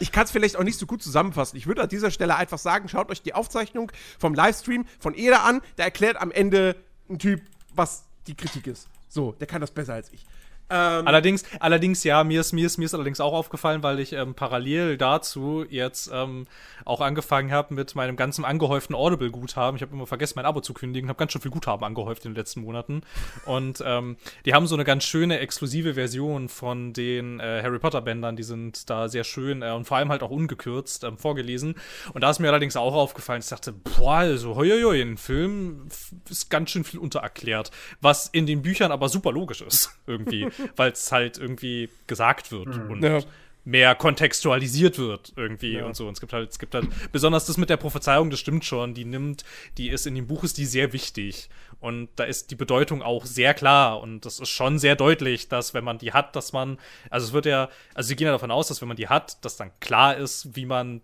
[0.00, 1.56] Ich kann es vielleicht auch nicht so gut zusammenfassen.
[1.56, 5.44] Ich würde an dieser Stelle einfach sagen, schaut euch die Aufzeichnung vom Livestream von Eda
[5.44, 5.60] an.
[5.76, 6.76] Da erklärt am Ende
[7.08, 7.42] ein Typ,
[7.74, 8.88] was die Kritik ist.
[9.08, 10.26] So, der kann das besser als ich.
[10.68, 14.12] Ähm, Allerdings, allerdings, ja, mir ist, mir ist, mir ist allerdings auch aufgefallen, weil ich
[14.12, 16.46] ähm, parallel dazu jetzt ähm,
[16.84, 19.76] auch angefangen habe mit meinem ganzen angehäuften Audible-Guthaben.
[19.76, 22.32] Ich habe immer vergessen, mein Abo zu kündigen, habe ganz schön viel Guthaben angehäuft in
[22.32, 23.02] den letzten Monaten.
[23.44, 28.36] Und ähm, die haben so eine ganz schöne exklusive Version von den äh, Harry Potter-Bändern,
[28.36, 31.76] die sind da sehr schön äh, und vor allem halt auch ungekürzt ähm, vorgelesen.
[32.12, 35.88] Und da ist mir allerdings auch aufgefallen, ich dachte, boah, also hoi, hoi, in Film
[36.28, 37.70] ist ganz schön viel untererklärt,
[38.00, 42.68] was in den Büchern aber super logisch ist, irgendwie, weil es halt irgendwie gesagt wird
[42.68, 43.20] und Ja.
[43.64, 46.06] mehr kontextualisiert wird irgendwie und so.
[46.06, 48.94] Und es gibt halt, es gibt halt, besonders das mit der Prophezeiung, das stimmt schon,
[48.94, 49.44] die nimmt,
[49.76, 51.48] die ist in dem Buch ist die sehr wichtig.
[51.80, 54.00] Und da ist die Bedeutung auch sehr klar.
[54.00, 56.78] Und das ist schon sehr deutlich, dass wenn man die hat, dass man,
[57.10, 59.44] also es wird ja, also sie gehen ja davon aus, dass wenn man die hat,
[59.44, 61.00] dass dann klar ist, wie man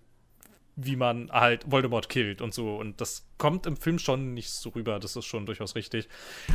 [0.77, 2.77] wie man halt Voldemort killt und so.
[2.77, 4.99] Und das kommt im Film schon nicht so rüber.
[4.99, 6.09] Das ist schon durchaus richtig.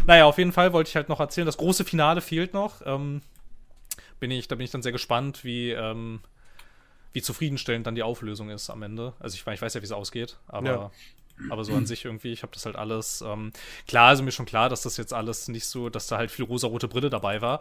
[0.06, 2.82] Naja, auf jeden Fall wollte ich halt noch erzählen, das große Finale fehlt noch.
[2.86, 3.22] Ähm,
[4.20, 6.22] bin ich, da bin ich dann sehr gespannt, wie, ähm,
[7.14, 9.14] wie zufriedenstellend dann die Auflösung ist am Ende.
[9.20, 10.92] Also ich, ich weiß ja, wie es ausgeht, aber, Ja.
[11.50, 13.52] Aber so an sich irgendwie, ich habe das halt alles, ähm,
[13.88, 16.46] klar, also mir schon klar, dass das jetzt alles nicht so, dass da halt viel
[16.46, 17.60] rosarote Brille dabei war.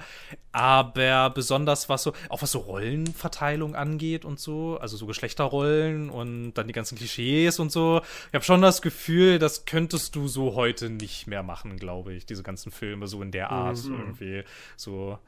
[0.52, 6.54] Aber besonders was so, auch was so Rollenverteilung angeht und so, also so Geschlechterrollen und
[6.54, 8.00] dann die ganzen Klischees und so.
[8.28, 12.26] Ich habe schon das Gefühl, das könntest du so heute nicht mehr machen, glaube ich,
[12.26, 14.44] diese ganzen Filme so in der Art irgendwie
[14.76, 15.18] so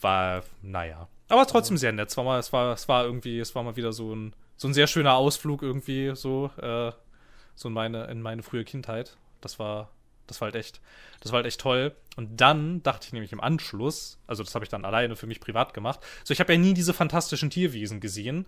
[0.00, 1.08] war, naja.
[1.28, 2.10] Aber trotzdem sehr nett.
[2.10, 4.68] Es war mal, es war, es war irgendwie, es war mal wieder so ein, so
[4.68, 6.92] ein sehr schöner Ausflug irgendwie, so, äh,
[7.54, 9.16] so in meine, in meine frühe Kindheit.
[9.40, 9.90] Das war,
[10.26, 10.80] das war halt echt,
[11.20, 11.94] das war halt echt toll.
[12.16, 15.40] Und dann dachte ich nämlich im Anschluss, also das habe ich dann alleine für mich
[15.40, 18.46] privat gemacht, so ich habe ja nie diese fantastischen Tierwesen gesehen.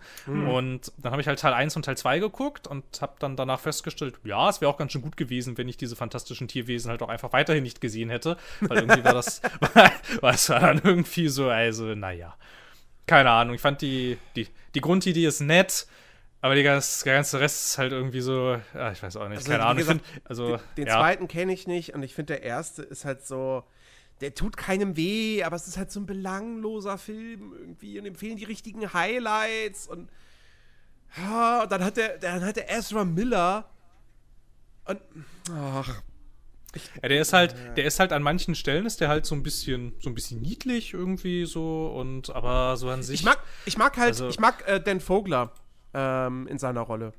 [0.49, 3.59] Und dann habe ich halt Teil 1 und Teil 2 geguckt und habe dann danach
[3.59, 7.01] festgestellt, ja, es wäre auch ganz schön gut gewesen, wenn ich diese fantastischen Tierwesen halt
[7.01, 8.37] auch einfach weiterhin nicht gesehen hätte.
[8.61, 9.41] Weil irgendwie war das,
[10.21, 12.35] war es war dann irgendwie so, also, naja.
[13.07, 15.87] Keine Ahnung, ich fand die, die, die Grundidee ist nett,
[16.45, 19.37] aber die ganze, der ganze Rest ist halt irgendwie so, ja, ich weiß auch nicht,
[19.39, 19.77] Also, keine Ahnung.
[19.79, 20.93] Gesagt, find, also, Den ja.
[20.99, 23.63] zweiten kenne ich nicht und ich finde, der erste ist halt so.
[24.21, 28.13] Der tut keinem weh, aber es ist halt so ein belangloser Film irgendwie und ihm
[28.15, 30.07] fehlen die richtigen Highlights und.
[31.17, 33.67] Ja, und dann hat der, dann hat der Ezra Miller.
[34.85, 35.01] Und.
[35.51, 36.01] Ach.
[37.01, 39.41] Ja, der ist halt, der ist halt an manchen Stellen ist der halt so ein
[39.43, 43.21] bisschen, so ein bisschen niedlich irgendwie so und aber so an sich.
[43.21, 45.51] Ich mag, ich mag halt, Also- ich mag äh, Dan Vogler
[45.95, 47.13] ähm, in seiner Rolle.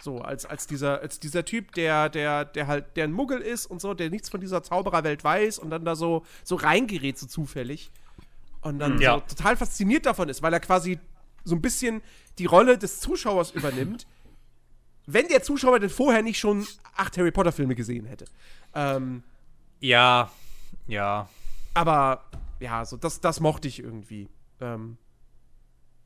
[0.00, 3.66] So, als, als, dieser, als dieser Typ, der, der, der halt, der ein Muggel ist
[3.66, 7.26] und so, der nichts von dieser Zaubererwelt weiß und dann da so, so reingerät, so
[7.26, 7.90] zufällig.
[8.62, 9.14] Und dann Ja.
[9.14, 10.98] so total fasziniert davon ist, weil er quasi
[11.44, 12.02] so ein bisschen
[12.38, 14.06] die Rolle des Zuschauers übernimmt,
[15.06, 16.66] wenn der Zuschauer denn vorher nicht schon
[16.96, 18.24] acht Harry Potter-Filme gesehen hätte.
[18.74, 19.22] Ähm,
[19.80, 20.30] ja,
[20.86, 21.28] ja.
[21.74, 22.24] aber
[22.58, 24.28] ja, so das, das mochte ich irgendwie.
[24.60, 24.96] Ähm,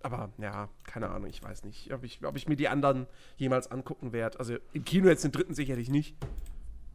[0.04, 3.06] aber ja, keine Ahnung, ich weiß nicht, ob ich, ob ich mir die anderen
[3.36, 4.38] jemals angucken werde.
[4.38, 6.16] Also im Kino jetzt den dritten sicherlich nicht.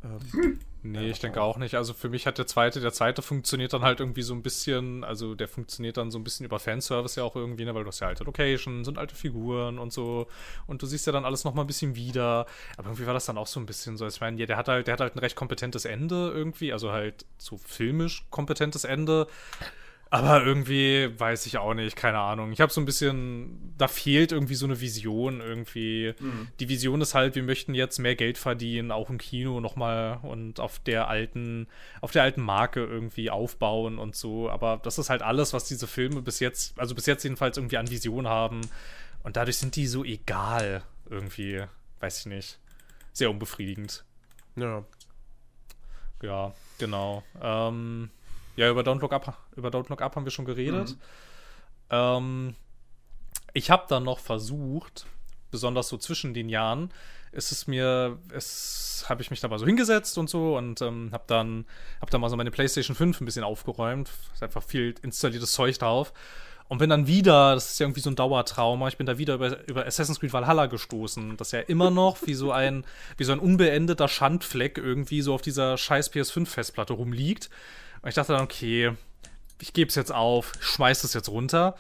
[0.03, 1.76] Ähm, Nee, ich denke auch nicht.
[1.76, 5.03] Also für mich hat der zweite, der zweite funktioniert dann halt irgendwie so ein bisschen,
[5.03, 7.90] also der funktioniert dann so ein bisschen über Fanservice ja auch irgendwie, ne, weil du
[7.90, 10.27] hast ja alte Locations und alte Figuren und so
[10.68, 12.45] und du siehst ja dann alles noch mal ein bisschen wieder.
[12.77, 14.69] Aber irgendwie war das dann auch so ein bisschen so, ich meine, ja, der hat
[14.69, 19.27] halt, der hat halt ein recht kompetentes Ende irgendwie, also halt so filmisch kompetentes Ende.
[20.11, 22.52] Aber irgendwie weiß ich auch nicht, keine Ahnung.
[22.52, 26.15] Ich habe so ein bisschen, da fehlt irgendwie so eine Vision irgendwie.
[26.60, 30.60] Die Vision ist halt, wir möchten jetzt mehr Geld verdienen, auch im Kino nochmal und
[30.60, 31.68] auf der alten,
[32.02, 34.49] auf der alten Marke irgendwie aufbauen und so.
[34.49, 37.77] Aber das ist halt alles, was diese Filme bis jetzt, also bis jetzt jedenfalls irgendwie
[37.77, 38.61] an Vision haben.
[39.22, 41.64] Und dadurch sind die so egal irgendwie.
[41.99, 42.60] Weiß ich nicht.
[43.14, 44.03] Sehr unbefriedigend.
[44.56, 44.84] ja.
[46.22, 47.23] Ja, genau.
[47.41, 48.10] Ähm,
[48.60, 50.98] ja, über Don't Look Up, über Don't Look Up haben wir schon geredet.
[51.90, 52.56] Ähm,
[53.53, 55.06] ich habe dann noch versucht,
[55.49, 56.91] besonders so zwischen den Jahren,
[57.31, 61.10] ist es mir, es habe ich mich da mal so hingesetzt und so und ähm,
[61.14, 61.65] habe dann,
[62.02, 64.10] hab dann mal so meine PlayStation 5 ein bisschen aufgeräumt.
[64.34, 66.11] Ist einfach viel installiertes Zeug drauf.
[66.68, 69.36] Und bin dann wieder, das ist ja irgendwie so ein Dauertrauma, ich bin da wieder
[69.36, 72.86] über, über Assassin's Creed Valhalla gestoßen, das ja immer noch wie so ein,
[73.18, 77.49] wie so ein unbeendeter Schandfleck irgendwie so auf dieser scheiß PS5-Festplatte rumliegt.
[78.01, 78.93] Und ich dachte dann, okay,
[79.61, 81.76] ich gebe es jetzt auf, schmeiß es jetzt runter.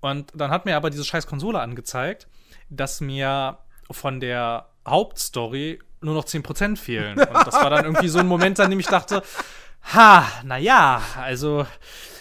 [0.00, 2.28] Und dann hat mir aber diese scheiß Konsole angezeigt,
[2.68, 3.58] dass mir
[3.90, 7.18] von der Hauptstory nur noch 10% fehlen.
[7.18, 9.22] Und das war dann irgendwie so ein Moment, an dem ich dachte,
[9.94, 11.66] ha, naja, also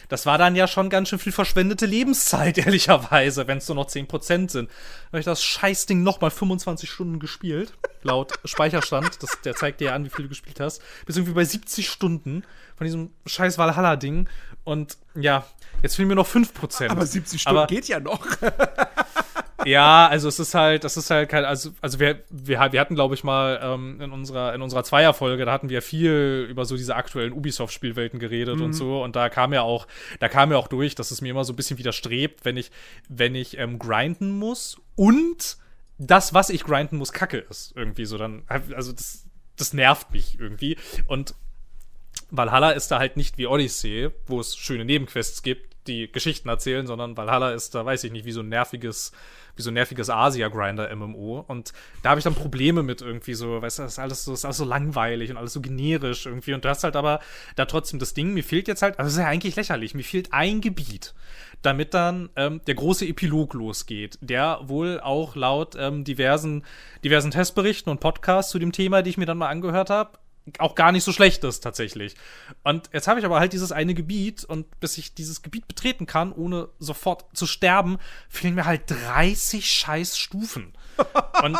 [0.09, 3.87] das war dann ja schon ganz schön viel verschwendete Lebenszeit, ehrlicherweise, wenn es nur noch
[3.87, 4.69] 10% sind.
[5.07, 7.73] Habe ich das Scheißding nochmal 25 Stunden gespielt,
[8.03, 9.21] laut Speicherstand.
[9.21, 10.81] Das, der zeigt dir ja an, wie viel du gespielt hast.
[11.05, 12.43] Bis irgendwie bei 70 Stunden
[12.75, 14.27] von diesem scheiß Valhalla-Ding.
[14.63, 15.45] Und ja,
[15.81, 16.89] jetzt fehlen mir noch 5%.
[16.89, 18.25] Aber 70 Stunden Aber, geht ja noch.
[19.65, 22.95] ja, also es ist halt, das ist halt kein, also, also wir, wir, wir hatten,
[22.95, 26.77] glaube ich, mal ähm, in unserer, in unserer Zweierfolge, da hatten wir viel über so
[26.77, 28.63] diese aktuellen Ubisoft-Spielwelten geredet mhm.
[28.63, 29.03] und so.
[29.03, 29.87] Und da kam ja auch,
[30.19, 32.71] da kam ja auch durch, dass es mir immer so ein bisschen widerstrebt, wenn ich,
[33.09, 35.57] wenn ich ähm, grinden muss und
[35.97, 37.73] das, was ich grinden muss, kacke ist.
[37.75, 38.17] Irgendwie so.
[38.17, 39.25] Dann, also das,
[39.55, 40.77] das nervt mich irgendwie.
[41.07, 41.35] Und
[42.31, 46.87] Valhalla ist da halt nicht wie Odyssey, wo es schöne Nebenquests gibt, die Geschichten erzählen,
[46.87, 49.11] sondern Valhalla ist da, weiß ich nicht, wie so ein nerviges
[49.55, 51.45] wie so ein nerviges Asia-Grinder-MMO.
[51.47, 54.33] Und da habe ich dann Probleme mit irgendwie so, weißt du, das ist alles so,
[54.33, 56.53] ist alles so langweilig und alles so generisch irgendwie.
[56.53, 57.19] Und du hast halt aber
[57.55, 60.33] da trotzdem das Ding, mir fehlt jetzt halt, also ist ja eigentlich lächerlich, mir fehlt
[60.33, 61.13] ein Gebiet
[61.61, 66.63] damit dann ähm, der große Epilog losgeht, der wohl auch laut ähm, diversen,
[67.03, 70.19] diversen Testberichten und Podcasts zu dem Thema, die ich mir dann mal angehört habe,
[70.59, 72.15] auch gar nicht so schlecht ist tatsächlich.
[72.63, 76.05] Und jetzt habe ich aber halt dieses eine Gebiet und bis ich dieses Gebiet betreten
[76.05, 77.97] kann, ohne sofort zu sterben,
[78.29, 80.73] fehlen mir halt 30 scheiß Stufen.
[81.43, 81.57] und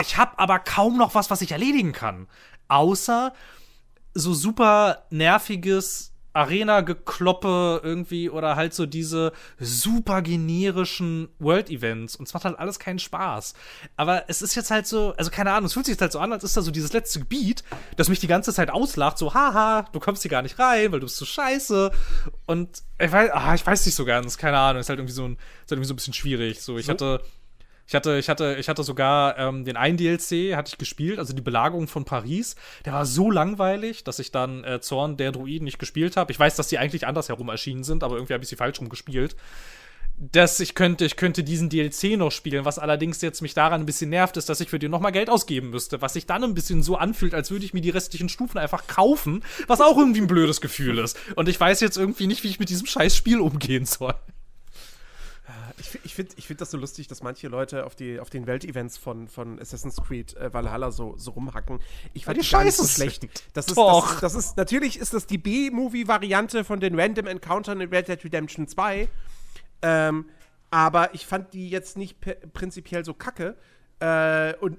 [0.00, 2.26] ich habe aber kaum noch was, was ich erledigen kann.
[2.68, 3.32] Außer
[4.12, 12.16] so super nerviges Arena-Gekloppe irgendwie oder halt so diese super generischen World-Events.
[12.16, 13.54] Und es macht halt alles keinen Spaß.
[13.96, 16.20] Aber es ist jetzt halt so, also keine Ahnung, es fühlt sich jetzt halt so
[16.20, 17.64] an, als ist da so dieses letzte Gebiet,
[17.96, 21.00] das mich die ganze Zeit auslacht, so, haha, du kommst hier gar nicht rein, weil
[21.00, 21.90] du bist so scheiße.
[22.46, 25.24] Und ich weiß, ah, ich weiß nicht so ganz, keine Ahnung, ist halt irgendwie so
[25.24, 26.62] ein, ist halt irgendwie so ein bisschen schwierig.
[26.62, 26.92] So, ich so?
[26.92, 27.22] hatte
[27.90, 31.32] ich hatte, ich hatte, ich hatte sogar ähm, den einen DLC, hatte ich gespielt, also
[31.32, 32.54] die Belagerung von Paris.
[32.84, 36.30] Der war so langweilig, dass ich dann äh, Zorn der Druiden nicht gespielt habe.
[36.30, 38.90] Ich weiß, dass die eigentlich andersherum erschienen sind, aber irgendwie habe ich sie falsch rum
[38.90, 39.34] gespielt.
[40.18, 43.86] Dass ich könnte, ich könnte diesen DLC noch spielen, was allerdings jetzt mich daran ein
[43.86, 46.54] bisschen nervt, ist, dass ich für den nochmal Geld ausgeben müsste, was sich dann ein
[46.54, 50.20] bisschen so anfühlt, als würde ich mir die restlichen Stufen einfach kaufen, was auch irgendwie
[50.20, 51.18] ein blödes Gefühl ist.
[51.34, 54.14] Und ich weiß jetzt irgendwie nicht, wie ich mit diesem scheiß Spiel umgehen soll.
[55.80, 58.46] Ich, ich finde ich find das so lustig, dass manche Leute auf, die, auf den
[58.46, 61.80] Weltevents von, von Assassin's Creed äh, Valhalla so, so rumhacken.
[62.12, 63.24] Ich fand die Scheiße so schlecht.
[63.54, 67.88] Das ist, das, das, ist, natürlich ist das die B-Movie-Variante von den Random Encountern in
[67.88, 69.08] Red Dead Redemption 2.
[69.82, 70.26] Ähm,
[70.70, 72.18] aber ich fand die jetzt nicht
[72.52, 73.56] prinzipiell so kacke.
[73.98, 74.78] Äh, und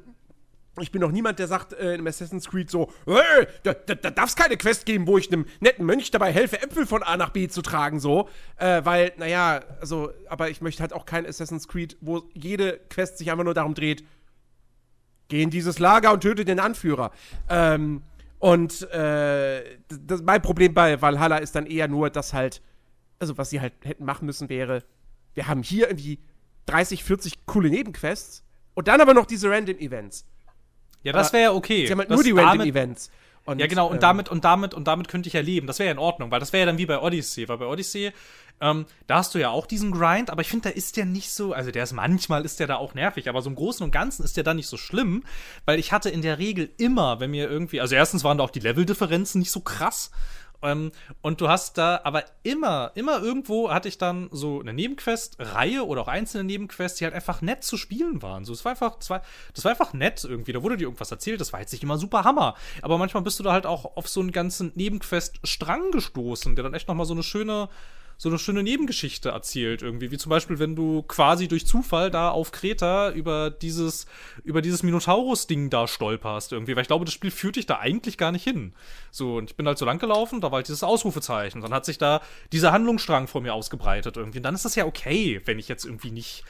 [0.80, 4.10] ich bin doch niemand, der sagt äh, im Assassin's Creed so, hey, da, da, da
[4.10, 7.18] darf es keine Quest geben, wo ich einem netten Mönch dabei helfe, Äpfel von A
[7.18, 8.30] nach B zu tragen, so.
[8.56, 13.18] Äh, weil, naja, also, aber ich möchte halt auch kein Assassin's Creed, wo jede Quest
[13.18, 14.06] sich einfach nur darum dreht,
[15.28, 17.12] geh in dieses Lager und töte den Anführer.
[17.50, 18.04] Ähm,
[18.40, 22.62] und äh, das, mein Problem bei Valhalla ist dann eher nur, dass halt,
[23.20, 24.84] also was sie halt hätten machen müssen, wäre,
[25.34, 26.20] wir haben hier irgendwie
[26.66, 28.44] 30, 40 coole Nebenquests
[28.74, 30.26] und dann aber noch diese Random Events.
[31.04, 31.86] Ja, das wäre ja okay.
[31.86, 33.12] Sie haben halt nur die Random Events.
[33.44, 35.66] Und, ja, genau, und ähm, damit, und damit, und damit könnte ich ja leben.
[35.66, 37.66] Das wäre ja in Ordnung, weil das wäre ja dann wie bei Odyssey, weil bei
[37.66, 38.12] Odyssey,
[38.62, 41.32] ähm, da hast du ja auch diesen Grind, aber ich finde, da ist der nicht
[41.32, 43.90] so, also der ist manchmal ist der da auch nervig, aber so im Großen und
[43.90, 45.24] Ganzen ist der da nicht so schlimm,
[45.66, 48.52] weil ich hatte in der Regel immer, wenn mir irgendwie, also erstens waren da auch
[48.52, 50.12] die Leveldifferenzen nicht so krass
[50.64, 55.86] ähm, und du hast da aber immer, immer irgendwo hatte ich dann so eine Nebenquest-Reihe
[55.86, 58.46] oder auch einzelne Nebenquests, die halt einfach nett zu spielen waren.
[58.46, 59.22] So, es war einfach, das war,
[59.54, 60.54] das war einfach nett irgendwie.
[60.54, 62.56] Da wurde dir irgendwas erzählt, das war jetzt nicht immer super Hammer.
[62.82, 66.74] Aber manchmal bist du da halt auch auf so einen ganzen Nebenquest-Strang gestoßen, der dann
[66.74, 67.70] echt nochmal so eine schöne,
[68.22, 70.12] so eine schöne Nebengeschichte erzählt irgendwie.
[70.12, 74.06] Wie zum Beispiel, wenn du quasi durch Zufall da auf Kreta über dieses,
[74.44, 76.76] über dieses Minotaurus-Ding da stolperst irgendwie.
[76.76, 78.76] Weil ich glaube, das Spiel führt dich da eigentlich gar nicht hin.
[79.10, 81.62] So, und ich bin halt so lang gelaufen, da war halt dieses Ausrufezeichen.
[81.62, 82.22] Dann hat sich da
[82.52, 84.38] dieser Handlungsstrang vor mir ausgebreitet irgendwie.
[84.38, 86.44] Und dann ist das ja okay, wenn ich jetzt irgendwie nicht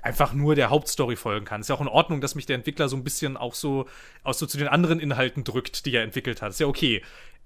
[0.00, 1.60] einfach nur der Hauptstory folgen kann.
[1.60, 3.86] Ist ja auch in Ordnung, dass mich der Entwickler so ein bisschen auch so,
[4.24, 6.52] auch so zu den anderen Inhalten drückt, die er entwickelt hat.
[6.52, 7.02] Ist ja okay.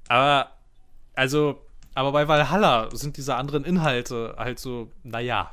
[0.06, 0.52] Aber,
[1.16, 1.65] also,
[1.97, 5.51] aber bei Valhalla sind diese anderen Inhalte halt so, naja.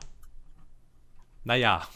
[1.43, 1.87] naja.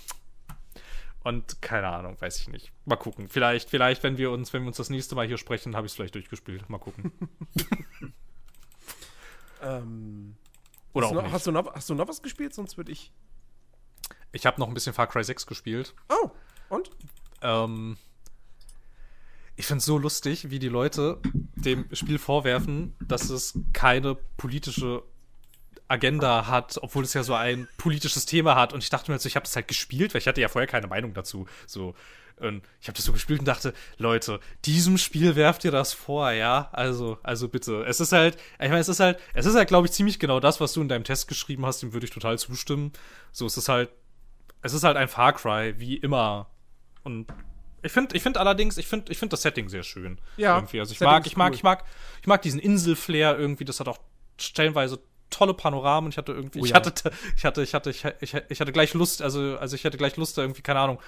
[1.24, 2.72] Und keine Ahnung, weiß ich nicht.
[2.86, 3.28] Mal gucken.
[3.28, 5.92] Vielleicht, vielleicht, wenn wir uns, wenn wir uns das nächste Mal hier sprechen, habe ich
[5.92, 6.70] es vielleicht durchgespielt.
[6.70, 7.12] Mal gucken.
[9.62, 10.36] Ähm,
[10.94, 11.34] Oder hast, auch du noch, nicht.
[11.34, 12.54] hast, du noch, hast du noch was gespielt?
[12.54, 13.12] Sonst würde ich.
[14.32, 15.96] Ich habe noch ein bisschen Far Cry 6 gespielt.
[16.10, 16.30] Oh,
[16.70, 16.92] und?
[17.42, 17.98] Ähm,
[19.58, 21.20] ich finde es so lustig, wie die Leute
[21.56, 25.04] dem Spiel vorwerfen, dass es keine politische
[25.88, 28.72] Agenda hat, obwohl es ja so ein politisches Thema hat.
[28.72, 30.68] Und ich dachte mir so, ich habe das halt gespielt, weil ich hatte ja vorher
[30.68, 31.48] keine Meinung dazu.
[31.66, 31.96] So,
[32.40, 36.32] und ich habe das so gespielt und dachte, Leute, diesem Spiel werft ihr das vor,
[36.32, 36.70] ja?
[36.72, 37.84] Also, also bitte.
[37.86, 40.40] Es ist halt, ich meine, es ist halt, es ist halt, glaube ich, ziemlich genau
[40.40, 42.92] das, was du in deinem Test geschrieben hast, dem würde ich total zustimmen.
[43.32, 43.90] So, es ist halt,
[44.62, 46.52] es ist halt ein Far Cry, wie immer.
[47.02, 47.28] Und
[47.84, 50.20] ich finde, ich finde allerdings, ich finde, ich finde das Setting sehr schön.
[50.38, 50.80] Ja, Irgendwie.
[50.80, 51.56] Also ich Setting mag, ich mag, cool.
[51.56, 51.84] ich mag,
[52.22, 53.66] ich mag diesen Inselflair irgendwie.
[53.66, 54.00] Das hat auch
[54.40, 55.00] stellenweise
[55.30, 56.06] tolle Panoramen.
[56.08, 56.76] Und ich hatte irgendwie, Oh ich ja.
[56.78, 59.98] hatte, ich hatte, ich hatte, ich, ich, ich hatte gleich Lust, also, also ich hatte
[59.98, 61.00] gleich Lust, da irgendwie, keine Ahnung,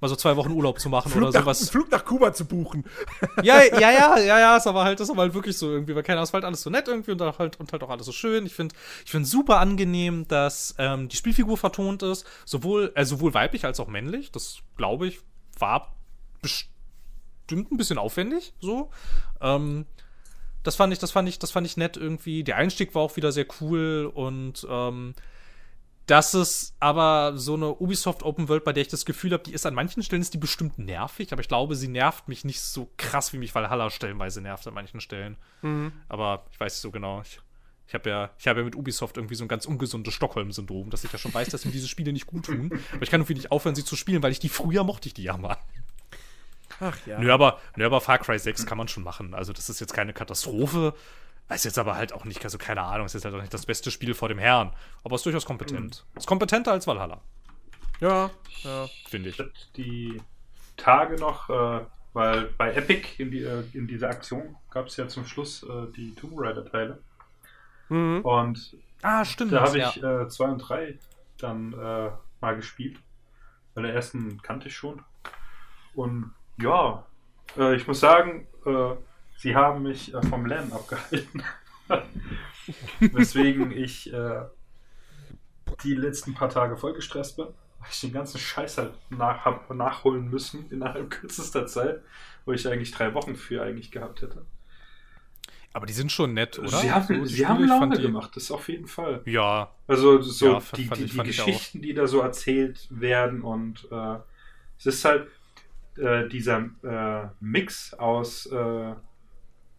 [0.00, 1.70] mal so zwei Wochen Urlaub zu machen Flug oder nach, sowas.
[1.70, 2.84] Flug nach Kuba zu buchen.
[3.42, 6.02] Ja, ja, ja, ja, ja, ist aber halt, ist aber halt wirklich so irgendwie, weil
[6.02, 8.46] keiner ist halt alles so nett irgendwie und halt und halt auch alles so schön.
[8.46, 8.74] Ich finde,
[9.04, 13.80] ich finde super angenehm, dass ähm, die Spielfigur vertont ist, sowohl, äh, sowohl weiblich als
[13.80, 14.32] auch männlich.
[14.32, 15.20] Das glaube ich
[15.58, 15.94] war
[16.44, 18.90] bestimmt ein bisschen aufwendig, so.
[19.40, 19.86] Ähm,
[20.62, 22.44] das fand ich, das fand ich, das fand ich nett irgendwie.
[22.44, 25.14] Der Einstieg war auch wieder sehr cool und ähm,
[26.06, 29.52] das ist aber so eine Ubisoft Open World, bei der ich das Gefühl habe, die
[29.52, 32.60] ist an manchen Stellen ist die bestimmt nervig, aber ich glaube, sie nervt mich nicht
[32.60, 35.36] so krass, wie mich Valhalla stellenweise nervt an manchen Stellen.
[36.08, 37.22] Aber ich weiß nicht so genau.
[37.22, 37.40] Ich,
[37.86, 41.04] ich habe ja, ich habe ja mit Ubisoft irgendwie so ein ganz ungesundes Stockholm-Syndrom, dass
[41.04, 42.70] ich ja schon weiß, dass mir diese Spiele nicht gut tun.
[42.92, 45.14] Aber ich kann irgendwie nicht aufhören, sie zu spielen, weil ich die früher mochte ich
[45.14, 45.56] die ja mal.
[46.80, 47.18] Ach ja.
[47.18, 49.34] Nö, aber, nö, aber Far Cry 6 kann man schon machen.
[49.34, 50.94] Also, das ist jetzt keine Katastrophe.
[51.50, 53.66] Ist jetzt aber halt auch nicht, also keine Ahnung, ist jetzt halt auch nicht das
[53.66, 54.72] beste Spiel vor dem Herrn.
[55.04, 56.04] Aber ist durchaus kompetent.
[56.16, 57.20] Ist kompetenter als Valhalla,
[58.00, 58.30] Ja,
[58.62, 58.86] ja.
[59.08, 59.34] finde ich.
[59.38, 60.22] Ich hatte die
[60.78, 61.84] Tage noch, äh,
[62.14, 65.92] weil bei Epic in, die, äh, in dieser Aktion gab es ja zum Schluss äh,
[65.94, 66.98] die Tomb Raider-Teile.
[67.90, 68.22] Mhm.
[68.22, 69.52] Und Ah, stimmt.
[69.52, 69.90] da habe ja.
[69.90, 70.98] ich äh, zwei und drei
[71.38, 72.10] dann äh,
[72.40, 72.98] mal gespielt.
[73.74, 75.02] Weil den ersten kannte ich schon.
[75.94, 77.04] Und ja,
[77.56, 78.94] äh, ich muss sagen, äh,
[79.38, 81.42] sie haben mich äh, vom Lernen abgehalten.
[83.00, 84.42] Weswegen ich äh,
[85.82, 87.46] die letzten paar Tage voll gestresst bin.
[87.46, 92.00] Weil ich den ganzen Scheiß halt nach, hab nachholen müssen innerhalb kürzester Zeit,
[92.46, 94.44] wo ich eigentlich drei Wochen für eigentlich gehabt hätte.
[95.74, 96.68] Aber die sind schon nett, oder?
[96.68, 99.22] Sie haben, So, die sie haben Laune die- gemacht, das auf jeden Fall.
[99.26, 101.46] Ja, Also so Ja, die, ich- die, die ich auch.
[101.46, 104.16] Geschichten, die da so erzählt werden und äh,
[104.78, 105.28] es ist halt
[105.98, 108.94] äh, dieser äh, Mix aus äh,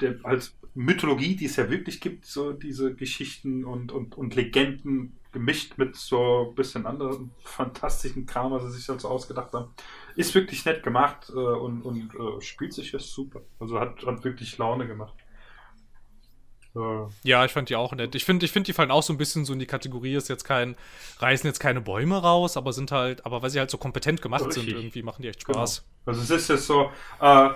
[0.02, 5.16] der als Mythologie, die es ja wirklich gibt, so diese Geschichten und, und, und Legenden
[5.32, 9.70] gemischt mit so ein bisschen anderen fantastischen Kram, was sie sich halt so ausgedacht haben.
[10.16, 13.42] Ist wirklich nett gemacht äh, und, und äh, spielt sich jetzt super.
[13.60, 15.14] Also hat, hat wirklich Laune gemacht.
[17.24, 18.16] Ja, ich fand die auch nett.
[18.16, 20.30] Ich finde, ich find, die fallen auch so ein bisschen so in die Kategorie, ist
[20.30, 20.76] jetzt kein,
[21.20, 24.52] reißen jetzt keine Bäume raus, aber sind halt, aber weil sie halt so kompetent gemacht
[24.52, 24.76] sind, Richtig.
[24.76, 25.60] irgendwie machen die echt Genau.
[25.60, 25.86] Spaß.
[26.06, 26.92] Also es ist jetzt so,
[27.22, 27.50] äh,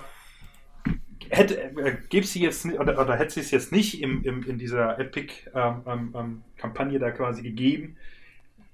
[1.28, 4.58] hätte, äh, gäbe sie jetzt oder, oder hätte sie es jetzt nicht im, im, in
[4.58, 7.96] dieser Epic-Kampagne da quasi gegeben.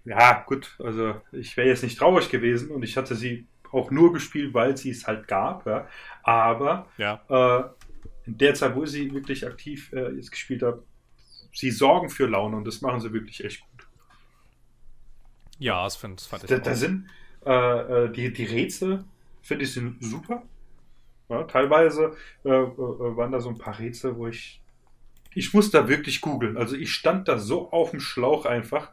[0.05, 4.13] Ja, gut, also ich wäre jetzt nicht traurig gewesen und ich hatte sie auch nur
[4.13, 5.67] gespielt, weil sie es halt gab.
[5.67, 5.89] Ja.
[6.23, 7.21] Aber Ja.
[7.29, 7.65] äh,
[8.27, 10.83] in der Zeit, wo ich sie wirklich aktiv äh, jetzt gespielt habe,
[11.53, 13.87] sie sorgen für Laune und das machen sie wirklich echt gut.
[15.59, 17.09] Ja, das, find, das fand ich Da, da sind
[17.45, 19.05] äh, äh, die, die Rätsel,
[19.43, 20.43] finde ich, sind super.
[21.29, 24.61] Ja, teilweise äh, äh, waren da so ein paar Rätsel, wo ich.
[25.35, 26.57] Ich muss da wirklich googeln.
[26.57, 28.91] Also ich stand da so auf dem Schlauch einfach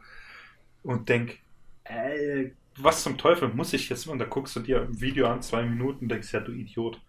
[0.82, 1.38] und denk,
[1.84, 4.06] äh, was zum Teufel muss ich jetzt?
[4.06, 7.00] Und da guckst du dir ein Video an, zwei Minuten, denkst, ja, du Idiot.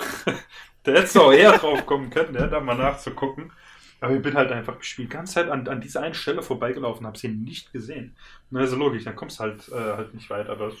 [0.82, 3.52] da hättest du auch eher drauf kommen können, ja, da mal nachzugucken.
[4.00, 5.10] Aber ich bin halt einfach gespielt.
[5.10, 8.16] Ganz Zeit an, an dieser einen Stelle vorbeigelaufen, habe sie nicht gesehen.
[8.50, 10.50] Na, ist logisch, dann kommst du halt, äh, halt nicht weiter.
[10.52, 10.76] Aber es,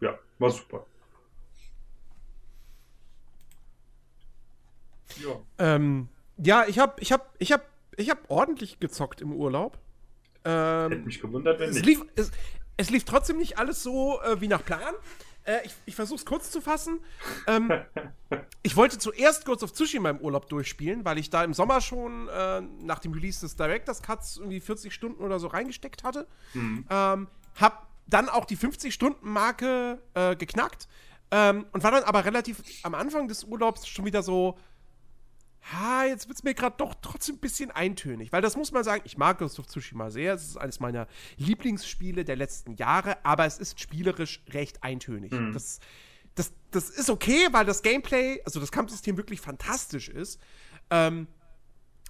[0.00, 0.86] ja, war super.
[5.16, 5.40] Ja.
[5.58, 7.66] Ähm, ja, ich hab, ich hab, ich hab,
[7.96, 9.78] ich hab ordentlich gezockt im Urlaub.
[10.88, 11.86] Hätte Ähm, mich gewundert, wenn es, nicht.
[11.86, 12.30] lief, es,
[12.76, 14.94] es lief trotzdem nicht alles so äh, wie nach Plan.
[15.44, 17.00] Äh, ich ich versuche es kurz zu fassen.
[17.46, 17.70] Ähm,
[18.62, 22.28] ich wollte zuerst Ghost of Tsushima im Urlaub durchspielen, weil ich da im Sommer schon
[22.28, 26.26] äh, nach dem Release des Director's Cuts irgendwie 40 Stunden oder so reingesteckt hatte.
[26.90, 30.88] Ähm, hab dann auch die 50-Stunden-Marke äh, geknackt
[31.30, 34.58] ähm, und war dann aber relativ am Anfang des Urlaubs schon wieder so,
[35.62, 38.32] ha, jetzt wird es mir gerade doch trotzdem ein bisschen eintönig.
[38.32, 40.34] Weil das muss man sagen, ich mag Ghost of Tsushima sehr.
[40.34, 41.06] Es ist eines meiner
[41.36, 45.32] Lieblingsspiele der letzten Jahre, aber es ist spielerisch recht eintönig.
[45.32, 45.52] Mhm.
[45.52, 45.80] Das,
[46.34, 50.40] das, das ist okay, weil das Gameplay, also das Kampfsystem wirklich fantastisch ist.
[50.90, 51.28] Ähm,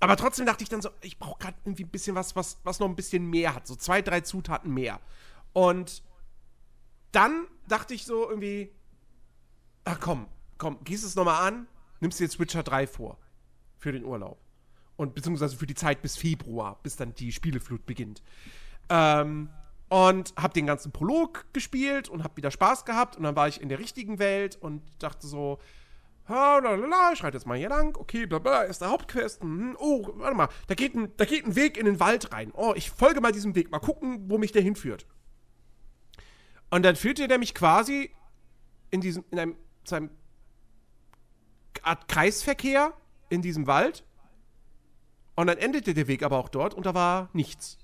[0.00, 2.80] aber trotzdem dachte ich dann so, ich brauche gerade irgendwie ein bisschen was, was, was
[2.80, 3.66] noch ein bisschen mehr hat.
[3.66, 5.00] So zwei, drei Zutaten mehr.
[5.52, 6.02] Und
[7.12, 8.72] dann dachte ich so irgendwie,
[9.84, 11.66] ach komm, komm, gehst es nochmal an,
[12.00, 13.18] nimmst dir jetzt Witcher 3 vor.
[13.80, 14.38] Für den Urlaub.
[14.96, 18.22] Und beziehungsweise für die Zeit bis Februar, bis dann die Spieleflut beginnt.
[18.88, 19.50] Ähm,
[19.88, 23.16] und hab den ganzen Prolog gespielt und hab wieder Spaß gehabt.
[23.16, 25.58] Und dann war ich in der richtigen Welt und dachte so,
[26.28, 27.96] Lalala, ich reite jetzt mal hier lang.
[27.96, 29.42] Okay, bla bla, ist der Hauptquest.
[29.42, 29.76] Mhm.
[29.80, 32.52] Oh, warte mal, da geht, ein, da geht ein Weg in den Wald rein.
[32.54, 33.70] Oh, ich folge mal diesem Weg.
[33.72, 35.06] Mal gucken, wo mich der hinführt.
[36.70, 38.10] Und dann führte der mich quasi
[38.90, 40.10] in diesem, in einem, zu einem
[41.82, 42.92] Art Kreisverkehr
[43.30, 44.04] in diesem Wald.
[45.36, 47.78] Und dann endete der Weg aber auch dort und da war nichts.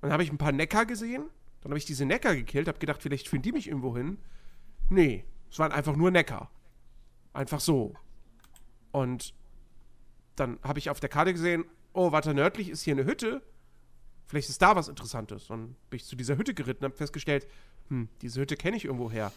[0.00, 1.24] Dann habe ich ein paar Neckar gesehen.
[1.60, 4.18] Dann habe ich diese Neckar gekillt, habe gedacht, vielleicht führen die mich irgendwo hin.
[4.88, 6.50] Nee, es waren einfach nur Neckar.
[7.34, 7.94] Einfach so.
[8.90, 9.34] Und
[10.34, 13.42] dann habe ich auf der Karte gesehen, oh, weiter nördlich ist hier eine Hütte.
[14.26, 15.50] Vielleicht ist da was Interessantes.
[15.50, 17.46] Und bin ich zu dieser Hütte geritten und habe festgestellt,
[17.88, 19.32] hm, diese Hütte kenne ich irgendwo her.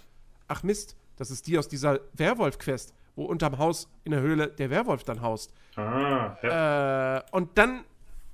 [0.48, 4.70] Ach Mist, das ist die aus dieser Werwolf-Quest, wo unterm Haus in der Höhle der
[4.70, 5.54] Werwolf dann haust.
[5.76, 7.18] Ah, ja.
[7.18, 7.86] Äh, und dann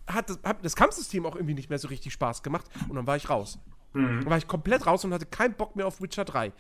[0.07, 3.07] hat das, hat das Kampfsystem auch irgendwie nicht mehr so richtig Spaß gemacht und dann
[3.07, 3.59] war ich raus.
[3.93, 4.21] Mhm.
[4.21, 6.51] Dann war ich komplett raus und hatte keinen Bock mehr auf Witcher 3.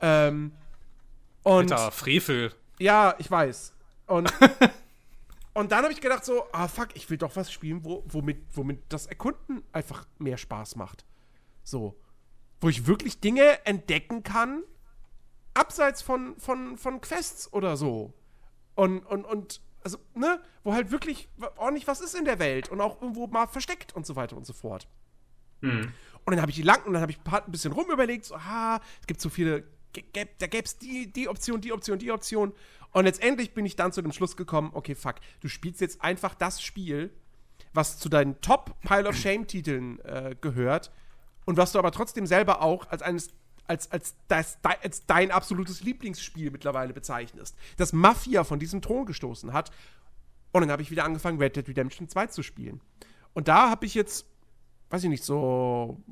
[0.00, 0.52] Ähm,
[1.42, 2.52] und Alter, Frevel.
[2.78, 3.74] Ja, ich weiß.
[4.06, 4.32] Und,
[5.54, 8.44] und dann habe ich gedacht so, ah fuck, ich will doch was spielen, wo, womit,
[8.54, 11.04] womit das Erkunden einfach mehr Spaß macht.
[11.62, 11.96] So.
[12.60, 14.62] Wo ich wirklich Dinge entdecken kann,
[15.54, 18.12] abseits von, von, von Quests oder so.
[18.74, 22.80] Und, und, und, also, ne, wo halt wirklich ordentlich was ist in der Welt und
[22.80, 24.86] auch irgendwo mal versteckt und so weiter und so fort.
[25.60, 25.92] Mhm.
[26.24, 29.06] Und dann habe ich lang und dann habe ich ein bisschen rumüberlegt, so, ah, es
[29.06, 32.52] gibt so viele da gäbe es die, die Option, die Option, die Option.
[32.92, 36.34] Und letztendlich bin ich dann zu dem Schluss gekommen, okay, fuck, du spielst jetzt einfach
[36.34, 37.10] das Spiel,
[37.72, 40.92] was zu deinen Top-Pile of Shame-Titeln äh, gehört
[41.44, 43.30] und was du aber trotzdem selber auch als eines
[43.66, 49.52] als, als, das, als dein absolutes Lieblingsspiel mittlerweile bezeichnest, das Mafia von diesem Thron gestoßen
[49.52, 49.70] hat.
[50.52, 52.80] Und dann habe ich wieder angefangen, Red Dead Redemption 2 zu spielen.
[53.32, 54.26] Und da habe ich jetzt,
[54.90, 56.02] weiß ich nicht, so.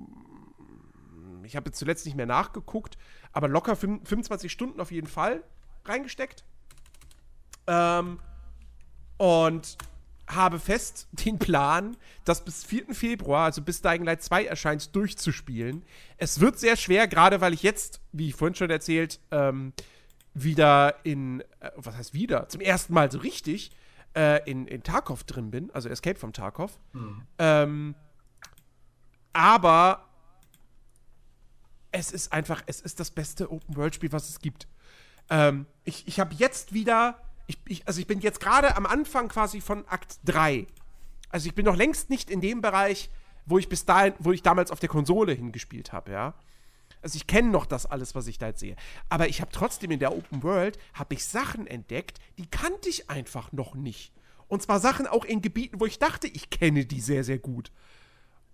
[1.43, 2.97] Ich habe jetzt zuletzt nicht mehr nachgeguckt,
[3.33, 5.43] aber locker 25 Stunden auf jeden Fall
[5.85, 6.45] reingesteckt.
[7.67, 8.21] Ähm,
[9.17, 9.77] und
[10.35, 12.95] habe fest den Plan, das bis 4.
[12.95, 15.85] Februar, also bis Dying Light 2 erscheint, durchzuspielen.
[16.17, 19.73] Es wird sehr schwer, gerade weil ich jetzt, wie ich vorhin schon erzählt, ähm,
[20.35, 23.73] wieder in, äh, was heißt wieder, zum ersten Mal so richtig
[24.17, 26.79] äh, in, in Tarkov drin bin, also Escape from Tarkov.
[26.93, 27.23] Mhm.
[27.39, 27.95] Ähm,
[29.33, 30.09] aber
[31.93, 34.69] es ist einfach, es ist das beste Open-World-Spiel, was es gibt.
[35.29, 37.21] Ähm, ich ich habe jetzt wieder,
[37.51, 40.67] ich, ich, also ich bin jetzt gerade am Anfang quasi von Akt 3.
[41.31, 43.11] Also ich bin noch längst nicht in dem Bereich,
[43.45, 46.35] wo ich bis dahin, wo ich damals auf der Konsole hingespielt habe, ja.
[47.03, 48.77] Also ich kenne noch das alles, was ich da jetzt sehe.
[49.09, 53.11] Aber ich habe trotzdem in der Open World, habe ich Sachen entdeckt, die kannte ich
[53.11, 54.13] einfach noch nicht.
[54.49, 57.73] Und zwar Sachen auch in Gebieten, wo ich dachte, ich kenne die sehr, sehr gut.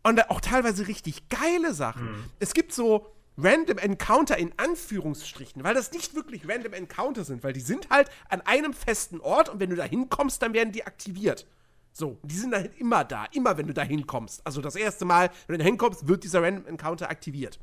[0.03, 2.13] Und auch teilweise richtig geile Sachen.
[2.13, 2.25] Mhm.
[2.39, 3.07] Es gibt so,
[3.39, 8.11] Random Encounter in Anführungsstrichen, weil das nicht wirklich Random Encounter sind, weil die sind halt
[8.29, 11.47] an einem festen Ort und wenn du da hinkommst, dann werden die aktiviert.
[11.93, 14.47] So, die sind halt immer da, immer wenn du da hinkommst.
[14.47, 17.59] Also das erste Mal, wenn du da hinkommst, wird dieser Random Encounter aktiviert.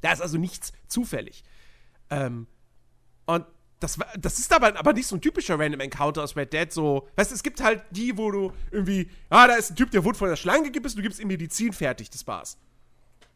[0.00, 1.44] Da ist also nichts zufällig.
[2.08, 2.46] Ähm,
[3.26, 3.44] und
[3.80, 6.72] das, das ist aber, aber nicht so ein typischer Random Encounter aus Red Dead.
[6.72, 9.90] So, weißt du, es gibt halt die, wo du irgendwie, ah, da ist ein Typ,
[9.90, 12.58] der wurde von der Schlange gebissen, du gibst ihm Medizin, fertig, das war's.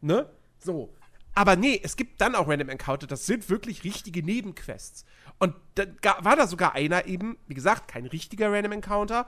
[0.01, 0.29] Ne?
[0.59, 0.93] So.
[1.35, 5.05] Aber nee, es gibt dann auch Random Encounter, das sind wirklich richtige Nebenquests.
[5.39, 5.87] Und da
[6.21, 9.27] war da sogar einer eben, wie gesagt, kein richtiger Random Encounter,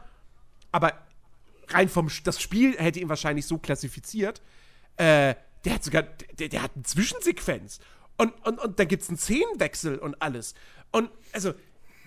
[0.71, 0.93] aber
[1.69, 4.41] rein vom das Spiel hätte ihn wahrscheinlich so klassifiziert.
[4.97, 5.35] Äh,
[5.65, 7.81] der hat sogar, der, der hat eine Zwischensequenz.
[8.17, 10.55] Und, und, und da gibt es einen Szenenwechsel und alles.
[10.93, 11.55] Und also,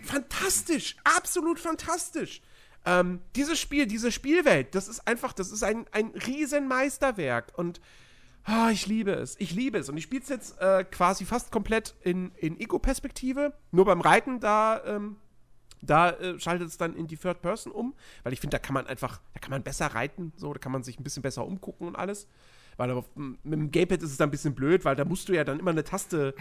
[0.01, 2.41] fantastisch, absolut fantastisch.
[2.85, 7.51] Ähm, dieses Spiel, diese Spielwelt, das ist einfach, das ist ein, ein Riesenmeisterwerk.
[7.55, 7.81] Und
[8.51, 9.35] Ah, ich liebe es.
[9.39, 9.89] Ich liebe es.
[9.89, 13.53] Und ich spiele es jetzt äh, quasi fast komplett in, in Ego-Perspektive.
[13.71, 15.17] Nur beim Reiten, da, ähm,
[15.83, 17.93] da äh, schaltet es dann in die Third Person um.
[18.23, 20.33] Weil ich finde, da kann man einfach, da kann man besser reiten.
[20.35, 22.27] So, da kann man sich ein bisschen besser umgucken und alles.
[22.75, 25.33] Weil auf, mit dem Gamepad ist es dann ein bisschen blöd, weil da musst du
[25.33, 26.33] ja dann immer eine Taste,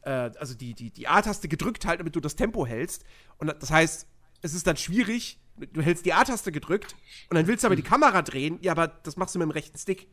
[0.00, 3.04] äh, also die, die, die A-Taste gedrückt halten, damit du das Tempo hältst.
[3.38, 4.08] Und das heißt,
[4.40, 5.38] es ist dann schwierig,
[5.72, 6.96] du hältst die A-Taste gedrückt
[7.30, 9.52] und dann willst du aber die Kamera drehen, ja, aber das machst du mit dem
[9.52, 10.08] rechten Stick.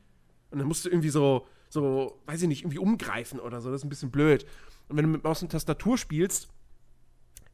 [0.51, 3.81] Und dann musst du irgendwie so, so, weiß ich nicht, irgendwie umgreifen oder so, das
[3.81, 4.45] ist ein bisschen blöd.
[4.87, 6.49] Und wenn du mit Maus und Tastatur spielst,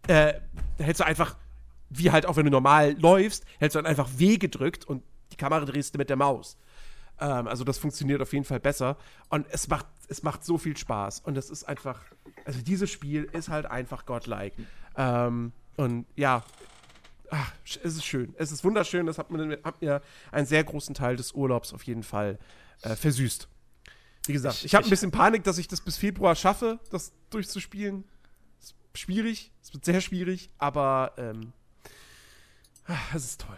[0.07, 0.33] äh,
[0.77, 1.35] hältst du einfach,
[1.89, 5.37] wie halt auch wenn du normal läufst, hältst du dann einfach W gedrückt und die
[5.37, 6.57] Kamera drehst du mit der Maus.
[7.19, 8.97] Ähm, also das funktioniert auf jeden Fall besser.
[9.29, 11.21] Und es macht, es macht so viel Spaß.
[11.21, 12.01] Und es ist einfach,
[12.45, 14.55] also dieses Spiel ist halt einfach godlike.
[14.97, 16.43] Ähm, und ja,
[17.29, 18.33] ach, es ist schön.
[18.37, 19.05] Es ist wunderschön.
[19.05, 22.39] Das hat mir, hat mir einen sehr großen Teil des Urlaubs auf jeden Fall
[22.81, 23.47] äh, versüßt.
[24.27, 27.13] Wie gesagt, ich, ich habe ein bisschen Panik, dass ich das bis Februar schaffe, das
[27.29, 28.03] durchzuspielen.
[28.61, 31.53] Ist schwierig, es wird sehr schwierig, aber ähm,
[33.13, 33.57] es ist toll.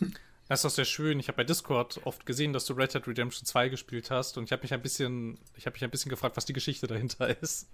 [0.46, 1.18] Das ist doch sehr schön.
[1.20, 4.44] Ich habe bei Discord oft gesehen, dass du Red Dead Redemption 2 gespielt hast und
[4.44, 7.40] ich habe mich ein bisschen, ich habe mich ein bisschen gefragt, was die Geschichte dahinter
[7.42, 7.66] ist.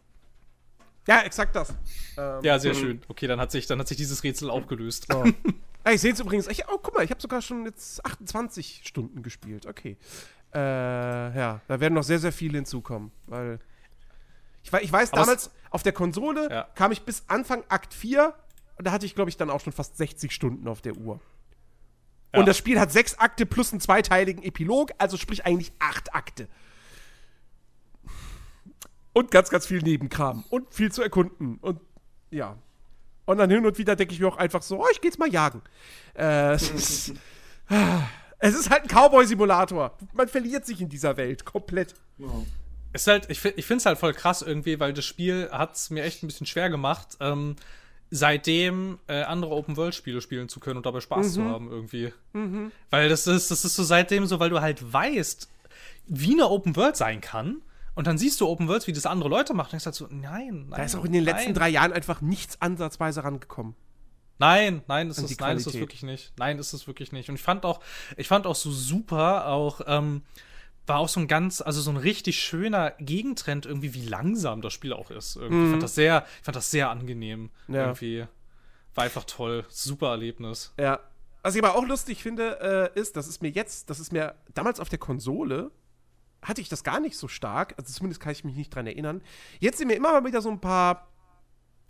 [1.10, 1.74] Ja, exakt das.
[2.16, 3.02] Ähm, ja, sehr schön.
[3.08, 5.08] Okay, dann hat sich, dann hat sich dieses Rätsel aufgelöst.
[5.12, 5.24] Oh.
[5.90, 6.46] ich sehe es übrigens.
[6.46, 9.66] Ich, oh, guck mal, ich habe sogar schon jetzt 28 Stunden gespielt.
[9.66, 9.96] Okay.
[10.54, 13.58] Äh, ja, da werden noch sehr, sehr viele hinzukommen, weil
[14.62, 16.68] ich, ich weiß, Aber damals auf der Konsole ja.
[16.76, 18.32] kam ich bis Anfang Akt 4
[18.78, 21.20] und da hatte ich, glaube ich, dann auch schon fast 60 Stunden auf der Uhr.
[22.32, 22.38] Ja.
[22.38, 26.46] Und das Spiel hat sechs Akte plus einen zweiteiligen Epilog, also sprich eigentlich acht Akte.
[29.12, 30.44] Und ganz, ganz viel Nebenkram.
[30.50, 31.58] Und viel zu erkunden.
[31.60, 31.80] Und
[32.30, 32.56] ja.
[33.24, 35.18] Und dann hin und wieder denke ich mir auch einfach so, oh, ich geh jetzt
[35.18, 35.62] mal jagen.
[36.14, 37.14] Äh, es, ist,
[38.38, 39.96] es ist halt ein Cowboy-Simulator.
[40.12, 41.94] Man verliert sich in dieser Welt komplett.
[42.18, 42.28] Ja.
[42.92, 45.90] Ist halt, ich, ich finde es halt voll krass irgendwie, weil das Spiel hat es
[45.90, 47.54] mir echt ein bisschen schwer gemacht, ähm,
[48.10, 51.32] seitdem äh, andere Open-World-Spiele spielen zu können und dabei Spaß mhm.
[51.32, 52.12] zu haben irgendwie.
[52.32, 52.72] Mhm.
[52.90, 55.48] Weil das ist, das ist so seitdem so, weil du halt weißt,
[56.06, 57.62] wie eine Open-World sein kann
[58.00, 59.72] und dann siehst du Open Worlds, wie das andere Leute machen.
[59.72, 60.70] Und ich sag so, nein, nein.
[60.70, 61.54] Da ist auch in den letzten nein.
[61.54, 63.74] drei Jahren einfach nichts ansatzweise rangekommen.
[64.38, 66.32] Nein, nein, ist es, nein, ist es wirklich nicht.
[66.38, 67.28] Nein, ist es wirklich nicht.
[67.28, 67.80] Und ich fand auch,
[68.16, 70.22] ich fand auch so super, auch, ähm,
[70.86, 74.72] war auch so ein ganz, also so ein richtig schöner Gegentrend irgendwie, wie langsam das
[74.72, 75.36] Spiel auch ist.
[75.36, 75.56] Irgendwie.
[75.56, 75.64] Mhm.
[75.66, 77.50] Ich fand das sehr, ich fand das sehr angenehm.
[77.68, 77.82] Ja.
[77.82, 78.24] Irgendwie.
[78.94, 79.66] War einfach toll.
[79.68, 80.72] Super Erlebnis.
[80.80, 81.00] Ja.
[81.42, 84.36] Was ich aber auch lustig finde, äh, ist, das ist mir jetzt, das ist mir
[84.54, 85.70] damals auf der Konsole
[86.42, 87.74] hatte ich das gar nicht so stark.
[87.78, 89.22] Also zumindest kann ich mich nicht dran erinnern.
[89.58, 91.08] Jetzt sind mir immer mal wieder so ein paar,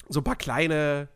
[0.08, 1.08] so ein paar kleine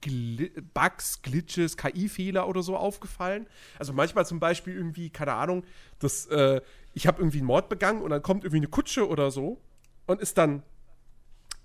[0.00, 3.46] Gl Bugs, Glitches, KI-Fehler oder so aufgefallen.
[3.78, 5.64] Also manchmal zum Beispiel irgendwie, keine Ahnung,
[5.98, 6.60] dass äh,
[6.92, 9.60] ich habe irgendwie einen Mord begangen und dann kommt irgendwie eine Kutsche oder so
[10.06, 10.62] und ist dann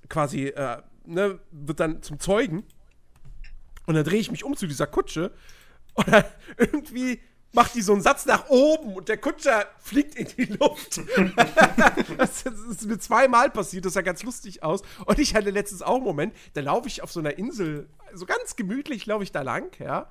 [0.07, 2.63] quasi, äh, ne, wird dann zum Zeugen.
[3.85, 5.33] Und dann drehe ich mich um zu dieser Kutsche
[6.05, 6.23] dann
[6.57, 7.19] irgendwie
[7.51, 11.01] macht die so einen Satz nach oben und der Kutscher fliegt in die Luft.
[12.17, 14.81] das, ist mir zweimal passiert, das sah ganz lustig aus.
[15.05, 18.25] Und ich hatte letztens auch einen Moment, da laufe ich auf so einer Insel, so
[18.25, 20.09] ganz gemütlich laufe ich da lang, ja.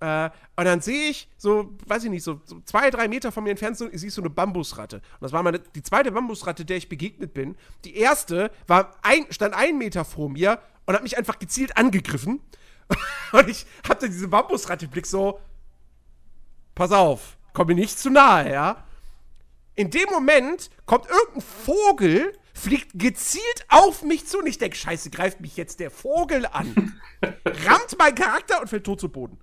[0.00, 3.44] Äh, und dann sehe ich, so, weiß ich nicht, so, so, zwei, drei Meter von
[3.44, 4.96] mir entfernt, so, ich so eine Bambusratte.
[4.96, 7.56] Und das war meine, die zweite Bambusratte, der ich begegnet bin.
[7.84, 12.40] Die erste war ein, stand einen Meter vor mir und hat mich einfach gezielt angegriffen.
[13.32, 15.38] und ich hatte diese Bambusratte im Blick so,
[16.74, 18.84] pass auf, komm mir nicht zu nahe, ja.
[19.74, 25.10] In dem Moment kommt irgendein Vogel, fliegt gezielt auf mich zu und ich denke, scheiße,
[25.10, 27.00] greift mich jetzt der Vogel an.
[27.44, 29.38] rammt meinen Charakter und fällt tot zu Boden.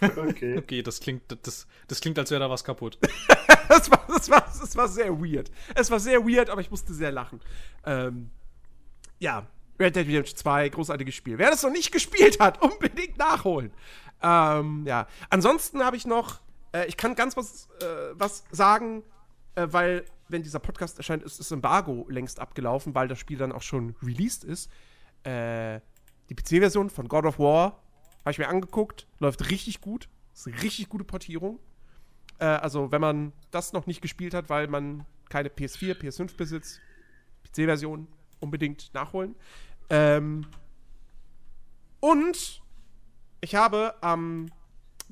[0.00, 0.58] Okay.
[0.58, 2.98] okay, das klingt, das, das klingt, als wäre da was kaputt.
[3.68, 5.50] das, war, das, war, das war sehr weird.
[5.74, 7.40] Es war sehr weird, aber ich musste sehr lachen.
[7.84, 8.30] Ähm,
[9.18, 9.46] ja,
[9.78, 11.38] Red Dead Redemption 2, großartiges Spiel.
[11.38, 13.72] Wer das noch nicht gespielt hat, unbedingt nachholen.
[14.22, 15.06] Ähm, ja.
[15.30, 16.40] Ansonsten habe ich noch,
[16.72, 19.02] äh, ich kann ganz was, äh, was sagen,
[19.54, 23.52] äh, weil, wenn dieser Podcast erscheint, ist das Embargo längst abgelaufen, weil das Spiel dann
[23.52, 24.70] auch schon released ist.
[25.22, 25.80] Äh,
[26.28, 27.82] die PC-Version von God of War
[28.20, 30.08] habe ich mir angeguckt, läuft richtig gut.
[30.34, 31.58] Ist eine richtig gute Portierung.
[32.38, 36.80] Äh, also, wenn man das noch nicht gespielt hat, weil man keine PS4, PS5 besitzt,
[37.44, 38.08] PC-Version
[38.40, 39.34] unbedingt nachholen.
[39.90, 40.46] Ähm,
[42.00, 42.62] und
[43.40, 44.50] ich habe am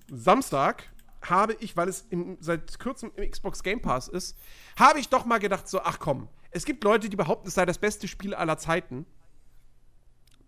[0.09, 0.91] Samstag
[1.23, 4.37] habe ich, weil es in, seit kurzem im Xbox Game Pass ist,
[4.79, 7.67] habe ich doch mal gedacht so, ach komm, es gibt Leute, die behaupten, es sei
[7.67, 9.07] das beste Spiel aller Zeiten.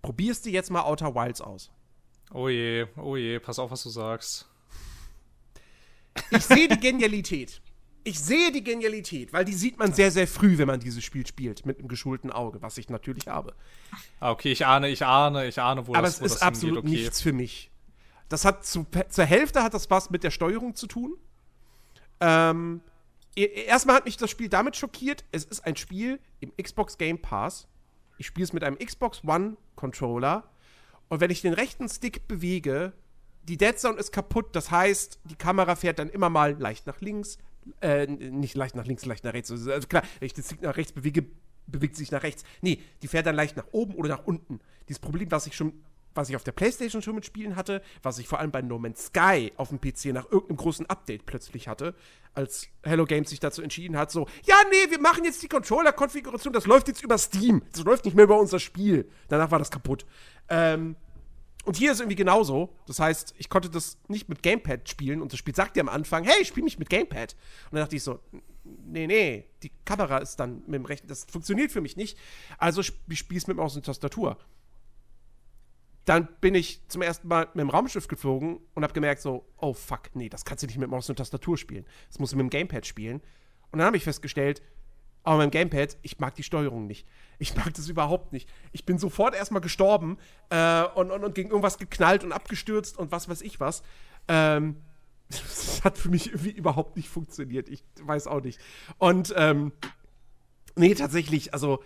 [0.02, 1.70] Probierst du jetzt mal Outer Wilds aus.
[2.32, 4.48] Oh je, oh je, pass auf, was du sagst.
[6.30, 7.60] Ich sehe die Genialität
[8.04, 11.26] ich sehe die Genialität, weil die sieht man sehr, sehr früh, wenn man dieses Spiel
[11.26, 13.54] spielt, mit einem geschulten Auge, was ich natürlich habe.
[14.20, 16.78] Ah, okay, ich ahne, ich ahne, ich ahne, wo Aber das, wo es ist absolut
[16.78, 16.88] okay.
[16.88, 17.70] nichts für mich.
[18.28, 21.16] Das hat zu, zur Hälfte hat das was mit der Steuerung zu tun.
[22.20, 22.80] Ähm,
[23.36, 27.20] e, erstmal hat mich das Spiel damit schockiert, es ist ein Spiel im Xbox Game
[27.20, 27.68] Pass,
[28.18, 30.48] ich spiele es mit einem Xbox One Controller
[31.08, 32.92] und wenn ich den rechten Stick bewege,
[33.44, 34.54] die Dead Zone ist kaputt.
[34.54, 37.38] Das heißt, die Kamera fährt dann immer mal leicht nach links,
[37.80, 39.50] äh, nicht leicht nach links, leicht nach rechts.
[39.50, 41.24] Also klar, wenn ich den Stick nach rechts bewege,
[41.66, 42.44] bewegt sich nach rechts.
[42.60, 44.60] Nee, die fährt dann leicht nach oben oder nach unten.
[44.88, 45.72] Dieses Problem, was ich schon
[46.18, 48.78] was ich auf der Playstation schon mit Spielen hatte, was ich vor allem bei No
[48.78, 51.94] Man's Sky auf dem PC nach irgendeinem großen Update plötzlich hatte,
[52.34, 56.52] als Hello Games sich dazu entschieden hat, so, ja, nee, wir machen jetzt die Controller-Konfiguration,
[56.52, 59.08] das läuft jetzt über Steam, das läuft nicht mehr über unser Spiel.
[59.28, 60.06] Danach war das kaputt.
[60.48, 60.96] Ähm,
[61.68, 62.74] und hier ist irgendwie genauso.
[62.86, 65.90] Das heißt, ich konnte das nicht mit Gamepad spielen und das Spiel sagt dir am
[65.90, 67.34] Anfang, hey, spiel nicht mit Gamepad.
[67.66, 68.20] Und dann dachte ich so,
[68.64, 72.16] nee, nee, die Kamera ist dann mit dem rechten, das funktioniert für mich nicht.
[72.56, 74.38] Also spiel es mit Maus und Tastatur
[76.08, 79.74] dann bin ich zum ersten Mal mit dem Raumschiff geflogen und habe gemerkt so, oh
[79.74, 81.84] fuck, nee, das kannst du nicht mit Maus und Tastatur spielen.
[82.08, 83.20] Das musst du mit dem Gamepad spielen.
[83.70, 84.62] Und dann habe ich festgestellt,
[85.28, 87.06] aber dem Gamepad, ich mag die Steuerung nicht.
[87.38, 88.48] Ich mag das überhaupt nicht.
[88.72, 93.12] Ich bin sofort erstmal gestorben äh, und, und, und gegen irgendwas geknallt und abgestürzt und
[93.12, 93.82] was weiß ich was.
[94.26, 94.76] Ähm,
[95.28, 97.68] das hat für mich irgendwie überhaupt nicht funktioniert.
[97.68, 98.58] Ich weiß auch nicht.
[98.96, 99.72] Und ähm,
[100.76, 101.82] nee, tatsächlich, also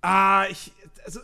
[0.00, 0.72] ah, ich
[1.04, 1.20] also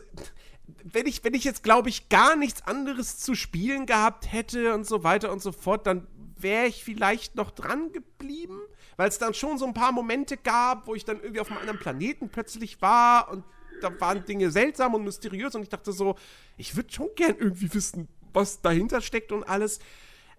[0.84, 4.86] wenn ich, wenn ich jetzt, glaube ich, gar nichts anderes zu spielen gehabt hätte und
[4.86, 8.60] so weiter und so fort, dann wäre ich vielleicht noch dran geblieben,
[9.02, 11.58] weil es dann schon so ein paar Momente gab, wo ich dann irgendwie auf einem
[11.58, 13.42] anderen Planeten plötzlich war und
[13.80, 16.14] da waren Dinge seltsam und mysteriös und ich dachte so,
[16.56, 19.80] ich würde schon gern irgendwie wissen, was dahinter steckt und alles.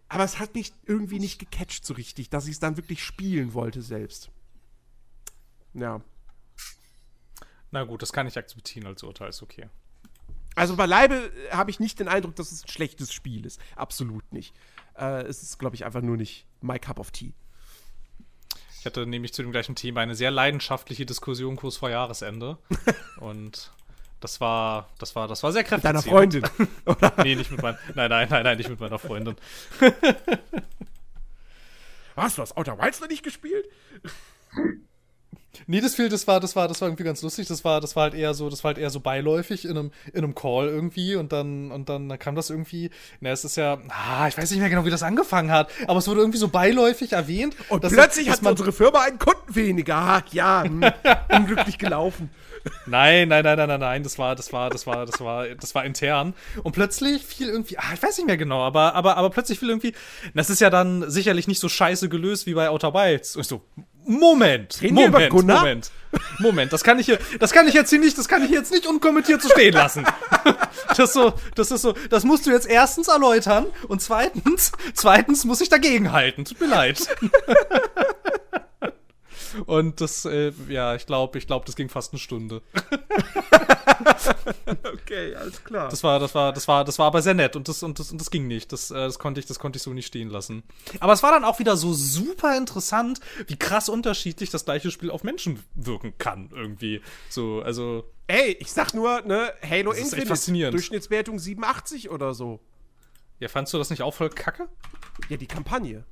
[0.08, 3.53] Aber es hat mich irgendwie nicht gecatcht so richtig, dass ich es dann wirklich spielen
[3.53, 4.32] wollte selbst.
[5.74, 6.00] Ja.
[7.69, 9.67] Na gut, das kann ich akzeptieren als Urteil, ist okay.
[10.56, 13.59] Also beileibe habe ich nicht den Eindruck, dass es ein schlechtes Spiel ist.
[13.75, 14.56] Absolut nicht.
[14.98, 17.33] Äh, es ist, glaube ich, einfach nur nicht my cup of tea.
[18.84, 22.58] Ich hatte nämlich zu dem gleichen Thema eine sehr leidenschaftliche Diskussion kurz vor Jahresende.
[23.16, 23.72] Und
[24.20, 25.86] das war, das war, das war sehr kräftig.
[25.86, 26.44] Mit deiner Freundin?
[26.86, 27.14] Oder?
[27.24, 29.38] nee, nicht mit meiner, nein, nein, nein, nein, nicht mit meiner Freundin.
[32.16, 33.66] Was, du hast Outer Wilds noch nicht gespielt?
[35.67, 37.48] Nee, das, viel, das war, das war, das war irgendwie ganz lustig.
[37.48, 39.91] Das war, das war halt eher so, das war halt eher so beiläufig in einem,
[40.11, 43.57] in einem Call irgendwie und dann, und dann, dann kam das irgendwie, na, es ist
[43.57, 46.40] ja, ah, ich weiß nicht mehr genau, wie das angefangen hat, aber es wurde irgendwie
[46.40, 47.56] so beiläufig erwähnt.
[47.69, 49.95] Und plötzlich hat unsere Firma einen Kunden weniger.
[49.95, 50.83] Ah, ja, hm,
[51.30, 52.30] unglücklich gelaufen.
[52.85, 55.75] Nein, nein, nein, nein, nein, nein, das war, das war, das war, das war, das
[55.75, 56.33] war intern.
[56.64, 59.69] Und plötzlich fiel irgendwie, ah, ich weiß nicht mehr genau, aber, aber, aber plötzlich fiel
[59.69, 59.93] irgendwie,
[60.33, 63.35] das ist ja dann sicherlich nicht so scheiße gelöst wie bei Outer Wilds.
[63.35, 63.61] Und so,
[64.06, 65.59] Moment, Reden Moment, Gunnar?
[65.59, 65.91] Moment,
[66.40, 68.72] Moment, das kann ich hier, das kann ich jetzt hier nicht, das kann ich jetzt
[68.72, 70.06] nicht unkommentiert so stehen lassen.
[70.90, 75.43] Das ist so, das ist so, das musst du jetzt erstens erläutern und zweitens, zweitens
[75.43, 76.45] muss ich dagegen halten.
[76.45, 77.07] Tut mir leid.
[79.65, 82.61] Und das, äh, ja, ich glaube, ich glaube, das ging fast eine Stunde.
[84.93, 85.90] okay, alles klar.
[85.90, 88.11] Das war, das war, das war, das war aber sehr nett und das und das
[88.11, 88.72] und das ging nicht.
[88.72, 90.64] Das, äh, das konnte ich, das konnte ich so nicht stehen lassen.
[90.99, 95.11] Aber es war dann auch wieder so super interessant, wie krass unterschiedlich das gleiche Spiel
[95.11, 97.01] auf Menschen wirken kann irgendwie.
[97.30, 98.06] So, also.
[98.27, 100.73] Ey, ich sag nur, ne, Halo Das ist echt Infinite, faszinierend.
[100.73, 102.61] Durchschnittswertung 87 oder so.
[103.40, 104.69] Ja, fandst du das nicht auch voll kacke?
[105.27, 106.06] Ja, die Kampagne.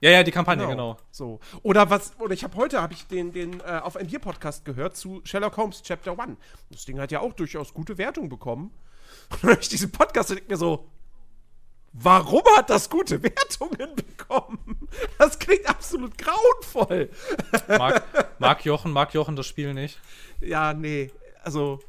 [0.00, 0.98] Ja, ja, die Kampagne, genau.
[1.10, 1.40] So.
[1.62, 4.96] Oder was, oder ich habe heute habe ich den, den äh, auf einem Bier-Podcast gehört
[4.96, 6.36] zu Sherlock Holmes Chapter 1.
[6.70, 8.72] Das Ding hat ja auch durchaus gute Wertung bekommen.
[9.30, 10.88] Und dann ich diesen Podcast und denke mir so,
[11.92, 14.88] warum hat das gute Wertungen bekommen?
[15.18, 17.10] Das klingt absolut grauenvoll.
[17.66, 18.04] Mag,
[18.38, 19.98] mag Jochen, mag Jochen das Spiel nicht.
[20.40, 21.10] Ja, nee.
[21.42, 21.80] Also,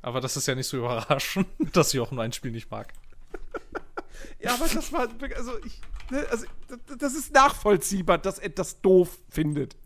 [0.00, 2.92] Aber das ist ja nicht so überraschend, dass Jochen ein Spiel nicht mag.
[4.40, 5.80] ja, aber das war, also ich,
[6.30, 6.46] also
[6.98, 9.76] das- ist nachvollziehbar, dass er das doof findet.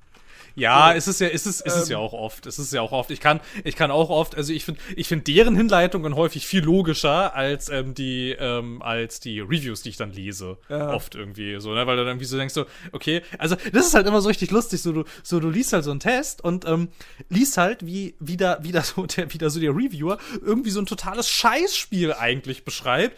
[0.54, 1.92] Ja, es ist ja, es ist, es ist Ähm.
[1.92, 2.44] ja auch oft.
[2.44, 3.10] Es ist ja auch oft.
[3.10, 6.62] Ich kann, ich kann auch oft, also ich finde, ich finde deren Hinleitungen häufig viel
[6.62, 10.58] logischer als ähm, die, ähm, als die Reviews, die ich dann lese.
[10.68, 10.92] Ja.
[10.92, 13.94] Oft irgendwie so, ne, weil du dann irgendwie so denkst so, okay, also das ist
[13.94, 16.66] halt immer so richtig lustig, so du, so du liest halt so einen Test und
[16.66, 16.88] ähm,
[17.30, 20.70] liest halt, wie, wie da, wie da so der, wie da so der Reviewer irgendwie
[20.70, 23.16] so ein totales Scheißspiel eigentlich beschreibt.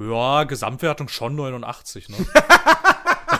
[0.00, 2.16] Ja, Gesamtwertung schon 89, ne?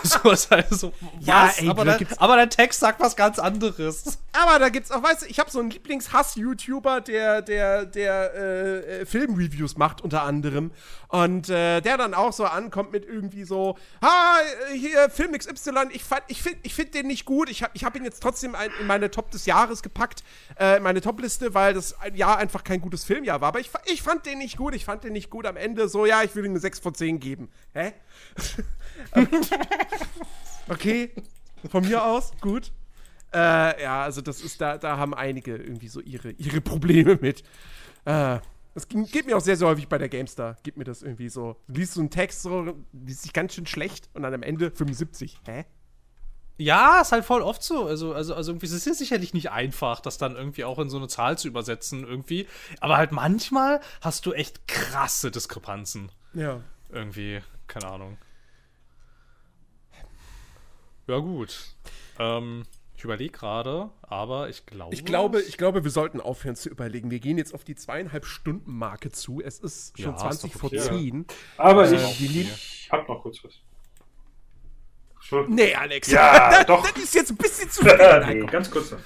[0.37, 1.59] so, halt so, Ja, was?
[1.59, 4.19] ey, aber, da aber der Text sagt was ganz anderes.
[4.33, 9.01] Aber da gibt's auch, weißt du, ich habe so einen Lieblingshass-YouTuber, der, der, der äh,
[9.01, 10.71] äh, Filmreviews macht, unter anderem.
[11.09, 14.37] Und äh, der dann auch so ankommt mit irgendwie so, ha,
[14.73, 17.51] hier, Film XY, ich, fand- ich finde ich find den nicht gut.
[17.51, 20.23] Ich habe ich hab ihn jetzt trotzdem ein, in meine Top des Jahres gepackt,
[20.59, 23.49] äh, in meine Top-Liste, weil das Jahr einfach kein gutes Filmjahr war.
[23.49, 25.47] Aber ich, ich fand den nicht gut, ich fand den nicht gut.
[25.47, 27.51] Am Ende so, ja, ich will ihm eine 6 von 10 geben.
[27.75, 27.93] Hä?
[30.69, 31.11] Okay,
[31.71, 32.73] von mir aus, gut.
[33.33, 37.43] Äh, ja, also das ist, da, da haben einige irgendwie so ihre, ihre Probleme mit.
[38.05, 38.39] Äh,
[38.75, 40.57] das geht mir auch sehr, sehr häufig bei der GameStar.
[40.63, 41.57] Gibt mir das irgendwie so.
[41.69, 44.71] Du liest so einen Text, so, liest sich ganz schön schlecht und dann am Ende
[44.71, 45.41] 75.
[45.45, 45.65] Hä?
[46.57, 47.87] Ja, ist halt voll oft so.
[47.87, 50.91] Also, also, also irgendwie, es ist ja sicherlich nicht einfach, das dann irgendwie auch in
[50.91, 52.47] so eine Zahl zu übersetzen, irgendwie.
[52.81, 56.13] Aber halt manchmal hast du echt krasse Diskrepanzen.
[56.35, 56.61] Ja.
[56.91, 58.19] Irgendwie, keine Ahnung.
[61.11, 61.75] Ja, gut.
[62.21, 62.63] Ähm,
[62.97, 64.95] ich überlege gerade, aber ich glaube.
[64.95, 67.11] Ich glaube, ich glaube, wir sollten aufhören zu überlegen.
[67.11, 69.41] Wir gehen jetzt auf die zweieinhalb Stunden Marke zu.
[69.43, 70.79] Es ist schon Ja, 20 ist vor okay.
[70.79, 71.27] 10.
[71.57, 73.55] Aber Äh, ich, ich hab noch kurz was.
[75.49, 76.13] Nee, Alex.
[76.13, 76.89] Ja, das, doch.
[76.89, 78.25] Das ist jetzt ein bisschen zu viel.
[78.27, 78.93] nee, ganz kurz.
[78.93, 78.99] noch.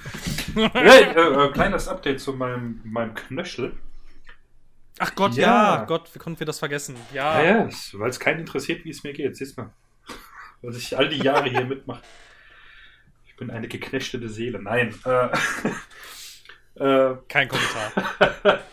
[0.73, 3.75] hey, äh, äh, kleines Update zu meinem, meinem Knöchel.
[4.99, 5.77] Ach Gott, ja.
[5.77, 5.85] Ja.
[5.85, 6.95] Gott, wie konnten wir das vergessen?
[7.13, 7.41] Ja.
[7.41, 9.35] Ja, ja, weil es keinen interessiert, wie es mir geht.
[9.35, 9.73] Siehst mal.
[10.61, 12.01] Was ich all die Jahre hier mitmache.
[13.27, 14.61] Ich bin eine geknechtete Seele.
[14.61, 14.95] Nein.
[15.05, 15.27] Äh,
[17.11, 17.91] äh, Kein Kommentar.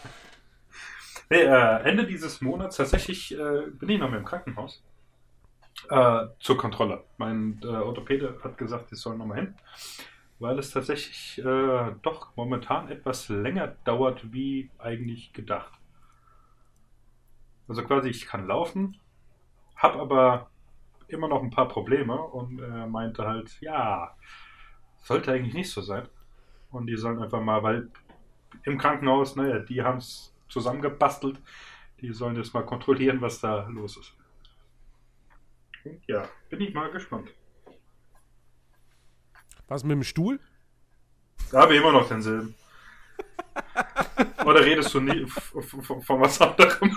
[1.31, 4.83] nee, äh, Ende dieses Monats tatsächlich äh, bin ich noch mal im Krankenhaus.
[5.91, 7.05] Äh, zur Kontrolle.
[7.19, 9.55] Mein äh, Orthopäde hat gesagt, ich soll noch mal hin.
[10.39, 11.41] Weil es tatsächlich
[12.03, 15.73] doch momentan etwas länger dauert, wie eigentlich gedacht.
[17.69, 18.99] Also quasi, ich kann laufen,
[19.77, 20.51] habe aber
[21.13, 24.15] immer noch ein paar Probleme und er meinte halt, ja,
[25.03, 26.09] sollte eigentlich nicht so sein.
[26.71, 27.91] Und die sollen einfach mal, weil
[28.65, 31.41] im Krankenhaus, naja, die haben es zusammengebastelt,
[32.01, 34.15] die sollen jetzt mal kontrollieren, was da los ist.
[35.85, 37.31] Und ja, bin ich mal gespannt.
[39.69, 40.41] Was mit dem Stuhl?
[41.51, 42.55] Da habe ich immer noch denselben.
[44.45, 46.97] Oder redest du nie von was anderem?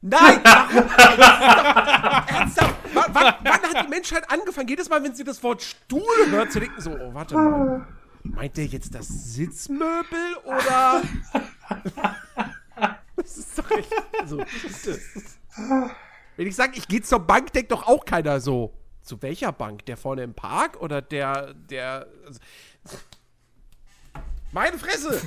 [0.00, 0.40] Nein!
[0.44, 1.77] warum?
[3.20, 6.60] Wann, wann, hat die Menschheit angefangen, jedes Mal, wenn sie das Wort Stuhl hört, zu
[6.60, 7.86] denken, so, oh, warte mal.
[8.22, 11.02] Meint der jetzt das Sitzmöbel oder.
[13.16, 13.92] Das ist doch echt.
[14.20, 14.30] Das?
[16.36, 18.72] Wenn ich sage, ich gehe zur Bank, denkt doch auch keiner so.
[19.02, 19.84] Zu welcher Bank?
[19.86, 21.52] Der vorne im Park oder der.
[21.54, 22.06] der.
[22.24, 22.38] also-
[24.52, 25.20] Meine Fresse!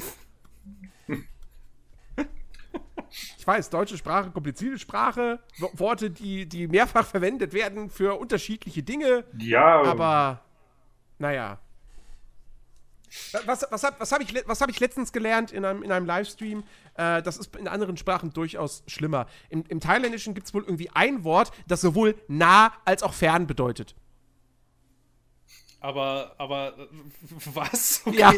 [3.42, 8.84] Ich weiß, deutsche Sprache, komplizierte Sprache, Wo- Worte, die, die mehrfach verwendet werden für unterschiedliche
[8.84, 10.42] Dinge, Ja, aber
[11.18, 11.58] naja.
[13.48, 16.06] Was, was habe was hab ich, was hab ich letztens gelernt in einem, in einem
[16.06, 16.64] Livestream?
[16.94, 19.26] Äh, das ist in anderen Sprachen durchaus schlimmer.
[19.50, 23.48] Im, im Thailändischen gibt es wohl irgendwie ein Wort, das sowohl nah als auch fern
[23.48, 23.96] bedeutet.
[25.80, 26.76] Aber, aber,
[27.56, 28.04] was?
[28.12, 28.32] Ja.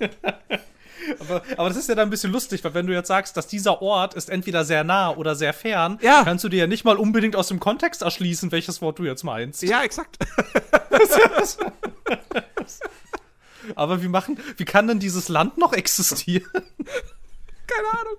[1.20, 3.46] Aber, aber das ist ja dann ein bisschen lustig, weil wenn du jetzt sagst, dass
[3.46, 6.24] dieser Ort ist entweder sehr nah oder sehr fern, Ja.
[6.24, 9.22] kannst du dir ja nicht mal unbedingt aus dem Kontext erschließen, welches Wort du jetzt
[9.24, 9.62] meinst.
[9.62, 10.18] Ja, exakt.
[13.76, 16.48] Aber wie machen, wie kann denn dieses Land noch existieren?
[16.52, 18.16] Keine Ahnung.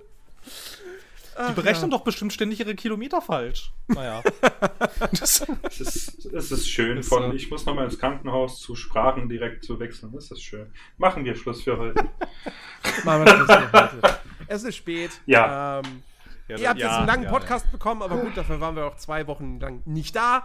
[1.49, 3.71] Die berechnen doch bestimmt ständig ihre Kilometer falsch.
[3.87, 4.21] Naja.
[5.11, 6.97] das, es ist, es ist schön.
[6.97, 7.33] Ist Von so.
[7.33, 10.11] ich muss nochmal ins Krankenhaus zu Sprachen direkt zu wechseln.
[10.13, 10.71] Das ist schön.
[10.97, 12.03] Machen wir Schluss für heute.
[13.05, 14.19] Machen wir das für heute.
[14.47, 15.11] Es ist spät.
[15.25, 15.79] Ja.
[15.79, 16.03] Ähm,
[16.47, 18.85] ja, Ihr habt ja, jetzt einen langen ja, Podcast bekommen, aber gut, dafür waren wir
[18.85, 20.43] auch zwei Wochen lang nicht da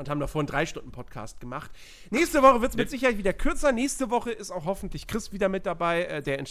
[0.00, 1.70] und haben davor einen drei Stunden Podcast gemacht.
[2.10, 3.70] Nächste Woche wird es mit Sicherheit wieder kürzer.
[3.70, 6.04] Nächste Woche ist auch hoffentlich Chris wieder mit dabei.
[6.04, 6.44] Äh, der äh,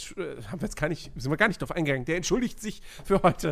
[0.50, 2.04] haben wir jetzt gar nicht, sind wir gar nicht drauf eingegangen.
[2.04, 3.50] Der entschuldigt sich für heute.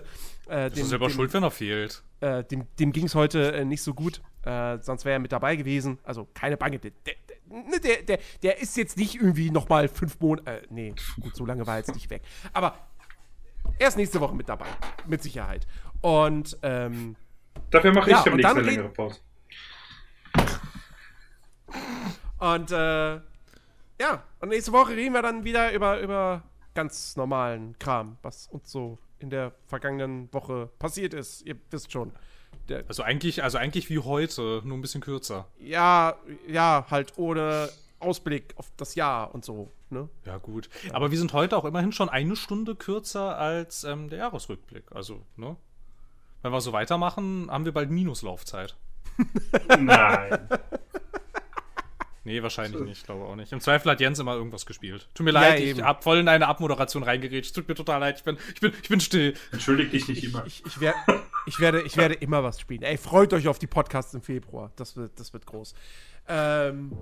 [0.49, 2.02] Äh, Das ist selber schuld, wenn er fehlt.
[2.20, 4.23] äh, dem, dem ging es heute äh, nicht so gut.
[4.44, 5.99] Äh, sonst wäre er mit dabei gewesen.
[6.05, 6.78] Also keine Bange.
[6.78, 7.15] Der, der,
[7.49, 10.49] ne, der, der, der ist jetzt nicht irgendwie noch mal fünf Monate.
[10.49, 12.23] Äh, nee, gut, so lange war er jetzt nicht weg.
[12.52, 12.78] Aber
[13.81, 14.67] er ist nächste Woche mit dabei.
[15.09, 15.67] Mit Sicherheit.
[16.01, 17.17] Und ähm,
[17.70, 19.18] Dafür mache Ja, ich eine red- längere Pause.
[22.38, 23.16] Und äh,
[24.00, 26.42] ja, und nächste Woche reden wir dann wieder über, über
[26.74, 31.42] ganz normalen Kram, was uns so in der vergangenen Woche passiert ist.
[31.42, 32.12] Ihr wisst schon.
[32.68, 35.47] Der, Also eigentlich, also eigentlich wie heute, nur ein bisschen kürzer.
[35.58, 36.16] ja,
[36.47, 39.72] ja, halt ohne Ausblick auf das Jahr und so.
[39.90, 40.08] Ne?
[40.24, 40.68] Ja, gut.
[40.92, 44.84] Aber wir sind heute auch immerhin schon eine Stunde kürzer als ähm, der Jahresrückblick.
[44.92, 45.56] Also, ne?
[46.42, 48.76] Wenn wir so weitermachen, haben wir bald Minuslaufzeit.
[49.78, 50.38] Nein.
[52.28, 53.52] Nee, wahrscheinlich nicht, glaube auch nicht.
[53.52, 55.08] Im Zweifel hat Jens immer irgendwas gespielt.
[55.15, 55.82] Tut mir Ja, leid, ich eben.
[55.82, 57.55] hab voll in eine Abmoderation reingeredet.
[57.55, 59.32] Tut mir total leid, ich bin, ich bin, ich bin still.
[59.50, 60.44] Entschuldig dich nicht immer.
[60.47, 60.94] Ich, ich, wer,
[61.47, 62.82] ich, werde, ich werde immer was spielen.
[62.82, 64.70] Ey, freut euch auf die Podcasts im Februar.
[64.76, 65.74] Das wird, das wird groß.
[66.28, 66.92] Ähm,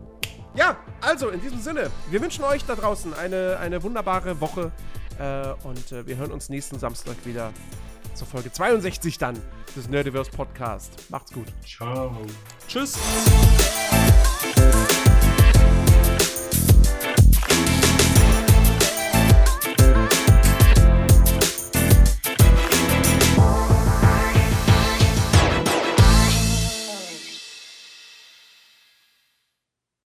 [0.55, 4.71] ja, also in diesem Sinne, wir wünschen euch da draußen eine, eine wunderbare Woche
[5.19, 7.53] äh, und äh, wir hören uns nächsten Samstag wieder
[8.15, 9.37] zur Folge 62 dann
[9.75, 11.11] des Nerdiverse Podcast.
[11.11, 11.47] Macht's gut.
[11.67, 12.17] Ciao.
[12.69, 12.97] Tschüss.